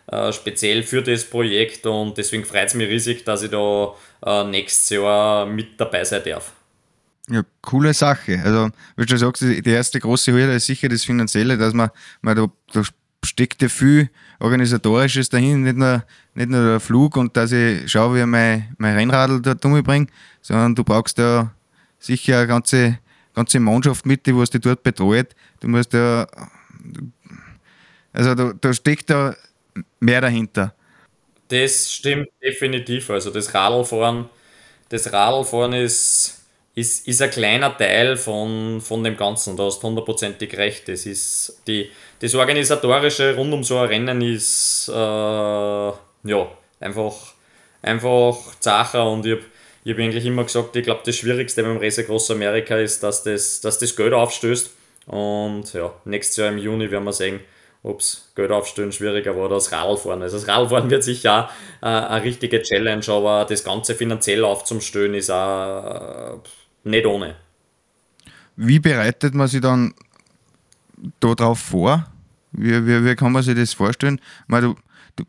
äh, 0.07 0.31
speziell 0.31 0.83
für 0.83 1.01
das 1.01 1.25
Projekt 1.25 1.85
und 1.85 2.17
deswegen 2.17 2.45
freut 2.45 2.67
es 2.67 2.73
mich 2.73 2.87
riesig, 2.87 3.25
dass 3.25 3.43
ich 3.43 3.51
da 3.51 3.95
äh, 4.25 4.43
nächstes 4.45 4.91
Jahr 4.91 5.45
mit 5.45 5.79
dabei 5.79 6.05
sein 6.05 6.21
darf. 6.23 6.53
Ja, 7.29 7.43
coole 7.61 7.93
Sache. 7.93 8.41
Also, 8.43 8.69
wie 8.97 9.05
du 9.05 9.17
sagst, 9.17 9.41
die 9.41 9.63
erste 9.69 9.99
große 9.99 10.33
Hürde 10.33 10.55
ist 10.55 10.65
sicher 10.65 10.89
das 10.89 11.05
Finanzielle, 11.05 11.57
dass 11.57 11.73
man, 11.73 11.89
man 12.21 12.35
da, 12.35 12.47
da 12.73 12.83
steckt 13.23 13.61
ja 13.61 13.69
viel 13.69 14.09
Organisatorisches 14.39 15.29
dahin, 15.29 15.63
nicht 15.63 15.77
nur, 15.77 16.03
nicht 16.35 16.49
nur 16.49 16.63
der 16.63 16.79
Flug 16.81 17.15
und 17.15 17.37
dass 17.37 17.53
ich 17.53 17.89
schaue, 17.89 18.15
wie 18.15 18.19
ich 18.19 18.25
mein, 18.25 18.75
mein 18.77 18.95
Rennradl 18.95 19.41
dort 19.41 19.63
umbringe, 19.63 20.07
sondern 20.41 20.75
du 20.75 20.83
brauchst 20.83 21.17
ja 21.17 21.53
sicher 21.97 22.39
eine 22.39 22.47
ganze, 22.47 22.99
ganze 23.33 23.59
Mannschaft 23.61 24.05
mit, 24.05 24.25
die 24.25 24.35
was 24.35 24.49
dich 24.49 24.61
dort 24.61 24.83
betreut. 24.83 25.33
Du 25.61 25.69
musst 25.69 25.93
ja, 25.93 26.27
also 28.11 28.35
da, 28.35 28.53
da 28.59 28.73
steckt 28.73 29.09
da 29.09 29.33
mehr 30.01 30.19
dahinter. 30.19 30.73
Das 31.47 31.91
stimmt 31.91 32.27
definitiv. 32.41 33.09
Also 33.09 33.29
das 33.29 33.53
Radlfahren, 33.53 34.29
das 34.89 35.11
Radlfahren 35.13 35.73
ist 35.73 36.32
ist, 36.75 37.07
ist 37.07 37.21
ein 37.21 37.29
kleiner 37.29 37.77
Teil 37.77 38.17
von, 38.17 38.81
von 38.81 39.03
dem 39.03 39.15
Ganzen. 39.15 39.55
Da 39.55 39.63
hast 39.65 39.81
du 39.81 39.87
hundertprozentig 39.87 40.57
recht. 40.57 40.87
Das, 40.87 41.05
ist 41.05 41.61
die, 41.67 41.91
das 42.19 42.33
Organisatorische 42.33 43.35
rund 43.35 43.53
um 43.53 43.63
so 43.63 43.77
ein 43.77 43.87
Rennen 43.87 44.21
ist 44.21 44.89
äh, 44.89 44.93
ja, 44.93 46.47
einfach, 46.79 47.33
einfach 47.81 48.37
Sache 48.59 49.03
und 49.03 49.25
ich 49.25 49.33
habe 49.33 49.43
hab 49.93 49.99
eigentlich 49.99 50.25
immer 50.25 50.43
gesagt, 50.43 50.75
ich 50.75 50.83
glaube, 50.83 51.01
das 51.05 51.15
Schwierigste 51.15 51.61
beim 51.63 51.77
Race 51.77 52.03
Cross 52.05 52.31
America 52.31 52.77
ist, 52.77 53.03
dass 53.03 53.23
das, 53.23 53.61
dass 53.61 53.77
das 53.77 53.95
Geld 53.95 54.13
aufstößt. 54.13 54.71
Und 55.05 55.73
ja, 55.73 55.93
nächstes 56.05 56.37
Jahr 56.37 56.49
im 56.49 56.57
Juni 56.57 56.89
werden 56.89 57.03
wir 57.03 57.13
sehen, 57.13 57.41
ob 57.83 57.99
es 57.99 58.31
Geld 58.35 58.49
aufstellen 58.49 58.93
schwieriger 58.93 59.35
war 59.35 59.45
oder 59.45 59.55
das 59.55 59.71
Radfahren. 59.73 60.21
Also 60.21 60.37
das 60.37 60.47
Radfahren 60.47 60.89
wird 60.89 61.03
sicher 61.03 61.49
auch 61.81 61.85
äh, 61.85 61.89
eine 61.89 62.23
richtige 62.23 62.61
Challenge, 62.61 63.05
aber 63.09 63.45
das 63.47 63.63
Ganze 63.63 63.93
finanziell 63.93 64.43
aufzustellen 64.45 65.13
ist 65.13 65.29
auch. 65.29 66.35
Äh, 66.35 66.62
nicht 66.83 67.05
ohne. 67.05 67.35
Wie 68.55 68.79
bereitet 68.79 69.33
man 69.33 69.47
sich 69.47 69.61
dann 69.61 69.93
darauf 71.19 71.59
vor? 71.59 72.05
Wie, 72.51 72.85
wie, 72.85 73.05
wie 73.05 73.15
kann 73.15 73.31
man 73.31 73.43
sich 73.43 73.55
das 73.55 73.73
vorstellen? 73.73 74.21
Meine, 74.47 74.67
du, 74.67 74.75
du, 75.15 75.23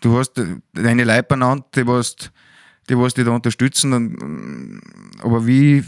du 0.00 0.18
hast 0.18 0.32
deine 0.72 1.04
Leute 1.04 1.24
benannt, 1.24 1.64
die 1.74 1.86
was, 1.86 2.16
die 2.88 2.96
was 2.96 3.14
dich 3.14 3.24
da 3.24 3.32
unterstützen, 3.32 3.92
und, 3.92 4.80
aber 5.22 5.46
wie 5.46 5.82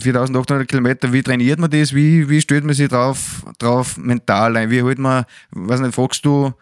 4800 0.00 0.66
Kilometer, 0.66 1.12
wie 1.12 1.22
trainiert 1.22 1.60
man 1.60 1.70
das? 1.70 1.94
Wie, 1.94 2.28
wie 2.28 2.40
stellt 2.40 2.64
man 2.64 2.74
sich 2.74 2.88
drauf, 2.88 3.44
drauf 3.58 3.96
mental 3.98 4.56
ein? 4.56 4.70
Wie 4.70 4.82
holt 4.82 4.98
man, 4.98 5.24
weiß 5.50 5.80
nicht, 5.80 5.94
fragst 5.94 6.24
du 6.24 6.52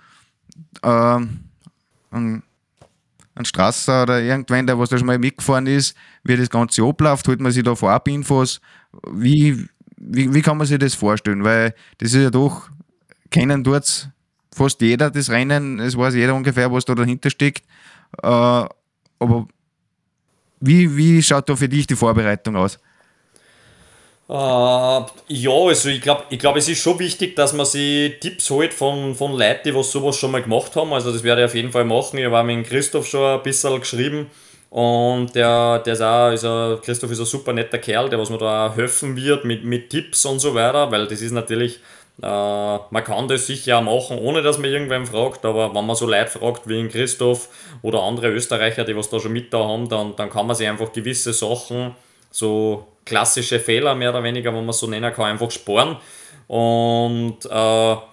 äh, 0.83 1.18
einen 2.11 2.43
ein 3.35 3.45
Strasser 3.45 4.03
oder 4.03 4.20
irgendwann, 4.20 4.66
der 4.66 4.78
was 4.78 4.91
da 4.91 4.99
schon 4.99 5.07
mal 5.07 5.18
mitgefahren 5.18 5.66
ist, 5.66 5.97
wie 6.24 6.37
das 6.37 6.51
Ganze 6.51 6.83
abläuft, 6.83 7.26
holt 7.28 7.41
man 7.41 7.53
sich 7.53 7.62
da 7.62 7.74
vorab 7.74 8.09
Infos. 8.09 8.61
Wie, 9.11 9.66
wie, 9.97 10.35
wie 10.35 10.43
kann 10.43 10.59
man 10.59 10.66
sich 10.66 10.78
das 10.78 10.95
vorstellen? 10.95 11.45
Weil 11.45 11.74
das 11.99 12.12
ist 12.12 12.22
ja 12.22 12.30
doch, 12.30 12.68
kennen 13.30 13.64
dort 13.64 14.11
fast 14.55 14.80
jeder 14.83 15.11
das 15.11 15.30
Rennen, 15.30 15.80
es 15.80 15.97
weiß 15.97 16.14
jeder 16.14 16.35
ungefähr, 16.35 16.70
was 16.70 16.85
da 16.85 16.95
dahinter 16.95 17.30
steckt. 17.30 17.64
Äh, 18.22 18.26
aber 18.26 19.49
wie, 20.61 20.97
wie 20.97 21.22
schaut 21.22 21.49
da 21.49 21.57
für 21.57 21.68
dich 21.68 21.87
die 21.87 21.97
Vorbereitung 21.97 22.57
aus? 22.57 22.78
Äh, 24.33 24.35
ja, 24.35 25.51
also 25.51 25.91
ich 25.91 26.01
glaube, 26.01 26.22
ich 26.30 26.39
glaub, 26.39 26.57
es 26.57 26.66
ist 26.66 26.78
schon 26.80 26.99
wichtig, 26.99 27.37
dass 27.37 27.53
man 27.53 27.66
sich 27.66 28.18
Tipps 28.18 28.49
holt 28.49 28.72
von, 28.72 29.14
von 29.14 29.33
Leuten, 29.33 29.61
die 29.66 29.74
was 29.74 29.93
sowas 29.93 30.16
schon 30.16 30.30
mal 30.30 30.43
gemacht 30.43 30.74
haben. 30.74 30.95
Also 30.95 31.12
das 31.12 31.22
werde 31.22 31.43
ich 31.43 31.45
auf 31.45 31.55
jeden 31.55 31.70
Fall 31.70 31.85
machen. 31.85 32.18
Ich 32.18 32.24
habe 32.24 32.43
mit 32.45 32.66
Christoph 32.66 33.07
schon 33.07 33.39
ein 33.39 33.43
bisschen 33.43 33.78
geschrieben. 33.78 34.30
Und 34.70 35.35
der, 35.35 35.80
der 35.80 35.93
ist 35.93 36.01
auch, 36.01 36.30
ist 36.30 36.47
ein, 36.47 36.80
Christoph 36.80 37.11
ist 37.11 37.20
ein 37.20 37.26
super 37.26 37.53
netter 37.53 37.76
Kerl, 37.76 38.09
der 38.09 38.18
was 38.18 38.30
mir 38.30 38.39
da 38.39 38.72
helfen 38.74 39.16
wird 39.16 39.45
mit, 39.45 39.64
mit 39.64 39.91
Tipps 39.91 40.24
und 40.24 40.39
so 40.39 40.55
weiter, 40.55 40.91
weil 40.91 41.07
das 41.07 41.20
ist 41.20 41.33
natürlich, 41.33 41.78
äh, 42.22 42.26
man 42.26 43.05
kann 43.05 43.28
das 43.28 43.47
sicher 43.47 43.76
auch 43.76 43.83
machen, 43.83 44.18
ohne 44.18 44.41
dass 44.41 44.57
man 44.57 44.70
irgendwen 44.70 45.05
fragt, 45.05 45.45
aber 45.45 45.74
wenn 45.74 45.85
man 45.85 45.95
so 45.95 46.07
Leute 46.07 46.30
fragt 46.30 46.66
wie 46.70 46.89
Christoph 46.89 47.51
oder 47.83 48.03
andere 48.03 48.30
Österreicher, 48.30 48.85
die 48.85 48.97
was 48.97 49.11
da 49.11 49.20
schon 49.20 49.35
mit 49.35 49.53
da 49.53 49.59
haben, 49.59 49.91
dann, 49.91 50.16
dann 50.16 50.30
kann 50.30 50.47
man 50.47 50.57
sich 50.57 50.66
einfach 50.66 50.91
gewisse 50.91 51.35
Sachen, 51.35 51.95
so 52.30 52.87
klassische 53.05 53.61
Fehler 53.61 53.94
mehr 53.94 54.11
oder 54.11 54.22
weniger, 54.22 54.55
wenn 54.55 54.64
man 54.64 54.72
so 54.72 54.86
nennen 54.86 55.12
kann, 55.12 55.26
einfach 55.26 55.50
sparen. 55.50 55.96
Und 56.48 57.44
äh, 57.44 57.48
da, 57.48 58.05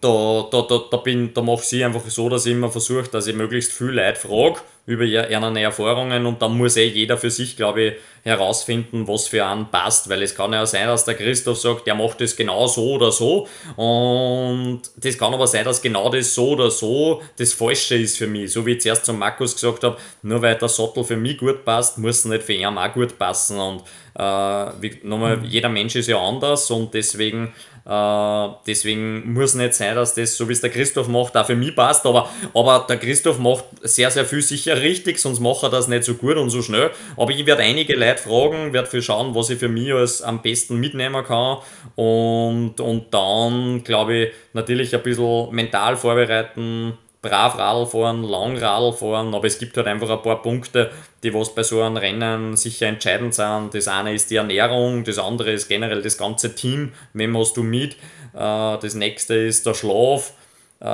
da, 0.00 0.62
da, 0.62 0.80
da, 0.90 0.96
bin, 0.98 1.34
da 1.34 1.42
mache 1.42 1.60
ich 1.60 1.68
sie 1.68 1.84
einfach 1.84 2.04
so, 2.06 2.28
dass 2.28 2.46
ich 2.46 2.52
immer 2.52 2.70
versuche, 2.70 3.08
dass 3.08 3.26
ich 3.26 3.34
möglichst 3.34 3.72
viel 3.72 3.90
Leute 3.90 4.18
frage 4.18 4.60
über 4.90 5.04
ihre 5.04 5.60
Erfahrungen 5.60 6.26
und 6.26 6.42
dann 6.42 6.58
muss 6.58 6.76
eh 6.76 6.88
jeder 6.88 7.16
für 7.16 7.30
sich, 7.30 7.56
glaube 7.56 7.82
ich, 7.82 7.94
herausfinden, 8.24 9.06
was 9.06 9.28
für 9.28 9.46
einen 9.46 9.70
passt, 9.70 10.08
weil 10.08 10.20
es 10.22 10.34
kann 10.34 10.52
ja 10.52 10.66
sein, 10.66 10.88
dass 10.88 11.04
der 11.04 11.14
Christoph 11.14 11.58
sagt, 11.58 11.86
der 11.86 11.94
macht 11.94 12.20
das 12.20 12.34
genau 12.34 12.66
so 12.66 12.94
oder 12.94 13.12
so 13.12 13.46
und 13.76 14.82
das 14.96 15.16
kann 15.16 15.32
aber 15.32 15.46
sein, 15.46 15.64
dass 15.64 15.80
genau 15.80 16.10
das 16.10 16.34
so 16.34 16.50
oder 16.50 16.70
so 16.70 17.22
das 17.38 17.52
Falsche 17.52 17.94
ist 17.94 18.18
für 18.18 18.26
mich, 18.26 18.52
so 18.52 18.66
wie 18.66 18.72
ich 18.72 18.80
zuerst 18.80 19.06
zum 19.06 19.18
Markus 19.18 19.54
gesagt 19.54 19.84
habe, 19.84 19.96
nur 20.22 20.42
weil 20.42 20.56
der 20.56 20.68
Sattel 20.68 21.04
für 21.04 21.16
mich 21.16 21.38
gut 21.38 21.64
passt, 21.64 21.96
muss 21.96 22.18
es 22.18 22.24
nicht 22.24 22.42
für 22.42 22.52
ihn 22.52 22.66
auch 22.66 22.92
gut 22.92 23.16
passen 23.16 23.58
und 23.58 23.84
äh, 24.20 24.72
wie, 24.80 25.00
nochmal, 25.02 25.38
mhm. 25.38 25.44
jeder 25.44 25.68
Mensch 25.68 25.96
ist 25.96 26.08
ja 26.08 26.18
anders 26.18 26.70
und 26.70 26.92
deswegen 26.92 27.52
äh, 27.86 28.48
deswegen 28.66 29.32
muss 29.32 29.54
nicht 29.54 29.74
sein, 29.74 29.94
dass 29.94 30.14
das, 30.14 30.36
so 30.36 30.48
wie 30.48 30.52
es 30.52 30.60
der 30.60 30.70
Christoph 30.70 31.08
macht, 31.08 31.36
auch 31.36 31.46
für 31.46 31.56
mich 31.56 31.74
passt. 31.74 32.04
Aber, 32.06 32.28
aber 32.54 32.84
der 32.88 32.98
Christoph 32.98 33.38
macht 33.38 33.64
sehr, 33.82 34.10
sehr 34.10 34.24
viel 34.24 34.42
sicher 34.42 34.80
richtig, 34.80 35.18
sonst 35.18 35.40
macht 35.40 35.62
er 35.62 35.70
das 35.70 35.88
nicht 35.88 36.04
so 36.04 36.14
gut 36.14 36.36
und 36.36 36.50
so 36.50 36.62
schnell. 36.62 36.90
Aber 37.16 37.32
ich 37.32 37.46
werde 37.46 37.62
einige 37.62 37.96
Leute 37.96 38.22
fragen, 38.22 38.72
werde 38.72 38.88
viel 38.88 39.02
schauen, 39.02 39.34
was 39.34 39.50
ich 39.50 39.58
für 39.58 39.68
mich 39.68 39.92
als 39.92 40.22
am 40.22 40.42
besten 40.42 40.78
mitnehmen 40.78 41.24
kann. 41.24 41.58
Und, 41.96 42.80
und 42.80 43.12
dann, 43.12 43.82
glaube 43.82 44.14
ich, 44.14 44.32
natürlich 44.52 44.94
ein 44.94 45.02
bisschen 45.02 45.50
mental 45.54 45.96
vorbereiten, 45.96 46.98
brav 47.22 47.58
Radl 47.58 47.86
fahren, 47.86 48.22
lang 48.22 48.56
Radl 48.56 48.92
fahren, 48.92 49.34
aber 49.34 49.46
es 49.46 49.58
gibt 49.58 49.76
halt 49.76 49.86
einfach 49.86 50.08
ein 50.08 50.22
paar 50.22 50.40
Punkte, 50.40 50.90
die 51.22 51.34
was 51.34 51.54
bei 51.54 51.62
so 51.62 51.82
einem 51.82 51.96
Rennen 51.96 52.56
sicher 52.56 52.86
entscheidend 52.86 53.34
sind. 53.34 53.74
Das 53.74 53.88
eine 53.88 54.14
ist 54.14 54.30
die 54.30 54.36
Ernährung, 54.36 55.04
das 55.04 55.18
andere 55.18 55.52
ist 55.52 55.68
generell 55.68 56.02
das 56.02 56.16
ganze 56.16 56.54
Team, 56.54 56.92
wem 57.12 57.36
hast 57.36 57.56
du 57.56 57.62
mit, 57.62 57.92
äh, 57.92 57.96
das 58.34 58.94
nächste 58.94 59.34
ist 59.34 59.66
der 59.66 59.74
Schlaf. 59.74 60.32
Äh, 60.80 60.84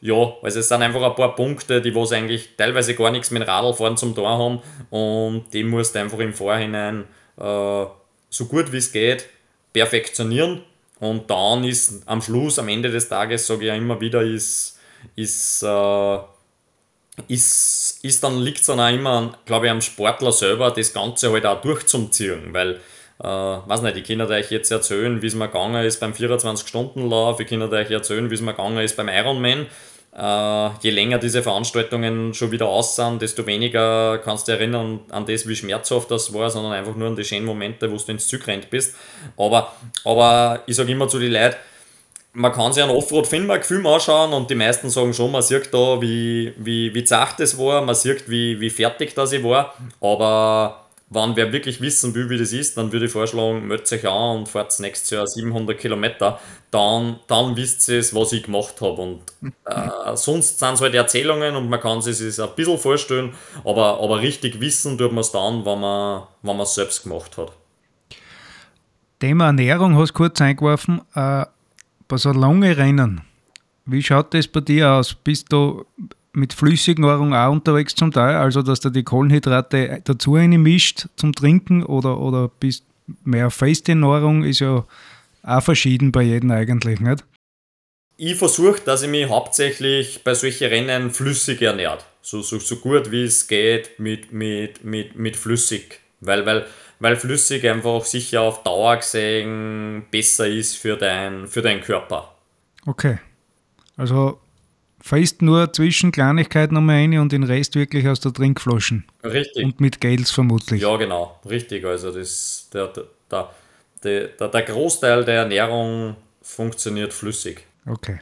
ja, 0.00 0.32
also 0.42 0.60
es 0.60 0.68
sind 0.68 0.82
einfach 0.82 1.02
ein 1.02 1.14
paar 1.14 1.34
Punkte, 1.34 1.80
die 1.80 1.94
was 1.94 2.12
eigentlich 2.12 2.56
teilweise 2.56 2.94
gar 2.94 3.10
nichts 3.10 3.30
mit 3.30 3.46
Radlfahren 3.46 3.96
zum 3.96 4.14
Tor 4.14 4.38
haben 4.38 4.62
und 4.90 5.46
die 5.52 5.64
musst 5.64 5.94
du 5.94 6.00
einfach 6.00 6.18
im 6.18 6.32
Vorhinein 6.32 7.04
äh, 7.38 7.84
so 8.30 8.44
gut 8.46 8.72
wie 8.72 8.76
es 8.78 8.92
geht 8.92 9.26
perfektionieren 9.72 10.62
und 11.00 11.30
dann 11.30 11.64
ist 11.64 12.02
am 12.06 12.22
Schluss, 12.22 12.58
am 12.58 12.68
Ende 12.68 12.90
des 12.90 13.08
Tages, 13.08 13.46
sage 13.46 13.62
ich 13.62 13.68
ja 13.68 13.74
immer 13.74 14.00
wieder, 14.00 14.22
ist 14.22 14.75
ist, 15.14 15.62
äh, 15.62 16.18
ist, 17.28 17.98
ist 18.02 18.24
dann 18.24 18.38
liegt 18.40 18.60
es 18.60 18.66
dann 18.66 18.80
auch 18.80 18.92
immer, 18.92 19.38
glaube 19.44 19.66
ich, 19.66 19.72
am 19.72 19.80
Sportler 19.80 20.32
selber, 20.32 20.70
das 20.70 20.92
Ganze 20.92 21.32
halt 21.32 21.46
auch 21.46 21.60
durchzuziehen, 21.60 22.52
weil 22.52 22.80
äh, 23.18 23.24
weiß 23.24 23.82
nicht, 23.82 23.96
ich 23.96 24.04
kann 24.04 24.20
euch 24.20 24.50
jetzt 24.50 24.70
erzählen, 24.70 25.22
wie 25.22 25.26
es 25.26 25.34
mir 25.34 25.48
gegangen 25.48 25.82
ist 25.84 26.00
beim 26.00 26.12
24-Stunden-Lauf, 26.12 27.40
ich 27.40 27.48
kann 27.48 27.62
euch 27.62 27.90
erzählen, 27.90 28.30
wie 28.30 28.34
es 28.34 28.42
mir 28.42 28.52
gegangen 28.52 28.78
ist 28.78 28.96
beim 28.96 29.08
Ironman. 29.08 29.66
Äh, 30.14 30.70
je 30.80 30.90
länger 30.90 31.18
diese 31.18 31.42
Veranstaltungen 31.42 32.32
schon 32.32 32.50
wieder 32.50 32.66
aus 32.68 32.96
sind, 32.96 33.20
desto 33.20 33.46
weniger 33.46 34.18
kannst 34.18 34.48
du 34.48 34.52
erinnern 34.52 35.00
an 35.10 35.26
das, 35.26 35.46
wie 35.46 35.56
schmerzhaft 35.56 36.10
das 36.10 36.32
war, 36.32 36.48
sondern 36.48 36.72
einfach 36.72 36.94
nur 36.94 37.08
an 37.08 37.16
die 37.16 37.24
schönen 37.24 37.44
Momente, 37.44 37.90
wo 37.90 37.96
du 37.96 38.12
ins 38.12 38.26
Zug 38.26 38.46
rennt 38.46 38.70
bist. 38.70 38.94
Aber, 39.36 39.72
aber 40.04 40.62
ich 40.66 40.76
sage 40.76 40.92
immer 40.92 41.08
zu 41.08 41.18
den 41.18 41.32
Leuten, 41.32 41.56
man 42.36 42.52
kann 42.52 42.72
sich 42.72 42.82
einen 42.82 42.94
Offroad-Finnmark-Film 42.94 43.86
anschauen 43.86 44.32
und 44.34 44.50
die 44.50 44.54
meisten 44.54 44.90
sagen 44.90 45.14
schon, 45.14 45.32
man 45.32 45.40
sieht 45.40 45.72
da, 45.72 46.00
wie, 46.02 46.52
wie, 46.58 46.92
wie 46.94 47.04
zart 47.04 47.40
das 47.40 47.58
war, 47.58 47.80
man 47.82 47.94
sieht, 47.94 48.28
wie, 48.28 48.60
wie 48.60 48.68
fertig 48.68 49.14
das 49.14 49.32
ich 49.32 49.42
war, 49.42 49.72
aber 50.02 50.82
wenn 51.08 51.34
wer 51.34 51.50
wirklich 51.52 51.80
wissen 51.80 52.14
will, 52.14 52.28
wie 52.28 52.36
das 52.36 52.52
ist, 52.52 52.76
dann 52.76 52.92
würde 52.92 53.06
ich 53.06 53.12
vorschlagen, 53.12 53.66
meldet 53.66 53.90
euch 53.90 54.06
an 54.06 54.38
und 54.38 54.48
fahrt 54.50 54.78
nächstes 54.80 55.10
Jahr 55.10 55.26
700 55.26 55.78
Kilometer, 55.78 56.38
dann, 56.70 57.20
dann 57.26 57.56
wisst 57.56 57.88
ihr 57.88 58.02
was 58.12 58.32
ich 58.34 58.42
gemacht 58.42 58.82
habe 58.82 59.00
und 59.00 59.20
äh, 59.64 60.14
sonst 60.14 60.58
sind 60.58 60.74
es 60.74 60.80
halt 60.82 60.94
Erzählungen 60.94 61.56
und 61.56 61.70
man 61.70 61.80
kann 61.80 62.02
sich 62.02 62.20
es 62.20 62.38
ein 62.38 62.50
bisschen 62.54 62.76
vorstellen, 62.76 63.32
aber, 63.64 63.98
aber 63.98 64.20
richtig 64.20 64.60
wissen 64.60 64.98
tut 64.98 65.12
man 65.12 65.20
es 65.20 65.32
dann, 65.32 65.64
wenn 65.64 65.80
man 65.80 66.60
es 66.60 66.74
selbst 66.74 67.04
gemacht 67.04 67.38
hat. 67.38 67.52
Thema 69.20 69.46
Ernährung 69.46 69.96
hast 69.96 70.10
du 70.10 70.14
kurz 70.14 70.38
eingeworfen. 70.42 71.00
Äh, 71.14 71.46
bei 72.08 72.16
so 72.16 72.32
langen 72.32 72.72
Rennen, 72.72 73.20
wie 73.84 74.02
schaut 74.02 74.34
das 74.34 74.48
bei 74.48 74.60
dir 74.60 74.92
aus? 74.92 75.14
Bist 75.14 75.52
du 75.52 75.84
mit 76.32 76.52
Flüssignahrung 76.52 77.34
auch 77.34 77.50
unterwegs 77.50 77.94
zum 77.94 78.12
Teil, 78.12 78.34
also 78.36 78.62
dass 78.62 78.80
du 78.80 78.90
die 78.90 79.04
Kohlenhydrate 79.04 80.02
dazu 80.04 80.32
mischt 80.32 81.06
zum 81.16 81.34
Trinken 81.34 81.82
oder, 81.82 82.18
oder 82.18 82.50
bist 82.60 82.84
mehr 83.24 83.50
feste 83.50 83.94
Nahrung, 83.94 84.44
ist 84.44 84.60
ja 84.60 84.84
auch 85.42 85.62
verschieden 85.62 86.12
bei 86.12 86.22
jedem 86.22 86.50
eigentlich, 86.50 87.00
nicht? 87.00 87.24
Ich 88.18 88.36
versuche, 88.36 88.80
dass 88.84 89.02
ich 89.02 89.10
mich 89.10 89.28
hauptsächlich 89.28 90.24
bei 90.24 90.34
solchen 90.34 90.68
Rennen 90.68 91.10
flüssig 91.10 91.62
ernährt. 91.62 92.04
So, 92.22 92.42
so, 92.42 92.58
so 92.58 92.76
gut 92.76 93.10
wie 93.10 93.24
es 93.24 93.46
geht 93.46 93.98
mit, 93.98 94.32
mit, 94.32 94.84
mit, 94.84 95.16
mit 95.16 95.36
flüssig. 95.36 96.00
Weil, 96.20 96.46
weil 96.46 96.66
weil 96.98 97.16
flüssig 97.16 97.68
einfach 97.68 98.04
sicher 98.04 98.42
auf 98.42 98.62
Dauer 98.62 98.96
gesehen 98.96 100.04
besser 100.10 100.46
ist 100.46 100.76
für, 100.76 100.96
dein, 100.96 101.46
für 101.46 101.62
deinen 101.62 101.80
Körper. 101.80 102.34
Okay. 102.86 103.18
Also 103.96 104.40
fest 105.00 105.42
nur 105.42 105.72
zwischen 105.72 106.12
Kleinigkeiten 106.12 106.74
nochmal 106.74 106.96
rein 106.96 107.18
und 107.18 107.32
den 107.32 107.44
Rest 107.44 107.74
wirklich 107.74 108.08
aus 108.08 108.20
der 108.20 108.32
Trinkflaschen. 108.32 109.04
Richtig. 109.22 109.64
Und 109.64 109.80
mit 109.80 110.00
Gels 110.00 110.30
vermutlich. 110.30 110.82
Ja, 110.82 110.96
genau. 110.96 111.38
Richtig. 111.48 111.84
Also 111.84 112.12
das, 112.12 112.68
der, 112.72 112.92
der, 113.30 113.50
der, 114.02 114.48
der 114.48 114.62
Großteil 114.62 115.24
der 115.24 115.42
Ernährung 115.42 116.16
funktioniert 116.42 117.12
flüssig. 117.12 117.64
Okay. 117.86 118.20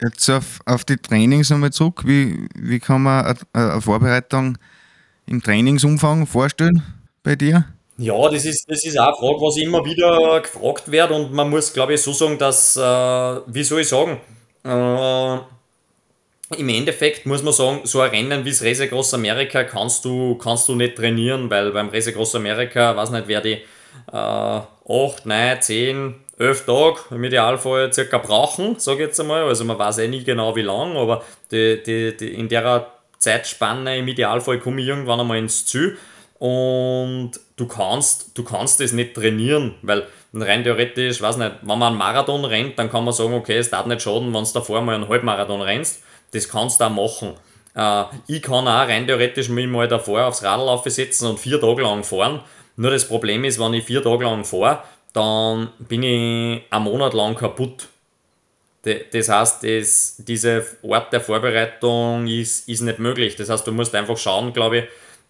Jetzt 0.00 0.28
auf, 0.30 0.60
auf 0.66 0.84
die 0.84 0.96
Trainings 0.96 1.50
nochmal 1.50 1.72
zurück. 1.72 2.02
Wie, 2.04 2.48
wie 2.56 2.80
kann 2.80 3.02
man 3.02 3.24
eine, 3.24 3.38
eine 3.52 3.80
Vorbereitung 3.80 4.58
im 5.26 5.42
Trainingsumfang 5.42 6.26
vorstellen 6.26 6.82
bei 7.22 7.36
dir? 7.36 7.66
Ja, 8.02 8.28
das 8.28 8.44
ist, 8.44 8.68
das 8.68 8.84
ist 8.84 8.98
auch 8.98 9.06
eine 9.06 9.16
Frage, 9.16 9.40
was 9.40 9.56
immer 9.58 9.84
wieder 9.84 10.40
gefragt 10.40 10.90
wird 10.90 11.12
und 11.12 11.32
man 11.32 11.48
muss, 11.48 11.72
glaube 11.72 11.94
ich, 11.94 12.02
so 12.02 12.12
sagen, 12.12 12.36
dass, 12.36 12.76
äh, 12.76 12.80
wie 12.80 13.62
soll 13.62 13.82
ich 13.82 13.88
sagen, 13.88 14.20
äh, 14.64 15.36
im 16.58 16.68
Endeffekt 16.68 17.26
muss 17.26 17.44
man 17.44 17.52
sagen, 17.52 17.82
so 17.84 18.00
ein 18.00 18.10
Rennen 18.10 18.44
wie 18.44 18.50
das 18.50 18.64
Race 18.64 18.80
Cross 18.88 19.14
America 19.14 19.62
kannst 19.62 20.04
du, 20.04 20.34
kannst 20.34 20.68
du 20.68 20.74
nicht 20.74 20.96
trainieren, 20.96 21.48
weil 21.48 21.70
beim 21.70 21.90
Race 21.90 22.12
Cross 22.12 22.34
America, 22.34 22.96
weiß 22.96 23.10
nicht, 23.10 23.28
wer 23.28 23.40
die 23.40 23.52
äh, 24.12 24.16
8, 24.16 24.66
9, 25.24 25.62
10, 25.62 26.14
11 26.40 26.66
Tage 26.66 26.96
im 27.12 27.22
Idealfall 27.22 27.92
circa 27.92 28.18
brauchen, 28.18 28.80
sage 28.80 29.02
ich 29.02 29.08
jetzt 29.10 29.20
einmal. 29.20 29.44
Also 29.44 29.64
man 29.64 29.78
weiß 29.78 29.98
eh 29.98 30.08
nie 30.08 30.24
genau 30.24 30.56
wie 30.56 30.62
lang, 30.62 30.96
aber 30.96 31.22
die, 31.52 31.80
die, 31.80 32.16
die, 32.16 32.34
in 32.34 32.48
der 32.48 32.88
Zeitspanne 33.18 33.96
im 33.96 34.08
Idealfall 34.08 34.58
komme 34.58 34.80
ich 34.80 34.88
irgendwann 34.88 35.20
einmal 35.20 35.38
ins 35.38 35.66
Ziel 35.66 35.96
und 36.40 37.38
du 37.62 37.68
kannst, 37.68 38.36
du 38.36 38.42
kannst 38.42 38.80
das 38.80 38.92
nicht 38.92 39.14
trainieren, 39.14 39.76
weil 39.82 40.06
rein 40.34 40.64
theoretisch, 40.64 41.22
weiß 41.22 41.36
nicht, 41.36 41.52
wenn 41.62 41.78
man 41.78 41.82
einen 41.90 41.96
Marathon 41.96 42.44
rennt, 42.44 42.76
dann 42.78 42.90
kann 42.90 43.04
man 43.04 43.14
sagen, 43.14 43.34
okay, 43.34 43.56
es 43.56 43.70
darf 43.70 43.86
nicht 43.86 44.02
schaden, 44.02 44.34
wenn 44.34 44.44
du 44.44 44.50
davor 44.52 44.80
mal 44.80 44.96
einen 44.96 45.08
Halbmarathon 45.08 45.62
rennst. 45.62 46.02
Das 46.32 46.48
kannst 46.48 46.80
du 46.80 46.84
auch 46.84 46.90
machen. 46.90 47.34
Äh, 47.74 48.04
ich 48.26 48.42
kann 48.42 48.66
auch 48.66 48.88
rein 48.88 49.06
theoretisch 49.06 49.48
mich 49.48 49.68
mal 49.68 49.86
davor 49.86 50.26
aufs 50.26 50.42
Radl 50.42 50.90
setzen 50.90 51.28
und 51.28 51.38
vier 51.38 51.60
Tage 51.60 51.82
lang 51.82 52.02
fahren. 52.02 52.40
Nur 52.76 52.90
das 52.90 53.06
Problem 53.06 53.44
ist, 53.44 53.60
wenn 53.60 53.74
ich 53.74 53.84
vier 53.84 54.02
Tage 54.02 54.24
lang 54.24 54.44
fahre, 54.44 54.82
dann 55.12 55.70
bin 55.78 56.02
ich 56.02 56.62
einen 56.68 56.84
Monat 56.84 57.14
lang 57.14 57.36
kaputt. 57.36 57.88
Das 58.82 59.28
heißt, 59.28 59.62
das, 59.62 60.16
diese 60.18 60.66
Art 60.90 61.12
der 61.12 61.20
Vorbereitung 61.20 62.26
ist, 62.26 62.68
ist 62.68 62.80
nicht 62.80 62.98
möglich. 62.98 63.36
Das 63.36 63.50
heißt, 63.50 63.64
du 63.64 63.70
musst 63.70 63.94
einfach 63.94 64.16
schauen, 64.18 64.52
glaube 64.52 64.78
ich, 64.78 64.84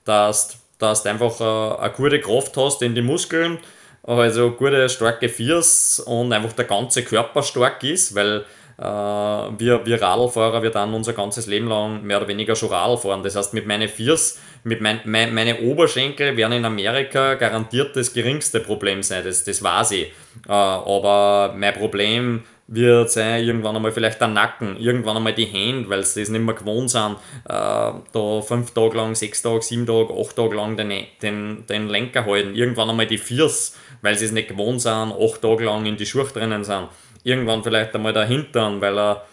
dass 0.04 0.61
dass 0.82 1.02
du 1.02 1.10
einfach 1.10 1.40
äh, 1.40 1.82
eine 1.82 1.92
gute 1.92 2.20
Kraft 2.20 2.56
hast 2.56 2.82
in 2.82 2.94
die 2.94 3.02
Muskeln, 3.02 3.58
also 4.02 4.50
gute, 4.50 4.88
starke 4.88 5.28
Fiers 5.28 6.00
und 6.00 6.32
einfach 6.32 6.52
der 6.52 6.64
ganze 6.64 7.04
Körper 7.04 7.42
stark 7.42 7.84
ist, 7.84 8.14
weil 8.14 8.44
äh, 8.78 8.82
wir, 8.82 9.86
wir 9.86 10.02
Radlfahrer, 10.02 10.62
wir 10.62 10.70
dann 10.70 10.92
unser 10.92 11.12
ganzes 11.12 11.46
Leben 11.46 11.68
lang 11.68 12.02
mehr 12.02 12.18
oder 12.18 12.28
weniger 12.28 12.56
schon 12.56 12.70
Radl 12.70 12.96
fahren. 12.96 13.22
Das 13.22 13.36
heißt, 13.36 13.54
mit 13.54 13.66
meinen 13.66 13.88
Viers, 13.88 14.40
mit 14.64 14.80
mein, 14.80 15.00
mein, 15.04 15.32
meine 15.34 15.60
Oberschenkel 15.60 16.36
werden 16.36 16.52
in 16.52 16.64
Amerika 16.64 17.34
garantiert 17.34 17.96
das 17.96 18.12
geringste 18.12 18.60
Problem 18.60 19.02
sein, 19.02 19.22
das, 19.24 19.44
das 19.44 19.62
weiß 19.62 19.92
ich. 19.92 20.06
Äh, 20.48 20.52
aber 20.52 21.54
mein 21.56 21.74
Problem 21.74 22.42
wird 22.74 23.10
sein, 23.10 23.44
irgendwann 23.44 23.76
einmal 23.76 23.92
vielleicht 23.92 24.20
der 24.20 24.28
Nacken, 24.28 24.78
irgendwann 24.78 25.18
einmal 25.18 25.34
die 25.34 25.44
Hände, 25.44 25.90
weil 25.90 26.04
sie 26.04 26.20
das 26.20 26.30
nicht 26.30 26.42
mehr 26.42 26.54
gewohnt 26.54 26.90
sind, 26.90 27.16
äh, 27.44 27.92
da 28.12 28.40
fünf 28.42 28.70
Tage 28.70 28.96
lang, 28.96 29.14
sechs 29.14 29.42
Tage, 29.42 29.60
sieben 29.60 29.86
Tage, 29.86 30.14
acht 30.18 30.34
Tage 30.36 30.56
lang 30.56 30.76
den, 30.76 30.90
den, 31.20 31.66
den 31.66 31.88
Lenker 31.88 32.24
halten, 32.24 32.54
irgendwann 32.54 32.88
einmal 32.88 33.06
die 33.06 33.18
Viers, 33.18 33.76
weil 34.00 34.16
sie 34.16 34.24
es 34.24 34.32
nicht 34.32 34.48
gewohnt 34.48 34.80
sind, 34.80 35.12
acht 35.12 35.42
Tage 35.42 35.64
lang 35.64 35.84
in 35.84 35.98
die 35.98 36.06
Schuhe 36.06 36.24
drinnen 36.24 36.64
sind, 36.64 36.88
irgendwann 37.24 37.62
vielleicht 37.62 37.94
einmal 37.94 38.14
der 38.14 38.24
Hintern, 38.24 38.80
weil 38.80 38.98
er, 38.98 39.26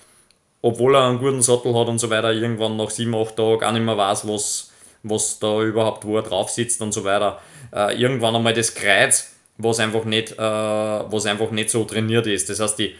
obwohl 0.62 0.96
er 0.96 1.08
einen 1.08 1.20
guten 1.20 1.42
Sattel 1.42 1.74
hat 1.80 1.88
und 1.88 2.00
so 2.00 2.10
weiter, 2.10 2.34
irgendwann 2.34 2.76
nach 2.76 2.90
sieben, 2.90 3.16
acht 3.16 3.38
Tagen 3.38 3.64
auch 3.64 3.72
nicht 3.72 3.86
mehr 3.86 3.98
weiß, 3.98 4.28
was, 4.28 4.74
was 5.04 5.40
da 5.40 5.62
überhaupt, 5.62 6.04
wo 6.04 6.18
er 6.18 6.24
drauf 6.24 6.50
sitzt 6.50 6.82
und 6.82 6.92
so 6.92 7.06
weiter. 7.06 7.40
Äh, 7.74 8.02
irgendwann 8.02 8.36
einmal 8.36 8.54
das 8.54 8.76
Kreuz, 8.76 9.34
was 9.58 9.80
einfach 9.80 10.04
nicht, 10.04 10.34
äh, 10.34 10.38
was 10.38 11.26
einfach 11.26 11.52
nicht 11.52 11.70
so 11.70 11.86
trainiert 11.86 12.28
ist. 12.28 12.50
Das 12.50 12.60
heißt, 12.60 12.78
die, 12.78 12.96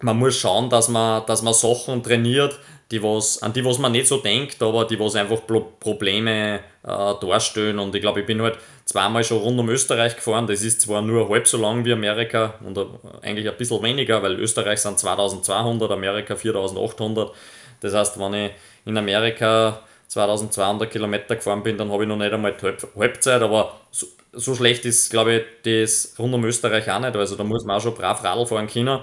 man 0.00 0.18
muss 0.18 0.36
schauen, 0.36 0.70
dass 0.70 0.88
man, 0.88 1.24
dass 1.26 1.42
man 1.42 1.54
Sachen 1.54 2.02
trainiert, 2.02 2.58
die 2.90 3.02
was, 3.02 3.42
an 3.42 3.52
die 3.52 3.64
was 3.64 3.78
man 3.78 3.92
nicht 3.92 4.06
so 4.06 4.18
denkt, 4.18 4.62
aber 4.62 4.84
die 4.84 4.98
was 4.98 5.14
einfach 5.14 5.40
Probleme 5.46 6.60
äh, 6.82 6.86
darstellen. 6.86 7.78
Und 7.78 7.94
ich 7.94 8.00
glaube, 8.00 8.20
ich 8.20 8.26
bin 8.26 8.42
halt 8.42 8.58
zweimal 8.84 9.24
schon 9.24 9.38
rund 9.38 9.58
um 9.58 9.68
Österreich 9.68 10.16
gefahren. 10.16 10.46
Das 10.46 10.62
ist 10.62 10.82
zwar 10.82 11.02
nur 11.02 11.28
halb 11.28 11.46
so 11.46 11.56
lang 11.56 11.84
wie 11.84 11.92
Amerika 11.92 12.54
und 12.64 12.76
äh, 12.76 12.84
eigentlich 13.22 13.48
ein 13.48 13.56
bisschen 13.56 13.82
weniger, 13.82 14.22
weil 14.22 14.38
Österreich 14.38 14.80
sind 14.80 14.98
2200, 14.98 15.90
Amerika 15.90 16.36
4800. 16.36 17.32
Das 17.80 17.94
heißt, 17.94 18.18
wenn 18.18 18.34
ich 18.34 18.50
in 18.84 18.96
Amerika 18.96 19.80
2200 20.08 20.90
Kilometer 20.90 21.36
gefahren 21.36 21.62
bin, 21.62 21.78
dann 21.78 21.90
habe 21.90 22.04
ich 22.04 22.08
noch 22.08 22.16
nicht 22.16 22.32
einmal 22.32 22.54
die 22.54 22.98
Halbzeit, 22.98 23.42
aber 23.42 23.80
so, 23.90 24.06
so 24.32 24.54
schlecht 24.54 24.84
ist, 24.84 25.10
glaube 25.10 25.34
ich, 25.34 25.42
das 25.64 26.14
rund 26.18 26.34
um 26.34 26.44
Österreich 26.44 26.90
auch 26.90 27.00
nicht. 27.00 27.16
Also 27.16 27.36
da 27.36 27.44
muss 27.44 27.64
man 27.64 27.76
auch 27.76 27.82
schon 27.82 27.94
brav 27.94 28.22
Radl 28.22 28.46
fahren 28.46 28.66
können. 28.66 29.00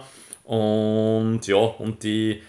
Und 0.52 1.48
ja, 1.48 1.56
und 1.56 2.04
die, 2.04 2.42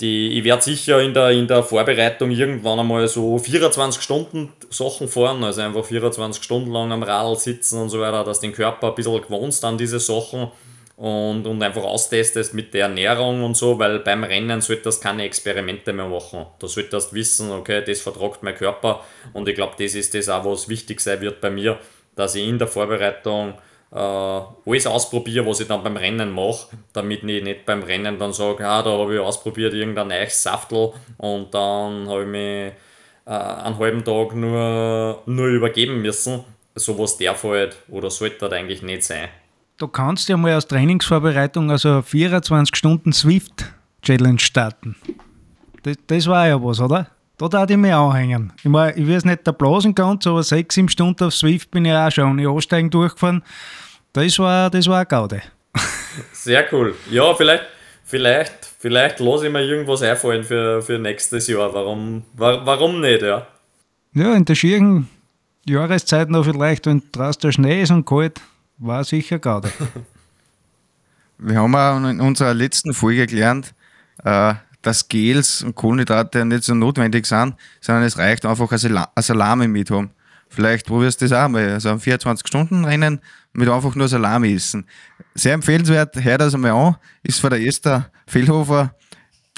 die, 0.00 0.38
ich 0.38 0.44
werde 0.44 0.62
sicher 0.62 1.02
in 1.02 1.12
der, 1.12 1.28
in 1.28 1.46
der 1.46 1.62
Vorbereitung 1.62 2.30
irgendwann 2.30 2.80
einmal 2.80 3.06
so 3.06 3.36
24 3.36 4.00
Stunden 4.00 4.50
Sachen 4.70 5.08
fahren, 5.08 5.44
also 5.44 5.60
einfach 5.60 5.84
24 5.84 6.42
Stunden 6.42 6.72
lang 6.72 6.90
am 6.90 7.02
Radl 7.02 7.36
sitzen 7.36 7.82
und 7.82 7.90
so 7.90 8.00
weiter, 8.00 8.24
dass 8.24 8.40
den 8.40 8.54
Körper 8.54 8.88
ein 8.88 8.94
bisschen 8.94 9.20
gewohnst 9.20 9.62
an 9.62 9.76
diese 9.76 10.00
Sachen 10.00 10.52
und, 10.96 11.46
und 11.46 11.62
einfach 11.62 11.82
austestest 11.82 12.54
mit 12.54 12.72
der 12.72 12.86
Ernährung 12.86 13.44
und 13.44 13.58
so, 13.58 13.78
weil 13.78 13.98
beim 13.98 14.24
Rennen 14.24 14.62
solltest 14.62 15.04
du 15.04 15.06
keine 15.06 15.24
Experimente 15.24 15.92
mehr 15.92 16.08
machen. 16.08 16.46
Da 16.58 16.66
solltest 16.66 17.12
du 17.12 17.16
wissen, 17.16 17.50
okay, 17.50 17.84
das 17.86 18.00
vertragt 18.00 18.42
mein 18.42 18.54
Körper 18.54 19.04
und 19.34 19.46
ich 19.50 19.54
glaube, 19.54 19.74
das 19.78 19.94
ist 19.94 20.14
das 20.14 20.30
auch, 20.30 20.46
was 20.46 20.70
wichtig 20.70 20.98
sein 21.02 21.20
wird 21.20 21.42
bei 21.42 21.50
mir, 21.50 21.78
dass 22.16 22.36
ich 22.36 22.48
in 22.48 22.58
der 22.58 22.68
Vorbereitung 22.68 23.52
alles 23.96 24.86
ausprobiere, 24.86 25.46
was 25.46 25.60
ich 25.60 25.68
dann 25.68 25.82
beim 25.82 25.96
Rennen 25.96 26.32
mache, 26.32 26.76
damit 26.92 27.22
ich 27.22 27.42
nicht 27.42 27.64
beim 27.64 27.82
Rennen 27.82 28.18
dann 28.18 28.32
sage, 28.32 28.66
ah, 28.66 28.82
da 28.82 28.90
habe 28.90 29.14
ich 29.14 29.20
ausprobiert 29.20 29.72
irgendein 29.72 30.08
neues 30.08 30.42
Saftel 30.42 30.92
und 31.18 31.54
dann 31.54 32.08
habe 32.08 32.22
ich 32.22 32.28
mich 32.28 32.72
äh, 33.26 33.30
einen 33.30 33.78
halben 33.78 34.04
Tag 34.04 34.34
nur, 34.34 35.22
nur 35.26 35.46
übergeben 35.46 36.02
müssen. 36.02 36.44
Sowas 36.74 37.16
darf 37.18 37.44
halt 37.44 37.76
oder 37.88 38.10
sollte 38.10 38.42
halt 38.42 38.54
eigentlich 38.54 38.82
nicht 38.82 39.04
sein. 39.04 39.28
Du 39.76 39.86
kannst 39.86 40.28
ja 40.28 40.36
mal 40.36 40.54
als 40.54 40.66
Trainingsvorbereitung 40.66 41.70
also 41.70 42.02
24 42.02 42.74
Stunden 42.74 43.12
Swift 43.12 43.72
Challenge 44.02 44.38
starten. 44.38 44.96
Das, 45.82 45.96
das 46.06 46.26
war 46.26 46.48
ja 46.48 46.62
was, 46.62 46.80
oder? 46.80 47.08
Da 47.36 47.48
darf 47.48 47.70
ich 47.70 47.76
mich 47.76 47.92
anhängen. 47.92 48.52
Ich, 48.58 48.64
mein, 48.64 48.96
ich 48.96 49.08
weiß 49.08 49.24
nicht 49.24 49.46
der 49.46 49.52
Blasen 49.52 49.94
ganz, 49.94 50.26
aber 50.26 50.42
6, 50.42 50.74
7 50.74 50.88
Stunden 50.88 51.24
auf 51.24 51.34
Swift 51.34 51.70
bin 51.70 51.84
ich 51.84 51.92
auch 51.92 52.10
schon 52.10 52.38
in 52.38 52.46
Ansteigen 52.46 52.90
durchgefahren. 52.90 53.42
Das 54.14 54.38
war, 54.38 54.70
das 54.70 54.86
war 54.86 54.98
eine 54.98 55.06
Gaude. 55.06 55.42
Sehr 56.32 56.72
cool. 56.72 56.94
Ja, 57.10 57.34
vielleicht, 57.34 57.64
vielleicht, 58.04 58.64
vielleicht 58.78 59.18
lasse 59.18 59.48
ich 59.48 59.52
mir 59.52 59.62
irgendwas 59.62 60.02
einfallen 60.02 60.44
für, 60.44 60.80
für 60.80 61.00
nächstes 61.00 61.48
Jahr. 61.48 61.74
Warum, 61.74 62.22
warum 62.36 63.00
nicht, 63.00 63.22
ja? 63.22 63.46
Ja, 64.12 64.34
in 64.34 64.44
der 64.44 64.54
schieren 64.54 65.08
Jahreszeit 65.66 66.30
noch 66.30 66.44
vielleicht, 66.44 66.86
wenn 66.86 67.02
draußen 67.10 67.40
der 67.40 67.50
Schnee 67.50 67.82
ist 67.82 67.90
und 67.90 68.06
kalt, 68.06 68.40
war 68.78 69.02
sicher 69.02 69.40
Gaude. 69.40 69.72
Wir 71.38 71.56
haben 71.56 71.74
auch 71.74 71.96
in 72.08 72.20
unserer 72.20 72.54
letzten 72.54 72.94
Folge 72.94 73.26
gelernt, 73.26 73.74
äh, 74.22 74.54
dass 74.82 75.08
Gels 75.08 75.64
und 75.64 75.74
Kohlenhydrate 75.74 76.44
nicht 76.44 76.62
so 76.62 76.74
notwendig 76.74 77.26
sind, 77.26 77.56
sondern 77.80 78.04
es 78.04 78.16
reicht 78.16 78.46
einfach, 78.46 78.70
eine 78.70 79.08
Salami 79.16 79.66
mit 79.66 79.90
haben. 79.90 80.10
Vielleicht 80.54 80.86
probierst 80.86 81.20
du 81.20 81.26
das 81.26 81.32
auch 81.32 81.48
mal. 81.48 81.68
Also 81.70 81.90
ein 81.90 82.00
24-Stunden-Rennen 82.00 83.20
mit 83.52 83.68
einfach 83.68 83.94
nur 83.94 84.08
Salami 84.08 84.54
essen. 84.54 84.86
Sehr 85.34 85.54
empfehlenswert, 85.54 86.16
hör 86.16 86.38
das 86.38 86.54
einmal 86.54 86.70
an. 86.70 86.96
Ist 87.22 87.40
von 87.40 87.50
der 87.50 87.60
Esther 87.60 88.10
Fehlhofer, 88.26 88.94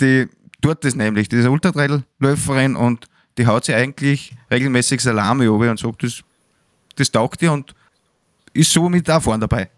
die 0.01 0.27
tut 0.63 0.85
das 0.85 0.95
nämlich. 0.95 1.29
Die 1.29 1.37
ist 1.37 1.47
Ultratrail-Läuferin 1.47 2.77
und 2.77 3.07
die 3.39 3.47
haut 3.47 3.65
sich 3.65 3.75
eigentlich 3.75 4.33
regelmäßig 4.51 5.01
Salami 5.01 5.49
oben 5.49 5.69
und 5.69 5.79
sagt, 5.79 6.03
das, 6.03 6.23
das 6.97 7.11
taugt 7.11 7.41
dir 7.41 7.53
und 7.53 7.75
ist 8.55 8.73
so 8.73 8.89
mit 8.89 9.07
da 9.07 9.21
vorne 9.21 9.47
dabei. 9.47 9.69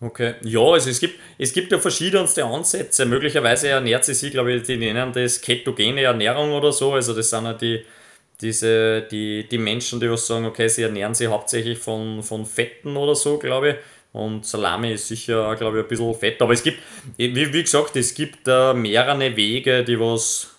Okay, 0.00 0.34
ja, 0.42 0.60
also 0.60 0.90
es 0.90 1.00
gibt, 1.00 1.18
es 1.38 1.52
gibt 1.52 1.72
ja 1.72 1.78
verschiedenste 1.78 2.44
Ansätze. 2.44 3.06
Möglicherweise 3.06 3.68
ernährt 3.68 4.04
sie 4.04 4.14
sich, 4.14 4.32
glaube 4.32 4.52
ich, 4.52 4.64
die 4.64 4.76
nennen 4.76 5.12
das 5.12 5.40
ketogene 5.40 6.02
Ernährung 6.02 6.50
oder 6.52 6.72
so. 6.72 6.92
Also 6.92 7.14
das 7.14 7.30
sind 7.30 7.44
ja 7.44 7.54
die, 7.54 7.84
diese, 8.40 9.02
die, 9.02 9.48
die 9.48 9.58
Menschen, 9.58 10.00
die 10.00 10.10
was 10.10 10.26
sagen, 10.26 10.46
okay, 10.46 10.68
sie 10.68 10.82
ernähren 10.82 11.14
sich 11.14 11.28
hauptsächlich 11.28 11.78
von, 11.78 12.22
von 12.22 12.44
Fetten 12.44 12.96
oder 12.96 13.14
so, 13.14 13.38
glaube 13.38 13.70
ich. 13.70 13.76
Und 14.12 14.46
Salami 14.46 14.92
ist 14.92 15.08
sicher, 15.08 15.56
glaube 15.56 15.78
ich, 15.78 15.84
ein 15.84 15.88
bisschen 15.88 16.14
fett. 16.14 16.40
Aber 16.40 16.52
es 16.52 16.62
gibt, 16.62 16.78
wie, 17.16 17.52
wie 17.52 17.62
gesagt, 17.62 17.96
es 17.96 18.14
gibt 18.14 18.46
äh, 18.46 18.72
mehrere 18.72 19.36
Wege, 19.36 19.82
die 19.82 19.98
was 19.98 20.50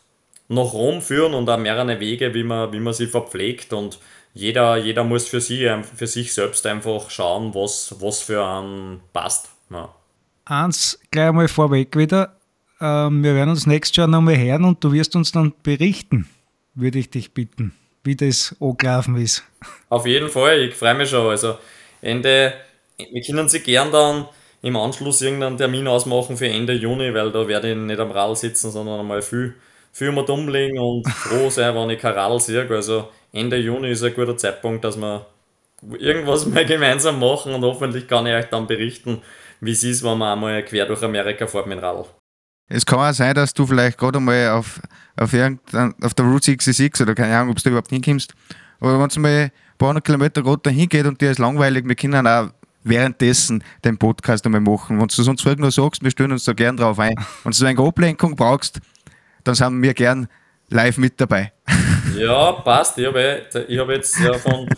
nach 0.48 0.74
Rom 0.74 1.02
führen 1.02 1.34
und 1.34 1.50
auch 1.50 1.58
mehrere 1.58 2.00
Wege, 2.00 2.34
wie 2.34 2.44
man, 2.44 2.72
wie 2.74 2.80
man 2.80 2.94
sie 2.94 3.08
verpflegt. 3.08 3.72
Und 3.72 3.98
jeder, 4.34 4.76
jeder 4.78 5.04
muss 5.04 5.28
für, 5.28 5.40
sie, 5.40 5.70
für 5.96 6.08
sich 6.08 6.34
selbst 6.34 6.66
einfach 6.66 7.10
schauen, 7.10 7.56
was, 7.56 7.96
was 8.00 8.22
für 8.22 8.46
einen 8.46 9.00
passt. 9.14 9.50
Ja. 9.70 9.96
Eins 10.44 11.00
gleich 11.12 11.32
mal 11.32 11.48
vorweg 11.48 11.96
wieder. 11.96 12.38
Ähm, 12.82 13.24
wir 13.24 13.36
werden 13.36 13.52
uns 13.52 13.66
nächstes 13.66 13.96
Jahr 13.96 14.08
nochmal 14.08 14.38
hören 14.38 14.66
und 14.66 14.84
du 14.84 14.92
wirst 14.92 15.16
uns 15.16 15.32
dann 15.32 15.54
berichten 15.64 16.28
würde 16.76 17.00
ich 17.00 17.10
dich 17.10 17.34
bitten, 17.34 17.74
wie 18.04 18.16
das 18.16 18.56
angelaufen 18.60 19.18
ist. 19.18 19.44
Auf 19.90 20.06
jeden 20.06 20.30
Fall, 20.30 20.62
ich 20.62 20.76
freue 20.76 20.94
mich 20.94 21.10
schon. 21.10 21.30
Also 21.30 21.58
Ende, 22.02 22.54
wir 22.98 23.22
können 23.22 23.50
Sie 23.50 23.62
gern 23.62 23.92
dann 23.92 24.28
im 24.62 24.76
Anschluss 24.76 25.22
irgendeinen 25.22 25.58
Termin 25.58 25.88
ausmachen 25.88 26.38
für 26.38 26.48
Ende 26.48 26.74
Juni, 26.74 27.14
weil 27.14 27.32
da 27.32 27.48
werde 27.48 27.72
ich 27.72 27.78
nicht 27.78 28.00
am 28.00 28.12
Radl 28.12 28.36
sitzen, 28.36 28.72
sondern 28.72 29.00
einmal 29.00 29.22
viel, 29.22 29.56
viel 29.92 30.12
mal 30.12 30.26
dumm 30.26 30.50
liegen 30.50 30.80
und 30.80 31.08
froh 31.08 31.50
sein, 31.50 31.76
wenn 31.76 31.90
ich 31.92 32.00
kein 32.00 32.14
Radl 32.14 32.40
sehe. 32.40 32.68
Also 32.70 33.10
Ende 33.32 33.58
Juni 33.58 33.92
ist 33.92 34.04
ein 34.04 34.14
guter 34.14 34.38
Zeitpunkt, 34.38 34.84
dass 34.84 34.98
wir 34.98 35.26
irgendwas 36.00 36.46
mal 36.46 36.66
gemeinsam 36.66 37.20
machen 37.20 37.54
und 37.54 37.64
hoffentlich 37.64 38.08
kann 38.08 38.26
ich 38.26 38.34
euch 38.34 38.46
dann 38.46 38.68
berichten, 38.68 39.22
wie 39.62 39.72
es 39.72 39.84
ist, 39.84 40.04
wenn 40.04 40.18
man 40.18 40.34
einmal 40.34 40.64
quer 40.64 40.86
durch 40.86 41.04
Amerika 41.04 41.48
fährt 41.48 41.68
mit 41.68 41.78
dem 41.78 41.84
Radl. 41.84 42.06
Es 42.68 42.86
kann 42.86 43.00
auch 43.00 43.14
sein, 43.14 43.36
dass 43.36 43.54
du 43.54 43.66
vielleicht 43.68 43.98
gerade 43.98 44.18
einmal 44.18 44.50
auf, 44.50 44.82
auf, 45.18 45.34
auf 45.34 46.14
der 46.14 46.26
Route 46.26 46.46
66 46.46 47.02
oder 47.02 47.14
keine 47.14 47.38
Ahnung, 47.38 47.52
ob 47.52 47.62
du 47.62 47.70
überhaupt 47.70 47.90
hinkommst, 47.90 48.34
aber 48.80 49.00
wenn 49.00 49.08
es 49.08 49.18
mal 49.18 49.30
ein 49.30 49.52
paar 49.78 49.90
hundert 49.90 50.06
Kilometer 50.06 50.42
gerade 50.42 50.62
dahin 50.64 50.90
geht 50.90 51.06
und 51.06 51.22
dir 51.22 51.32
ist 51.32 51.40
langweilig, 51.40 51.88
wir 51.88 51.96
können 51.96 52.26
auch 52.26 52.50
währenddessen 52.84 53.64
den 53.84 53.98
Podcast 53.98 54.46
einmal 54.46 54.62
machen. 54.62 55.00
Wenn 55.00 55.08
du 55.08 55.24
sonst 55.24 55.46
nur 55.46 55.72
sagst, 55.72 56.04
wir 56.04 56.12
stellen 56.12 56.32
uns 56.32 56.46
da 56.46 56.54
gern 56.54 56.78
drauf 56.78 57.00
ein. 57.00 57.16
Wenn 57.44 57.52
du 57.52 57.66
eine 57.66 57.80
Ablenkung 57.80 58.36
brauchst, 58.36 58.80
dann 59.44 59.56
sind 59.56 59.82
wir 59.82 59.94
gern 59.94 60.28
live 60.70 60.98
mit 60.98 61.20
dabei. 61.20 61.52
Ja, 62.16 62.52
passt. 62.54 62.98
Ich 62.98 63.08
habe, 63.08 63.42
ich 63.68 63.78
jetzt 63.90 64.20
ja 64.20 64.34
von, 64.34 64.70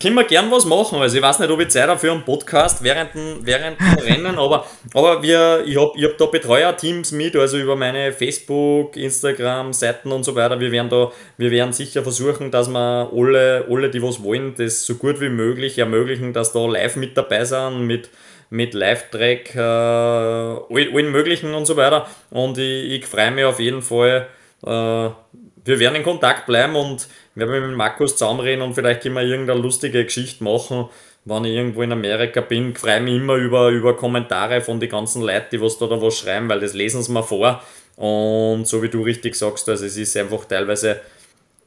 können 0.00 0.14
wir 0.14 0.24
gern 0.24 0.50
was 0.50 0.64
machen. 0.64 1.00
Also 1.00 1.16
ich 1.16 1.22
weiß 1.22 1.38
nicht, 1.40 1.50
ob 1.50 1.60
ich 1.60 1.68
Zeit 1.68 1.88
habe 1.88 1.98
für 1.98 2.12
einen 2.12 2.24
Podcast 2.24 2.82
während 2.82 3.14
dem, 3.14 3.38
während 3.42 3.80
dem 3.80 3.98
Rennen, 4.04 4.38
aber, 4.38 4.66
aber 4.94 5.22
wir, 5.22 5.64
ich 5.66 5.76
habe 5.76 5.92
ich 5.96 6.04
hab 6.04 6.16
da 6.18 6.26
Betreuerteams 6.26 7.12
mit, 7.12 7.34
also 7.36 7.58
über 7.58 7.74
meine 7.74 8.12
Facebook, 8.12 8.96
Instagram-Seiten 8.96 10.12
und 10.12 10.24
so 10.24 10.34
weiter. 10.34 10.60
Wir 10.60 10.70
werden 10.70 10.88
da, 10.88 11.10
wir 11.36 11.50
werden 11.50 11.72
sicher 11.72 12.02
versuchen, 12.02 12.50
dass 12.50 12.68
wir 12.68 13.10
alle, 13.12 13.66
alle, 13.68 13.90
die 13.90 14.02
was 14.02 14.22
wollen, 14.22 14.54
das 14.56 14.86
so 14.86 14.94
gut 14.94 15.20
wie 15.20 15.30
möglich 15.30 15.78
ermöglichen, 15.78 16.32
dass 16.32 16.52
da 16.52 16.64
live 16.66 16.96
mit 16.96 17.16
dabei 17.16 17.44
sind, 17.44 17.86
mit, 17.86 18.10
mit 18.50 18.74
Live-Track, 18.74 19.54
äh, 19.54 19.58
allen 19.58 21.10
möglichen 21.10 21.54
und 21.54 21.66
so 21.66 21.76
weiter. 21.76 22.06
Und 22.30 22.58
ich, 22.58 22.92
ich 22.92 23.06
freue 23.06 23.32
mich 23.32 23.44
auf 23.44 23.58
jeden 23.58 23.82
Fall, 23.82 24.28
äh, 24.64 25.10
wir 25.64 25.78
werden 25.78 25.96
in 25.96 26.02
Kontakt 26.02 26.46
bleiben 26.46 26.74
und 26.76 27.06
werden 27.34 27.68
mit 27.68 27.76
Markus 27.76 28.16
zusammenreden 28.16 28.62
und 28.62 28.74
vielleicht 28.74 29.02
können 29.02 29.14
wir 29.14 29.22
irgendeine 29.22 29.60
lustige 29.60 30.04
Geschichte 30.04 30.44
machen, 30.44 30.88
wenn 31.24 31.44
ich 31.44 31.54
irgendwo 31.54 31.82
in 31.82 31.92
Amerika 31.92 32.40
bin, 32.40 32.74
freue 32.74 33.00
mich 33.00 33.14
immer 33.14 33.36
über, 33.36 33.68
über 33.68 33.96
Kommentare 33.96 34.60
von 34.60 34.80
den 34.80 34.88
ganzen 34.88 35.22
Leuten, 35.22 35.46
die 35.52 35.60
was 35.60 35.78
da, 35.78 35.86
da 35.86 36.00
was 36.00 36.18
schreiben, 36.18 36.48
weil 36.48 36.60
das 36.60 36.74
lesen 36.74 37.02
sie 37.02 37.12
mir 37.12 37.22
vor. 37.22 37.62
Und 37.96 38.66
so 38.66 38.82
wie 38.82 38.88
du 38.88 39.02
richtig 39.02 39.34
sagst, 39.36 39.68
also 39.68 39.84
es 39.84 39.96
ist 39.96 40.16
einfach 40.16 40.44
teilweise, 40.46 41.00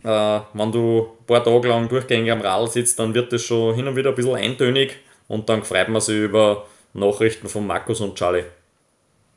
äh, 0.04 0.40
wenn 0.54 0.72
du 0.72 1.10
ein 1.20 1.26
paar 1.26 1.44
Tage 1.44 1.70
lang 1.70 1.88
durchgängig 1.88 2.32
am 2.32 2.42
Radl 2.42 2.68
sitzt, 2.68 3.00
dann 3.00 3.14
wird 3.14 3.32
das 3.32 3.44
schon 3.44 3.76
hin 3.76 3.88
und 3.88 3.96
wieder 3.96 4.10
ein 4.10 4.16
bisschen 4.16 4.36
eintönig 4.36 4.98
und 5.28 5.48
dann 5.48 5.64
freut 5.64 5.88
man 5.88 6.02
sich 6.02 6.18
über 6.18 6.66
Nachrichten 6.94 7.48
von 7.48 7.66
Markus 7.66 8.02
und 8.02 8.16
Charlie. 8.16 8.44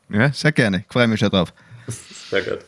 Ja, 0.08 0.32
sehr 0.32 0.52
gerne. 0.52 0.84
Ich 0.86 0.92
freue 0.92 1.06
mich 1.06 1.20
schon 1.20 1.30
drauf. 1.30 1.52
Sehr 1.86 2.42
gut. 2.42 2.60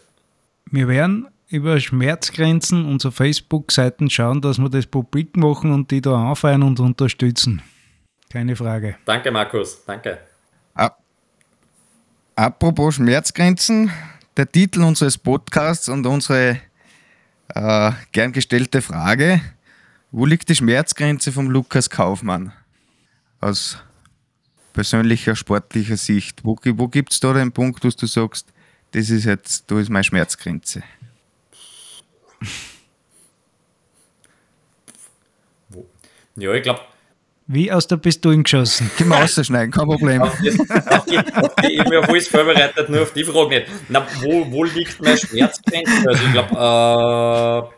Wir 0.66 0.86
werden 0.86 1.28
über 1.50 1.80
Schmerzgrenzen 1.80 2.84
unserer 2.86 3.12
Facebook-Seiten 3.12 4.08
schauen, 4.08 4.40
dass 4.40 4.58
wir 4.58 4.70
das 4.70 4.86
publik 4.86 5.36
machen 5.36 5.72
und 5.72 5.90
die 5.90 6.00
da 6.00 6.30
anfeiern 6.30 6.62
und 6.62 6.80
unterstützen. 6.80 7.62
Keine 8.30 8.54
Frage. 8.54 8.96
Danke, 9.04 9.30
Markus. 9.30 9.84
Danke. 9.84 10.18
Apropos 12.40 12.94
Schmerzgrenzen, 12.94 13.90
der 14.34 14.50
Titel 14.50 14.82
unseres 14.82 15.18
Podcasts 15.18 15.90
und 15.90 16.06
unsere 16.06 16.58
äh, 17.48 17.92
gern 18.12 18.32
gestellte 18.32 18.80
Frage: 18.80 19.42
Wo 20.10 20.24
liegt 20.24 20.48
die 20.48 20.54
Schmerzgrenze 20.54 21.32
vom 21.32 21.50
Lukas 21.50 21.90
Kaufmann? 21.90 22.52
Aus 23.40 23.76
persönlicher, 24.72 25.36
sportlicher 25.36 25.98
Sicht. 25.98 26.42
Wo, 26.42 26.56
wo 26.64 26.88
gibt 26.88 27.12
es 27.12 27.20
da 27.20 27.34
den 27.34 27.52
Punkt, 27.52 27.84
wo 27.84 27.90
du 27.90 28.06
sagst, 28.06 28.46
das 28.92 29.10
ist 29.10 29.26
jetzt, 29.26 29.70
da 29.70 29.78
ist 29.78 29.90
meine 29.90 30.04
Schmerzgrenze? 30.04 30.82
Ja, 36.36 36.54
ich 36.54 36.62
glaube, 36.62 36.80
Wie 37.46 37.70
aus 37.72 37.86
der 37.88 37.96
Pistole 37.96 38.42
geschossen. 38.42 38.90
Können 38.96 39.10
wir 39.10 39.16
rausschneiden, 39.16 39.72
kein 39.72 39.86
Problem. 39.86 40.22
auf 40.22 40.38
das, 40.42 40.58
auf 40.86 41.04
die, 41.04 41.18
auf 41.18 41.54
die, 41.56 41.76
ich 41.78 41.84
bin 41.84 42.04
alles 42.04 42.28
vorbereitet, 42.28 42.88
nur 42.88 43.02
auf 43.02 43.12
die 43.12 43.24
Frage 43.24 43.48
nicht. 43.60 43.66
Na, 43.88 44.06
wo, 44.20 44.50
wo 44.50 44.64
liegt 44.64 45.02
meine 45.02 45.18
Schmerzgrenze? 45.18 46.08
Also 46.08 46.24
ich 46.24 46.32
glaube, 46.32 46.54
äh, 46.54 47.70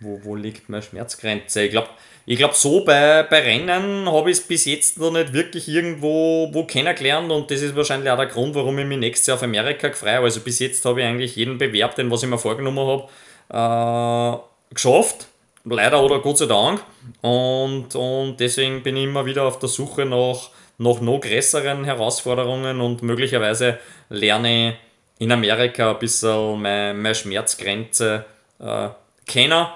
wo, 0.00 0.20
wo 0.24 0.34
liegt 0.34 0.68
meine 0.68 0.82
Schmerzgrenze? 0.82 1.62
Ich 1.62 1.70
glaube, 1.70 1.88
ich 2.26 2.38
glaub, 2.38 2.54
so 2.54 2.84
bei, 2.84 3.22
bei 3.22 3.40
Rennen 3.40 4.10
habe 4.10 4.30
ich 4.30 4.38
es 4.38 4.46
bis 4.46 4.64
jetzt 4.64 4.98
noch 4.98 5.10
nicht 5.10 5.34
wirklich 5.34 5.68
irgendwo 5.68 6.48
wo 6.52 6.64
kennengelernt 6.64 7.30
und 7.30 7.50
das 7.50 7.60
ist 7.60 7.76
wahrscheinlich 7.76 8.10
auch 8.10 8.16
der 8.16 8.26
Grund, 8.26 8.54
warum 8.54 8.78
ich 8.78 8.86
mich 8.86 8.98
nächstes 8.98 9.26
Jahr 9.26 9.36
auf 9.36 9.42
Amerika 9.42 9.90
freue. 9.92 10.20
Also 10.20 10.40
bis 10.40 10.58
jetzt 10.58 10.84
habe 10.86 11.00
ich 11.00 11.06
eigentlich 11.06 11.36
jeden 11.36 11.58
Bewerb, 11.58 11.94
den 11.96 12.10
was 12.10 12.22
ich 12.22 12.28
mir 12.28 12.38
vorgenommen 12.38 13.08
habe, 13.50 14.40
äh, 14.70 14.74
geschafft. 14.74 15.26
Leider 15.66 16.02
oder 16.02 16.20
Gott 16.20 16.38
sei 16.38 16.46
Dank. 16.46 16.82
Und, 17.20 17.94
und 17.94 18.36
deswegen 18.38 18.82
bin 18.82 18.96
ich 18.96 19.04
immer 19.04 19.26
wieder 19.26 19.44
auf 19.44 19.58
der 19.58 19.68
Suche 19.68 20.06
nach, 20.06 20.50
nach 20.78 21.00
noch 21.00 21.20
größeren 21.20 21.84
Herausforderungen 21.84 22.80
und 22.80 23.02
möglicherweise 23.02 23.78
lerne 24.08 24.70
ich 24.70 24.74
in 25.18 25.32
Amerika 25.32 25.92
ein 25.92 25.98
bisschen 25.98 26.60
meine, 26.60 26.94
meine 26.94 27.14
Schmerzgrenze 27.14 28.24
äh, 28.60 28.88
kennen. 29.26 29.66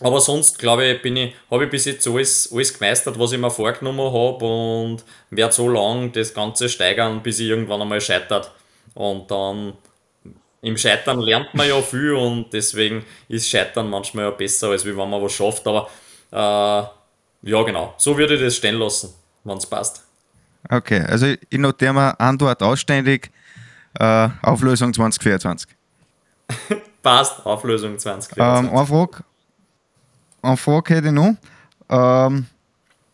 Aber 0.00 0.20
sonst, 0.20 0.58
glaube 0.58 0.84
ich, 0.86 1.02
bin 1.02 1.16
ich, 1.16 1.34
habe 1.50 1.64
ich 1.64 1.70
bis 1.70 1.84
jetzt 1.84 2.06
alles, 2.08 2.50
alles 2.52 2.76
gemeistert, 2.76 3.18
was 3.18 3.32
ich 3.32 3.38
mir 3.38 3.50
vorgenommen 3.50 4.12
habe 4.12 4.44
und 4.44 5.04
werde 5.30 5.52
so 5.52 5.68
lange 5.68 6.10
das 6.10 6.34
Ganze 6.34 6.68
steigern, 6.68 7.22
bis 7.22 7.38
ich 7.38 7.48
irgendwann 7.48 7.80
einmal 7.80 8.00
scheitert. 8.00 8.50
Und 8.94 9.30
dann 9.30 9.74
im 10.62 10.76
Scheitern 10.76 11.20
lernt 11.20 11.54
man 11.54 11.68
ja 11.68 11.80
viel 11.80 12.12
und 12.14 12.52
deswegen 12.52 13.04
ist 13.28 13.48
Scheitern 13.48 13.88
manchmal 13.88 14.24
ja 14.24 14.30
besser, 14.30 14.70
als 14.70 14.84
wenn 14.84 14.94
man 14.94 15.10
was 15.10 15.32
schafft. 15.32 15.66
Aber 15.66 15.88
äh, 16.32 17.50
ja, 17.50 17.62
genau, 17.62 17.94
so 17.98 18.16
würde 18.16 18.34
ich 18.34 18.40
das 18.40 18.56
stehen 18.56 18.76
lassen, 18.76 19.14
wenn 19.44 19.58
es 19.58 19.66
passt. 19.66 20.02
Okay, 20.70 21.00
also 21.00 21.26
ich 21.26 21.58
notiere 21.58 21.92
mir 21.92 22.18
Antwort 22.18 22.62
ausständig, 22.62 23.30
äh, 24.00 24.28
Auflösung 24.42 24.92
2024. 24.92 25.68
Passt, 27.02 27.44
Auflösung 27.44 27.98
20. 27.98 28.38
Ähm, 28.38 28.70
eine 28.70 28.86
Frage, 28.86 29.24
eine 30.44 30.56
Frage 30.56 30.94
hätte 30.94 31.08
ich 31.08 31.12
noch. 31.12 31.34
Ähm, 31.90 32.46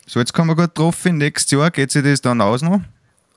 so, 0.06 0.18
jetzt 0.18 0.32
kommen 0.34 0.50
wir 0.50 0.56
gut 0.66 0.76
drauf, 0.76 1.04
nächstes 1.04 1.50
Jahr 1.52 1.70
geht 1.70 1.90
sich 1.90 2.02
das 2.02 2.20
dann 2.20 2.40
aus 2.40 2.62
noch? 2.62 2.80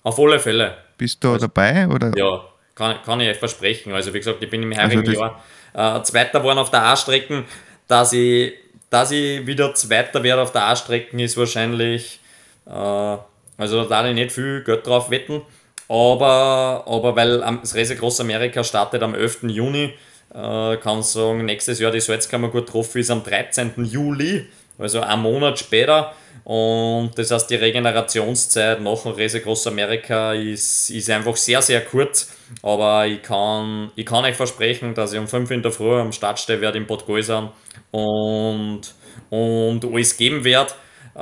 Auf 0.03 0.19
alle 0.19 0.39
Fälle. 0.39 0.75
Bist 0.97 1.23
du 1.23 1.33
da 1.33 1.37
dabei? 1.37 1.87
Oder? 1.87 2.11
Ja, 2.17 2.41
kann, 2.75 2.95
kann 3.05 3.19
ich 3.21 3.29
euch 3.29 3.37
versprechen. 3.37 3.93
Also 3.93 4.13
wie 4.13 4.17
gesagt, 4.19 4.41
ich 4.41 4.49
bin 4.49 4.63
im 4.63 4.71
Also 4.71 4.81
heurigen 4.83 5.03
das- 5.05 5.15
Jahr 5.73 5.97
äh, 5.99 6.03
Zweiter 6.03 6.39
geworden 6.39 6.59
auf 6.59 6.71
der 6.71 6.83
A-Strecken. 6.83 7.45
Dass 7.87 8.13
ich, 8.13 8.53
dass 8.89 9.11
ich 9.11 9.45
wieder 9.45 9.73
Zweiter 9.75 10.23
werde 10.23 10.41
auf 10.41 10.51
der 10.51 10.63
A-Strecken 10.67 11.19
ist 11.19 11.37
wahrscheinlich, 11.37 12.19
äh, 12.65 12.69
also 12.71 13.83
da 13.83 13.85
darf 13.85 14.05
ich 14.07 14.15
nicht 14.15 14.31
viel 14.31 14.63
Geld 14.63 14.85
drauf 14.87 15.09
wetten. 15.11 15.41
Aber, 15.89 16.83
aber 16.87 17.15
weil 17.15 17.39
das 17.61 17.75
Race 17.75 17.95
Cross 17.97 18.21
Amerika 18.21 18.63
startet 18.63 19.03
am 19.03 19.13
11. 19.13 19.43
Juni, 19.43 19.93
äh, 20.33 20.77
kann 20.77 21.03
sagen, 21.03 21.45
nächstes 21.45 21.79
Jahr 21.79 21.91
die 21.91 21.99
Salzkammer 21.99 22.49
gut 22.49 22.67
Trophy 22.67 23.01
ist 23.01 23.11
am 23.11 23.23
13. 23.23 23.73
Juli, 23.85 24.47
also 24.77 25.01
einen 25.01 25.21
Monat 25.21 25.59
später. 25.59 26.13
Und 26.43 27.11
das 27.15 27.31
heißt, 27.31 27.49
die 27.49 27.55
Regenerationszeit 27.55 28.81
nach 28.81 29.03
dem 29.03 29.13
Race 29.13 29.41
Cross 29.41 29.67
Amerika 29.67 30.33
ist, 30.33 30.89
ist 30.89 31.09
einfach 31.09 31.37
sehr, 31.37 31.61
sehr 31.61 31.81
kurz. 31.81 32.35
Aber 32.61 33.07
ich 33.07 33.21
kann, 33.21 33.91
ich 33.95 34.05
kann 34.05 34.25
euch 34.25 34.35
versprechen, 34.35 34.93
dass 34.93 35.13
ich 35.13 35.19
um 35.19 35.27
5 35.27 35.51
in 35.51 35.61
der 35.61 35.71
Früh 35.71 35.99
am 35.99 36.11
Start 36.11 36.39
stehe 36.39 36.59
werde 36.59 36.79
in 36.79 36.85
Bad 36.85 37.05
Gäusern 37.05 37.51
und, 37.91 38.81
und 39.29 39.85
alles 39.85 40.17
geben 40.17 40.43
werde. 40.43 40.73
Äh, 41.15 41.19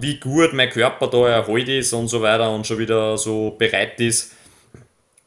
wie 0.00 0.18
gut 0.18 0.54
mein 0.54 0.70
Körper 0.70 1.08
da 1.08 1.28
erholt 1.28 1.68
ist 1.68 1.92
und 1.92 2.08
so 2.08 2.22
weiter 2.22 2.50
und 2.50 2.66
schon 2.66 2.78
wieder 2.78 3.18
so 3.18 3.50
bereit 3.58 4.00
ist, 4.00 4.32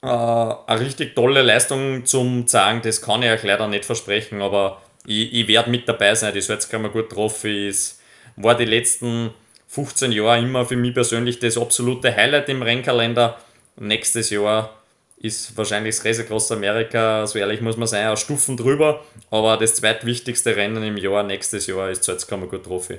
äh, 0.01 0.07
eine 0.07 0.79
richtig 0.79 1.15
tolle 1.15 1.41
Leistung 1.41 2.05
zum 2.05 2.47
zeigen, 2.47 2.81
das 2.81 3.01
kann 3.01 3.23
ich 3.23 3.29
euch 3.29 3.43
leider 3.43 3.67
nicht 3.67 3.85
versprechen, 3.85 4.41
aber 4.41 4.81
ich, 5.05 5.33
ich 5.33 5.47
werde 5.47 5.69
mit 5.69 5.87
dabei 5.87 6.15
sein. 6.15 6.33
Die 6.33 6.41
Salzkammer 6.41 6.89
gut 6.89 7.09
Trophy 7.09 7.67
ist, 7.67 8.01
war 8.35 8.55
die 8.55 8.65
letzten 8.65 9.31
15 9.67 10.11
Jahre 10.11 10.39
immer 10.39 10.65
für 10.65 10.75
mich 10.75 10.93
persönlich 10.93 11.39
das 11.39 11.57
absolute 11.57 12.15
Highlight 12.15 12.49
im 12.49 12.61
Rennkalender. 12.61 13.37
Nächstes 13.77 14.29
Jahr 14.31 14.75
ist 15.17 15.55
wahrscheinlich 15.55 15.95
das 15.95 16.05
Race 16.29 16.51
Amerika, 16.51 17.25
so 17.27 17.37
ehrlich 17.39 17.61
muss 17.61 17.77
man 17.77 17.87
sein, 17.87 18.05
eine 18.07 18.17
Stufen 18.17 18.57
drüber, 18.57 19.03
aber 19.29 19.57
das 19.57 19.75
zweitwichtigste 19.75 20.55
Rennen 20.55 20.83
im 20.83 20.97
Jahr 20.97 21.23
nächstes 21.23 21.67
Jahr 21.67 21.89
ist 21.91 22.01
die 22.01 22.05
Salzkammer 22.07 22.47
gut 22.47 22.63
Trophy. 22.63 22.97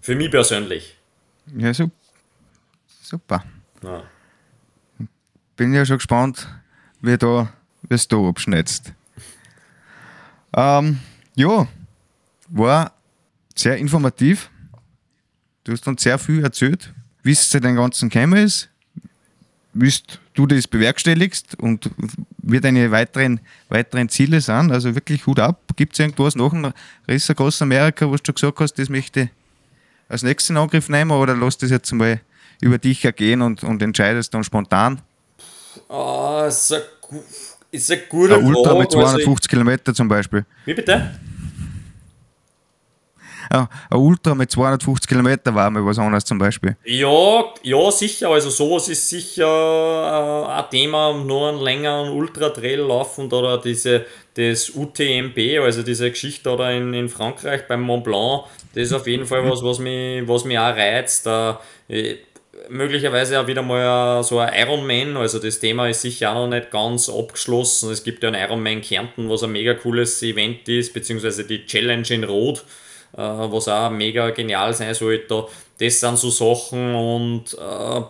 Für 0.00 0.14
mich 0.14 0.30
persönlich. 0.30 0.96
Ja, 1.56 1.74
su- 1.74 1.90
super. 3.02 3.44
Ja. 3.82 4.02
Bin 5.56 5.72
ja 5.72 5.86
schon 5.86 5.96
gespannt, 5.96 6.46
wie 7.00 7.16
da, 7.16 7.50
es 7.88 8.06
da 8.08 8.16
abschneidest. 8.18 8.92
Ähm, 10.54 11.00
ja, 11.34 11.66
war 12.48 12.92
sehr 13.54 13.76
informativ. 13.76 14.50
Du 15.64 15.72
hast 15.72 15.86
uns 15.88 16.02
sehr 16.02 16.18
viel 16.18 16.42
erzählt, 16.44 16.92
wie 17.22 17.32
es 17.32 17.48
zu 17.48 17.60
den 17.60 17.76
ganzen 17.76 18.08
gekommen 18.08 18.38
ist, 18.38 18.68
wie 19.72 19.92
du 20.34 20.46
das 20.46 20.68
bewerkstelligst 20.68 21.58
und 21.58 21.90
wie 22.38 22.60
deine 22.60 22.90
weiteren, 22.90 23.40
weiteren 23.68 24.08
Ziele 24.08 24.40
sind. 24.40 24.70
Also 24.70 24.94
wirklich 24.94 25.26
Hut 25.26 25.40
ab. 25.40 25.60
Gibt 25.76 25.94
es 25.94 25.98
irgendwas 25.98 26.36
nach 26.36 26.50
dem 26.50 26.72
Race 27.08 27.30
Across 27.30 27.62
America, 27.62 28.06
wo 28.08 28.16
du 28.16 28.32
gesagt 28.32 28.60
hast, 28.60 28.74
das 28.74 28.88
möchte 28.88 29.30
als 30.08 30.22
nächsten 30.22 30.56
Angriff 30.56 30.88
nehmen 30.88 31.10
oder 31.10 31.34
lass 31.34 31.58
das 31.58 31.70
jetzt 31.70 31.92
mal 31.92 32.20
über 32.60 32.78
dich 32.78 33.04
ergehen 33.04 33.42
und, 33.42 33.64
und 33.64 33.82
entscheidest 33.82 34.32
dann 34.34 34.44
spontan? 34.44 35.02
Ah, 35.88 36.46
ist 36.48 36.72
eine, 36.72 36.82
gu- 37.00 37.22
ist 37.70 37.90
Ein 37.90 38.00
Ultra 38.10 38.74
mit 38.74 38.92
Frage. 38.92 39.18
Ich- 39.20 39.24
250 39.24 39.48
Kilometer 39.50 39.94
zum 39.94 40.08
Beispiel. 40.08 40.44
Wie 40.64 40.74
bitte? 40.74 41.10
Ja, 43.52 43.68
ein 43.90 43.98
Ultra 43.98 44.34
mit 44.34 44.50
250 44.50 45.08
Kilometer 45.08 45.54
war 45.54 45.70
mal 45.70 45.84
was 45.86 45.98
anderes 46.00 46.24
zum 46.24 46.36
Beispiel. 46.38 46.76
Ja, 46.84 47.44
ja, 47.62 47.90
sicher. 47.92 48.28
Also 48.30 48.50
sowas 48.50 48.88
ist 48.88 49.08
sicher 49.08 49.46
äh, 49.46 50.50
ein 50.50 50.64
Thema, 50.70 51.12
nur 51.14 51.50
einen 51.50 51.60
längeren 51.60 52.08
Ultra-Trail 52.10 52.80
laufen 52.80 53.32
oder 53.32 53.58
diese, 53.58 54.04
das 54.34 54.70
UTMB, 54.70 55.38
also 55.62 55.84
diese 55.84 56.10
Geschichte 56.10 56.50
oder 56.50 56.72
in, 56.72 56.92
in 56.92 57.08
Frankreich 57.08 57.68
beim 57.68 57.82
Mont 57.82 58.02
Blanc, 58.02 58.46
das 58.74 58.84
ist 58.88 58.92
auf 58.92 59.06
jeden 59.06 59.26
Fall 59.26 59.48
was, 59.48 59.62
was 59.62 59.78
mich, 59.78 60.26
was 60.26 60.44
mich 60.44 60.58
auch 60.58 60.74
reizt. 60.76 61.26
Äh, 61.28 62.16
möglicherweise 62.68 63.40
auch 63.40 63.46
wieder 63.46 63.62
mal 63.62 64.22
so 64.22 64.38
ein 64.38 64.52
Ironman, 64.54 65.16
also 65.16 65.38
das 65.38 65.58
Thema 65.58 65.88
ist 65.88 66.02
sicher 66.02 66.30
auch 66.30 66.46
noch 66.46 66.48
nicht 66.48 66.70
ganz 66.70 67.08
abgeschlossen. 67.08 67.90
Es 67.90 68.04
gibt 68.04 68.22
ja 68.22 68.28
einen 68.28 68.40
Ironman 68.40 68.80
Kärnten, 68.80 69.28
was 69.28 69.42
ein 69.42 69.52
mega 69.52 69.74
cooles 69.74 70.22
Event 70.22 70.68
ist, 70.68 70.92
beziehungsweise 70.92 71.44
die 71.44 71.66
Challenge 71.66 72.06
in 72.10 72.24
Rot, 72.24 72.64
äh, 73.16 73.18
was 73.18 73.68
auch 73.68 73.90
mega 73.90 74.30
genial 74.30 74.74
sein 74.74 74.94
sollte. 74.94 75.46
Das 75.78 76.00
sind 76.00 76.18
so 76.18 76.30
Sachen 76.30 76.94
und 76.94 77.54
äh, 77.54 78.02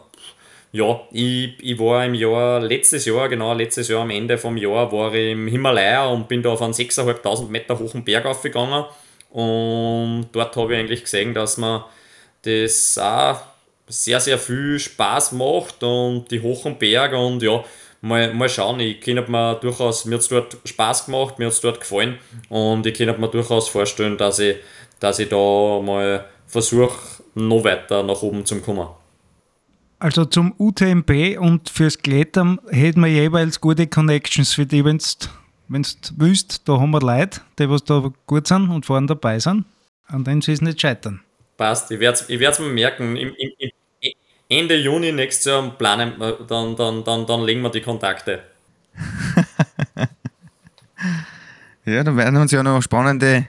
ja, 0.73 1.01
ich, 1.13 1.55
ich 1.61 1.79
war 1.79 2.05
im 2.05 2.15
Jahr, 2.15 2.61
letztes 2.61 3.07
Jahr, 3.07 3.29
genau, 3.29 3.55
letztes 3.55 3.89
Jahr 3.89 4.03
am 4.03 4.11
Ende 4.11 4.37
vom 4.37 4.57
Jahr 4.57 4.93
war 4.93 5.15
ich 5.15 5.33
im 5.33 5.49
Himalaya 5.49 6.07
und 6.07 6.29
bin 6.29 6.43
da 6.43 6.51
auf 6.51 6.63
einen 6.63 6.75
6.500 6.75 7.49
Meter 7.49 7.79
hohen 7.79 8.05
Berg 8.05 8.27
aufgegangen 8.27 8.85
Und 9.31 10.29
dort 10.33 10.57
habe 10.57 10.75
ich 10.75 10.81
eigentlich 10.81 11.03
gesehen, 11.03 11.33
dass 11.35 11.57
man 11.57 11.85
das 12.43 12.99
auch 12.99 13.41
sehr, 13.89 14.21
sehr 14.21 14.39
viel 14.39 14.79
Spaß 14.79 15.33
macht 15.33 15.83
und 15.83 16.31
die 16.31 16.41
hohen 16.41 16.79
Berge 16.79 17.19
und 17.19 17.43
ja, 17.43 17.65
mal, 18.01 18.33
mal 18.35 18.49
schauen. 18.49 18.81
Ich 18.81 19.01
kann 19.01 19.15
mir 19.31 19.55
durchaus, 19.57 20.05
mir 20.05 20.15
hat 20.15 20.23
es 20.23 20.29
dort 20.29 20.57
Spaß 20.65 21.07
gemacht, 21.07 21.39
mir 21.39 21.47
hat 21.47 21.53
es 21.53 21.61
dort 21.61 21.81
gefallen 21.81 22.19
und 22.49 22.87
ich 22.87 22.95
kann 22.97 23.21
mir 23.21 23.29
durchaus 23.29 23.69
vorstellen, 23.69 24.17
dass 24.17 24.39
ich, 24.39 24.57
dass 25.01 25.19
ich 25.19 25.29
da 25.29 25.81
mal 25.83 26.25
versuche, 26.47 26.99
noch 27.35 27.65
weiter 27.65 28.03
nach 28.03 28.23
oben 28.23 28.45
zu 28.45 28.61
kommen. 28.61 28.89
Also 29.99 30.27
zum 30.27 30.55
UTMB 30.59 31.39
und 31.39 31.71
fürs 31.71 31.99
Klettern 31.99 32.61
hätten 32.69 33.01
wir 33.03 33.11
jeweils 33.11 33.61
gute 33.61 33.87
Connections 33.87 34.53
für 34.53 34.67
die, 34.67 34.85
wenn 34.85 34.99
du 34.99 35.89
willst, 36.17 36.69
da 36.69 36.79
haben 36.79 36.91
wir 36.91 37.01
Leute, 37.01 37.41
die 37.59 37.69
was 37.69 37.85
da 37.85 38.13
gut 38.27 38.47
sind 38.47 38.69
und 38.71 38.87
vorne 38.87 39.07
dabei 39.07 39.39
sind. 39.39 39.65
An 40.07 40.23
denen 40.23 40.41
sie 40.41 40.53
es 40.53 40.61
nicht 40.61 40.81
scheitern. 40.81 41.21
Passt, 41.57 41.91
ich 41.91 41.99
werde 41.99 42.19
es 42.19 42.29
ich 42.29 42.39
mir 42.39 42.69
merken. 42.69 43.17
Im, 43.17 43.35
im 43.35 43.66
Ende 44.49 44.77
Juni 44.77 45.13
nächstes 45.13 45.47
Jahr 45.47 45.71
planen, 45.71 46.15
dann, 46.49 46.77
dann, 46.77 47.05
dann, 47.05 47.27
dann 47.27 47.45
legen 47.45 47.63
wir 47.63 47.71
die 47.71 47.81
Kontakte. 47.81 48.43
ja, 51.85 52.05
dann 52.05 52.17
werden 52.17 52.37
uns 52.37 52.53
ja 52.53 52.63
noch 52.63 52.81
spannende 52.81 53.47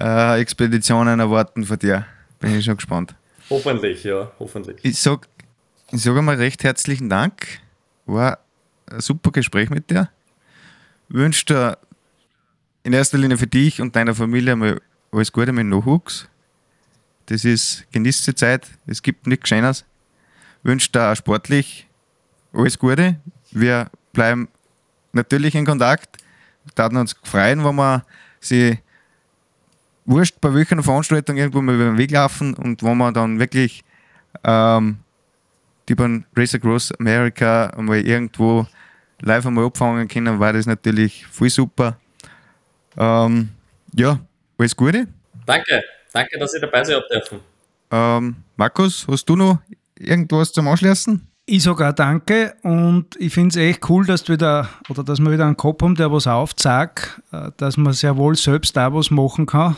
äh, 0.00 0.40
Expeditionen 0.40 1.20
erwarten 1.20 1.64
von 1.64 1.78
dir. 1.78 2.06
Bin 2.40 2.58
ich 2.58 2.64
schon 2.64 2.76
gespannt. 2.76 3.14
Hoffentlich, 3.50 4.04
ja, 4.04 4.32
hoffentlich. 4.38 4.78
Ich 4.82 4.98
sage 4.98 5.28
ich 5.92 6.02
sag 6.02 6.16
einmal 6.16 6.36
recht 6.36 6.64
herzlichen 6.64 7.08
Dank. 7.08 7.60
War 8.06 8.38
ein 8.90 9.00
super 9.00 9.30
Gespräch 9.30 9.70
mit 9.70 9.90
dir. 9.90 10.10
Wünsche 11.08 11.44
dir 11.44 11.78
in 12.82 12.92
erster 12.92 13.18
Linie 13.18 13.38
für 13.38 13.46
dich 13.46 13.80
und 13.80 13.94
deiner 13.94 14.14
Familie 14.14 14.56
mal 14.56 14.80
alles 15.12 15.30
Gute 15.30 15.52
mit 15.52 15.66
Nachwuchs. 15.66 16.28
Das 17.26 17.44
ist, 17.44 17.86
genießt 17.92 18.26
die 18.26 18.34
Zeit, 18.34 18.66
es 18.86 19.02
gibt 19.02 19.26
nichts 19.26 19.48
Schönes 19.48 19.84
wünsche 20.66 20.90
da 20.90 21.14
sportlich 21.14 21.86
alles 22.52 22.78
Gute. 22.78 23.16
Wir 23.52 23.90
bleiben 24.12 24.48
natürlich 25.12 25.54
in 25.54 25.64
Kontakt. 25.64 26.16
Wir 26.64 26.84
würden 26.84 26.98
uns 26.98 27.14
freuen, 27.22 27.64
wenn 27.64 27.76
wir 27.76 28.04
sie 28.40 28.78
wurscht 30.04 30.40
bei 30.40 30.52
welcher 30.54 30.82
Veranstaltung 30.82 31.36
irgendwo 31.36 31.62
mal 31.62 31.74
über 31.74 31.84
den 31.84 31.98
Weg 31.98 32.10
laufen 32.10 32.54
und 32.54 32.82
wo 32.82 32.94
wir 32.94 33.12
dann 33.12 33.38
wirklich 33.38 33.84
ähm, 34.44 34.98
die 35.88 35.94
beim 35.94 36.24
Race 36.36 36.54
Across 36.54 36.92
America 36.98 37.72
mal 37.76 38.00
irgendwo 38.00 38.66
live 39.20 39.46
einmal 39.46 39.64
abfangen 39.66 40.08
können, 40.08 40.38
war 40.38 40.52
das 40.52 40.66
natürlich 40.66 41.26
voll 41.26 41.50
super. 41.50 41.96
Ähm, 42.96 43.50
ja, 43.94 44.18
alles 44.58 44.74
Gute. 44.74 45.06
Danke, 45.44 45.82
danke, 46.12 46.38
dass 46.38 46.54
ich 46.54 46.60
dabei 46.60 46.82
sein 46.84 47.00
dürfen. 47.10 47.40
Ähm, 47.90 48.36
Markus, 48.56 49.06
hast 49.08 49.24
du 49.28 49.36
noch 49.36 49.58
irgendwas 49.98 50.52
zum 50.52 50.68
Anschließen? 50.68 51.26
Ich 51.48 51.62
sage 51.62 51.88
auch 51.88 51.92
danke 51.92 52.54
und 52.62 53.14
ich 53.20 53.32
finde 53.32 53.50
es 53.50 53.56
echt 53.56 53.88
cool, 53.88 54.04
dass 54.04 54.28
wieder 54.28 54.68
oder 54.88 55.04
dass 55.04 55.20
wir 55.20 55.30
wieder 55.30 55.46
einen 55.46 55.56
Kopf 55.56 55.82
haben, 55.82 55.94
der 55.94 56.10
was 56.10 56.26
aufzeigt, 56.26 57.22
äh, 57.30 57.52
dass 57.56 57.76
man 57.76 57.92
sehr 57.92 58.16
wohl 58.16 58.34
selbst 58.34 58.76
auch 58.76 58.94
was 58.94 59.10
machen 59.10 59.46
kann. 59.46 59.76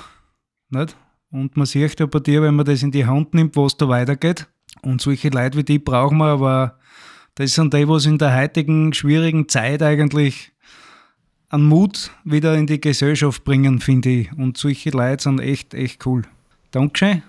Nicht? 0.70 0.96
Und 1.30 1.56
man 1.58 1.66
sieht 1.66 2.00
ja 2.00 2.06
bei 2.06 2.20
dir, 2.20 2.40
wenn 2.40 2.56
man 2.56 2.64
das 2.64 2.82
in 2.82 2.90
die 2.90 3.04
Hand 3.04 3.34
nimmt, 3.34 3.54
was 3.56 3.76
da 3.76 3.88
weitergeht. 3.88 4.46
Und 4.80 5.02
solche 5.02 5.28
Leute 5.28 5.58
wie 5.58 5.64
die 5.64 5.78
brauchen 5.78 6.18
wir, 6.18 6.26
aber 6.26 6.78
das 7.34 7.54
sind 7.54 7.74
die, 7.74 7.86
was 7.86 8.06
in 8.06 8.16
der 8.16 8.34
heutigen 8.34 8.94
schwierigen 8.94 9.48
Zeit 9.48 9.82
eigentlich 9.82 10.52
einen 11.50 11.66
Mut 11.66 12.10
wieder 12.24 12.54
in 12.56 12.66
die 12.66 12.80
Gesellschaft 12.80 13.44
bringen, 13.44 13.80
finde 13.80 14.08
ich. 14.08 14.32
Und 14.32 14.56
solche 14.56 14.90
Leute 14.90 15.24
sind 15.24 15.40
echt, 15.40 15.74
echt 15.74 16.06
cool. 16.06 16.22
Dankeschön 16.70 17.22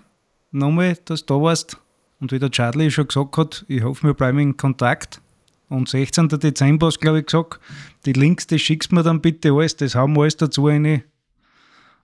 nochmal, 0.51 0.97
dass 1.05 1.25
du 1.25 1.35
da 1.35 1.41
warst. 1.41 1.77
Und 2.19 2.31
wie 2.31 2.39
der 2.39 2.51
Charlie 2.51 2.91
schon 2.91 3.07
gesagt 3.07 3.37
hat, 3.37 3.65
ich 3.67 3.83
hoffe, 3.83 4.07
wir 4.07 4.13
bleiben 4.13 4.39
in 4.39 4.57
Kontakt. 4.57 5.21
Und 5.69 5.87
16. 5.87 6.29
Dezember 6.29 6.87
hast 6.87 6.97
du, 6.97 7.01
glaube 7.01 7.19
ich, 7.19 7.27
gesagt, 7.27 7.59
die 8.05 8.13
Links, 8.13 8.47
das 8.47 8.61
schickst 8.61 8.91
du 8.91 8.95
mir 8.95 9.03
dann 9.03 9.21
bitte 9.21 9.51
alles, 9.51 9.75
das 9.75 9.95
haben 9.95 10.15
wir 10.15 10.21
alles 10.21 10.35
dazu 10.35 10.67
rein. 10.67 11.03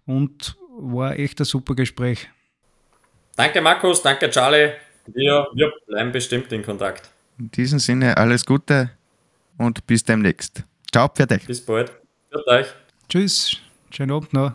Und 0.06 0.56
war 0.78 1.18
echt 1.18 1.40
ein 1.42 1.46
super 1.46 1.74
Gespräch. 1.74 2.30
Danke, 3.36 3.62
Markus, 3.62 4.02
danke, 4.02 4.30
Charlie. 4.30 4.74
Wir, 5.08 5.48
wir 5.54 5.72
bleiben 5.88 6.12
bestimmt 6.12 6.52
in 6.52 6.64
Kontakt. 6.64 7.10
In 7.38 7.52
diesem 7.52 7.80
Sinne, 7.80 8.16
alles 8.18 8.46
Gute 8.46 8.92
und 9.58 9.86
bis 9.88 10.04
demnächst. 10.04 10.64
Ciao, 10.92 11.10
fertig. 11.14 11.46
Bis 11.46 11.62
bald. 11.66 11.92
Für 12.30 12.48
euch. 12.48 12.68
Tschüss, 13.10 13.58
schönen 13.92 14.12
Abend 14.12 14.34
noch. 14.34 14.54